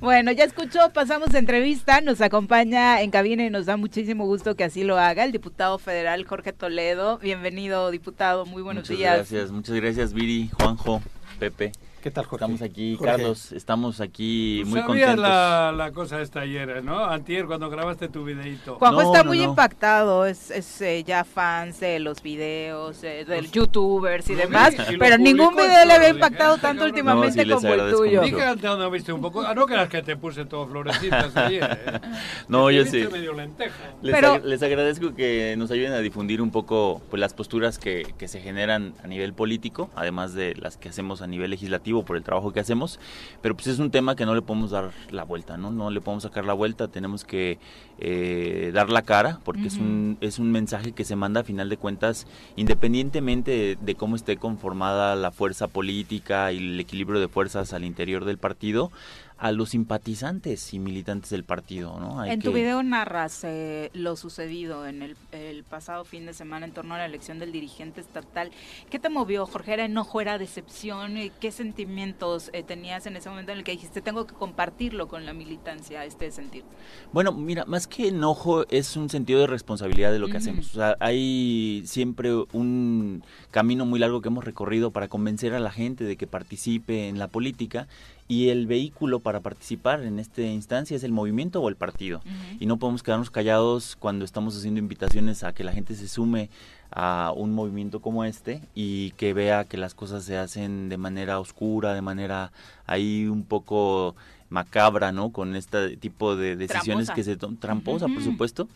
Bueno, 0.00 0.32
ya 0.32 0.44
escuchó, 0.44 0.90
pasamos 0.92 1.30
de 1.30 1.38
entrevista, 1.38 2.00
nos 2.00 2.20
acompaña 2.20 3.00
en 3.00 3.10
cabina 3.10 3.44
y 3.44 3.50
nos 3.50 3.66
da 3.66 3.76
muchísimo 3.76 4.26
gusto 4.26 4.56
que 4.56 4.64
así 4.64 4.82
lo 4.82 4.98
haga 4.98 5.24
el 5.24 5.32
diputado 5.32 5.78
federal 5.78 6.26
Jorge 6.26 6.52
Toledo. 6.52 7.18
Bienvenido, 7.18 7.90
diputado, 7.90 8.44
muy 8.44 8.62
buenos 8.62 8.88
días. 8.88 9.18
Muchas 9.18 9.30
gracias, 9.30 9.52
muchas 9.52 9.76
gracias, 9.76 10.12
Viri, 10.12 10.50
Juanjo, 10.58 11.00
Pepe. 11.38 11.72
¿Qué 12.02 12.12
tal, 12.12 12.26
Jorge? 12.26 12.44
Estamos 12.44 12.62
aquí, 12.62 12.96
Carlos, 13.02 13.50
estamos 13.50 14.00
aquí 14.00 14.62
muy 14.66 14.82
contentos. 14.82 15.18
La, 15.18 15.72
la 15.76 15.90
cosa 15.90 16.20
esta 16.20 16.40
ayer, 16.40 16.84
¿no? 16.84 17.04
Antier, 17.04 17.46
cuando 17.46 17.68
grabaste 17.68 18.08
tu 18.08 18.24
videito. 18.24 18.76
Juanjo 18.76 19.02
está 19.02 19.24
muy 19.24 19.42
impactado, 19.42 20.24
es, 20.24 20.52
es 20.52 20.80
eh, 20.80 21.02
ya 21.02 21.24
fans 21.24 21.80
de 21.80 21.98
los 21.98 22.22
videos, 22.22 23.02
eh, 23.02 23.24
de 23.24 23.48
youtubers 23.48 24.30
y 24.30 24.36
demás, 24.36 24.76
pero 24.96 25.18
ningún 25.18 25.56
video 25.56 25.84
le 25.84 25.92
había 25.92 26.10
impactado 26.10 26.58
tanto 26.58 26.84
últimamente 26.84 27.44
como 27.50 27.66
el 27.66 27.90
tuyo. 27.90 28.20
Dije 28.20 28.44
antes 28.44 28.64
no 28.64 28.90
viste 28.92 29.12
un 29.12 29.20
poco, 29.20 29.40
ah, 29.40 29.54
no 29.54 29.66
creas 29.66 29.88
que 29.88 30.00
te 30.02 30.16
puse 30.16 30.44
todo 30.44 30.68
florecitas 30.68 31.36
ayer, 31.36 31.80
¿eh? 31.84 32.00
No, 32.48 32.70
yo 32.70 32.84
sí. 32.84 33.08
Les, 34.02 34.14
pero... 34.14 34.38
les 34.38 34.62
agradezco 34.62 35.16
que 35.16 35.56
nos 35.58 35.72
ayuden 35.72 35.92
a 35.94 35.98
difundir 35.98 36.40
un 36.42 36.52
poco 36.52 37.02
pues, 37.10 37.18
las 37.18 37.34
posturas 37.34 37.78
que, 37.78 38.14
que 38.16 38.28
se 38.28 38.40
generan 38.40 38.94
a 39.02 39.08
nivel 39.08 39.32
político, 39.32 39.90
además 39.96 40.32
de 40.34 40.54
las 40.54 40.76
que 40.76 40.90
hacemos 40.90 41.22
a 41.22 41.26
nivel 41.26 41.50
legislativo 41.50 41.87
por 42.04 42.16
el 42.16 42.22
trabajo 42.22 42.52
que 42.52 42.60
hacemos, 42.60 43.00
pero 43.42 43.54
pues 43.54 43.66
es 43.66 43.78
un 43.78 43.90
tema 43.90 44.16
que 44.16 44.26
no 44.26 44.34
le 44.34 44.42
podemos 44.42 44.70
dar 44.70 44.90
la 45.10 45.24
vuelta, 45.24 45.56
¿no? 45.56 45.70
No 45.70 45.90
le 45.90 46.00
podemos 46.00 46.22
sacar 46.22 46.44
la 46.44 46.52
vuelta, 46.52 46.88
tenemos 46.88 47.24
que 47.24 47.58
eh, 47.98 48.70
dar 48.72 48.90
la 48.90 49.02
cara, 49.02 49.40
porque 49.44 49.66
es, 49.66 49.76
un, 49.76 50.18
es 50.20 50.38
un 50.38 50.52
mensaje 50.52 50.92
que 50.92 51.04
se 51.04 51.16
manda 51.16 51.40
a 51.40 51.44
final 51.44 51.68
de 51.68 51.76
cuentas, 51.76 52.26
independientemente 52.56 53.76
de, 53.80 53.94
cómo 53.94 54.16
esté 54.16 54.36
conformada 54.36 55.16
la 55.16 55.30
fuerza 55.30 55.68
política 55.68 56.52
y 56.52 56.58
el 56.58 56.80
equilibrio 56.80 57.20
de 57.20 57.28
fuerzas 57.28 57.72
al 57.72 57.84
interior 57.84 58.24
del 58.24 58.38
partido, 58.38 58.92
a 59.38 59.52
los 59.52 59.70
simpatizantes 59.70 60.74
y 60.74 60.78
militantes 60.78 61.30
del 61.30 61.44
partido. 61.44 61.98
¿no? 61.98 62.24
en 62.24 62.40
tu 62.40 62.52
video 62.52 62.82
narras 62.82 63.44
eh, 63.44 63.90
lo 63.94 64.16
sucedido 64.16 64.86
en 64.86 65.02
el, 65.02 65.64
pasado 65.68 66.04
fin 66.04 66.26
de 66.26 66.34
semana 66.34 66.66
en 66.66 66.72
torno 66.72 66.94
a 66.94 66.98
la 66.98 67.06
elección 67.06 67.38
del 67.38 67.52
dirigente 67.52 68.00
estatal. 68.00 68.50
¿Qué 68.90 68.98
te 68.98 69.08
movió, 69.08 69.46
Jorge? 69.46 69.74
¿Era 69.74 69.84
enojo, 69.84 70.20
era 70.20 70.38
decepción? 70.38 71.14
¿Qué 71.40 71.52
sentimientos 71.52 72.50
eh, 72.52 72.62
tenías 72.62 73.06
en 73.06 73.16
ese 73.16 73.28
momento 73.28 73.52
en 73.52 73.58
el 73.58 73.64
que 73.64 73.72
dijiste, 73.72 74.02
tengo 74.02 74.26
que 74.26 74.34
compartirlo 74.34 75.08
con 75.08 75.24
la 75.24 75.32
militancia, 75.32 76.04
este 76.04 76.30
sentir? 76.30 76.64
Bueno, 77.12 77.32
mira, 77.32 77.64
más 77.64 77.86
que 77.86 78.08
enojo 78.08 78.66
es 78.70 78.96
un 78.96 79.08
sentido 79.08 79.40
de 79.40 79.46
responsabilidad 79.46 80.10
de 80.10 80.18
lo 80.18 80.28
que 80.28 80.38
hacemos. 80.38 80.70
O 80.70 80.74
sea, 80.74 80.96
hay 81.00 81.82
siempre 81.86 82.32
un 82.52 83.22
camino 83.50 83.86
muy 83.86 84.00
largo 84.00 84.20
que 84.20 84.28
hemos 84.28 84.44
recorrido 84.44 84.90
para 84.90 85.08
convencer 85.08 85.54
a 85.54 85.60
la 85.60 85.70
gente 85.70 86.04
de 86.04 86.16
que 86.16 86.26
participe 86.26 87.08
en 87.08 87.18
la 87.18 87.28
política 87.28 87.88
y 88.28 88.50
el 88.50 88.66
vehículo 88.66 89.20
para 89.20 89.40
participar 89.40 90.02
en 90.02 90.18
esta 90.18 90.42
instancia 90.42 90.94
es 90.96 91.02
el 91.02 91.12
movimiento 91.12 91.62
o 91.62 91.68
el 91.70 91.76
partido. 91.76 92.20
Y 92.60 92.66
no 92.66 92.76
podemos 92.76 93.02
quedarnos 93.02 93.30
callados 93.30 93.96
cuando 93.98 94.26
estamos 94.26 94.56
haciendo 94.56 94.78
invitaciones 94.78 95.44
a 95.44 95.54
que 95.54 95.64
la 95.64 95.72
gente 95.72 95.94
se 95.94 96.08
sume 96.08 96.50
a 96.90 97.32
un 97.34 97.54
movimiento 97.54 98.00
como 98.00 98.24
este 98.24 98.60
y 98.74 99.12
que 99.12 99.32
vea 99.32 99.64
que 99.64 99.78
las 99.78 99.94
cosas 99.94 100.24
se 100.24 100.36
hacen 100.36 100.90
de 100.90 100.98
manera 100.98 101.40
oscura, 101.40 101.94
de 101.94 102.02
manera 102.02 102.52
ahí 102.86 103.26
un 103.26 103.44
poco 103.44 104.14
macabra, 104.50 105.10
¿no? 105.10 105.30
Con 105.30 105.56
este 105.56 105.96
tipo 105.96 106.36
de 106.36 106.56
decisiones 106.56 107.10
que 107.10 107.24
se 107.24 107.36
tramposa, 107.36 108.08
por 108.08 108.22
supuesto 108.22 108.68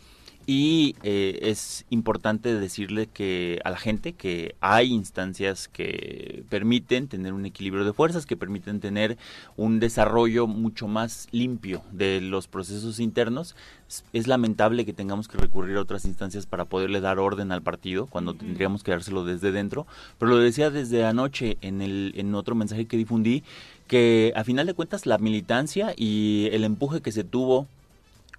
y 0.47 0.97
eh, 1.03 1.39
es 1.43 1.85
importante 1.91 2.55
decirle 2.55 3.07
que 3.07 3.61
a 3.65 3.71
la 3.71 3.77
gente 3.77 4.13
que 4.13 4.55
hay 4.61 4.93
instancias 4.93 5.69
que 5.69 6.45
permiten 6.49 7.07
tener 7.07 7.33
un 7.33 7.47
equilibrio 7.47 7.85
de 7.85 7.93
fuerzas, 7.93 8.27
que 8.27 8.37
permiten 8.37 8.81
tener 8.81 9.17
un 9.57 9.79
desarrollo 9.79 10.47
mucho 10.47 10.89
más 10.89 11.29
limpio 11.31 11.83
de 11.93 12.21
los 12.21 12.49
procesos 12.49 12.99
internos. 12.99 13.55
Es, 14.13 14.27
lamentable 14.27 14.85
que 14.85 14.93
tengamos 14.93 15.29
que 15.29 15.39
recurrir 15.39 15.77
a 15.77 15.83
otras 15.83 16.07
instancias 16.07 16.47
para 16.47 16.65
poderle 16.65 17.01
dar 17.01 17.19
orden 17.19 17.53
al 17.53 17.63
partido 17.63 18.07
cuando 18.07 18.35
tendríamos 18.35 18.83
que 18.83 18.91
dárselo 18.91 19.25
desde 19.25 19.53
dentro. 19.53 19.87
Pero 20.19 20.33
lo 20.33 20.39
decía 20.39 20.71
desde 20.71 21.05
anoche 21.05 21.59
en, 21.61 21.83
el, 21.83 22.13
en 22.17 22.35
otro 22.35 22.55
mensaje 22.55 22.87
que 22.87 22.97
difundí, 22.97 23.43
que 23.87 24.33
a 24.35 24.45
final 24.45 24.67
de 24.67 24.75
cuentas 24.75 25.07
la 25.07 25.19
militancia 25.19 25.93
y 25.97 26.49
el 26.53 26.65
empuje 26.65 27.01
que 27.01 27.13
se 27.13 27.25
tuvo 27.25 27.69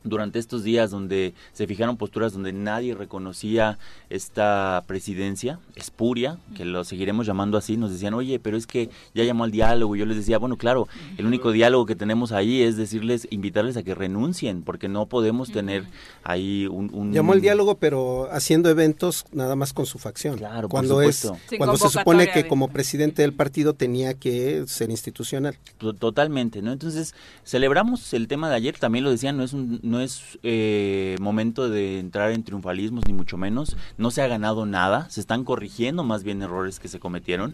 durante 0.04 0.40
estos 0.40 0.64
días 0.64 0.92
donde 0.92 1.34
se 1.54 1.68
fijaron 1.68 1.98
posturas 1.98 2.34
donde 2.34 2.54
nadie 2.54 2.96
reconocía 2.96 3.78
esta 4.10 4.84
presidencia 4.88 5.60
espuria, 5.76 6.38
que 6.56 6.66
lo 6.66 6.84
seguiremos 6.84 7.26
llamando 7.26 7.58
así, 7.58 7.78
nos 7.78 7.92
decían, 7.92 8.14
oye, 8.14 8.40
pero 8.40 8.58
es 8.58 8.68
que 8.68 8.90
ya 9.14 9.24
llamó 9.24 9.44
al 9.44 9.52
diálogo. 9.52 9.96
Y 9.96 10.00
yo 10.00 10.06
les 10.06 10.18
decía, 10.18 10.38
bueno, 10.38 10.58
claro, 10.58 10.88
el 11.18 11.26
único 11.26 11.52
diálogo 11.52 11.86
que 11.86 11.96
tenemos 11.96 12.32
ahí 12.32 12.62
es 12.62 12.78
decirles, 12.78 13.28
invitarles 13.32 13.78
a 13.78 13.84
que 13.84 13.96
renuncien, 13.96 14.64
porque 14.64 14.88
no 14.88 15.08
podemos 15.08 15.52
tener 15.52 15.86
ahí 16.24 16.68
un... 16.68 17.12
Llamó 17.14 17.34
al 17.34 17.42
diálogo, 17.42 17.76
pero 17.76 18.30
haciendo 18.32 18.70
eventos 18.70 19.26
nada 19.32 19.56
más 19.56 19.74
con 19.74 19.86
su 19.86 20.00
facción. 20.00 20.38
Claro, 20.38 20.70
cuando 20.70 21.02
es 21.02 21.32
Cuando 21.58 21.78
se 21.78 21.90
supone 21.90 22.32
que 22.32 22.48
como 22.48 22.70
presidente 22.70 23.22
del 23.22 23.34
partido 23.34 23.74
tenía 23.74 24.14
que 24.14 24.66
ser 24.68 24.90
institucional. 24.90 25.58
Totalmente, 26.00 26.62
¿no? 26.62 26.72
Entonces, 26.72 27.14
celebramos 27.46 28.14
el 28.14 28.28
tema 28.28 28.50
de 28.50 28.56
ayer, 28.56 28.78
también 28.78 29.04
lo 29.04 29.12
decían, 29.12 29.38
no 29.38 29.44
es 29.44 29.54
un 29.54 29.80
no 29.94 30.02
es 30.02 30.40
eh, 30.42 31.16
momento 31.22 31.70
de 31.70 32.00
entrar 32.00 32.32
en 32.32 32.44
triunfalismos, 32.44 33.06
ni 33.06 33.14
mucho 33.14 33.38
menos. 33.38 33.78
No 33.98 34.10
se 34.10 34.24
ha 34.24 34.28
ganado 34.28 34.66
nada, 34.66 35.08
se 35.12 35.22
están 35.22 35.44
corrigiendo 35.44 36.04
más 36.04 36.24
bien 36.24 36.42
errores 36.42 36.80
que 36.80 36.88
se 36.88 37.00
cometieron. 37.00 37.54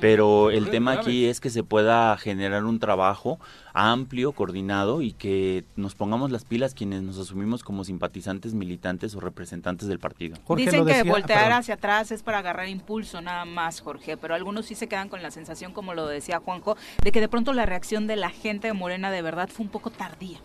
Pero 0.00 0.50
el 0.50 0.70
tema 0.70 0.92
aquí 0.92 1.26
es 1.26 1.40
que 1.40 1.50
se 1.50 1.62
pueda 1.62 2.16
generar 2.16 2.64
un 2.64 2.80
trabajo 2.80 3.38
amplio, 3.74 4.32
coordinado 4.32 5.02
y 5.02 5.12
que 5.12 5.64
nos 5.76 5.94
pongamos 5.94 6.32
las 6.32 6.44
pilas 6.44 6.74
quienes 6.74 7.02
nos 7.02 7.16
asumimos 7.16 7.62
como 7.62 7.84
simpatizantes, 7.84 8.54
militantes 8.54 9.14
o 9.14 9.20
representantes 9.20 9.86
del 9.86 10.00
partido. 10.00 10.36
Dicen 10.56 10.84
que 10.84 11.04
voltear 11.04 11.52
hacia 11.52 11.74
atrás 11.74 12.10
es 12.10 12.24
para 12.24 12.38
agarrar 12.38 12.68
impulso 12.68 13.20
nada 13.20 13.44
más, 13.44 13.80
Jorge, 13.80 14.16
pero 14.16 14.34
algunos 14.34 14.66
sí 14.66 14.74
se 14.74 14.88
quedan 14.88 15.08
con 15.08 15.22
la 15.22 15.30
sensación, 15.30 15.72
como 15.72 15.94
lo 15.94 16.08
decía 16.08 16.40
Juanjo, 16.40 16.76
de 17.04 17.12
que 17.12 17.20
de 17.20 17.28
pronto 17.28 17.52
la 17.52 17.66
reacción 17.66 18.08
de 18.08 18.16
la 18.16 18.30
gente 18.30 18.66
de 18.66 18.72
Morena 18.72 19.12
de 19.12 19.22
verdad 19.22 19.48
fue 19.48 19.64
un 19.64 19.70
poco 19.70 19.90
tardía. 19.90 20.40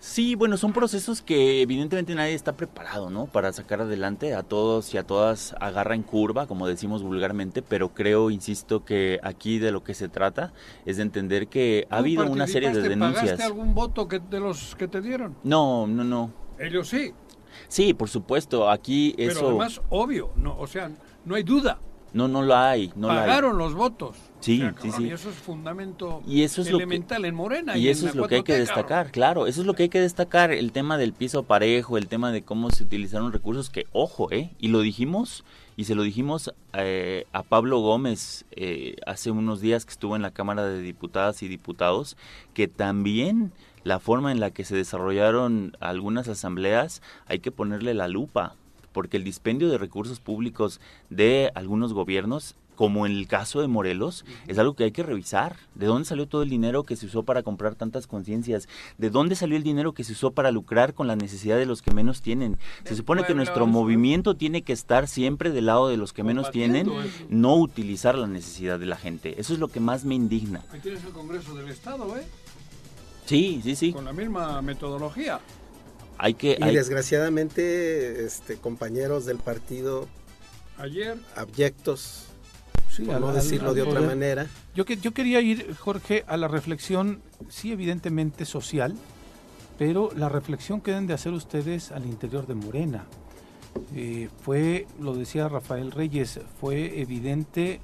Sí, 0.00 0.36
bueno, 0.36 0.56
son 0.56 0.72
procesos 0.72 1.22
que 1.22 1.60
evidentemente 1.60 2.14
nadie 2.14 2.34
está 2.34 2.52
preparado, 2.52 3.10
¿no? 3.10 3.26
Para 3.26 3.52
sacar 3.52 3.80
adelante 3.80 4.32
a 4.32 4.44
todos 4.44 4.94
y 4.94 4.98
a 4.98 5.04
todas 5.04 5.56
agarra 5.60 5.96
en 5.96 6.04
curva, 6.04 6.46
como 6.46 6.68
decimos 6.68 7.02
vulgarmente, 7.02 7.62
pero 7.62 7.88
creo, 7.92 8.30
insisto, 8.30 8.84
que 8.84 9.18
aquí 9.24 9.58
de 9.58 9.72
lo 9.72 9.82
que 9.82 9.94
se 9.94 10.08
trata 10.08 10.52
es 10.86 10.98
de 10.98 11.02
entender 11.02 11.48
que 11.48 11.88
ha 11.90 11.98
habido 11.98 12.30
una 12.30 12.46
serie 12.46 12.70
de 12.70 12.88
denuncias. 12.88 13.24
¿Pagaste 13.24 13.42
algún 13.42 13.74
voto 13.74 14.06
que, 14.06 14.20
de 14.20 14.38
los 14.38 14.76
que 14.76 14.86
te 14.86 15.00
dieron? 15.00 15.36
No, 15.42 15.88
no, 15.88 16.04
no. 16.04 16.32
Ellos 16.60 16.88
sí. 16.88 17.12
Sí, 17.66 17.92
por 17.92 18.08
supuesto, 18.08 18.70
aquí 18.70 19.16
eso... 19.18 19.40
Pero 19.40 19.48
además, 19.48 19.80
obvio, 19.88 20.30
no, 20.36 20.56
o 20.58 20.68
sea, 20.68 20.92
no 21.24 21.34
hay 21.34 21.42
duda. 21.42 21.80
No, 22.12 22.28
no 22.28 22.42
lo 22.42 22.56
hay. 22.56 22.92
No 22.94 23.08
Pagaron 23.08 23.58
los 23.58 23.74
votos. 23.74 24.16
Sí, 24.40 24.62
sí, 24.80 24.90
sí. 24.92 25.04
Y 25.04 25.10
eso 25.10 25.30
es 25.30 25.36
fundamento 25.36 26.22
y 26.26 26.42
eso 26.42 26.62
es 26.62 26.68
elemental 26.68 27.24
en 27.24 27.34
Morena. 27.34 27.76
Y, 27.76 27.88
eso 27.88 28.06
es 28.06 28.14
lo 28.14 28.28
que 28.28 28.36
hay 28.36 28.42
que 28.42 28.56
destacar, 28.56 29.10
claro. 29.10 29.46
Eso 29.46 29.60
es 29.60 29.66
lo 29.66 29.74
que 29.74 29.84
hay 29.84 29.88
que 29.88 30.00
destacar, 30.00 30.52
el 30.52 30.72
tema 30.72 30.96
del 30.96 31.12
piso 31.12 31.42
parejo, 31.42 31.98
el 31.98 32.06
tema 32.06 32.30
de 32.30 32.42
cómo 32.42 32.70
se 32.70 32.84
utilizaron 32.84 33.32
recursos, 33.32 33.68
que 33.68 33.86
ojo, 33.92 34.30
¿eh? 34.30 34.50
Y 34.58 34.68
lo 34.68 34.80
dijimos, 34.80 35.44
y 35.76 35.84
se 35.84 35.94
lo 35.94 36.02
dijimos 36.02 36.52
eh, 36.72 37.26
a 37.32 37.42
Pablo 37.42 37.80
Gómez 37.80 38.44
eh, 38.52 38.96
hace 39.06 39.30
unos 39.30 39.60
días 39.60 39.84
que 39.84 39.92
estuvo 39.92 40.16
en 40.16 40.22
la 40.22 40.30
Cámara 40.30 40.64
de 40.64 40.82
Diputadas 40.82 41.42
y 41.42 41.48
Diputados, 41.48 42.16
que 42.54 42.68
también 42.68 43.52
la 43.84 43.98
forma 44.00 44.32
en 44.32 44.40
la 44.40 44.50
que 44.50 44.64
se 44.64 44.76
desarrollaron 44.76 45.76
algunas 45.80 46.28
asambleas 46.28 47.00
hay 47.26 47.38
que 47.38 47.52
ponerle 47.52 47.94
la 47.94 48.08
lupa 48.08 48.54
porque 48.92 49.16
el 49.16 49.24
dispendio 49.24 49.68
de 49.68 49.78
recursos 49.78 50.18
públicos 50.18 50.80
de 51.10 51.52
algunos 51.54 51.92
gobiernos 51.92 52.56
como 52.78 53.06
en 53.06 53.12
el 53.12 53.26
caso 53.26 53.60
de 53.60 53.66
Morelos, 53.66 54.24
es 54.46 54.56
algo 54.56 54.76
que 54.76 54.84
hay 54.84 54.92
que 54.92 55.02
revisar. 55.02 55.56
¿De 55.74 55.86
dónde 55.86 56.04
salió 56.04 56.28
todo 56.28 56.44
el 56.44 56.48
dinero 56.48 56.84
que 56.84 56.94
se 56.94 57.06
usó 57.06 57.24
para 57.24 57.42
comprar 57.42 57.74
tantas 57.74 58.06
conciencias? 58.06 58.68
¿De 58.98 59.10
dónde 59.10 59.34
salió 59.34 59.56
el 59.56 59.64
dinero 59.64 59.94
que 59.94 60.04
se 60.04 60.12
usó 60.12 60.30
para 60.30 60.52
lucrar 60.52 60.94
con 60.94 61.08
la 61.08 61.16
necesidad 61.16 61.56
de 61.56 61.66
los 61.66 61.82
que 61.82 61.92
menos 61.92 62.22
tienen? 62.22 62.56
Se 62.84 62.94
supone 62.94 63.24
que 63.24 63.34
nuestro 63.34 63.66
movimiento 63.66 64.36
tiene 64.36 64.62
que 64.62 64.72
estar 64.72 65.08
siempre 65.08 65.50
del 65.50 65.66
lado 65.66 65.88
de 65.88 65.96
los 65.96 66.12
que 66.12 66.22
menos 66.22 66.52
tienen, 66.52 66.88
no 67.28 67.56
utilizar 67.56 68.16
la 68.16 68.28
necesidad 68.28 68.78
de 68.78 68.86
la 68.86 68.96
gente. 68.96 69.40
Eso 69.40 69.54
es 69.54 69.58
lo 69.58 69.66
que 69.66 69.80
más 69.80 70.04
me 70.04 70.14
indigna. 70.14 70.64
Ahí 70.70 70.78
tienes 70.78 71.02
el 71.02 71.10
Congreso 71.10 71.56
del 71.56 71.70
Estado, 71.70 72.16
¿eh? 72.16 72.22
Sí, 73.26 73.60
sí, 73.64 73.74
sí. 73.74 73.92
Con 73.92 74.04
la 74.04 74.12
misma 74.12 74.62
metodología. 74.62 75.40
Hay 76.16 76.34
que, 76.34 76.56
y 76.60 76.74
desgraciadamente, 76.76 78.24
este, 78.24 78.54
compañeros 78.54 79.26
del 79.26 79.38
partido 79.38 80.06
ayer 80.78 81.18
abyectos, 81.34 82.27
sí, 82.98 83.04
por 83.04 83.20
no 83.20 83.32
decirlo 83.32 83.74
de 83.74 83.82
otra 83.82 84.00
manera. 84.00 84.46
Yo, 84.74 84.84
que, 84.84 84.96
yo 84.96 85.12
quería 85.12 85.40
ir, 85.40 85.74
Jorge, 85.76 86.24
a 86.26 86.36
la 86.36 86.48
reflexión, 86.48 87.20
sí, 87.48 87.72
evidentemente 87.72 88.44
social, 88.44 88.94
pero 89.78 90.10
la 90.16 90.28
reflexión 90.28 90.80
que 90.80 90.90
deben 90.90 91.06
de 91.06 91.14
hacer 91.14 91.32
ustedes 91.32 91.92
al 91.92 92.04
interior 92.04 92.46
de 92.46 92.54
Morena. 92.54 93.04
Eh, 93.94 94.28
fue, 94.42 94.86
lo 95.00 95.14
decía 95.14 95.48
Rafael 95.48 95.92
Reyes, 95.92 96.40
fue 96.60 97.00
evidente 97.00 97.80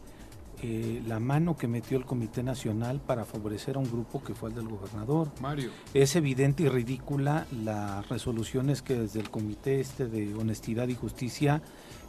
eh, 0.62 1.02
la 1.06 1.20
mano 1.20 1.56
que 1.56 1.68
metió 1.68 1.98
el 1.98 2.04
Comité 2.04 2.42
Nacional 2.42 2.98
para 2.98 3.24
favorecer 3.24 3.76
a 3.76 3.80
un 3.80 3.90
grupo 3.90 4.22
que 4.24 4.34
fue 4.34 4.48
el 4.48 4.56
del 4.56 4.66
gobernador. 4.68 5.28
Mario. 5.40 5.70
Es 5.92 6.16
evidente 6.16 6.62
y 6.62 6.68
ridícula 6.68 7.46
las 7.52 8.08
resoluciones 8.08 8.80
que 8.80 8.94
desde 8.94 9.20
el 9.20 9.30
Comité 9.30 9.80
este 9.80 10.06
de 10.06 10.34
Honestidad 10.34 10.88
y 10.88 10.94
Justicia 10.94 11.60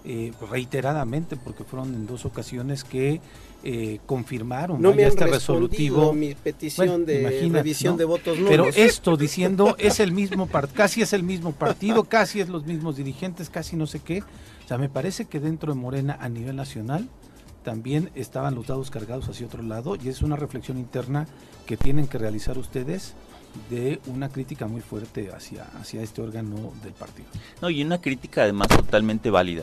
eh, 0.06 0.32
reiteradamente, 0.52 1.36
porque 1.36 1.64
fueron 1.64 1.94
en 1.96 2.06
dos 2.06 2.26
ocasiones 2.26 2.84
que 2.84 3.22
eh, 3.64 4.00
confirmaron 4.06 4.80
no 4.80 4.94
me 4.94 5.04
este 5.04 5.26
resolutivo. 5.26 6.14
mi 6.14 6.36
petición 6.36 7.06
de 7.06 7.50
revisión 7.52 7.98
de 7.98 8.06
votos 8.06 8.38
Pero 8.48 8.68
esto 8.68 9.18
diciendo 9.18 9.76
es 9.80 10.00
el 10.00 10.12
mismo 10.12 10.48
casi 10.76 11.02
es 11.02 11.14
el 11.14 11.24
mismo 11.24 11.54
partido, 11.54 12.04
casi 12.04 12.40
es 12.40 12.50
los 12.50 12.66
mismos 12.66 12.98
dirigentes, 12.98 13.50
casi 13.50 13.76
no 13.76 13.88
sé 13.88 14.02
qué. 14.02 14.22
O 14.22 14.68
sea, 14.68 14.78
me 14.78 14.90
parece 14.90 15.26
que 15.26 15.40
dentro 15.40 15.74
de 15.74 15.80
Morena 15.80 16.18
a 16.22 16.30
nivel 16.30 16.56
nacional 16.56 17.10
también 17.64 18.12
estaban 18.14 18.54
los 18.54 18.68
dados 18.68 18.92
cargados 18.92 19.28
hacia 19.28 19.48
otro 19.48 19.64
lado 19.64 19.96
y 19.96 20.10
es 20.10 20.22
una 20.22 20.36
reflexión 20.36 20.78
interna 20.78 21.26
que 21.66 21.78
tienen 21.78 22.06
que 22.06 22.20
realizar 22.20 22.60
ustedes 22.60 23.16
de 23.70 24.00
una 24.08 24.30
crítica 24.30 24.68
muy 24.68 24.82
fuerte 24.82 25.32
hacia, 25.32 25.64
hacia 25.80 26.02
este 26.02 26.22
órgano 26.22 26.74
del 26.84 26.94
partido. 26.94 27.28
No, 27.62 27.70
y 27.70 27.84
una 27.84 28.02
crítica 28.02 28.44
además 28.44 28.68
totalmente 28.68 29.30
válida. 29.30 29.62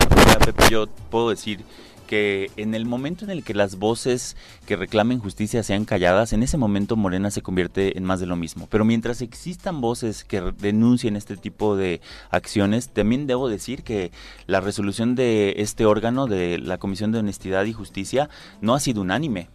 yo 0.71 0.87
puedo 1.11 1.31
decir 1.31 1.65
que 2.13 2.51
en 2.59 2.75
el 2.75 2.85
momento 2.85 3.25
en 3.25 3.31
el 3.31 3.43
que 3.43 3.55
las 3.55 3.77
voces 3.77 4.37
que 4.67 4.77
reclamen 4.77 5.19
justicia 5.19 5.63
sean 5.63 5.87
calladas, 5.87 6.35
en 6.35 6.43
ese 6.43 6.59
momento 6.59 6.95
Morena 6.95 7.31
se 7.31 7.41
convierte 7.41 7.97
en 7.97 8.05
más 8.05 8.21
de 8.21 8.27
lo 8.27 8.37
mismo. 8.37 8.67
Pero 8.71 8.85
mientras 8.85 9.23
existan 9.23 9.81
voces 9.81 10.23
que 10.23 10.43
denuncien 10.59 11.17
este 11.17 11.39
tipo 11.39 11.75
de 11.75 12.03
acciones, 12.31 12.91
también 12.91 13.27
debo 13.27 13.49
decir 13.49 13.83
que 13.83 14.13
la 14.47 14.61
resolución 14.61 15.15
de 15.15 15.55
este 15.57 15.87
órgano, 15.87 16.27
de 16.27 16.59
la 16.59 16.77
Comisión 16.77 17.13
de 17.13 17.21
Honestidad 17.21 17.65
y 17.65 17.73
Justicia, 17.73 18.29
no 18.61 18.75
ha 18.75 18.81
sido 18.81 19.01
unánime. 19.01 19.49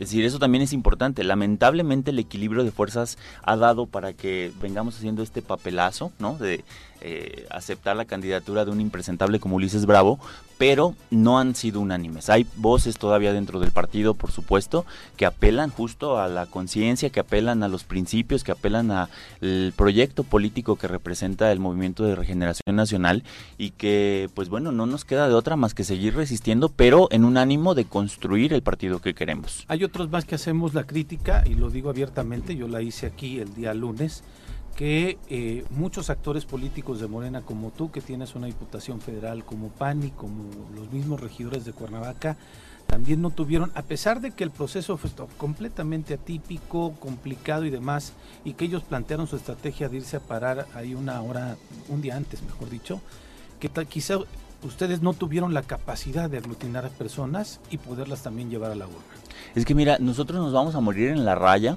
Es 0.00 0.08
decir, 0.08 0.24
eso 0.24 0.38
también 0.38 0.62
es 0.62 0.72
importante. 0.72 1.22
Lamentablemente 1.24 2.10
el 2.10 2.18
equilibrio 2.18 2.64
de 2.64 2.72
fuerzas 2.72 3.18
ha 3.42 3.56
dado 3.56 3.84
para 3.84 4.14
que 4.14 4.50
vengamos 4.60 4.96
haciendo 4.96 5.22
este 5.22 5.42
papelazo, 5.42 6.10
¿no? 6.18 6.38
De 6.38 6.64
eh, 7.00 7.46
aceptar 7.50 7.96
la 7.96 8.04
candidatura 8.04 8.64
de 8.64 8.70
un 8.70 8.80
impresentable 8.80 9.40
como 9.40 9.56
Ulises 9.56 9.86
Bravo, 9.86 10.18
pero 10.58 10.94
no 11.10 11.38
han 11.38 11.54
sido 11.54 11.80
unánimes. 11.80 12.28
Hay 12.28 12.46
voces 12.56 12.98
todavía 12.98 13.32
dentro 13.32 13.60
del 13.60 13.70
partido, 13.70 14.12
por 14.12 14.30
supuesto, 14.30 14.84
que 15.16 15.24
apelan 15.24 15.70
justo 15.70 16.18
a 16.18 16.28
la 16.28 16.44
conciencia, 16.44 17.08
que 17.08 17.20
apelan 17.20 17.62
a 17.62 17.68
los 17.68 17.84
principios, 17.84 18.44
que 18.44 18.52
apelan 18.52 18.90
al 18.90 19.72
proyecto 19.74 20.22
político 20.22 20.76
que 20.76 20.86
representa 20.86 21.50
el 21.50 21.60
movimiento 21.60 22.04
de 22.04 22.14
regeneración 22.14 22.76
nacional 22.76 23.24
y 23.56 23.70
que, 23.70 24.28
pues 24.34 24.50
bueno, 24.50 24.70
no 24.70 24.84
nos 24.84 25.06
queda 25.06 25.28
de 25.28 25.34
otra 25.34 25.56
más 25.56 25.72
que 25.72 25.82
seguir 25.82 26.14
resistiendo, 26.14 26.68
pero 26.68 27.08
en 27.10 27.24
un 27.24 27.38
ánimo 27.38 27.74
de 27.74 27.86
construir 27.86 28.52
el 28.52 28.62
partido 28.62 29.00
que 29.00 29.14
queremos. 29.14 29.64
Hay 29.68 29.82
otros 29.82 30.10
más 30.10 30.26
que 30.26 30.34
hacemos 30.34 30.74
la 30.74 30.84
crítica, 30.84 31.42
y 31.46 31.54
lo 31.54 31.70
digo 31.70 31.88
abiertamente, 31.88 32.54
yo 32.54 32.68
la 32.68 32.82
hice 32.82 33.06
aquí 33.06 33.38
el 33.38 33.54
día 33.54 33.72
lunes 33.72 34.22
que 34.76 35.18
eh, 35.28 35.64
muchos 35.70 36.10
actores 36.10 36.44
políticos 36.44 37.00
de 37.00 37.06
Morena 37.06 37.42
como 37.42 37.70
tú, 37.70 37.90
que 37.90 38.00
tienes 38.00 38.34
una 38.34 38.46
diputación 38.46 39.00
federal 39.00 39.44
como 39.44 39.68
PANI, 39.68 40.10
como 40.10 40.44
los 40.74 40.90
mismos 40.92 41.20
regidores 41.20 41.64
de 41.64 41.72
Cuernavaca, 41.72 42.36
también 42.86 43.22
no 43.22 43.30
tuvieron, 43.30 43.70
a 43.74 43.82
pesar 43.82 44.20
de 44.20 44.32
que 44.32 44.42
el 44.42 44.50
proceso 44.50 44.96
fue 44.96 45.10
completamente 45.38 46.14
atípico, 46.14 46.94
complicado 46.98 47.64
y 47.64 47.70
demás, 47.70 48.14
y 48.44 48.54
que 48.54 48.64
ellos 48.64 48.82
plantearon 48.82 49.28
su 49.28 49.36
estrategia 49.36 49.88
de 49.88 49.98
irse 49.98 50.16
a 50.16 50.20
parar 50.20 50.66
ahí 50.74 50.94
una 50.94 51.22
hora, 51.22 51.56
un 51.88 52.02
día 52.02 52.16
antes, 52.16 52.42
mejor 52.42 52.68
dicho, 52.68 53.00
que 53.60 53.68
quizá 53.86 54.18
ustedes 54.62 55.02
no 55.02 55.12
tuvieron 55.12 55.54
la 55.54 55.62
capacidad 55.62 56.28
de 56.28 56.38
aglutinar 56.38 56.84
a 56.84 56.88
personas 56.88 57.60
y 57.70 57.78
poderlas 57.78 58.22
también 58.22 58.50
llevar 58.50 58.72
a 58.72 58.74
la 58.74 58.86
urna. 58.86 58.98
Es 59.54 59.64
que 59.64 59.74
mira, 59.74 59.98
nosotros 60.00 60.40
nos 60.40 60.52
vamos 60.52 60.74
a 60.74 60.80
morir 60.80 61.10
en 61.10 61.24
la 61.24 61.34
raya 61.34 61.76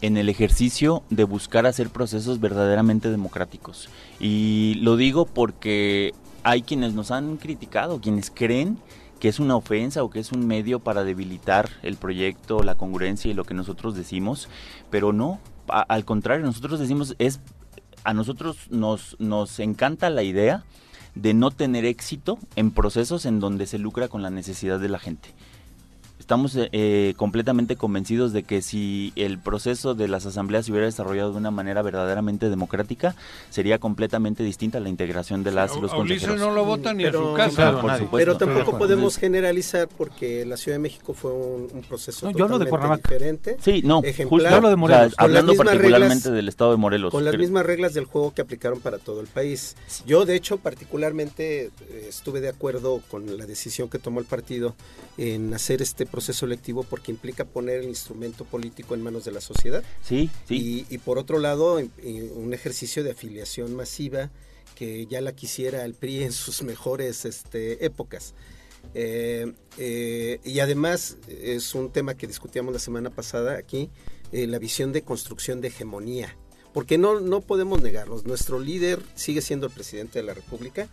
en 0.00 0.16
el 0.16 0.28
ejercicio 0.28 1.02
de 1.10 1.24
buscar 1.24 1.66
hacer 1.66 1.90
procesos 1.90 2.40
verdaderamente 2.40 3.10
democráticos. 3.10 3.88
Y 4.20 4.74
lo 4.80 4.96
digo 4.96 5.26
porque 5.26 6.14
hay 6.42 6.62
quienes 6.62 6.94
nos 6.94 7.10
han 7.10 7.36
criticado, 7.38 8.00
quienes 8.00 8.30
creen 8.30 8.78
que 9.20 9.28
es 9.28 9.40
una 9.40 9.56
ofensa 9.56 10.02
o 10.02 10.10
que 10.10 10.20
es 10.20 10.32
un 10.32 10.46
medio 10.46 10.80
para 10.80 11.02
debilitar 11.02 11.70
el 11.82 11.96
proyecto, 11.96 12.62
la 12.62 12.74
congruencia 12.74 13.30
y 13.30 13.34
lo 13.34 13.44
que 13.44 13.54
nosotros 13.54 13.94
decimos, 13.94 14.48
pero 14.90 15.12
no, 15.12 15.40
al 15.68 16.04
contrario, 16.04 16.44
nosotros 16.44 16.78
decimos 16.78 17.16
es 17.18 17.40
a 18.04 18.14
nosotros 18.14 18.70
nos, 18.70 19.16
nos 19.18 19.58
encanta 19.58 20.10
la 20.10 20.22
idea 20.22 20.64
de 21.16 21.34
no 21.34 21.50
tener 21.50 21.84
éxito 21.84 22.38
en 22.54 22.70
procesos 22.70 23.26
en 23.26 23.40
donde 23.40 23.66
se 23.66 23.78
lucra 23.78 24.06
con 24.06 24.22
la 24.22 24.30
necesidad 24.30 24.78
de 24.78 24.90
la 24.90 24.98
gente 24.98 25.34
estamos 26.26 26.56
eh, 26.56 26.68
eh, 26.72 27.14
completamente 27.16 27.76
convencidos 27.76 28.32
de 28.32 28.42
que 28.42 28.60
si 28.60 29.12
el 29.14 29.38
proceso 29.38 29.94
de 29.94 30.08
las 30.08 30.26
asambleas 30.26 30.66
se 30.66 30.72
hubiera 30.72 30.86
desarrollado 30.86 31.30
de 31.30 31.38
una 31.38 31.52
manera 31.52 31.82
verdaderamente 31.82 32.50
democrática, 32.50 33.14
sería 33.48 33.78
completamente 33.78 34.42
distinta 34.42 34.80
la 34.80 34.88
integración 34.88 35.44
de 35.44 35.52
las 35.52 35.76
los 35.76 35.92
consejeros. 35.94 36.40
no 36.40 36.50
lo 36.50 36.64
votan 36.64 36.96
ni 36.96 37.04
pero, 37.04 37.20
a 37.20 37.30
su 37.30 37.54
casa. 37.54 37.80
por 37.80 37.92
supuesto. 37.92 38.16
Pero 38.16 38.36
tampoco 38.36 38.76
podemos 38.76 39.18
generalizar 39.18 39.86
porque 39.86 40.44
la 40.44 40.56
Ciudad 40.56 40.74
de 40.74 40.80
México 40.80 41.14
fue 41.14 41.30
un, 41.30 41.84
proceso 41.88 42.28
totalmente 42.32 42.96
diferente. 42.96 43.56
Sí, 43.60 43.82
no, 43.84 44.02
justo 44.28 44.68
de 44.68 44.74
Morelos. 44.74 45.14
hablando 45.18 45.54
particularmente 45.54 46.32
del 46.32 46.48
estado 46.48 46.72
de 46.72 46.76
Morelos. 46.76 47.12
Con 47.12 47.24
las 47.24 47.38
mismas 47.38 47.64
reglas 47.64 47.94
del 47.94 48.06
juego 48.06 48.34
que 48.34 48.42
aplicaron 48.42 48.80
para 48.80 48.98
todo 48.98 49.20
el 49.20 49.28
país. 49.28 49.76
Yo, 50.04 50.24
de 50.24 50.34
hecho, 50.34 50.56
particularmente 50.56 51.66
eh, 51.66 52.06
estuve 52.08 52.40
de 52.40 52.48
acuerdo 52.48 53.00
con 53.08 53.38
la 53.38 53.46
decisión 53.46 53.88
que 53.88 54.00
tomó 54.00 54.18
el 54.18 54.26
partido 54.26 54.74
en 55.18 55.54
hacer 55.54 55.82
este 55.82 56.04
proceso 56.16 56.46
electivo 56.46 56.82
porque 56.82 57.12
implica 57.12 57.44
poner 57.44 57.80
el 57.80 57.88
instrumento 57.88 58.46
político 58.46 58.94
en 58.94 59.02
manos 59.02 59.26
de 59.26 59.32
la 59.32 59.42
sociedad. 59.42 59.84
Sí, 60.02 60.30
sí. 60.48 60.86
Y, 60.88 60.98
por 60.98 61.18
otro 61.18 61.38
lado, 61.38 61.76
un 61.76 62.54
ejercicio 62.54 63.04
de 63.04 63.10
afiliación 63.10 63.76
masiva 63.76 64.30
que 64.74 65.04
ya 65.06 65.20
la 65.20 65.32
quisiera 65.34 65.84
el 65.84 65.92
PRI 65.92 66.22
en 66.22 66.32
sus 66.32 66.62
mejores 66.62 67.26
este, 67.26 67.84
épocas. 67.84 68.32
Eh, 68.94 69.52
eh, 69.76 70.40
y 70.42 70.60
además 70.60 71.18
es 71.28 71.74
un 71.74 71.92
tema 71.92 72.14
que 72.14 72.26
discutíamos 72.26 72.72
la 72.72 72.80
semana 72.80 73.10
pasada 73.10 73.58
aquí, 73.58 73.90
eh, 74.32 74.46
la 74.46 74.58
visión 74.58 74.92
de 74.92 75.02
construcción 75.02 75.60
de 75.60 75.68
hegemonía. 75.68 76.34
Porque 76.72 76.96
no, 76.96 77.20
no 77.20 77.42
podemos 77.42 77.82
negarlos. 77.82 78.24
Nuestro 78.24 78.58
líder 78.58 79.02
sigue 79.14 79.42
siendo 79.42 79.66
el 79.66 79.72
presidente 79.72 80.18
de 80.18 80.24
la 80.24 80.32
República, 80.32 80.88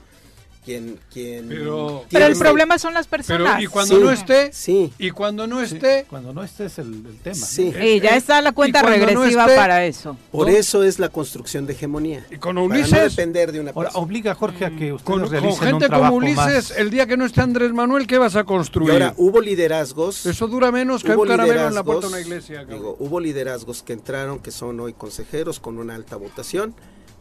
quien, 0.63 0.99
quien 1.11 1.49
pero, 1.49 2.05
el 2.11 2.37
problema 2.37 2.77
son 2.79 2.93
las 2.93 3.07
personas. 3.07 3.61
y 3.61 3.67
cuando 3.67 3.99
no 3.99 4.11
esté, 4.11 4.51
sí. 4.53 4.93
Y 4.97 5.11
cuando 5.11 5.47
no 5.47 5.61
esté, 5.61 6.05
cuando 6.09 6.33
no 6.33 6.43
esté 6.43 6.65
es 6.65 6.79
el, 6.79 7.03
tema. 7.21 7.35
Sí. 7.35 7.73
Y 7.81 7.99
ya 7.99 8.15
está 8.15 8.41
la 8.41 8.51
cuenta 8.51 8.81
regresiva 8.81 9.45
para 9.45 9.85
eso. 9.85 10.17
Por 10.31 10.49
eso 10.49 10.83
es 10.83 10.99
la 10.99 11.09
construcción 11.09 11.65
de 11.65 11.73
hegemonía. 11.73 12.25
Y 12.31 12.37
con 12.37 12.57
Ulises, 12.57 12.89
para 12.89 13.03
no 13.03 13.09
depender 13.09 13.51
de 13.51 13.59
una 13.59 13.71
Ahora, 13.71 13.91
obliga 13.93 14.31
a 14.31 14.35
Jorge 14.35 14.65
a 14.65 14.69
que 14.71 14.93
ustedes 14.93 15.03
con, 15.03 15.29
con 15.29 15.57
gente 15.57 15.89
como 15.89 16.11
Ulises, 16.13 16.71
el 16.71 16.89
día 16.89 17.05
que 17.05 17.17
no 17.17 17.25
esté 17.25 17.41
Andrés 17.41 17.71
Manuel, 17.73 18.07
¿qué 18.07 18.17
vas 18.17 18.35
a 18.35 18.43
construir? 18.43 18.91
ahora 18.91 19.13
hubo 19.17 19.41
liderazgos. 19.41 20.25
Eso 20.25 20.47
dura 20.47 20.71
menos 20.71 21.03
que 21.03 21.15
un 21.15 21.27
caramelo 21.27 21.67
en 21.67 21.75
la 21.75 21.83
puerta 21.83 22.07
de 22.07 22.13
una 22.13 22.21
iglesia. 22.21 22.65
Digo, 22.65 22.95
hubo 22.99 23.19
liderazgos 23.19 23.83
que 23.83 23.93
entraron 23.93 24.39
que 24.39 24.51
son 24.51 24.79
hoy 24.79 24.93
consejeros 24.93 25.59
con 25.59 25.77
una 25.77 25.95
alta 25.95 26.15
votación 26.15 26.75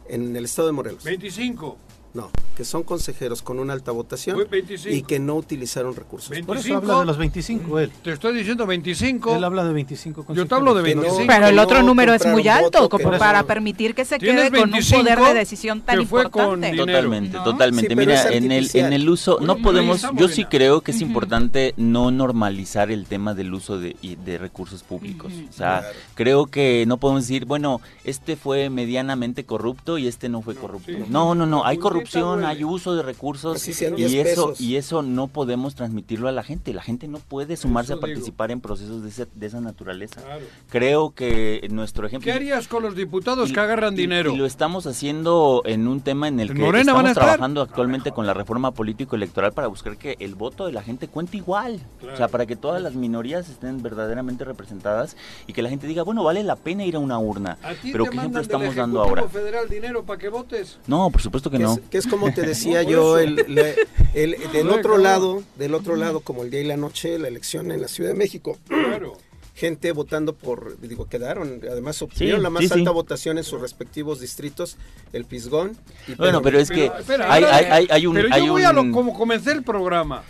en 0.07 0.35
el 0.35 0.45
estado 0.45 0.67
de 0.67 0.71
Morelos. 0.73 1.03
25. 1.03 1.77
No, 2.13 2.29
que 2.55 2.63
son 2.63 2.83
consejeros 2.83 3.41
con 3.41 3.57
una 3.57 3.73
alta 3.73 3.91
votación 3.91 4.37
y 4.85 5.01
que 5.01 5.17
no 5.17 5.35
utilizaron 5.35 5.95
recursos. 5.95 6.29
25, 6.29 6.47
Por 6.47 6.57
eso 6.57 6.77
habla 6.77 6.99
de 6.99 7.05
los 7.05 7.17
25 7.17 7.79
él. 7.79 7.91
Te 8.03 8.11
estoy 8.11 8.35
diciendo 8.35 8.67
25. 8.67 9.35
Él 9.35 9.43
habla 9.43 9.63
de 9.63 9.73
25 9.73 10.27
Yo 10.35 10.45
te 10.45 10.53
hablo 10.53 10.75
de 10.75 10.83
25. 10.83 11.23
pero 11.25 11.47
el 11.47 11.57
otro 11.57 11.81
número 11.81 12.13
es 12.13 12.23
muy 12.27 12.47
alto 12.47 12.87
como 12.87 13.17
para 13.17 13.41
permitir 13.43 13.95
que 13.95 14.05
se 14.05 14.19
quede 14.19 14.51
con 14.51 14.71
un 14.71 14.79
poder 14.79 15.19
de 15.19 15.33
decisión 15.33 15.81
tan 15.81 16.01
importante. 16.01 16.75
Totalmente, 16.75 17.37
totalmente. 17.43 17.95
Mira, 17.95 18.31
en 18.31 18.51
el 18.51 18.69
en 18.73 18.93
el 18.93 19.09
uso 19.09 19.39
no 19.41 19.57
podemos 19.57 20.05
yo 20.15 20.27
sí 20.27 20.45
creo 20.45 20.81
que 20.81 20.91
es 20.91 21.01
importante 21.01 21.73
no 21.77 22.11
normalizar 22.11 22.91
el 22.91 23.07
tema 23.07 23.33
del 23.33 23.53
uso 23.53 23.79
de, 23.79 23.95
de 24.23 24.37
recursos 24.37 24.83
públicos. 24.83 25.33
O 25.49 25.53
sea, 25.53 25.83
creo 26.13 26.45
que 26.45 26.85
no 26.85 26.97
podemos 26.97 27.23
decir, 27.23 27.45
bueno, 27.45 27.81
este 28.03 28.35
fue 28.35 28.69
medianamente 28.69 29.45
corrupto 29.45 29.97
y 29.97 30.07
este 30.07 30.29
no 30.29 30.43
fue 30.43 30.53
corrupto. 30.53 30.91
No, 31.09 31.33
no, 31.33 31.47
no, 31.47 31.65
hay 31.65 31.77
corrupción 31.77 32.02
hay 32.45 32.63
uso 32.63 32.95
de 32.95 33.03
recursos 33.03 33.67
y 33.67 33.71
eso 34.19 34.53
y 34.59 34.75
eso 34.75 35.01
no 35.01 35.27
podemos 35.27 35.75
transmitirlo 35.75 36.27
a 36.27 36.31
la 36.31 36.43
gente. 36.43 36.73
La 36.73 36.81
gente 36.81 37.07
no 37.07 37.19
puede 37.19 37.57
sumarse 37.57 37.93
a 37.93 37.97
participar 37.97 38.51
en 38.51 38.61
procesos 38.61 39.03
de, 39.03 39.45
esa 39.45 39.61
naturaleza. 39.61 40.21
Creo 40.69 41.11
que 41.11 41.67
nuestro 41.71 42.07
ejemplo. 42.07 42.25
¿Qué 42.25 42.31
harías 42.31 42.67
con 42.67 42.83
los 42.83 42.95
diputados 42.95 43.51
que 43.51 43.59
agarran 43.59 43.95
dinero? 43.95 44.31
Y 44.31 44.37
lo 44.37 44.45
estamos 44.45 44.87
haciendo 44.87 45.61
en 45.65 45.87
un 45.87 46.01
tema 46.01 46.27
en 46.27 46.39
el 46.39 46.53
que 46.53 46.79
estamos 46.79 47.13
trabajando 47.13 47.61
actualmente 47.61 48.11
con 48.11 48.25
la 48.25 48.33
reforma 48.33 48.71
político 48.71 49.15
electoral 49.15 49.53
para 49.53 49.67
buscar 49.67 49.97
que 49.97 50.15
el 50.19 50.35
voto 50.35 50.65
de 50.65 50.71
la 50.71 50.81
gente 50.81 51.07
cuente 51.07 51.37
igual, 51.37 51.79
o 52.11 52.15
sea, 52.15 52.27
para 52.27 52.45
que 52.45 52.55
todas 52.55 52.81
las 52.81 52.95
minorías 52.95 53.49
estén 53.49 53.81
verdaderamente 53.81 54.43
representadas 54.45 55.15
y 55.47 55.53
que 55.53 55.61
la 55.61 55.69
gente 55.69 55.87
diga, 55.87 56.03
bueno, 56.03 56.23
vale 56.23 56.43
la 56.43 56.55
pena 56.55 56.85
ir 56.85 56.95
a 56.95 56.99
una 56.99 57.19
urna. 57.19 57.57
Pero 57.81 58.05
¿qué 58.05 58.17
ejemplo 58.17 58.41
estamos 58.41 58.75
dando 58.75 59.01
ahora? 59.01 59.23
federal 59.27 59.67
dinero 59.67 60.03
para 60.03 60.19
que 60.19 60.29
votes? 60.29 60.77
No, 60.85 61.09
por 61.09 61.21
supuesto 61.21 61.49
que 61.49 61.59
no 61.59 61.77
que 61.93 61.99
es 61.99 62.07
como 62.07 62.33
te 62.33 62.41
decía 62.53 62.81
yo, 62.81 63.19
el, 63.19 63.35
del 64.15 64.69
otro 64.71 64.97
lado, 64.97 65.43
del 65.59 65.75
otro 65.75 65.95
lado, 65.95 66.21
como 66.21 66.41
el 66.41 66.49
día 66.49 66.61
y 66.61 66.63
la 66.63 66.75
noche, 66.75 67.19
la 67.19 67.27
elección 67.27 67.71
en 67.71 67.81
la 67.81 67.87
Ciudad 67.87 68.09
de 68.09 68.15
México. 68.15 68.57
Gente 69.55 69.91
votando 69.91 70.33
por, 70.33 70.79
digo, 70.81 71.07
quedaron, 71.07 71.61
además 71.69 72.01
obtuvieron 72.01 72.41
la 72.41 72.49
más 72.49 72.71
alta 72.71 72.89
votación 72.89 73.37
en 73.37 73.43
sus 73.43 73.61
respectivos 73.61 74.19
distritos, 74.19 74.77
el 75.13 75.25
Pisgón. 75.25 75.77
bueno, 76.17 76.41
pero 76.41 76.57
es 76.57 76.71
que 76.71 76.91
hay, 77.29 77.43
hay, 77.43 77.87
hay, 77.87 78.07
un... 78.07 78.15
Pero 78.15 78.35
yo 78.39 78.53
voy 78.53 78.63
a 78.63 78.73
lo, 78.73 78.91
como 78.91 79.13
comencé 79.13 79.51
el 79.51 79.61
programa. 79.61 80.23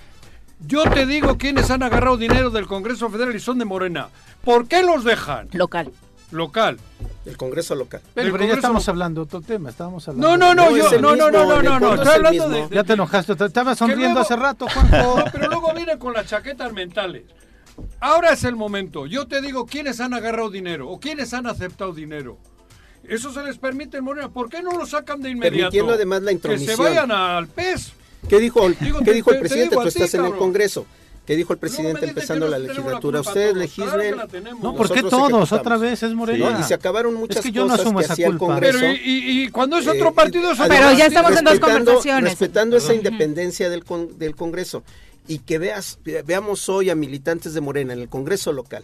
Yo 0.67 0.83
te 0.91 1.05
digo 1.05 1.37
quiénes 1.37 1.71
han 1.71 1.81
agarrado 1.81 2.17
dinero 2.17 2.49
del 2.49 2.67
Congreso 2.67 3.09
Federal 3.09 3.33
y 3.33 3.39
son 3.39 3.57
de 3.57 3.63
Morena. 3.63 4.09
¿Por 4.43 4.67
qué 4.67 4.83
los 4.83 5.05
dejan? 5.05 5.47
Local 5.53 5.93
local. 6.31 6.77
El 7.25 7.37
Congreso 7.37 7.75
local. 7.75 8.01
Pero, 8.13 8.37
ya 8.37 8.53
estamos 8.53 8.87
hablando 8.89 9.21
de 9.21 9.25
otro 9.25 9.41
tema, 9.41 9.69
estábamos 9.69 10.07
hablando. 10.07 10.37
No, 10.37 10.53
no, 10.53 10.69
no, 10.69 10.75
yo, 10.75 10.99
no, 10.99 11.15
no, 11.15 11.31
no, 11.31 11.61
no, 11.61 11.79
no, 11.79 11.95
estoy 11.95 12.13
hablando 12.13 12.49
de, 12.49 12.67
Ya 12.69 12.83
te 12.83 12.93
enojaste, 12.93 13.35
te 13.35 13.45
estabas 13.45 13.77
sonriendo 13.77 14.19
hace 14.19 14.35
rato, 14.35 14.67
Juanjo. 14.67 15.17
No, 15.17 15.25
pero 15.31 15.47
luego 15.47 15.73
viene 15.73 15.97
con 15.97 16.13
las 16.13 16.27
chaquetas 16.27 16.73
mentales. 16.73 17.23
Ahora 17.99 18.33
es 18.33 18.43
el 18.43 18.55
momento. 18.55 19.05
Yo 19.05 19.27
te 19.27 19.41
digo 19.41 19.65
quiénes 19.65 19.99
han 19.99 20.13
agarrado 20.13 20.49
dinero 20.49 20.89
o 20.89 20.99
quiénes 20.99 21.33
han 21.33 21.47
aceptado 21.47 21.93
dinero. 21.93 22.37
Eso 23.03 23.33
se 23.33 23.43
les 23.43 23.57
permite 23.57 23.97
en 23.97 24.03
Morena. 24.03 24.29
¿Por 24.29 24.49
qué 24.49 24.61
no 24.61 24.71
lo 24.77 24.85
sacan 24.85 25.21
de 25.21 25.29
inmediato? 25.29 25.57
Permitiendo 25.57 25.93
además 25.93 26.21
la 26.21 26.31
intromisión. 26.31 26.69
Que 26.69 26.75
se 26.75 26.81
vayan 26.81 27.11
al 27.11 27.47
PES. 27.47 27.93
¿Qué 28.29 28.39
dijo, 28.39 28.61
¿qué 29.03 29.13
dijo 29.13 29.31
el 29.31 29.39
presidente? 29.39 29.75
Tú 29.75 29.81
estás 29.81 30.13
en 30.13 30.25
el 30.25 30.35
Congreso. 30.35 30.85
¿Qué 31.25 31.37
dijo 31.37 31.53
el 31.53 31.59
presidente 31.59 32.05
empezando 32.05 32.47
la 32.49 32.59
legislatura? 32.59 33.21
Ustedes 33.21 33.55
legislen. 33.55 34.15
no, 34.61 34.75
¿por 34.75 34.91
qué 34.91 35.03
todos? 35.03 35.51
Otra 35.51 35.77
vez 35.77 36.03
es 36.03 36.13
Morena. 36.13 36.57
y 36.59 36.63
se 36.63 36.73
acabaron 36.73 37.13
muchas 37.13 37.37
es 37.37 37.43
que 37.43 37.51
yo 37.51 37.65
no 37.65 37.73
asumo 37.73 38.01
esa 38.01 38.15
culpa. 38.15 38.29
el 38.29 38.37
Congreso. 38.37 38.79
Pero 38.79 38.93
y, 39.03 39.49
cuando 39.49 39.77
es 39.77 39.87
otro 39.87 40.09
eh, 40.09 40.13
partido 40.13 40.51
es 40.51 40.59
Pero 40.67 40.91
ya 40.91 41.05
estamos 41.05 41.37
en 41.37 41.45
dos 41.45 41.59
conversaciones. 41.59 42.31
Respetando 42.31 42.77
esa 42.77 42.93
independencia 42.93 43.69
del, 43.69 43.83
del 44.17 44.35
Congreso. 44.35 44.83
Y 45.25 45.39
que 45.39 45.57
veas, 45.57 45.99
veamos 46.25 46.67
hoy 46.67 46.89
a 46.89 46.95
militantes 46.95 47.53
de 47.53 47.61
Morena 47.61 47.93
en 47.93 47.99
el 47.99 48.09
Congreso 48.09 48.51
local 48.51 48.83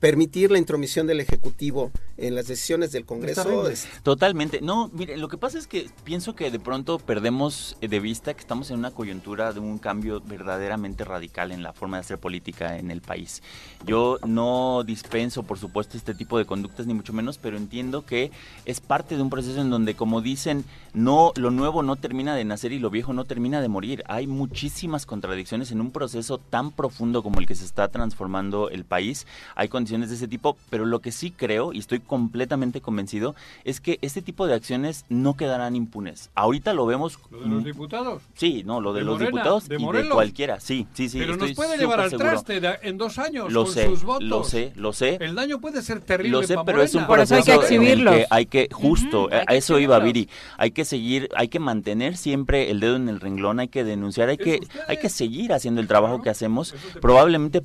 permitir 0.00 0.50
la 0.50 0.58
intromisión 0.58 1.06
del 1.06 1.20
Ejecutivo 1.20 1.90
en 2.16 2.34
las 2.34 2.46
decisiones 2.46 2.92
del 2.92 3.04
Congreso. 3.04 3.64
Totalmente. 4.02 4.60
No, 4.60 4.90
mire, 4.92 5.16
lo 5.16 5.28
que 5.28 5.36
pasa 5.36 5.58
es 5.58 5.66
que 5.66 5.88
pienso 6.04 6.34
que 6.34 6.50
de 6.50 6.58
pronto 6.58 6.98
perdemos 6.98 7.76
de 7.80 8.00
vista 8.00 8.34
que 8.34 8.40
estamos 8.40 8.70
en 8.70 8.78
una 8.78 8.90
coyuntura 8.90 9.52
de 9.52 9.60
un 9.60 9.78
cambio 9.78 10.20
verdaderamente 10.20 11.04
radical 11.04 11.52
en 11.52 11.62
la 11.62 11.72
forma 11.72 11.98
de 11.98 12.02
hacer 12.02 12.18
política 12.18 12.78
en 12.78 12.90
el 12.90 13.00
país. 13.00 13.42
Yo 13.84 14.18
no 14.26 14.82
dispenso, 14.84 15.42
por 15.42 15.58
supuesto, 15.58 15.96
este 15.96 16.14
tipo 16.14 16.38
de 16.38 16.44
conductas, 16.44 16.86
ni 16.86 16.94
mucho 16.94 17.12
menos, 17.12 17.38
pero 17.38 17.56
entiendo 17.56 18.04
que 18.04 18.30
es 18.64 18.80
parte 18.80 19.16
de 19.16 19.22
un 19.22 19.30
proceso 19.30 19.60
en 19.60 19.70
donde, 19.70 19.94
como 19.94 20.20
dicen, 20.20 20.64
no, 20.94 21.32
lo 21.36 21.50
nuevo 21.50 21.82
no 21.82 21.96
termina 21.96 22.34
de 22.34 22.44
nacer 22.44 22.72
y 22.72 22.78
lo 22.78 22.90
viejo 22.90 23.12
no 23.12 23.24
termina 23.24 23.60
de 23.60 23.68
morir. 23.68 24.02
Hay 24.06 24.26
muchísimas 24.26 25.04
contradicciones 25.04 25.70
en 25.70 25.80
un 25.80 25.90
proceso 25.90 26.38
tan 26.38 26.70
profundo 26.70 27.22
como 27.22 27.40
el 27.40 27.46
que 27.46 27.54
se 27.54 27.64
está 27.64 27.88
transformando 27.88 28.70
el 28.70 28.84
país. 28.84 29.26
Hay 29.54 29.68
condiciones 29.68 29.86
de 30.00 30.14
ese 30.14 30.28
tipo, 30.28 30.56
pero 30.70 30.84
lo 30.84 31.00
que 31.00 31.12
sí 31.12 31.30
creo, 31.30 31.72
y 31.72 31.78
estoy 31.78 32.00
completamente 32.00 32.80
convencido, 32.80 33.34
es 33.64 33.80
que 33.80 33.98
este 34.02 34.22
tipo 34.22 34.46
de 34.46 34.54
acciones 34.54 35.04
no 35.08 35.36
quedarán 35.36 35.76
impunes. 35.76 36.30
Ahorita 36.34 36.74
lo 36.74 36.86
vemos... 36.86 37.18
¿Lo 37.30 37.40
de 37.40 37.48
los 37.48 37.64
diputados? 37.64 38.22
Sí, 38.34 38.62
no, 38.64 38.80
lo 38.80 38.92
de, 38.92 39.02
los 39.02 39.18
diputados 39.18 39.68
de 39.68 39.76
y 39.76 39.86
de 39.86 40.08
cualquiera, 40.08 40.60
sí, 40.60 40.86
sí, 40.92 41.08
sí. 41.08 41.18
Pero 41.18 41.36
nos 41.36 41.52
puede 41.52 41.78
llevar 41.78 42.00
al 42.00 42.10
traste 42.10 42.60
en 42.82 42.98
dos 42.98 43.18
años 43.18 43.52
lo 43.52 43.64
con 43.64 43.72
sé, 43.72 43.86
sus 43.86 44.04
votos. 44.04 44.28
Lo 44.28 44.44
sé, 44.44 44.72
lo 44.76 44.92
sé. 44.92 45.18
El 45.20 45.34
daño 45.34 45.60
puede 45.60 45.82
ser 45.82 46.00
terrible 46.00 46.30
Lo 46.30 46.42
sé, 46.42 46.56
pero 46.64 46.82
es 46.82 46.94
un 46.94 47.06
proceso 47.06 47.34
hay 47.34 47.42
que 47.42 47.64
exhibirlo. 47.64 48.12
hay 48.30 48.46
que, 48.46 48.68
justo, 48.72 49.28
a 49.30 49.54
eso 49.54 49.78
iba 49.78 49.98
Viri, 49.98 50.28
hay 50.58 50.70
que 50.70 50.84
seguir, 50.84 51.28
hay 51.34 51.48
que 51.48 51.58
mantener 51.58 52.16
siempre 52.16 52.70
el 52.70 52.80
dedo 52.80 52.96
en 52.96 53.08
el 53.08 53.20
renglón, 53.20 53.60
hay 53.60 53.68
que 53.68 53.84
denunciar, 53.84 54.28
hay 54.28 54.36
que, 54.36 54.60
hay 54.88 54.98
que 54.98 55.08
seguir 55.08 55.52
haciendo 55.52 55.80
el 55.80 55.88
trabajo 55.88 56.22
que 56.22 56.30
hacemos. 56.30 56.74
Probablemente 57.00 57.62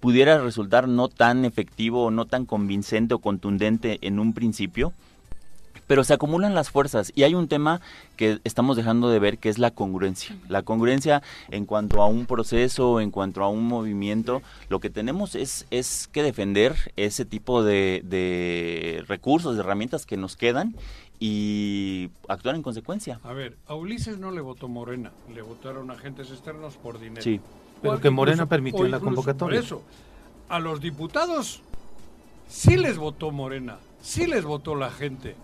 pudiera 0.00 0.40
resultar 0.40 0.88
no 0.88 1.08
tan 1.08 1.44
efectivo 1.44 2.04
o 2.04 2.10
no 2.10 2.26
tan 2.26 2.46
convincente 2.46 3.14
o 3.14 3.18
contundente 3.18 3.98
en 4.02 4.18
un 4.18 4.32
principio, 4.32 4.92
pero 5.88 6.04
se 6.04 6.12
acumulan 6.12 6.54
las 6.54 6.70
fuerzas 6.70 7.10
y 7.16 7.22
hay 7.22 7.34
un 7.34 7.48
tema 7.48 7.80
que 8.16 8.40
estamos 8.44 8.76
dejando 8.76 9.08
de 9.08 9.18
ver 9.18 9.38
que 9.38 9.48
es 9.48 9.58
la 9.58 9.70
congruencia. 9.70 10.36
La 10.48 10.62
congruencia 10.62 11.22
en 11.50 11.64
cuanto 11.64 12.02
a 12.02 12.06
un 12.06 12.26
proceso, 12.26 13.00
en 13.00 13.10
cuanto 13.10 13.42
a 13.42 13.48
un 13.48 13.66
movimiento, 13.66 14.42
lo 14.68 14.80
que 14.80 14.90
tenemos 14.90 15.34
es, 15.34 15.66
es 15.70 16.08
que 16.12 16.22
defender 16.22 16.92
ese 16.96 17.24
tipo 17.24 17.64
de, 17.64 18.02
de 18.04 19.02
recursos, 19.08 19.56
de 19.56 19.62
herramientas 19.62 20.04
que 20.04 20.18
nos 20.18 20.36
quedan 20.36 20.76
y 21.20 22.10
actuar 22.28 22.54
en 22.54 22.62
consecuencia. 22.62 23.18
A 23.24 23.32
ver, 23.32 23.56
a 23.66 23.74
Ulises 23.74 24.18
no 24.18 24.30
le 24.30 24.40
votó 24.40 24.68
Morena, 24.68 25.10
le 25.34 25.42
votaron 25.42 25.90
agentes 25.90 26.30
externos 26.30 26.76
por 26.76 27.00
dinero. 27.00 27.22
Sí. 27.22 27.40
Pero 27.82 28.00
que 28.00 28.10
Morena 28.10 28.46
permitió 28.46 28.86
la 28.88 29.00
convocatoria. 29.00 29.60
Por 29.60 29.64
eso, 29.64 29.82
a 30.48 30.58
los 30.58 30.80
diputados 30.80 31.62
sí 32.48 32.76
les 32.76 32.98
votó 32.98 33.30
Morena, 33.30 33.78
sí 34.00 34.26
les 34.26 34.44
votó 34.44 34.74
la 34.74 34.90
gente. 34.90 35.36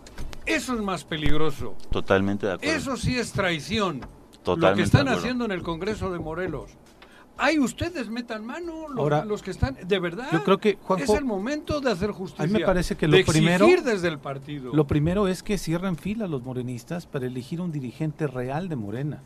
Eso 0.47 0.75
es 0.75 0.81
más 0.81 1.05
peligroso. 1.05 1.75
Totalmente 1.91 2.47
de 2.47 2.55
acuerdo. 2.55 2.77
Eso 2.77 2.97
sí 2.97 3.17
es 3.17 3.33
traición. 3.33 4.01
Totalmente 4.43 4.71
lo 4.71 4.77
que 4.77 4.83
están 4.83 5.09
haciendo 5.09 5.45
en 5.47 5.53
el 5.53 5.63
Congreso 5.63 6.13
de 6.13 6.19
Morelos. 6.19 6.71
Ay, 7.37 7.59
ustedes 7.59 8.09
metan 8.09 8.45
mano, 8.45 8.89
los, 8.89 8.99
Ahora, 8.99 9.25
los 9.25 9.43
que 9.43 9.51
están, 9.51 9.77
de 9.83 9.99
verdad. 9.99 10.29
yo 10.33 10.45
creo 10.45 10.59
que, 10.59 10.79
Juanjo, 10.81 11.15
es 11.15 11.19
el 11.19 11.25
momento 11.25 11.81
de 11.81 11.91
hacer 11.91 12.13
justicia. 12.13 12.45
A 12.45 12.47
mí 12.47 12.53
me 12.53 12.61
parece 12.65 12.95
que 12.97 13.09
lo 13.09 13.17
de 13.17 13.25
primero, 13.25 13.65
exigir 13.65 13.83
desde 13.85 14.07
el 14.07 14.19
partido. 14.19 14.73
lo 14.73 14.87
primero 14.87 15.27
es 15.27 15.43
que 15.43 15.59
cierren 15.59 15.97
fila 15.97 16.29
los 16.29 16.45
morenistas 16.45 17.07
para 17.07 17.27
elegir 17.27 17.61
un 17.61 17.73
dirigente 17.73 18.29
real 18.29 18.69
de 18.69 18.77
Morena. 18.77 19.21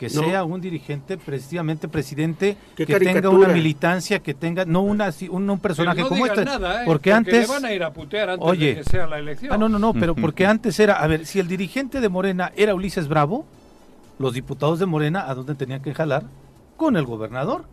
Que 0.00 0.06
No. 0.08 0.22
sea 0.24 0.44
un 0.44 0.62
dirigente, 0.62 1.18
precisamente 1.18 1.86
presidente, 1.86 2.56
Qué 2.74 2.86
que 2.86 2.98
tenga 2.98 3.28
una 3.28 3.48
militancia, 3.48 4.20
que 4.20 4.32
tenga, 4.32 4.64
no 4.64 4.80
una, 4.80 5.08
así- 5.08 5.28
un, 5.28 5.50
un 5.50 5.58
personaje 5.58 6.00
no 6.00 6.08
como 6.08 6.24
este. 6.24 6.42
nada, 6.46 6.80
¿eh? 6.80 6.86
porque 6.86 7.12
antes. 7.12 7.46
le 7.46 7.54
van 7.54 7.66
a 7.66 7.72
ir 7.74 7.82
a 7.82 7.92
putear 7.92 8.30
antes 8.30 8.48
Oye. 8.48 8.68
de 8.68 8.74
que 8.76 8.84
sea 8.84 9.06
la 9.06 9.18
elección. 9.18 9.52
Ah, 9.52 9.58
no, 9.58 9.68
no, 9.68 9.78
no, 9.78 9.92
pero 9.92 10.14
porque 10.14 10.46
antes 10.46 10.80
era, 10.80 10.94
a 10.94 11.06
ver, 11.06 11.26
si 11.26 11.38
el 11.38 11.48
dirigente 11.48 12.00
de 12.00 12.08
Morena 12.08 12.50
era 12.56 12.74
Ulises 12.74 13.08
Bravo, 13.08 13.44
los 14.18 14.32
diputados 14.32 14.78
de 14.78 14.86
Morena, 14.86 15.28
¿a 15.28 15.34
dónde 15.34 15.54
tenían 15.54 15.82
que 15.82 15.92
jalar? 15.92 16.22
Con 16.78 16.96
el 16.96 17.04
gobernador. 17.04 17.66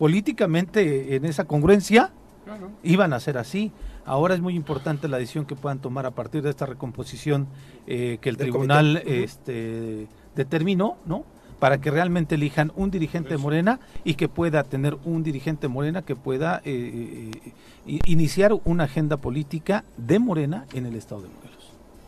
Políticamente, 0.00 1.14
en 1.14 1.24
esa 1.24 1.44
congruencia, 1.44 2.10
Claro. 2.44 2.70
iban 2.82 3.12
a 3.12 3.20
ser 3.20 3.38
así. 3.38 3.70
Ahora 4.04 4.34
es 4.34 4.40
muy 4.40 4.54
importante 4.54 5.08
la 5.08 5.18
decisión 5.18 5.46
que 5.46 5.54
puedan 5.56 5.78
tomar 5.78 6.06
a 6.06 6.10
partir 6.10 6.42
de 6.42 6.50
esta 6.50 6.66
recomposición 6.66 7.46
eh, 7.86 8.18
que 8.20 8.28
el 8.30 8.36
tribunal 8.36 8.96
este, 9.06 10.06
determinó, 10.34 10.96
¿no? 11.06 11.24
Para 11.58 11.80
que 11.80 11.90
realmente 11.90 12.34
elijan 12.34 12.70
un 12.76 12.90
dirigente 12.90 13.30
de. 13.30 13.38
Morena 13.38 13.80
y 14.04 14.14
que 14.14 14.28
pueda 14.28 14.62
tener 14.62 14.96
un 15.04 15.22
dirigente 15.22 15.68
Morena 15.68 16.02
que 16.02 16.14
pueda 16.14 16.60
eh, 16.64 17.30
eh, 17.44 17.52
i- 17.86 18.00
iniciar 18.12 18.52
una 18.64 18.84
agenda 18.84 19.16
política 19.16 19.84
de 19.96 20.18
Morena 20.18 20.66
en 20.74 20.86
el 20.86 20.94
estado 20.96 21.22
de 21.22 21.28
Morelos, 21.28 21.55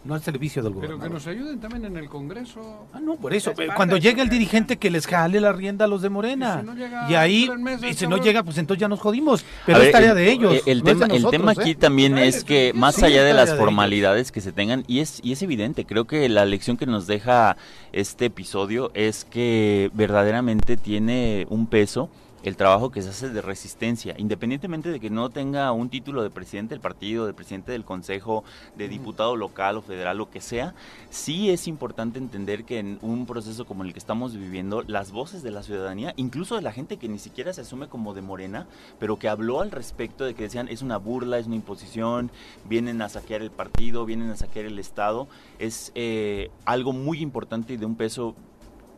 no 0.09 0.15
al 0.15 0.23
servicio 0.23 0.63
del 0.63 0.73
Pero 0.73 0.87
gobernador. 0.97 1.09
que 1.09 1.15
nos 1.15 1.27
ayuden 1.27 1.61
también 1.61 1.85
en 1.85 1.97
el 1.99 2.09
Congreso. 2.09 2.87
Ah, 2.95 2.99
no, 3.01 3.17
por 3.17 3.35
eso. 3.35 3.51
Es 3.51 3.57
parte 3.57 3.73
Cuando 3.77 3.97
llegue 3.99 4.23
el 4.23 4.31
dirigente 4.31 4.79
que 4.79 4.91
les 4.91 5.07
jale 5.07 5.39
la 5.41 5.53
rienda 5.53 5.85
a 5.85 5.89
los 5.89 6.01
de 6.03 6.09
Morena. 6.09 6.57
Y 6.57 6.61
si 6.61 6.67
no 6.67 6.75
llega 6.75 7.11
Y 7.11 7.15
ahí, 7.15 7.51
y 7.89 7.95
si 7.95 8.07
no 8.07 8.17
llega, 8.17 8.43
pues 8.43 8.59
entonces 8.59 8.81
ya 8.81 8.89
nos 8.89 9.01
jodimos. 9.01 9.45
Pero 9.67 9.77
A 9.79 9.81
es 9.81 9.85
ver, 9.87 9.93
tarea 9.93 10.11
el- 10.11 10.17
de 10.17 10.33
ellos. 10.33 10.63
El, 10.67 10.79
el 10.79 10.83
no 10.85 10.91
es 10.91 10.99
de 10.99 11.07
tema, 11.07 11.15
el 11.17 11.31
tema 11.31 11.53
¿eh? 11.53 11.57
aquí 11.61 11.75
también 11.75 12.17
es 12.19 12.43
que 12.43 12.73
más 12.75 12.95
sí, 12.97 13.05
allá 13.05 13.23
de 13.23 13.35
las 13.35 13.51
de 13.53 13.57
formalidades 13.59 14.33
que 14.33 14.41
se 14.41 14.51
tengan, 14.53 14.83
y 14.89 15.01
es, 15.01 15.21
y 15.23 15.33
es 15.33 15.43
evidente, 15.43 15.85
creo 15.85 16.07
que 16.07 16.29
la 16.31 16.45
lección 16.47 16.77
que 16.79 16.87
nos 16.87 17.07
deja 17.07 17.57
este 17.93 18.25
episodio 18.27 18.91
es 18.95 19.25
que 19.27 19.91
verdaderamente 19.93 20.77
tiene 20.77 21.47
un 21.51 21.67
peso 21.67 22.09
el 22.49 22.57
trabajo 22.57 22.91
que 22.91 23.03
se 23.03 23.11
hace 23.11 23.29
de 23.29 23.43
resistencia, 23.43 24.15
independientemente 24.19 24.91
de 24.91 24.99
que 24.99 25.11
no 25.11 25.31
tenga 25.31 25.71
un 25.73 25.91
título 25.91 26.23
de 26.23 26.31
presidente 26.31 26.75
del 26.75 26.81
partido, 26.81 27.27
de 27.27 27.35
presidente 27.35 27.73
del 27.73 27.85
consejo, 27.85 28.43
de 28.77 28.89
diputado 28.89 29.37
local 29.37 29.77
o 29.77 29.83
federal, 29.83 30.19
lo 30.19 30.31
que 30.31 30.41
sea, 30.41 30.75
sí 31.11 31.51
es 31.51 31.69
importante 31.69 32.19
entender 32.19 32.65
que 32.65 32.79
en 32.79 32.99
un 33.03 33.27
proceso 33.27 33.67
como 33.67 33.85
el 33.85 33.93
que 33.93 33.99
estamos 33.99 34.35
viviendo, 34.35 34.83
las 34.83 35.13
voces 35.13 35.43
de 35.43 35.51
la 35.51 35.63
ciudadanía, 35.63 36.15
incluso 36.17 36.57
de 36.57 36.63
la 36.63 36.73
gente 36.73 36.97
que 36.97 37.09
ni 37.09 37.19
siquiera 37.19 37.53
se 37.53 37.61
asume 37.61 37.89
como 37.89 38.15
de 38.15 38.23
Morena, 38.23 38.67
pero 38.99 39.19
que 39.19 39.29
habló 39.29 39.61
al 39.61 39.71
respecto 39.71 40.25
de 40.25 40.35
que 40.35 40.45
decían 40.45 40.69
es 40.69 40.83
una 40.83 40.97
burla, 40.97 41.39
es 41.39 41.47
una 41.47 41.57
imposición, 41.57 42.31
vienen 42.65 43.03
a 43.03 43.09
saquear 43.09 43.43
el 43.43 43.51
partido, 43.51 44.05
vienen 44.07 44.31
a 44.31 44.37
saquear 44.37 44.65
el 44.65 44.79
Estado, 44.79 45.29
es 45.59 45.93
eh, 45.95 46.51
algo 46.65 46.93
muy 46.93 47.21
importante 47.21 47.75
y 47.75 47.77
de 47.77 47.87
un 47.87 47.95
peso 47.95 48.35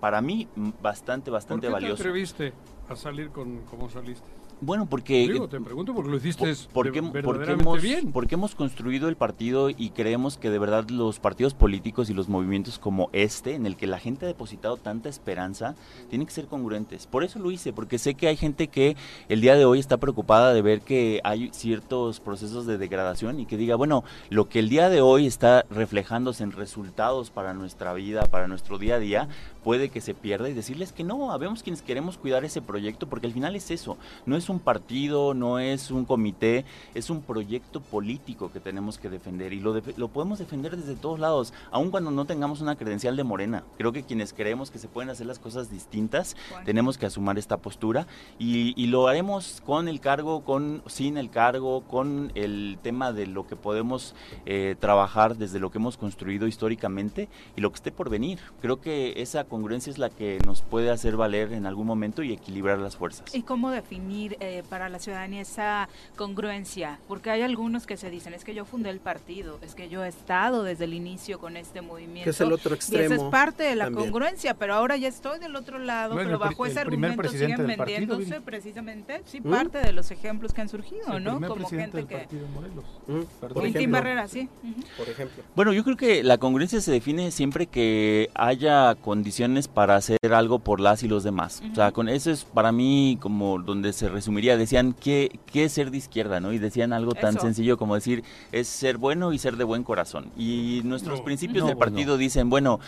para 0.00 0.20
mí 0.22 0.48
bastante, 0.80 1.26
¿Por 1.26 1.34
bastante 1.34 1.66
qué 1.66 1.72
valioso. 1.72 2.02
te 2.02 2.52
a 2.90 2.96
salir 2.96 3.30
con 3.30 3.60
como 3.66 3.88
saliste? 3.88 4.39
Bueno, 4.60 4.86
porque... 4.86 5.28
Digo, 5.28 5.48
te 5.48 5.60
pregunto 5.60 5.94
porque 5.94 6.10
lo 6.10 6.16
hiciste 6.18 6.44
Por- 6.44 6.72
porque, 6.72 7.00
de- 7.00 7.08
porque 7.08 7.22
verdaderamente 7.22 7.62
hemos, 7.62 7.82
bien. 7.82 8.12
porque 8.12 8.34
hemos 8.34 8.54
construido 8.54 9.08
el 9.08 9.16
partido 9.16 9.70
y 9.70 9.90
creemos 9.90 10.36
que 10.36 10.50
de 10.50 10.58
verdad 10.58 10.88
los 10.90 11.18
partidos 11.18 11.54
políticos 11.54 12.10
y 12.10 12.14
los 12.14 12.28
movimientos 12.28 12.78
como 12.78 13.08
este, 13.12 13.54
en 13.54 13.64
el 13.64 13.76
que 13.76 13.86
la 13.86 13.98
gente 13.98 14.26
ha 14.26 14.28
depositado 14.28 14.76
tanta 14.76 15.08
esperanza, 15.08 15.74
tienen 16.10 16.26
que 16.26 16.32
ser 16.34 16.46
congruentes. 16.46 17.06
Por 17.06 17.24
eso 17.24 17.38
lo 17.38 17.50
hice, 17.50 17.72
porque 17.72 17.98
sé 17.98 18.14
que 18.14 18.28
hay 18.28 18.36
gente 18.36 18.68
que 18.68 18.96
el 19.30 19.40
día 19.40 19.54
de 19.56 19.64
hoy 19.64 19.78
está 19.78 19.96
preocupada 19.96 20.52
de 20.52 20.60
ver 20.60 20.82
que 20.82 21.20
hay 21.24 21.48
ciertos 21.52 22.20
procesos 22.20 22.66
de 22.66 22.76
degradación 22.76 23.40
y 23.40 23.46
que 23.46 23.56
diga, 23.56 23.76
bueno, 23.76 24.04
lo 24.28 24.48
que 24.48 24.58
el 24.58 24.68
día 24.68 24.90
de 24.90 25.00
hoy 25.00 25.26
está 25.26 25.64
reflejándose 25.70 26.42
en 26.44 26.52
resultados 26.52 27.30
para 27.30 27.54
nuestra 27.54 27.94
vida, 27.94 28.24
para 28.26 28.46
nuestro 28.46 28.76
día 28.78 28.96
a 28.96 28.98
día, 28.98 29.28
puede 29.64 29.88
que 29.88 30.00
se 30.02 30.12
pierda 30.14 30.48
y 30.48 30.52
decirles 30.52 30.92
que 30.92 31.04
no, 31.04 31.32
habemos 31.32 31.62
quienes 31.62 31.80
queremos 31.82 32.18
cuidar 32.18 32.44
ese 32.44 32.60
proyecto, 32.60 33.06
porque 33.08 33.26
al 33.26 33.32
final 33.32 33.56
es 33.56 33.70
eso, 33.70 33.96
no 34.26 34.36
es 34.36 34.49
un 34.50 34.60
partido, 34.60 35.32
no 35.32 35.58
es 35.58 35.90
un 35.90 36.04
comité, 36.04 36.64
es 36.94 37.08
un 37.08 37.22
proyecto 37.22 37.80
político 37.80 38.52
que 38.52 38.60
tenemos 38.60 38.98
que 38.98 39.08
defender 39.08 39.52
y 39.54 39.60
lo, 39.60 39.72
def- 39.72 39.96
lo 39.96 40.08
podemos 40.08 40.38
defender 40.38 40.76
desde 40.76 40.94
todos 40.94 41.18
lados, 41.18 41.54
aun 41.70 41.90
cuando 41.90 42.10
no 42.10 42.26
tengamos 42.26 42.60
una 42.60 42.76
credencial 42.76 43.16
de 43.16 43.24
Morena. 43.24 43.64
Creo 43.78 43.92
que 43.92 44.02
quienes 44.02 44.32
creemos 44.34 44.70
que 44.70 44.78
se 44.78 44.88
pueden 44.88 45.08
hacer 45.08 45.26
las 45.26 45.38
cosas 45.38 45.70
distintas, 45.70 46.36
tenemos 46.64 46.98
que 46.98 47.06
asumir 47.06 47.38
esta 47.38 47.58
postura 47.58 48.06
y, 48.38 48.74
y 48.82 48.86
lo 48.88 49.06
haremos 49.06 49.62
con 49.64 49.86
el 49.88 50.00
cargo, 50.00 50.42
con 50.44 50.82
sin 50.86 51.16
el 51.16 51.30
cargo, 51.30 51.82
con 51.82 52.32
el 52.34 52.78
tema 52.82 53.12
de 53.12 53.26
lo 53.26 53.46
que 53.46 53.54
podemos 53.56 54.14
eh, 54.46 54.74
trabajar 54.80 55.36
desde 55.36 55.60
lo 55.60 55.70
que 55.70 55.78
hemos 55.78 55.96
construido 55.96 56.46
históricamente 56.48 57.28
y 57.56 57.60
lo 57.60 57.70
que 57.70 57.76
esté 57.76 57.92
por 57.92 58.10
venir. 58.10 58.40
Creo 58.60 58.80
que 58.80 59.14
esa 59.22 59.44
congruencia 59.44 59.90
es 59.90 59.98
la 59.98 60.10
que 60.10 60.38
nos 60.44 60.62
puede 60.62 60.90
hacer 60.90 61.16
valer 61.16 61.52
en 61.52 61.66
algún 61.66 61.86
momento 61.86 62.22
y 62.22 62.32
equilibrar 62.32 62.78
las 62.78 62.96
fuerzas. 62.96 63.32
¿Y 63.34 63.42
cómo 63.42 63.70
definir 63.70 64.36
eh, 64.40 64.62
para 64.68 64.88
la 64.88 64.98
ciudadanía 64.98 65.42
esa 65.42 65.88
congruencia? 66.16 66.98
Porque 67.08 67.30
hay 67.30 67.42
algunos 67.42 67.86
que 67.86 67.96
se 67.96 68.10
dicen, 68.10 68.34
es 68.34 68.44
que 68.44 68.54
yo 68.54 68.64
fundé 68.64 68.90
el 68.90 69.00
partido, 69.00 69.58
es 69.62 69.74
que 69.74 69.88
yo 69.88 70.04
he 70.04 70.08
estado 70.08 70.62
desde 70.62 70.84
el 70.84 70.94
inicio 70.94 71.38
con 71.38 71.56
este 71.56 71.80
movimiento. 71.80 72.24
Que 72.24 72.30
es 72.30 72.40
el 72.40 72.52
otro 72.52 72.74
Y 72.74 72.78
esa 72.78 72.96
es 72.98 73.02
extremo. 73.04 73.30
parte 73.30 73.62
de 73.64 73.76
la 73.76 73.84
también. 73.86 74.04
congruencia, 74.10 74.54
pero 74.54 74.74
ahora 74.74 74.96
ya 74.96 75.08
estoy 75.08 75.38
del 75.40 75.56
otro 75.56 75.78
lado, 75.78 76.14
Bueno, 76.14 76.28
pero 76.30 76.42
el 76.44 76.48
bajo 76.50 76.66
ese 76.66 76.72
el 76.80 76.86
argumento 76.86 77.28
siguen 77.28 77.50
partido, 77.56 77.76
vendiéndose 77.78 78.24
Viri. 78.24 78.40
precisamente, 78.40 79.22
sí, 79.26 79.40
¿Mm? 79.40 79.50
parte 79.50 79.78
de 79.78 79.92
los 79.92 80.10
ejemplos 80.10 80.52
que 80.52 80.60
han 80.60 80.68
surgido, 80.68 81.16
El 81.16 81.24
¿no? 81.24 81.40
Como 81.40 81.54
presidente 81.56 81.80
gente 81.80 81.96
del 81.98 82.06
que... 82.06 82.16
partido 82.18 82.46
Morelos. 82.48 82.84
Mm, 83.06 83.12
Perdón. 83.12 83.28
por 83.40 83.62
Quintín 83.62 83.76
ejemplo, 83.76 83.98
Barrera, 83.98 84.28
sí. 84.28 84.48
por 84.96 85.08
ejemplo. 85.08 85.42
Bueno, 85.56 85.72
yo 85.72 85.84
creo 85.84 85.96
que 85.96 86.22
la 86.22 86.38
congruencia 86.38 86.80
se 86.80 86.90
define 86.92 87.30
siempre 87.30 87.66
que 87.66 88.30
haya 88.34 88.94
condiciones 88.96 89.68
para 89.68 89.96
hacer 89.96 90.18
algo 90.32 90.58
por 90.58 90.80
las 90.80 91.02
y 91.02 91.08
los 91.08 91.24
demás. 91.24 91.62
O 91.70 91.74
sea, 91.74 91.92
con 91.92 92.08
eso 92.08 92.30
es 92.30 92.44
para 92.44 92.72
mí 92.72 93.18
como 93.20 93.58
donde 93.58 93.92
se 93.92 94.08
resumiría. 94.30 94.56
Decían 94.56 94.92
qué, 94.98 95.38
qué 95.46 95.64
es 95.64 95.72
ser 95.72 95.90
de 95.90 95.98
izquierda, 95.98 96.40
¿no? 96.40 96.52
Y 96.52 96.58
decían 96.58 96.92
algo 96.92 97.12
tan 97.14 97.34
Eso. 97.36 97.40
sencillo 97.44 97.76
como 97.76 97.94
decir 97.96 98.22
es 98.52 98.68
ser 98.68 98.96
bueno 98.96 99.32
y 99.32 99.38
ser 99.38 99.56
de 99.56 99.64
buen 99.64 99.82
corazón. 99.82 100.30
Y 100.36 100.82
nuestros 100.84 101.18
No. 101.18 101.24
principios 101.24 101.62
No, 101.62 101.66
del 101.68 101.76
bueno. 101.76 101.90
partido 101.92 102.16
dicen, 102.16 102.48
bueno, 102.50 102.78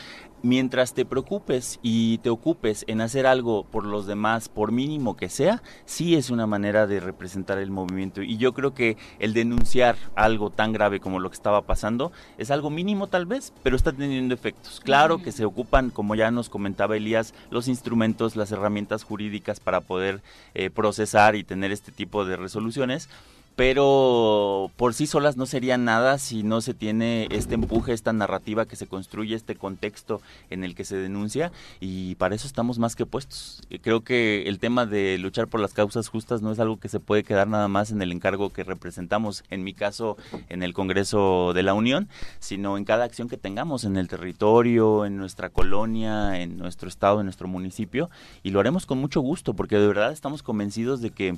mientras 0.45 0.93
te 0.95 1.05
preocupes 1.05 1.79
y 1.83 2.19
te 2.19 2.29
ocupes 2.31 2.85
en 2.89 3.01
hacer 3.01 3.27
algo 3.27 3.65
por 3.65 3.85
los 3.87 4.07
demás, 4.07 4.49
por 4.49 4.73
mínimo 4.73 5.17
que 5.17 5.29
sea, 5.29 5.63
sí 5.85 6.17
es 6.17 6.31
una 6.31 6.47
manera 6.47 6.87
de 6.87 6.99
representar 7.01 7.59
el 7.59 7.71
movimiento. 7.71 8.23
Y 8.23 8.37
yo 8.39 8.53
creo 8.53 8.75
que 8.75 8.97
el 9.21 9.35
denunciar 9.35 9.97
algo 10.17 10.51
tan 10.51 10.73
grave 10.73 10.99
como 11.01 11.21
lo 11.21 11.31
que 11.31 11.35
estaba 11.37 11.63
pasando 11.63 12.11
es 12.39 12.51
algo 12.51 12.71
mínimo 12.71 13.07
tal 13.09 13.27
vez, 13.27 13.53
pero 13.63 13.77
está 13.77 13.93
teniendo 13.93 14.35
efectos. 14.35 14.81
Claro 14.81 15.19
que 15.23 15.31
se 15.33 15.45
ocupan, 15.45 15.91
como 15.91 16.15
ya 16.17 16.31
nos 16.31 16.49
comentaba 16.49 16.97
Elías, 16.97 17.35
los 17.51 17.69
instrumentos, 17.69 18.35
las 18.37 18.51
herramientas 18.53 19.05
jurídicas 19.05 19.61
para 19.61 19.81
poder 19.81 20.23
eh, 20.55 20.71
procesar 20.71 21.32
y 21.37 21.45
tener 21.45 21.73
este 21.73 21.93
tipo 21.93 22.25
de 22.25 22.37
resoluciones 22.37 23.09
pero 23.57 24.71
por 24.77 24.95
sí 24.95 25.07
solas 25.07 25.37
no 25.37 25.47
serían 25.47 25.85
nada 25.85 26.19
si 26.19 26.43
no 26.43 26.61
se 26.61 26.75
tiene 26.75 27.29
este 27.31 27.55
empuje, 27.55 27.93
esta 27.93 28.13
narrativa 28.13 28.67
que 28.67 28.77
se 28.77 28.87
construye, 28.87 29.35
este 29.35 29.55
contexto 29.55 30.21
en 30.51 30.65
el 30.65 30.75
que 30.75 30.85
se 30.85 30.97
denuncia 30.97 31.53
y 31.81 32.15
para 32.17 32.35
eso 32.35 32.47
estamos 32.47 32.79
más 32.79 32.97
que 32.97 33.07
puestos. 33.07 33.61
Eh, 33.71 33.79
Creo 33.79 34.01
que 34.03 34.45
el 34.47 34.59
tema 34.59 34.87
de 34.87 35.19
luchar 35.19 35.49
por 35.49 35.61
las 35.61 35.75
causas 35.75 36.09
justas 36.09 36.43
no 36.43 36.53
es 36.53 36.59
algo 36.59 36.79
que 36.79 36.89
se 36.89 37.01
puede 37.01 37.25
quedar 37.25 37.49
nada 37.49 37.69
más 37.69 37.91
en 37.91 38.01
el 38.03 38.13
encargo 38.13 38.51
que 38.51 38.65
representamos, 38.65 39.45
en 39.51 39.65
mi 39.65 39.75
caso 39.75 40.17
en 40.49 40.63
el 40.63 40.73
Congreso 40.73 41.53
de 41.55 41.63
la 41.63 41.75
Unión, 41.75 42.09
sino 42.39 42.77
en 42.79 42.85
cada 42.85 43.05
acción 43.05 43.29
que 43.29 43.37
tengamos 43.37 43.85
en 43.85 43.97
el 43.97 44.09
territorio, 44.09 45.05
en 45.05 45.17
nuestra 45.17 45.51
colonia, 45.51 46.41
en 46.41 46.59
nuestro 46.59 46.89
estado, 46.89 47.21
en 47.21 47.27
nuestro 47.27 47.49
municipio 47.49 48.11
y 48.43 48.51
lo 48.51 48.61
haremos 48.61 48.87
con 48.87 48.99
mucho 48.99 49.21
gusto 49.21 49.55
porque 49.55 49.79
de 49.79 49.87
verdad 49.87 50.13
estamos 50.13 50.43
convencidos 50.43 51.01
de 51.01 51.11
que 51.11 51.37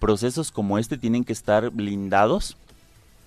procesos 0.00 0.50
como 0.50 0.78
este 0.78 0.98
tienen 0.98 1.24
que 1.24 1.32
estar 1.32 1.70
blindados 1.70 2.56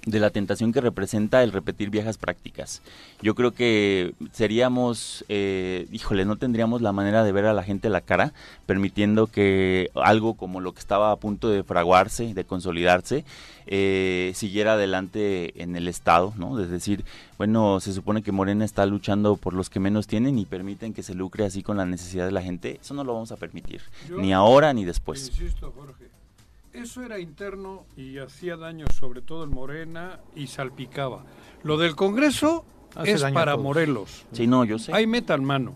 de 0.05 0.19
la 0.19 0.31
tentación 0.31 0.73
que 0.73 0.81
representa 0.81 1.43
el 1.43 1.51
repetir 1.51 1.89
viejas 1.89 2.17
prácticas. 2.17 2.81
Yo 3.21 3.35
creo 3.35 3.51
que 3.51 4.13
seríamos, 4.33 5.23
eh, 5.29 5.87
híjole, 5.91 6.25
no 6.25 6.35
tendríamos 6.35 6.81
la 6.81 6.91
manera 6.91 7.23
de 7.23 7.31
ver 7.31 7.45
a 7.45 7.53
la 7.53 7.63
gente 7.63 7.89
la 7.89 8.01
cara, 8.01 8.33
permitiendo 8.65 9.27
que 9.27 9.91
algo 9.95 10.33
como 10.33 10.59
lo 10.59 10.73
que 10.73 10.79
estaba 10.79 11.11
a 11.11 11.15
punto 11.15 11.49
de 11.49 11.63
fraguarse, 11.63 12.33
de 12.33 12.43
consolidarse, 12.43 13.23
eh, 13.65 14.33
siguiera 14.35 14.73
adelante 14.73 15.63
en 15.63 15.77
el 15.77 15.87
Estado, 15.87 16.33
¿no? 16.35 16.59
Es 16.59 16.69
decir, 16.69 17.05
bueno, 17.37 17.79
se 17.79 17.93
supone 17.93 18.23
que 18.23 18.33
Morena 18.33 18.65
está 18.65 18.85
luchando 18.85 19.37
por 19.37 19.53
los 19.53 19.69
que 19.69 19.79
menos 19.79 20.07
tienen 20.07 20.37
y 20.37 20.45
permiten 20.45 20.93
que 20.93 21.03
se 21.03 21.13
lucre 21.13 21.45
así 21.45 21.63
con 21.63 21.77
la 21.77 21.85
necesidad 21.85 22.25
de 22.25 22.33
la 22.33 22.41
gente. 22.41 22.77
Eso 22.81 22.93
no 22.93 23.05
lo 23.05 23.13
vamos 23.13 23.31
a 23.31 23.37
permitir, 23.37 23.81
ni 24.17 24.33
ahora 24.33 24.73
ni 24.73 24.83
después. 24.83 25.29
Insisto, 25.29 25.71
Jorge 25.73 26.12
eso 26.73 27.03
era 27.03 27.19
interno 27.19 27.85
y 27.95 28.17
hacía 28.17 28.57
daño 28.57 28.85
sobre 28.99 29.21
todo 29.21 29.43
en 29.43 29.51
Morena 29.51 30.19
y 30.35 30.47
salpicaba. 30.47 31.23
Lo 31.63 31.77
del 31.77 31.95
Congreso 31.95 32.65
es 33.05 33.23
para 33.25 33.55
Morelos. 33.57 34.25
Sí, 34.31 34.47
no, 34.47 34.65
yo 34.65 34.79
sé. 34.79 34.93
Ahí 34.93 35.07
metan 35.07 35.45
mano. 35.45 35.73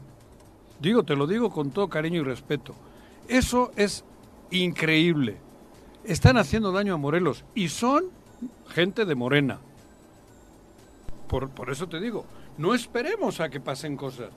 Digo, 0.80 1.03
te 1.03 1.15
lo 1.15 1.28
digo 1.28 1.52
con 1.52 1.72
todo 1.72 1.88
cariño 1.88 2.22
y 2.22 2.24
respeto. 2.24 2.76
Eso 3.28 3.72
es 3.76 4.03
increíble. 4.52 5.38
Están 6.03 6.38
haciendo 6.38 6.72
daño 6.72 6.95
a 6.95 6.98
Morelos 6.98 7.45
y 7.53 7.69
son 7.69 8.06
gente 8.69 9.06
de 9.06 9.15
Morena. 9.15 9.60
Por, 11.28 11.49
por 11.49 11.69
eso 11.69 11.88
te 11.88 11.99
digo, 11.99 12.26
no 12.57 12.74
esperemos 12.74 13.40
a 13.40 13.49
que 13.49 13.60
pasen 13.60 13.98
cosas. 13.98 14.30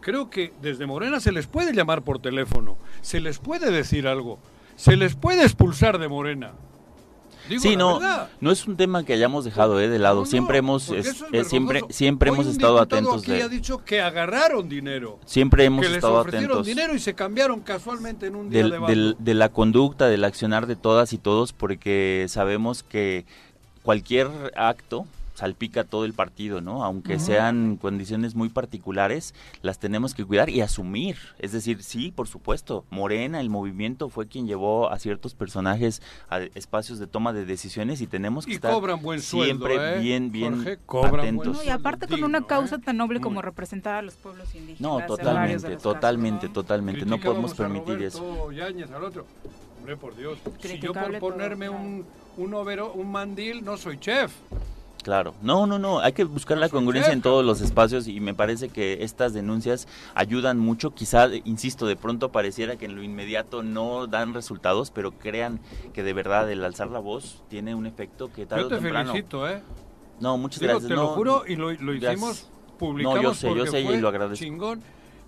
Creo 0.00 0.30
que 0.30 0.52
desde 0.62 0.86
Morena 0.86 1.18
se 1.18 1.32
les 1.32 1.46
puede 1.46 1.72
llamar 1.72 2.02
por 2.02 2.20
teléfono, 2.20 2.76
se 3.00 3.18
les 3.18 3.38
puede 3.38 3.72
decir 3.72 4.06
algo 4.06 4.38
se 4.76 4.96
les 4.96 5.14
puede 5.14 5.42
expulsar 5.42 5.98
de 5.98 6.08
Morena. 6.08 6.52
sí, 7.58 7.76
no, 7.76 8.00
no 8.40 8.50
es 8.50 8.66
un 8.66 8.76
tema 8.76 9.04
que 9.04 9.12
hayamos 9.12 9.44
dejado 9.44 9.80
eh, 9.80 9.88
de 9.88 9.98
lado. 9.98 10.26
siempre 10.26 10.58
hemos, 10.58 10.90
eh, 10.90 11.02
siempre, 11.44 11.82
siempre 11.90 12.30
hemos 12.30 12.46
estado 12.46 12.78
atentos. 12.78 13.22
Aquí 13.22 13.40
ha 13.40 13.48
dicho 13.48 13.84
que 13.84 14.00
agarraron 14.00 14.68
dinero. 14.68 15.18
Siempre 15.24 15.64
hemos 15.64 15.86
que 15.86 15.94
estado 15.94 16.18
les 16.18 16.26
ofrecieron 16.26 16.62
dinero 16.62 16.94
y 16.94 16.98
se 16.98 17.14
cambiaron 17.14 17.60
casualmente 17.60 18.26
en 18.26 18.36
un 18.36 18.50
día 18.50 18.68
de, 18.68 19.14
de 19.18 19.34
la 19.34 19.48
conducta, 19.48 20.08
del 20.08 20.24
accionar 20.24 20.66
de 20.66 20.76
todas 20.76 21.12
y 21.12 21.18
todos, 21.18 21.52
porque 21.52 22.26
sabemos 22.28 22.82
que 22.82 23.24
cualquier 23.82 24.28
acto 24.56 25.06
salpica 25.36 25.84
todo 25.84 26.06
el 26.06 26.14
partido, 26.14 26.62
¿no? 26.62 26.82
Aunque 26.82 27.18
sean 27.18 27.76
condiciones 27.76 28.34
muy 28.34 28.48
particulares, 28.48 29.34
las 29.60 29.78
tenemos 29.78 30.14
que 30.14 30.24
cuidar 30.24 30.48
y 30.48 30.62
asumir. 30.62 31.18
Es 31.38 31.52
decir, 31.52 31.82
sí, 31.82 32.10
por 32.10 32.26
supuesto, 32.26 32.86
Morena, 32.90 33.40
el 33.40 33.50
movimiento 33.50 34.08
fue 34.08 34.28
quien 34.28 34.46
llevó 34.46 34.90
a 34.90 34.98
ciertos 34.98 35.34
personajes 35.34 36.00
a 36.30 36.40
espacios 36.40 36.98
de 36.98 37.06
toma 37.06 37.34
de 37.34 37.44
decisiones 37.44 38.00
y 38.00 38.06
tenemos 38.06 38.46
que 38.46 38.54
estar 38.54 38.72
siempre 39.18 39.76
¿eh? 39.76 40.00
bien, 40.00 40.32
bien 40.32 40.78
atentos. 41.04 41.64
y 41.64 41.68
aparte 41.68 42.08
con 42.08 42.24
una 42.24 42.46
causa 42.46 42.76
¿eh? 42.76 42.80
tan 42.82 42.96
noble 42.96 43.20
como 43.20 43.42
representar 43.42 43.96
a 43.96 44.02
los 44.02 44.14
pueblos 44.14 44.54
indígenas. 44.54 44.80
No, 44.80 45.04
totalmente, 45.06 45.76
totalmente, 45.76 46.48
totalmente. 46.48 47.04
no 47.04 47.20
podemos 47.20 47.52
permitir 47.52 48.02
eso. 48.02 48.24
Hombre, 49.78 49.96
por 49.98 50.16
Dios. 50.16 50.38
Si 50.60 50.78
yo 50.80 50.92
por 50.94 51.18
ponerme 51.18 51.68
un, 51.68 52.06
un, 52.38 52.54
overo, 52.54 52.92
un 52.92 53.12
mandil 53.12 53.64
no 53.64 53.76
soy 53.76 53.98
chef. 53.98 54.32
Claro, 55.06 55.36
no, 55.40 55.68
no, 55.68 55.78
no, 55.78 56.00
hay 56.00 56.14
que 56.14 56.24
buscar 56.24 56.58
la 56.58 56.68
congruencia 56.68 57.12
en 57.12 57.22
todos 57.22 57.44
los 57.44 57.60
espacios 57.60 58.08
y 58.08 58.18
me 58.18 58.34
parece 58.34 58.70
que 58.70 59.04
estas 59.04 59.32
denuncias 59.32 59.86
ayudan 60.16 60.58
mucho, 60.58 60.94
quizá, 60.94 61.28
insisto, 61.44 61.86
de 61.86 61.94
pronto 61.94 62.32
pareciera 62.32 62.74
que 62.74 62.86
en 62.86 62.96
lo 62.96 63.04
inmediato 63.04 63.62
no 63.62 64.08
dan 64.08 64.34
resultados, 64.34 64.90
pero 64.90 65.12
crean 65.12 65.60
que 65.94 66.02
de 66.02 66.12
verdad 66.12 66.50
el 66.50 66.64
alzar 66.64 66.88
la 66.88 66.98
voz 66.98 67.44
tiene 67.48 67.76
un 67.76 67.86
efecto 67.86 68.32
que 68.32 68.46
tarde 68.46 68.64
Yo 68.64 68.68
te 68.68 68.80
felicito, 68.80 69.48
¿eh? 69.48 69.62
No, 70.18 70.36
muchas 70.38 70.60
gracias. 70.60 70.88
Te 70.88 70.94
lo 70.96 71.06
juro 71.06 71.44
y 71.46 71.54
lo, 71.54 71.70
hicimos, 71.70 72.48
publicamos 72.76 73.22
no, 73.22 73.22
yo 73.22 73.34
sé, 73.34 73.54
yo 73.54 73.66
sé 73.66 73.82
y 73.82 73.98
lo 73.98 74.08
agradezco. 74.08 74.44
chingón 74.44 74.82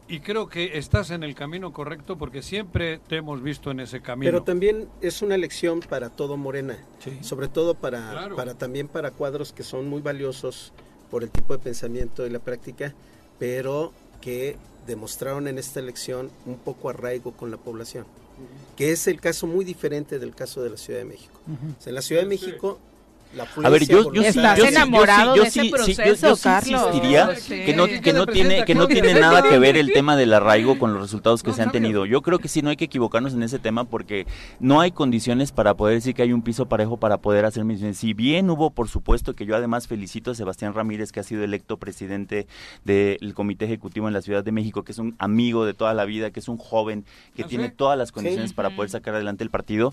y 0.09 0.21
creo 0.21 0.49
que 0.49 0.79
estás 0.79 1.11
en 1.11 1.23
el 1.23 1.35
camino 1.35 1.73
correcto 1.73 2.17
porque 2.17 2.43
siempre 2.43 2.99
te 2.99 3.17
hemos 3.17 3.43
visto 3.43 3.71
en 3.71 3.81
ese 3.81 4.01
camino. 4.01 4.31
Pero 4.31 4.43
también 4.43 4.89
es 5.03 5.21
una 5.23 5.37
lección 5.37 5.81
para 5.81 6.09
todo 6.11 6.37
Morena, 6.37 6.79
sobre 7.21 7.49
todo 7.49 7.75
para, 7.75 8.31
para 8.35 8.55
también 8.55 8.89
para 8.89 9.11
cuadros 9.11 9.53
que 9.53 9.63
son 9.63 9.89
muy 9.89 10.01
valiosos 10.01 10.73
por 11.11 11.23
el 11.23 11.31
tipo 11.31 11.57
de 11.57 11.63
pensamiento 11.63 12.27
y 12.27 12.31
la 12.31 12.39
práctica, 12.39 12.95
pero 13.39 13.93
que 14.21 14.57
demostraron 14.87 15.47
en 15.47 15.59
esta 15.59 15.81
elección 15.81 16.31
un 16.47 16.57
poco 16.57 16.89
arraigo 16.89 17.33
con 17.33 17.51
la 17.51 17.59
población, 17.59 18.07
que 18.77 18.93
es 18.93 19.07
el 19.07 19.21
caso 19.21 19.47
muy 19.47 19.65
diferente 19.65 20.19
del 20.19 20.35
caso 20.35 20.63
de 20.63 20.71
la 20.71 20.77
Ciudad 20.79 21.01
de 21.01 21.05
México. 21.05 21.39
en 21.85 21.95
la 21.95 22.03
Ciudad 22.03 22.23
de 22.23 22.29
México 22.29 22.79
a 23.63 23.69
ver, 23.69 23.87
yo, 23.87 24.13
yo, 24.13 24.23
¿Estás 24.23 24.59
yo, 24.59 24.65
enamorado 24.65 25.35
de 25.35 25.43
ese 25.43 25.69
proceso, 25.71 26.37
Carlos? 26.43 26.87
insistiría 26.87 27.35
que 27.49 27.75
no, 27.75 27.87
que 27.87 28.13
no 28.13 28.27
tiene, 28.27 28.65
que 28.65 28.75
no 28.75 28.87
tiene 28.89 29.15
nada 29.15 29.43
que 29.43 29.59
ver 29.59 29.77
el 29.77 29.93
tema 29.93 30.17
del 30.17 30.33
arraigo 30.33 30.79
con 30.79 30.95
los 30.95 31.03
resultados 31.03 31.43
que 31.43 31.53
se 31.53 31.63
han 31.63 31.71
tenido. 31.71 32.07
Yo 32.07 32.23
creo 32.23 32.39
que 32.39 32.49
sí 32.49 32.63
no 32.63 32.71
hay 32.71 32.77
que 32.77 32.87
equivocarnos 32.87 33.35
en 33.35 33.43
ese 33.43 33.59
tema 33.59 33.85
porque 33.85 34.27
no 34.61 34.81
hay 34.81 34.93
condiciones 34.93 35.53
para 35.53 35.75
poder 35.75 35.97
decir 35.97 36.15
que 36.15 36.23
hay 36.23 36.33
un 36.33 36.43
piso 36.43 36.67
parejo 36.67 36.97
para 36.97 37.19
poder 37.19 37.45
hacer 37.45 37.65
misiones. 37.65 37.99
Si 37.99 38.15
bien 38.15 38.49
hubo, 38.49 38.71
por 38.71 38.89
supuesto, 38.89 39.35
que 39.35 39.45
yo 39.45 39.55
además 39.55 39.89
felicito 39.89 40.31
a 40.31 40.35
Sebastián 40.35 40.73
Ramírez, 40.73 41.13
que 41.13 41.21
ha 41.21 41.25
sido 41.25 41.45
electo 41.45 41.77
presidente 41.77 42.47
del 42.85 43.35
Comité 43.35 43.67
Ejecutivo 43.67 44.09
en 44.09 44.15
la 44.15 44.23
Ciudad 44.23 44.43
de 44.43 44.53
México, 44.53 44.85
que 44.85 44.93
es 44.93 44.99
un 44.99 45.15
amigo 45.19 45.67
de 45.67 45.75
toda 45.75 45.93
la 45.93 46.07
vida, 46.07 46.31
que 46.31 46.41
es 46.41 46.49
un 46.49 46.57
joven, 46.57 47.05
que 47.37 47.43
¿Ah, 47.43 47.47
tiene 47.47 47.69
todas 47.69 47.99
las 47.99 48.11
condiciones 48.11 48.55
para 48.55 48.71
poder 48.71 48.91
sacar 48.91 49.15
adelante 49.15 49.45
el 49.45 49.51
partido. 49.51 49.93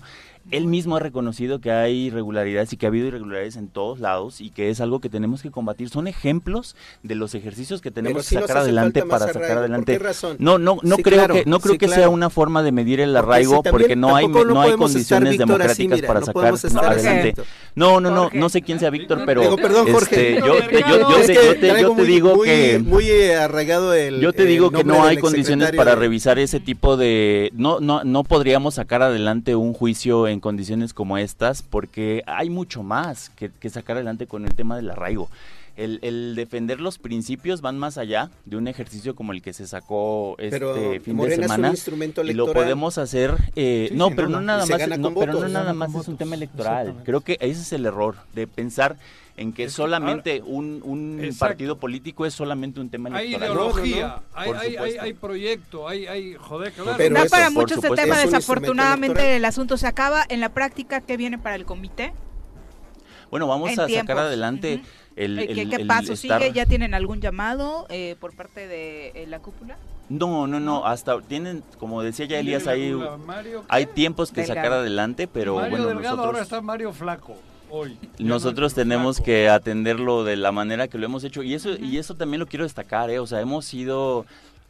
Él 0.50 0.66
mismo 0.66 0.96
ha 0.96 1.00
reconocido 1.00 1.60
que 1.60 1.70
hay 1.70 2.06
irregularidades 2.06 2.72
y 2.72 2.76
que 2.76 2.86
ha 2.86 2.88
habido 2.88 3.08
irregularidades 3.08 3.25
en 3.34 3.68
todos 3.68 4.00
lados 4.00 4.40
y 4.40 4.50
que 4.50 4.70
es 4.70 4.80
algo 4.80 5.00
que 5.00 5.08
tenemos 5.08 5.42
que 5.42 5.50
combatir. 5.50 5.88
Son 5.88 6.06
ejemplos 6.06 6.76
de 7.02 7.14
los 7.14 7.34
ejercicios 7.34 7.80
que 7.80 7.90
tenemos 7.90 8.28
que 8.28 8.36
sacar 8.36 8.58
adelante 8.58 9.02
para 9.02 9.26
sacar 9.26 9.58
adelante. 9.58 10.00
No, 10.38 10.58
no, 10.58 10.78
no 10.82 10.96
creo 10.98 11.28
que 11.28 11.44
no 11.46 11.60
creo 11.60 11.78
que 11.78 11.88
sea 11.88 12.08
una 12.08 12.30
forma 12.30 12.62
de 12.62 12.72
medir 12.72 13.00
el 13.00 13.16
arraigo 13.16 13.62
porque, 13.62 13.96
no 13.96 14.14
hay 14.14 14.28
no, 14.28 14.60
hay 14.60 14.72
condiciones 14.72 15.38
democráticas 15.38 16.02
para 16.02 16.22
sacar 16.22 16.54
adelante. 16.54 17.34
No, 17.74 18.00
no, 18.00 18.10
no, 18.10 18.30
no 18.32 18.48
sé 18.48 18.62
quién 18.62 18.78
sea 18.78 18.90
Víctor, 18.90 19.22
pero 19.26 19.56
perdón, 19.56 19.92
Jorge. 19.92 20.40
yo, 20.44 20.54
te, 21.26 22.04
digo 22.04 22.40
que 22.42 22.78
muy 22.78 23.10
arraigado 23.32 23.92
el 23.94 24.20
Yo 24.20 24.32
te 24.32 24.44
digo 24.44 24.70
que 24.70 24.84
no 24.84 25.04
hay 25.04 25.18
condiciones 25.18 25.72
para 25.72 25.94
revisar 25.94 26.38
ese 26.38 26.60
tipo 26.60 26.96
de 26.96 27.50
no 27.54 27.80
no 27.80 28.04
no 28.04 28.24
podríamos 28.24 28.74
sacar 28.74 29.02
adelante 29.02 29.56
un 29.56 29.72
juicio 29.72 30.28
en 30.28 30.40
condiciones 30.40 30.94
como 30.94 31.18
estas 31.18 31.62
porque 31.62 32.22
hay 32.26 32.50
mucho 32.50 32.82
más 32.82 33.15
que, 33.30 33.70
sacar 33.70 33.96
adelante 33.96 34.26
con 34.26 34.44
el 34.44 34.54
tema 34.54 34.76
del 34.76 34.90
arraigo. 34.90 35.28
El, 35.76 36.34
defender 36.36 36.80
los 36.80 36.96
principios 36.96 37.60
van 37.60 37.78
más 37.78 37.98
allá 37.98 38.30
de 38.46 38.56
un 38.56 38.66
ejercicio 38.66 39.14
como 39.14 39.32
el 39.32 39.42
que 39.42 39.52
se 39.52 39.66
sacó 39.66 40.34
este 40.38 41.00
fin 41.00 41.18
de 41.18 41.36
semana 41.36 41.74
y 42.24 42.32
lo 42.32 42.50
podemos 42.50 42.96
hacer 42.96 43.34
eh, 43.56 43.90
no, 43.92 44.10
pero 44.10 44.30
no, 44.30 44.40
nada 44.40 44.64
más 44.64 44.80
pero 45.18 45.34
no 45.34 45.48
nada 45.48 45.74
más 45.74 45.94
es 45.94 46.08
un 46.08 46.16
tema 46.16 46.34
electoral 46.34 46.94
creo 47.04 47.20
que 47.20 47.36
ese 47.40 47.60
es 47.60 47.72
el 47.74 47.84
error 47.84 48.16
de 48.34 48.46
pensar 48.46 48.96
en 49.36 49.52
que 49.52 49.68
solamente 49.68 50.42
un, 50.44 51.34
partido 51.38 51.78
político 51.78 52.26
es 52.26 52.34
solamente 52.34 52.80
un 52.80 52.88
tema 52.88 53.08
electoral. 53.08 53.42
Hay 53.42 53.54
ideología, 53.54 54.22
hay, 54.34 54.76
hay, 54.76 55.12
proyecto, 55.12 55.88
hay, 55.88 56.06
hay 56.06 56.34
joder, 56.34 56.72
claro. 56.72 56.96
da 56.96 57.26
para 57.26 57.50
mucho 57.50 57.74
este 57.74 57.90
tema, 57.90 58.18
desafortunadamente 58.18 59.36
el 59.36 59.44
asunto 59.44 59.76
se 59.76 59.86
acaba. 59.86 60.24
En 60.28 60.40
la 60.40 60.48
práctica, 60.50 61.00
¿qué 61.00 61.16
viene 61.16 61.38
para 61.38 61.56
el 61.56 61.64
comité? 61.64 62.12
Bueno, 63.30 63.46
vamos 63.46 63.78
a 63.78 63.88
sacar 63.88 64.18
adelante 64.18 64.82
el, 65.16 65.46
¿Qué, 65.46 65.68
qué 65.68 65.84
paso 65.86 66.14
sigue? 66.14 66.52
¿Ya 66.52 66.66
tienen 66.66 66.94
algún 66.94 67.20
llamado 67.20 67.86
eh, 67.88 68.16
por 68.20 68.34
parte 68.36 68.68
de 68.68 69.08
eh, 69.14 69.26
la 69.26 69.40
cúpula? 69.40 69.76
No, 70.08 70.46
no, 70.46 70.60
no, 70.60 70.86
hasta 70.86 71.20
tienen, 71.22 71.64
como 71.78 72.02
decía 72.02 72.26
ya 72.26 72.38
Elías, 72.38 72.66
hay, 72.66 72.96
hay 73.68 73.86
tiempos 73.86 74.30
que 74.30 74.46
sacar 74.46 74.72
adelante, 74.72 75.26
pero 75.26 75.56
Mario 75.56 75.70
bueno, 75.70 75.86
Delgado, 75.88 76.22
ahora 76.22 76.42
está 76.42 76.60
Mario 76.60 76.92
Flaco. 76.92 77.36
Hoy. 77.70 77.98
Nosotros 78.18 78.74
tenemos 78.74 79.20
que 79.20 79.48
atenderlo 79.48 80.22
de 80.22 80.36
la 80.36 80.52
manera 80.52 80.86
que 80.86 80.98
lo 80.98 81.06
hemos 81.06 81.24
hecho 81.24 81.42
y 81.42 81.54
eso 81.54 81.70
y 81.76 81.98
eso 81.98 82.14
también 82.14 82.38
lo 82.38 82.46
quiero 82.46 82.64
destacar, 82.64 83.10
¿eh? 83.10 83.18
o 83.18 83.26
sea, 83.26 83.40
hemos 83.40 83.64
sido 83.64 84.26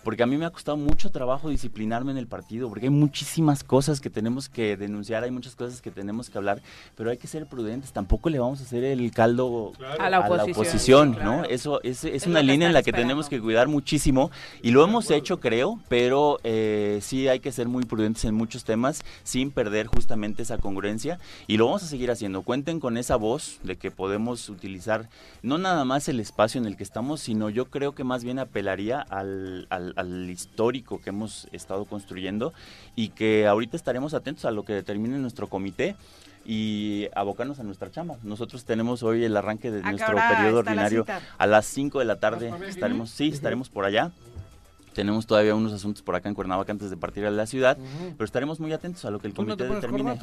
porque 0.06 0.22
a 0.22 0.26
mí 0.26 0.36
me 0.36 0.46
ha 0.46 0.50
costado 0.50 0.76
mucho 0.76 1.10
trabajo 1.10 1.48
disciplinarme 1.48 2.12
en 2.12 2.16
el 2.16 2.28
partido, 2.28 2.68
porque 2.68 2.86
hay 2.86 2.90
muchísimas 2.90 3.64
cosas 3.64 4.00
que 4.00 4.08
tenemos 4.08 4.48
que 4.48 4.76
denunciar, 4.76 5.24
hay 5.24 5.32
muchas 5.32 5.56
cosas 5.56 5.82
que 5.82 5.90
tenemos 5.90 6.30
que 6.30 6.38
hablar, 6.38 6.62
pero 6.94 7.10
hay 7.10 7.16
que 7.16 7.26
ser 7.26 7.46
prudentes, 7.46 7.92
tampoco 7.92 8.30
le 8.30 8.38
vamos 8.38 8.60
a 8.60 8.62
hacer 8.62 8.84
el 8.84 9.10
caldo 9.10 9.72
a 9.98 10.08
la 10.08 10.20
oposición, 10.20 11.18
¿no? 11.24 11.42
Eso 11.42 11.80
es, 11.82 12.04
una 12.24 12.40
línea 12.40 12.68
en 12.68 12.72
la 12.72 12.84
que 12.84 12.92
tenemos 12.92 13.28
que 13.28 13.40
cuidar 13.40 13.66
muchísimo 13.66 14.30
y 14.62 14.70
lo 14.70 14.84
hemos 14.84 15.10
hecho, 15.10 15.40
creo, 15.40 15.80
pero 15.88 16.38
eh, 16.44 17.00
sí 17.02 17.26
hay 17.26 17.40
que 17.40 17.50
ser 17.50 17.66
muy 17.66 17.84
prudentes 17.84 18.24
en 18.26 18.34
muchos 18.36 18.62
temas 18.62 19.02
sin 19.24 19.50
perder 19.50 19.88
justamente 19.88 20.42
esa 20.42 20.58
congruencia 20.58 21.18
y 21.48 21.56
lo 21.56 21.66
vamos 21.66 21.82
a 21.82 21.86
seguir 21.86 22.12
haciendo. 22.12 22.42
Cuenten 22.42 22.78
con 22.78 22.96
esa 22.96 23.16
voz 23.16 23.58
de 23.64 23.74
que 23.74 23.90
podemos 23.90 24.48
utilizar 24.50 25.08
no 25.42 25.58
nada 25.58 25.84
más 25.84 26.08
el 26.08 26.20
espacio 26.20 26.60
en 26.60 26.68
el 26.68 26.76
que 26.76 26.84
estamos, 26.84 27.22
sino 27.22 27.50
yo 27.50 27.70
creo 27.70 27.96
que 27.96 28.04
más 28.04 28.22
bien 28.22 28.38
apelaría 28.38 29.00
al 29.00 29.66
al, 29.95 29.95
histórico 30.30 31.00
que 31.00 31.10
hemos 31.10 31.48
estado 31.52 31.84
construyendo 31.84 32.52
y 32.94 33.08
que 33.10 33.46
ahorita 33.46 33.76
estaremos 33.76 34.14
atentos 34.14 34.44
a 34.44 34.50
lo 34.50 34.64
que 34.64 34.72
determine 34.72 35.18
nuestro 35.18 35.48
comité 35.48 35.96
y 36.44 37.08
abocarnos 37.14 37.58
a 37.58 37.64
nuestra 37.64 37.90
chamba. 37.90 38.16
Nosotros 38.22 38.64
tenemos 38.64 39.02
hoy 39.02 39.24
el 39.24 39.36
arranque 39.36 39.70
de 39.70 39.82
nuestro 39.82 40.16
periodo 40.16 40.60
ordinario 40.60 41.04
a 41.38 41.46
las 41.46 41.66
5 41.66 41.98
de 41.98 42.04
la 42.04 42.16
tarde. 42.16 42.52
Estaremos, 42.68 43.10
sí, 43.10 43.28
estaremos 43.28 43.68
por 43.68 43.84
allá. 43.84 44.12
Tenemos 44.94 45.26
todavía 45.26 45.54
unos 45.54 45.72
asuntos 45.72 46.02
por 46.02 46.14
acá 46.14 46.28
en 46.28 46.34
Cuernavaca 46.34 46.72
antes 46.72 46.88
de 46.88 46.96
partir 46.96 47.26
a 47.26 47.30
la 47.30 47.46
ciudad, 47.46 47.76
pero 48.16 48.24
estaremos 48.24 48.60
muy 48.60 48.72
atentos 48.72 49.04
a 49.04 49.10
lo 49.10 49.18
que 49.18 49.26
el 49.26 49.34
comité 49.34 49.64
determine. 49.64 50.18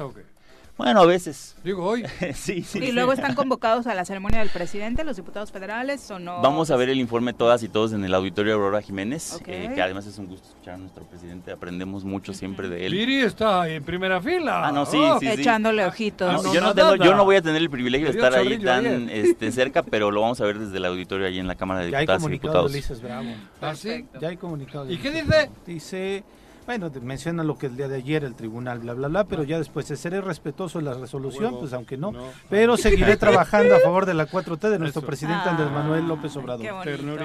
Bueno, 0.76 1.02
a 1.02 1.06
veces. 1.06 1.56
Digo 1.64 1.86
hoy. 1.86 2.04
sí, 2.34 2.64
sí. 2.64 2.80
Y 2.80 2.92
luego 2.92 3.14
están 3.14 3.36
convocados 3.36 3.86
a 3.86 3.94
la 3.94 4.06
ceremonia 4.06 4.40
del 4.40 4.50
presidente, 4.50 5.04
los 5.04 5.16
diputados 5.18 5.52
federales 5.52 6.10
o 6.10 6.18
no. 6.18 6.42
Vamos 6.42 6.72
a 6.72 6.76
ver 6.76 6.90
el 6.90 7.00
informe 7.00 7.34
todas 7.34 7.62
y 7.62 7.70
todos 7.70 7.94
en 7.94 8.04
el 8.04 8.14
auditorio 8.14 8.56
Aurora 8.56 8.82
Jiménez, 8.82 9.40
eh, 9.46 9.72
que 9.76 9.82
además 9.82 10.08
es 10.08 10.18
un 10.18 10.28
gusto 10.28 10.48
escuchar 10.50 10.76
a 10.76 10.78
nuestro 10.78 11.04
presidente, 11.04 11.52
aprendemos 11.52 12.04
mucho 12.04 12.34
siempre 12.34 12.70
de 12.70 12.88
él. 12.88 12.94
Viri 12.94 13.22
está 13.22 13.70
en 13.70 13.84
primera 13.84 14.20
fila. 14.20 14.68
Ah, 14.68 14.72
no, 14.72 14.86
sí, 14.86 14.98
oh, 14.98 15.20
sí, 15.20 15.28
Echándole 15.28 15.86
ojitos. 15.86 16.52
yo, 16.52 16.62
no 16.62 16.74
tengo, 16.74 16.96
yo 16.96 17.14
no 17.14 17.24
voy 17.24 17.36
a 17.36 17.42
tener 17.42 17.62
el 17.62 17.70
privilegio 17.70 18.08
de 18.08 18.14
estar 18.14 18.34
ahí 18.34 18.58
tan 18.58 19.10
este, 19.10 19.52
cerca, 19.52 19.84
pero 19.84 20.10
lo 20.10 20.22
vamos 20.22 20.42
a 20.42 20.46
ver 20.46 20.58
desde 20.58 20.78
el 20.78 20.86
auditorio 20.86 21.28
ahí 21.28 21.38
en 21.38 21.48
la 21.48 21.56
Cámara 21.56 21.82
de 21.82 21.88
Diputados 21.88 22.24
y 22.24 22.30
Diputados. 22.30 23.02
Bravo. 23.02 23.30
¿Ah, 23.62 23.76
sí? 23.76 24.06
Ya 24.20 24.30
hay 24.30 24.38
comunicado. 24.38 24.90
¿Y 24.92 24.98
qué 24.98 25.12
dice? 25.12 25.50
Dice 25.68 26.24
bueno, 26.66 26.92
menciona 27.02 27.44
lo 27.44 27.58
que 27.58 27.68
el 27.68 27.78
día 27.78 27.88
de 27.88 27.98
ayer 27.98 28.24
el 28.24 28.36
tribunal, 28.36 28.80
bla, 28.80 28.94
bla, 28.94 29.08
bla, 29.08 29.24
pero 29.26 29.44
ya 29.44 29.58
después 29.58 29.88
seré 29.88 30.22
respetuoso 30.22 30.80
de 30.80 30.86
la 30.86 30.94
resolución, 30.94 31.60
pues 31.60 31.74
aunque 31.74 31.98
no, 31.98 32.14
pero 32.50 32.78
seguiré 32.78 33.18
trabajando 33.18 33.76
a 33.76 33.80
favor 33.80 34.06
de 34.06 34.14
la 34.14 34.28
4T 34.28 34.70
de 34.70 34.80
nuestro 34.80 35.02
presidente 35.02 35.50
Andrés 35.50 35.72
Manuel 35.72 36.08
López 36.08 36.36
Obrador. 36.38 36.66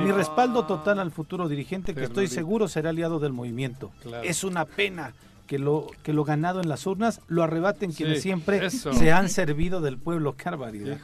Mi 0.00 0.12
respaldo 0.12 0.66
total 0.66 0.98
al 0.98 1.10
futuro 1.10 1.48
dirigente 1.48 1.94
que 1.94 2.04
estoy 2.04 2.26
seguro 2.28 2.68
será 2.68 2.90
aliado 2.90 3.18
del 3.18 3.32
movimiento. 3.32 3.90
Es 4.22 4.44
una 4.44 4.64
pena 4.64 5.12
que 5.48 5.58
lo, 5.58 5.86
que 6.02 6.12
lo 6.12 6.24
ganado 6.24 6.60
en 6.60 6.68
las 6.68 6.86
urnas 6.86 7.22
lo 7.26 7.42
arrebaten 7.42 7.90
quienes 7.90 8.22
siempre 8.22 8.70
se 8.70 9.10
han 9.10 9.30
servido 9.30 9.80
del 9.80 9.96
pueblo. 9.96 10.36
Qué 10.36 10.44
barbaridad. 10.50 10.98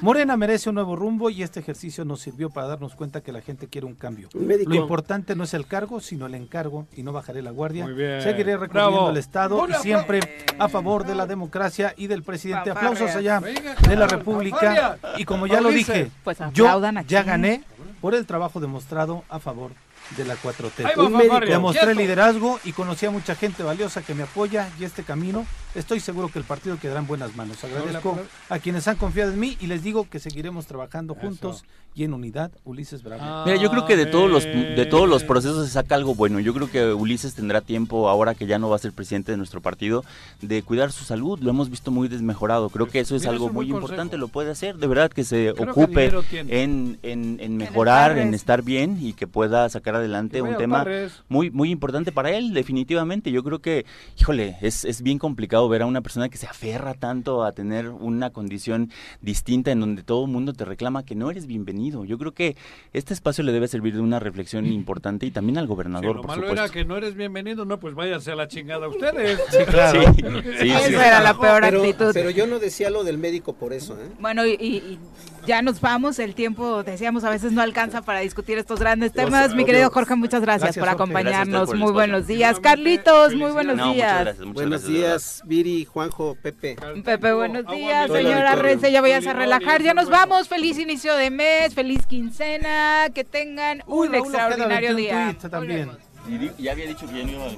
Morena 0.00 0.36
merece 0.36 0.70
un 0.70 0.76
nuevo 0.76 0.96
rumbo 0.96 1.28
y 1.28 1.42
este 1.42 1.60
ejercicio 1.60 2.04
nos 2.04 2.20
sirvió 2.20 2.48
para 2.48 2.68
darnos 2.68 2.94
cuenta 2.94 3.20
que 3.20 3.32
la 3.32 3.42
gente 3.42 3.66
quiere 3.66 3.86
un 3.86 3.94
cambio. 3.94 4.28
lo 4.32 4.74
importante 4.74 5.34
no 5.34 5.44
es 5.44 5.52
el 5.52 5.66
cargo, 5.66 6.00
sino 6.00 6.26
el 6.26 6.34
encargo 6.36 6.86
y 6.96 7.02
no 7.02 7.12
bajaré 7.12 7.42
la 7.42 7.50
guardia. 7.50 7.86
Seguiré 8.22 8.56
recorriendo 8.56 9.10
el 9.10 9.16
Estado 9.16 9.66
y 9.68 9.74
siempre 9.82 10.20
a 10.58 10.68
favor 10.68 11.04
de 11.04 11.16
la 11.16 11.26
democracia 11.26 11.92
y 11.96 12.06
del 12.06 12.22
presidente. 12.22 12.70
Aplausos 12.70 13.10
allá 13.10 13.40
de 13.40 13.96
la 13.96 14.06
República. 14.06 14.96
Y 15.18 15.24
como 15.24 15.48
ya 15.48 15.60
lo 15.60 15.70
dije, 15.70 16.10
pues 16.22 16.38
yo 16.54 16.80
ya 17.08 17.22
gané 17.24 17.64
por 18.00 18.14
el 18.14 18.26
trabajo 18.26 18.60
demostrado 18.60 19.24
a 19.28 19.40
favor 19.40 19.72
de 20.16 20.24
la 20.24 20.36
4T. 20.36 20.96
Un 20.96 21.12
médico. 21.12 21.40
Demostré 21.40 21.94
liderazgo 21.94 22.58
y 22.64 22.72
conocí 22.72 23.06
a 23.06 23.10
mucha 23.10 23.34
gente 23.34 23.62
valiosa 23.62 24.02
que 24.02 24.14
me 24.14 24.22
apoya 24.22 24.68
y 24.78 24.84
este 24.84 25.02
camino 25.02 25.46
estoy 25.74 26.00
seguro 26.00 26.28
que 26.28 26.38
el 26.38 26.44
partido 26.44 26.78
quedará 26.78 27.00
en 27.00 27.06
buenas 27.06 27.36
manos. 27.36 27.62
Agradezco 27.62 28.18
a 28.48 28.58
quienes 28.58 28.88
han 28.88 28.96
confiado 28.96 29.32
en 29.32 29.40
mí 29.40 29.56
y 29.60 29.66
les 29.66 29.82
digo 29.82 30.08
que 30.08 30.18
seguiremos 30.18 30.66
trabajando 30.66 31.14
juntos 31.14 31.64
y 31.94 32.04
en 32.04 32.14
unidad. 32.14 32.52
Ulises 32.64 33.02
Bravo. 33.02 33.44
Mira, 33.44 33.56
yo 33.56 33.70
creo 33.70 33.86
que 33.86 33.96
de 33.96 34.06
todos 34.06 34.30
los 34.30 34.44
de 34.44 34.86
todos 34.86 35.08
los 35.08 35.24
procesos 35.24 35.66
se 35.66 35.72
saca 35.72 35.94
algo 35.94 36.14
bueno. 36.14 36.38
Yo 36.40 36.54
creo 36.54 36.70
que 36.70 36.92
Ulises 36.92 37.34
tendrá 37.34 37.60
tiempo 37.60 38.08
ahora 38.08 38.34
que 38.34 38.46
ya 38.46 38.58
no 38.58 38.68
va 38.68 38.76
a 38.76 38.78
ser 38.78 38.92
presidente 38.92 39.32
de 39.32 39.38
nuestro 39.38 39.60
partido 39.60 40.04
de 40.40 40.62
cuidar 40.62 40.92
su 40.92 41.04
salud. 41.04 41.38
Lo 41.40 41.50
hemos 41.50 41.70
visto 41.70 41.90
muy 41.90 42.08
desmejorado. 42.08 42.68
Creo 42.70 42.86
que 42.86 43.00
eso 43.00 43.16
es 43.16 43.26
algo 43.26 43.50
muy 43.50 43.70
importante. 43.70 44.16
Lo 44.16 44.28
puede 44.28 44.50
hacer. 44.50 44.76
De 44.76 44.86
verdad 44.86 45.10
que 45.10 45.24
se 45.24 45.50
ocupe 45.50 46.12
en, 46.32 46.98
en, 47.02 47.56
mejorar, 47.56 48.18
en 48.18 48.34
estar 48.34 48.62
bien 48.62 48.98
y 49.00 49.12
que 49.12 49.26
pueda 49.26 49.68
sacar 49.68 49.97
adelante 49.98 50.42
un 50.42 50.56
tema 50.56 50.86
muy 51.28 51.50
muy 51.50 51.70
importante 51.70 52.12
para 52.12 52.30
él. 52.30 52.52
Definitivamente. 52.54 53.30
Yo 53.30 53.42
creo 53.42 53.60
que, 53.60 53.84
híjole, 54.18 54.56
es, 54.60 54.84
es 54.84 55.02
bien 55.02 55.18
complicado 55.18 55.68
ver 55.68 55.82
a 55.82 55.86
una 55.86 56.00
persona 56.00 56.28
que 56.28 56.38
se 56.38 56.46
aferra 56.46 56.94
tanto 56.94 57.44
a 57.44 57.52
tener 57.52 57.88
una 57.88 58.30
condición 58.30 58.90
distinta 59.20 59.70
en 59.70 59.80
donde 59.80 60.02
todo 60.02 60.24
el 60.24 60.30
mundo 60.30 60.52
te 60.52 60.64
reclama 60.64 61.04
que 61.04 61.14
no 61.14 61.30
eres 61.30 61.46
bienvenido. 61.46 62.04
Yo 62.04 62.18
creo 62.18 62.32
que 62.32 62.56
este 62.92 63.14
espacio 63.14 63.44
le 63.44 63.52
debe 63.52 63.68
servir 63.68 63.94
de 63.94 64.00
una 64.00 64.18
reflexión 64.18 64.66
importante 64.72 65.26
y 65.26 65.30
también 65.30 65.58
al 65.58 65.66
gobernador, 65.66 66.16
lo 66.16 66.22
por 66.22 66.28
malo 66.28 66.42
supuesto. 66.42 66.64
era 66.64 66.72
que 66.72 66.84
no 66.84 66.96
eres 66.96 67.14
bienvenido, 67.14 67.64
no, 67.64 67.78
pues 67.78 67.94
váyanse 67.94 68.32
a 68.32 68.36
la 68.36 68.48
chingada 68.48 68.88
ustedes. 68.88 69.40
Sí, 69.48 69.64
claro. 69.64 70.02
Sí, 70.60 70.70
Esa 70.70 71.06
era 71.08 71.20
la 71.20 71.38
peor 71.38 71.62
pero, 71.62 71.80
actitud. 71.80 72.10
Pero 72.12 72.30
yo 72.30 72.46
no 72.46 72.58
decía 72.58 72.90
lo 72.90 73.02
del 73.02 73.18
médico 73.18 73.54
por 73.54 73.72
eso, 73.72 73.94
¿eh? 73.94 74.08
Bueno, 74.20 74.46
y, 74.46 74.98
ya 75.48 75.62
nos 75.62 75.80
vamos, 75.80 76.18
el 76.18 76.34
tiempo, 76.34 76.82
decíamos, 76.82 77.24
a 77.24 77.30
veces 77.30 77.52
no 77.52 77.62
alcanza 77.62 78.02
para 78.02 78.20
discutir 78.20 78.58
estos 78.58 78.78
grandes 78.80 79.14
temas. 79.14 79.54
Mi 79.54 79.64
querido 79.64 79.90
Jorge, 79.90 80.14
muchas 80.14 80.42
gracias, 80.42 80.76
por 80.76 80.90
acompañarnos. 80.90 81.74
muy 81.74 81.90
buenos 81.90 82.26
días. 82.26 82.60
Carlitos, 82.60 83.34
muy 83.34 83.50
buenos 83.50 83.94
días. 83.94 84.36
buenos 84.52 84.86
días, 84.86 85.42
Viri, 85.46 85.86
Juanjo, 85.86 86.36
Pepe. 86.42 86.76
Pepe, 87.02 87.32
buenos 87.32 87.66
días. 87.66 88.12
Señora 88.12 88.56
Rece, 88.56 88.92
ya 88.92 89.00
vayas 89.00 89.26
a 89.26 89.32
relajar. 89.32 89.82
Ya 89.82 89.94
nos 89.94 90.10
vamos. 90.10 90.48
Feliz 90.48 90.78
inicio 90.78 91.16
de 91.16 91.30
mes, 91.30 91.74
feliz 91.74 92.06
quincena. 92.06 93.06
Que 93.14 93.24
tengan 93.24 93.82
un 93.86 94.14
extraordinario 94.14 94.94
día. 94.94 95.34
También. 95.50 95.92
Y 96.28 96.62
ya 96.62 96.72
había 96.72 96.88
dicho 96.88 97.08
que 97.08 97.18
ya 97.18 97.24
no 97.24 97.32
iba 97.32 97.46
a 97.46 97.48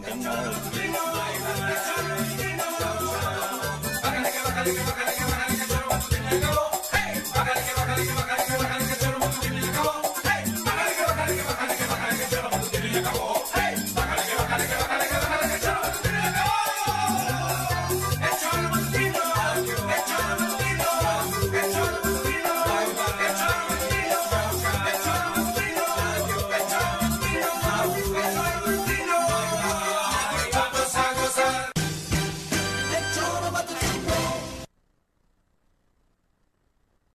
Спасибо, 8.01 8.40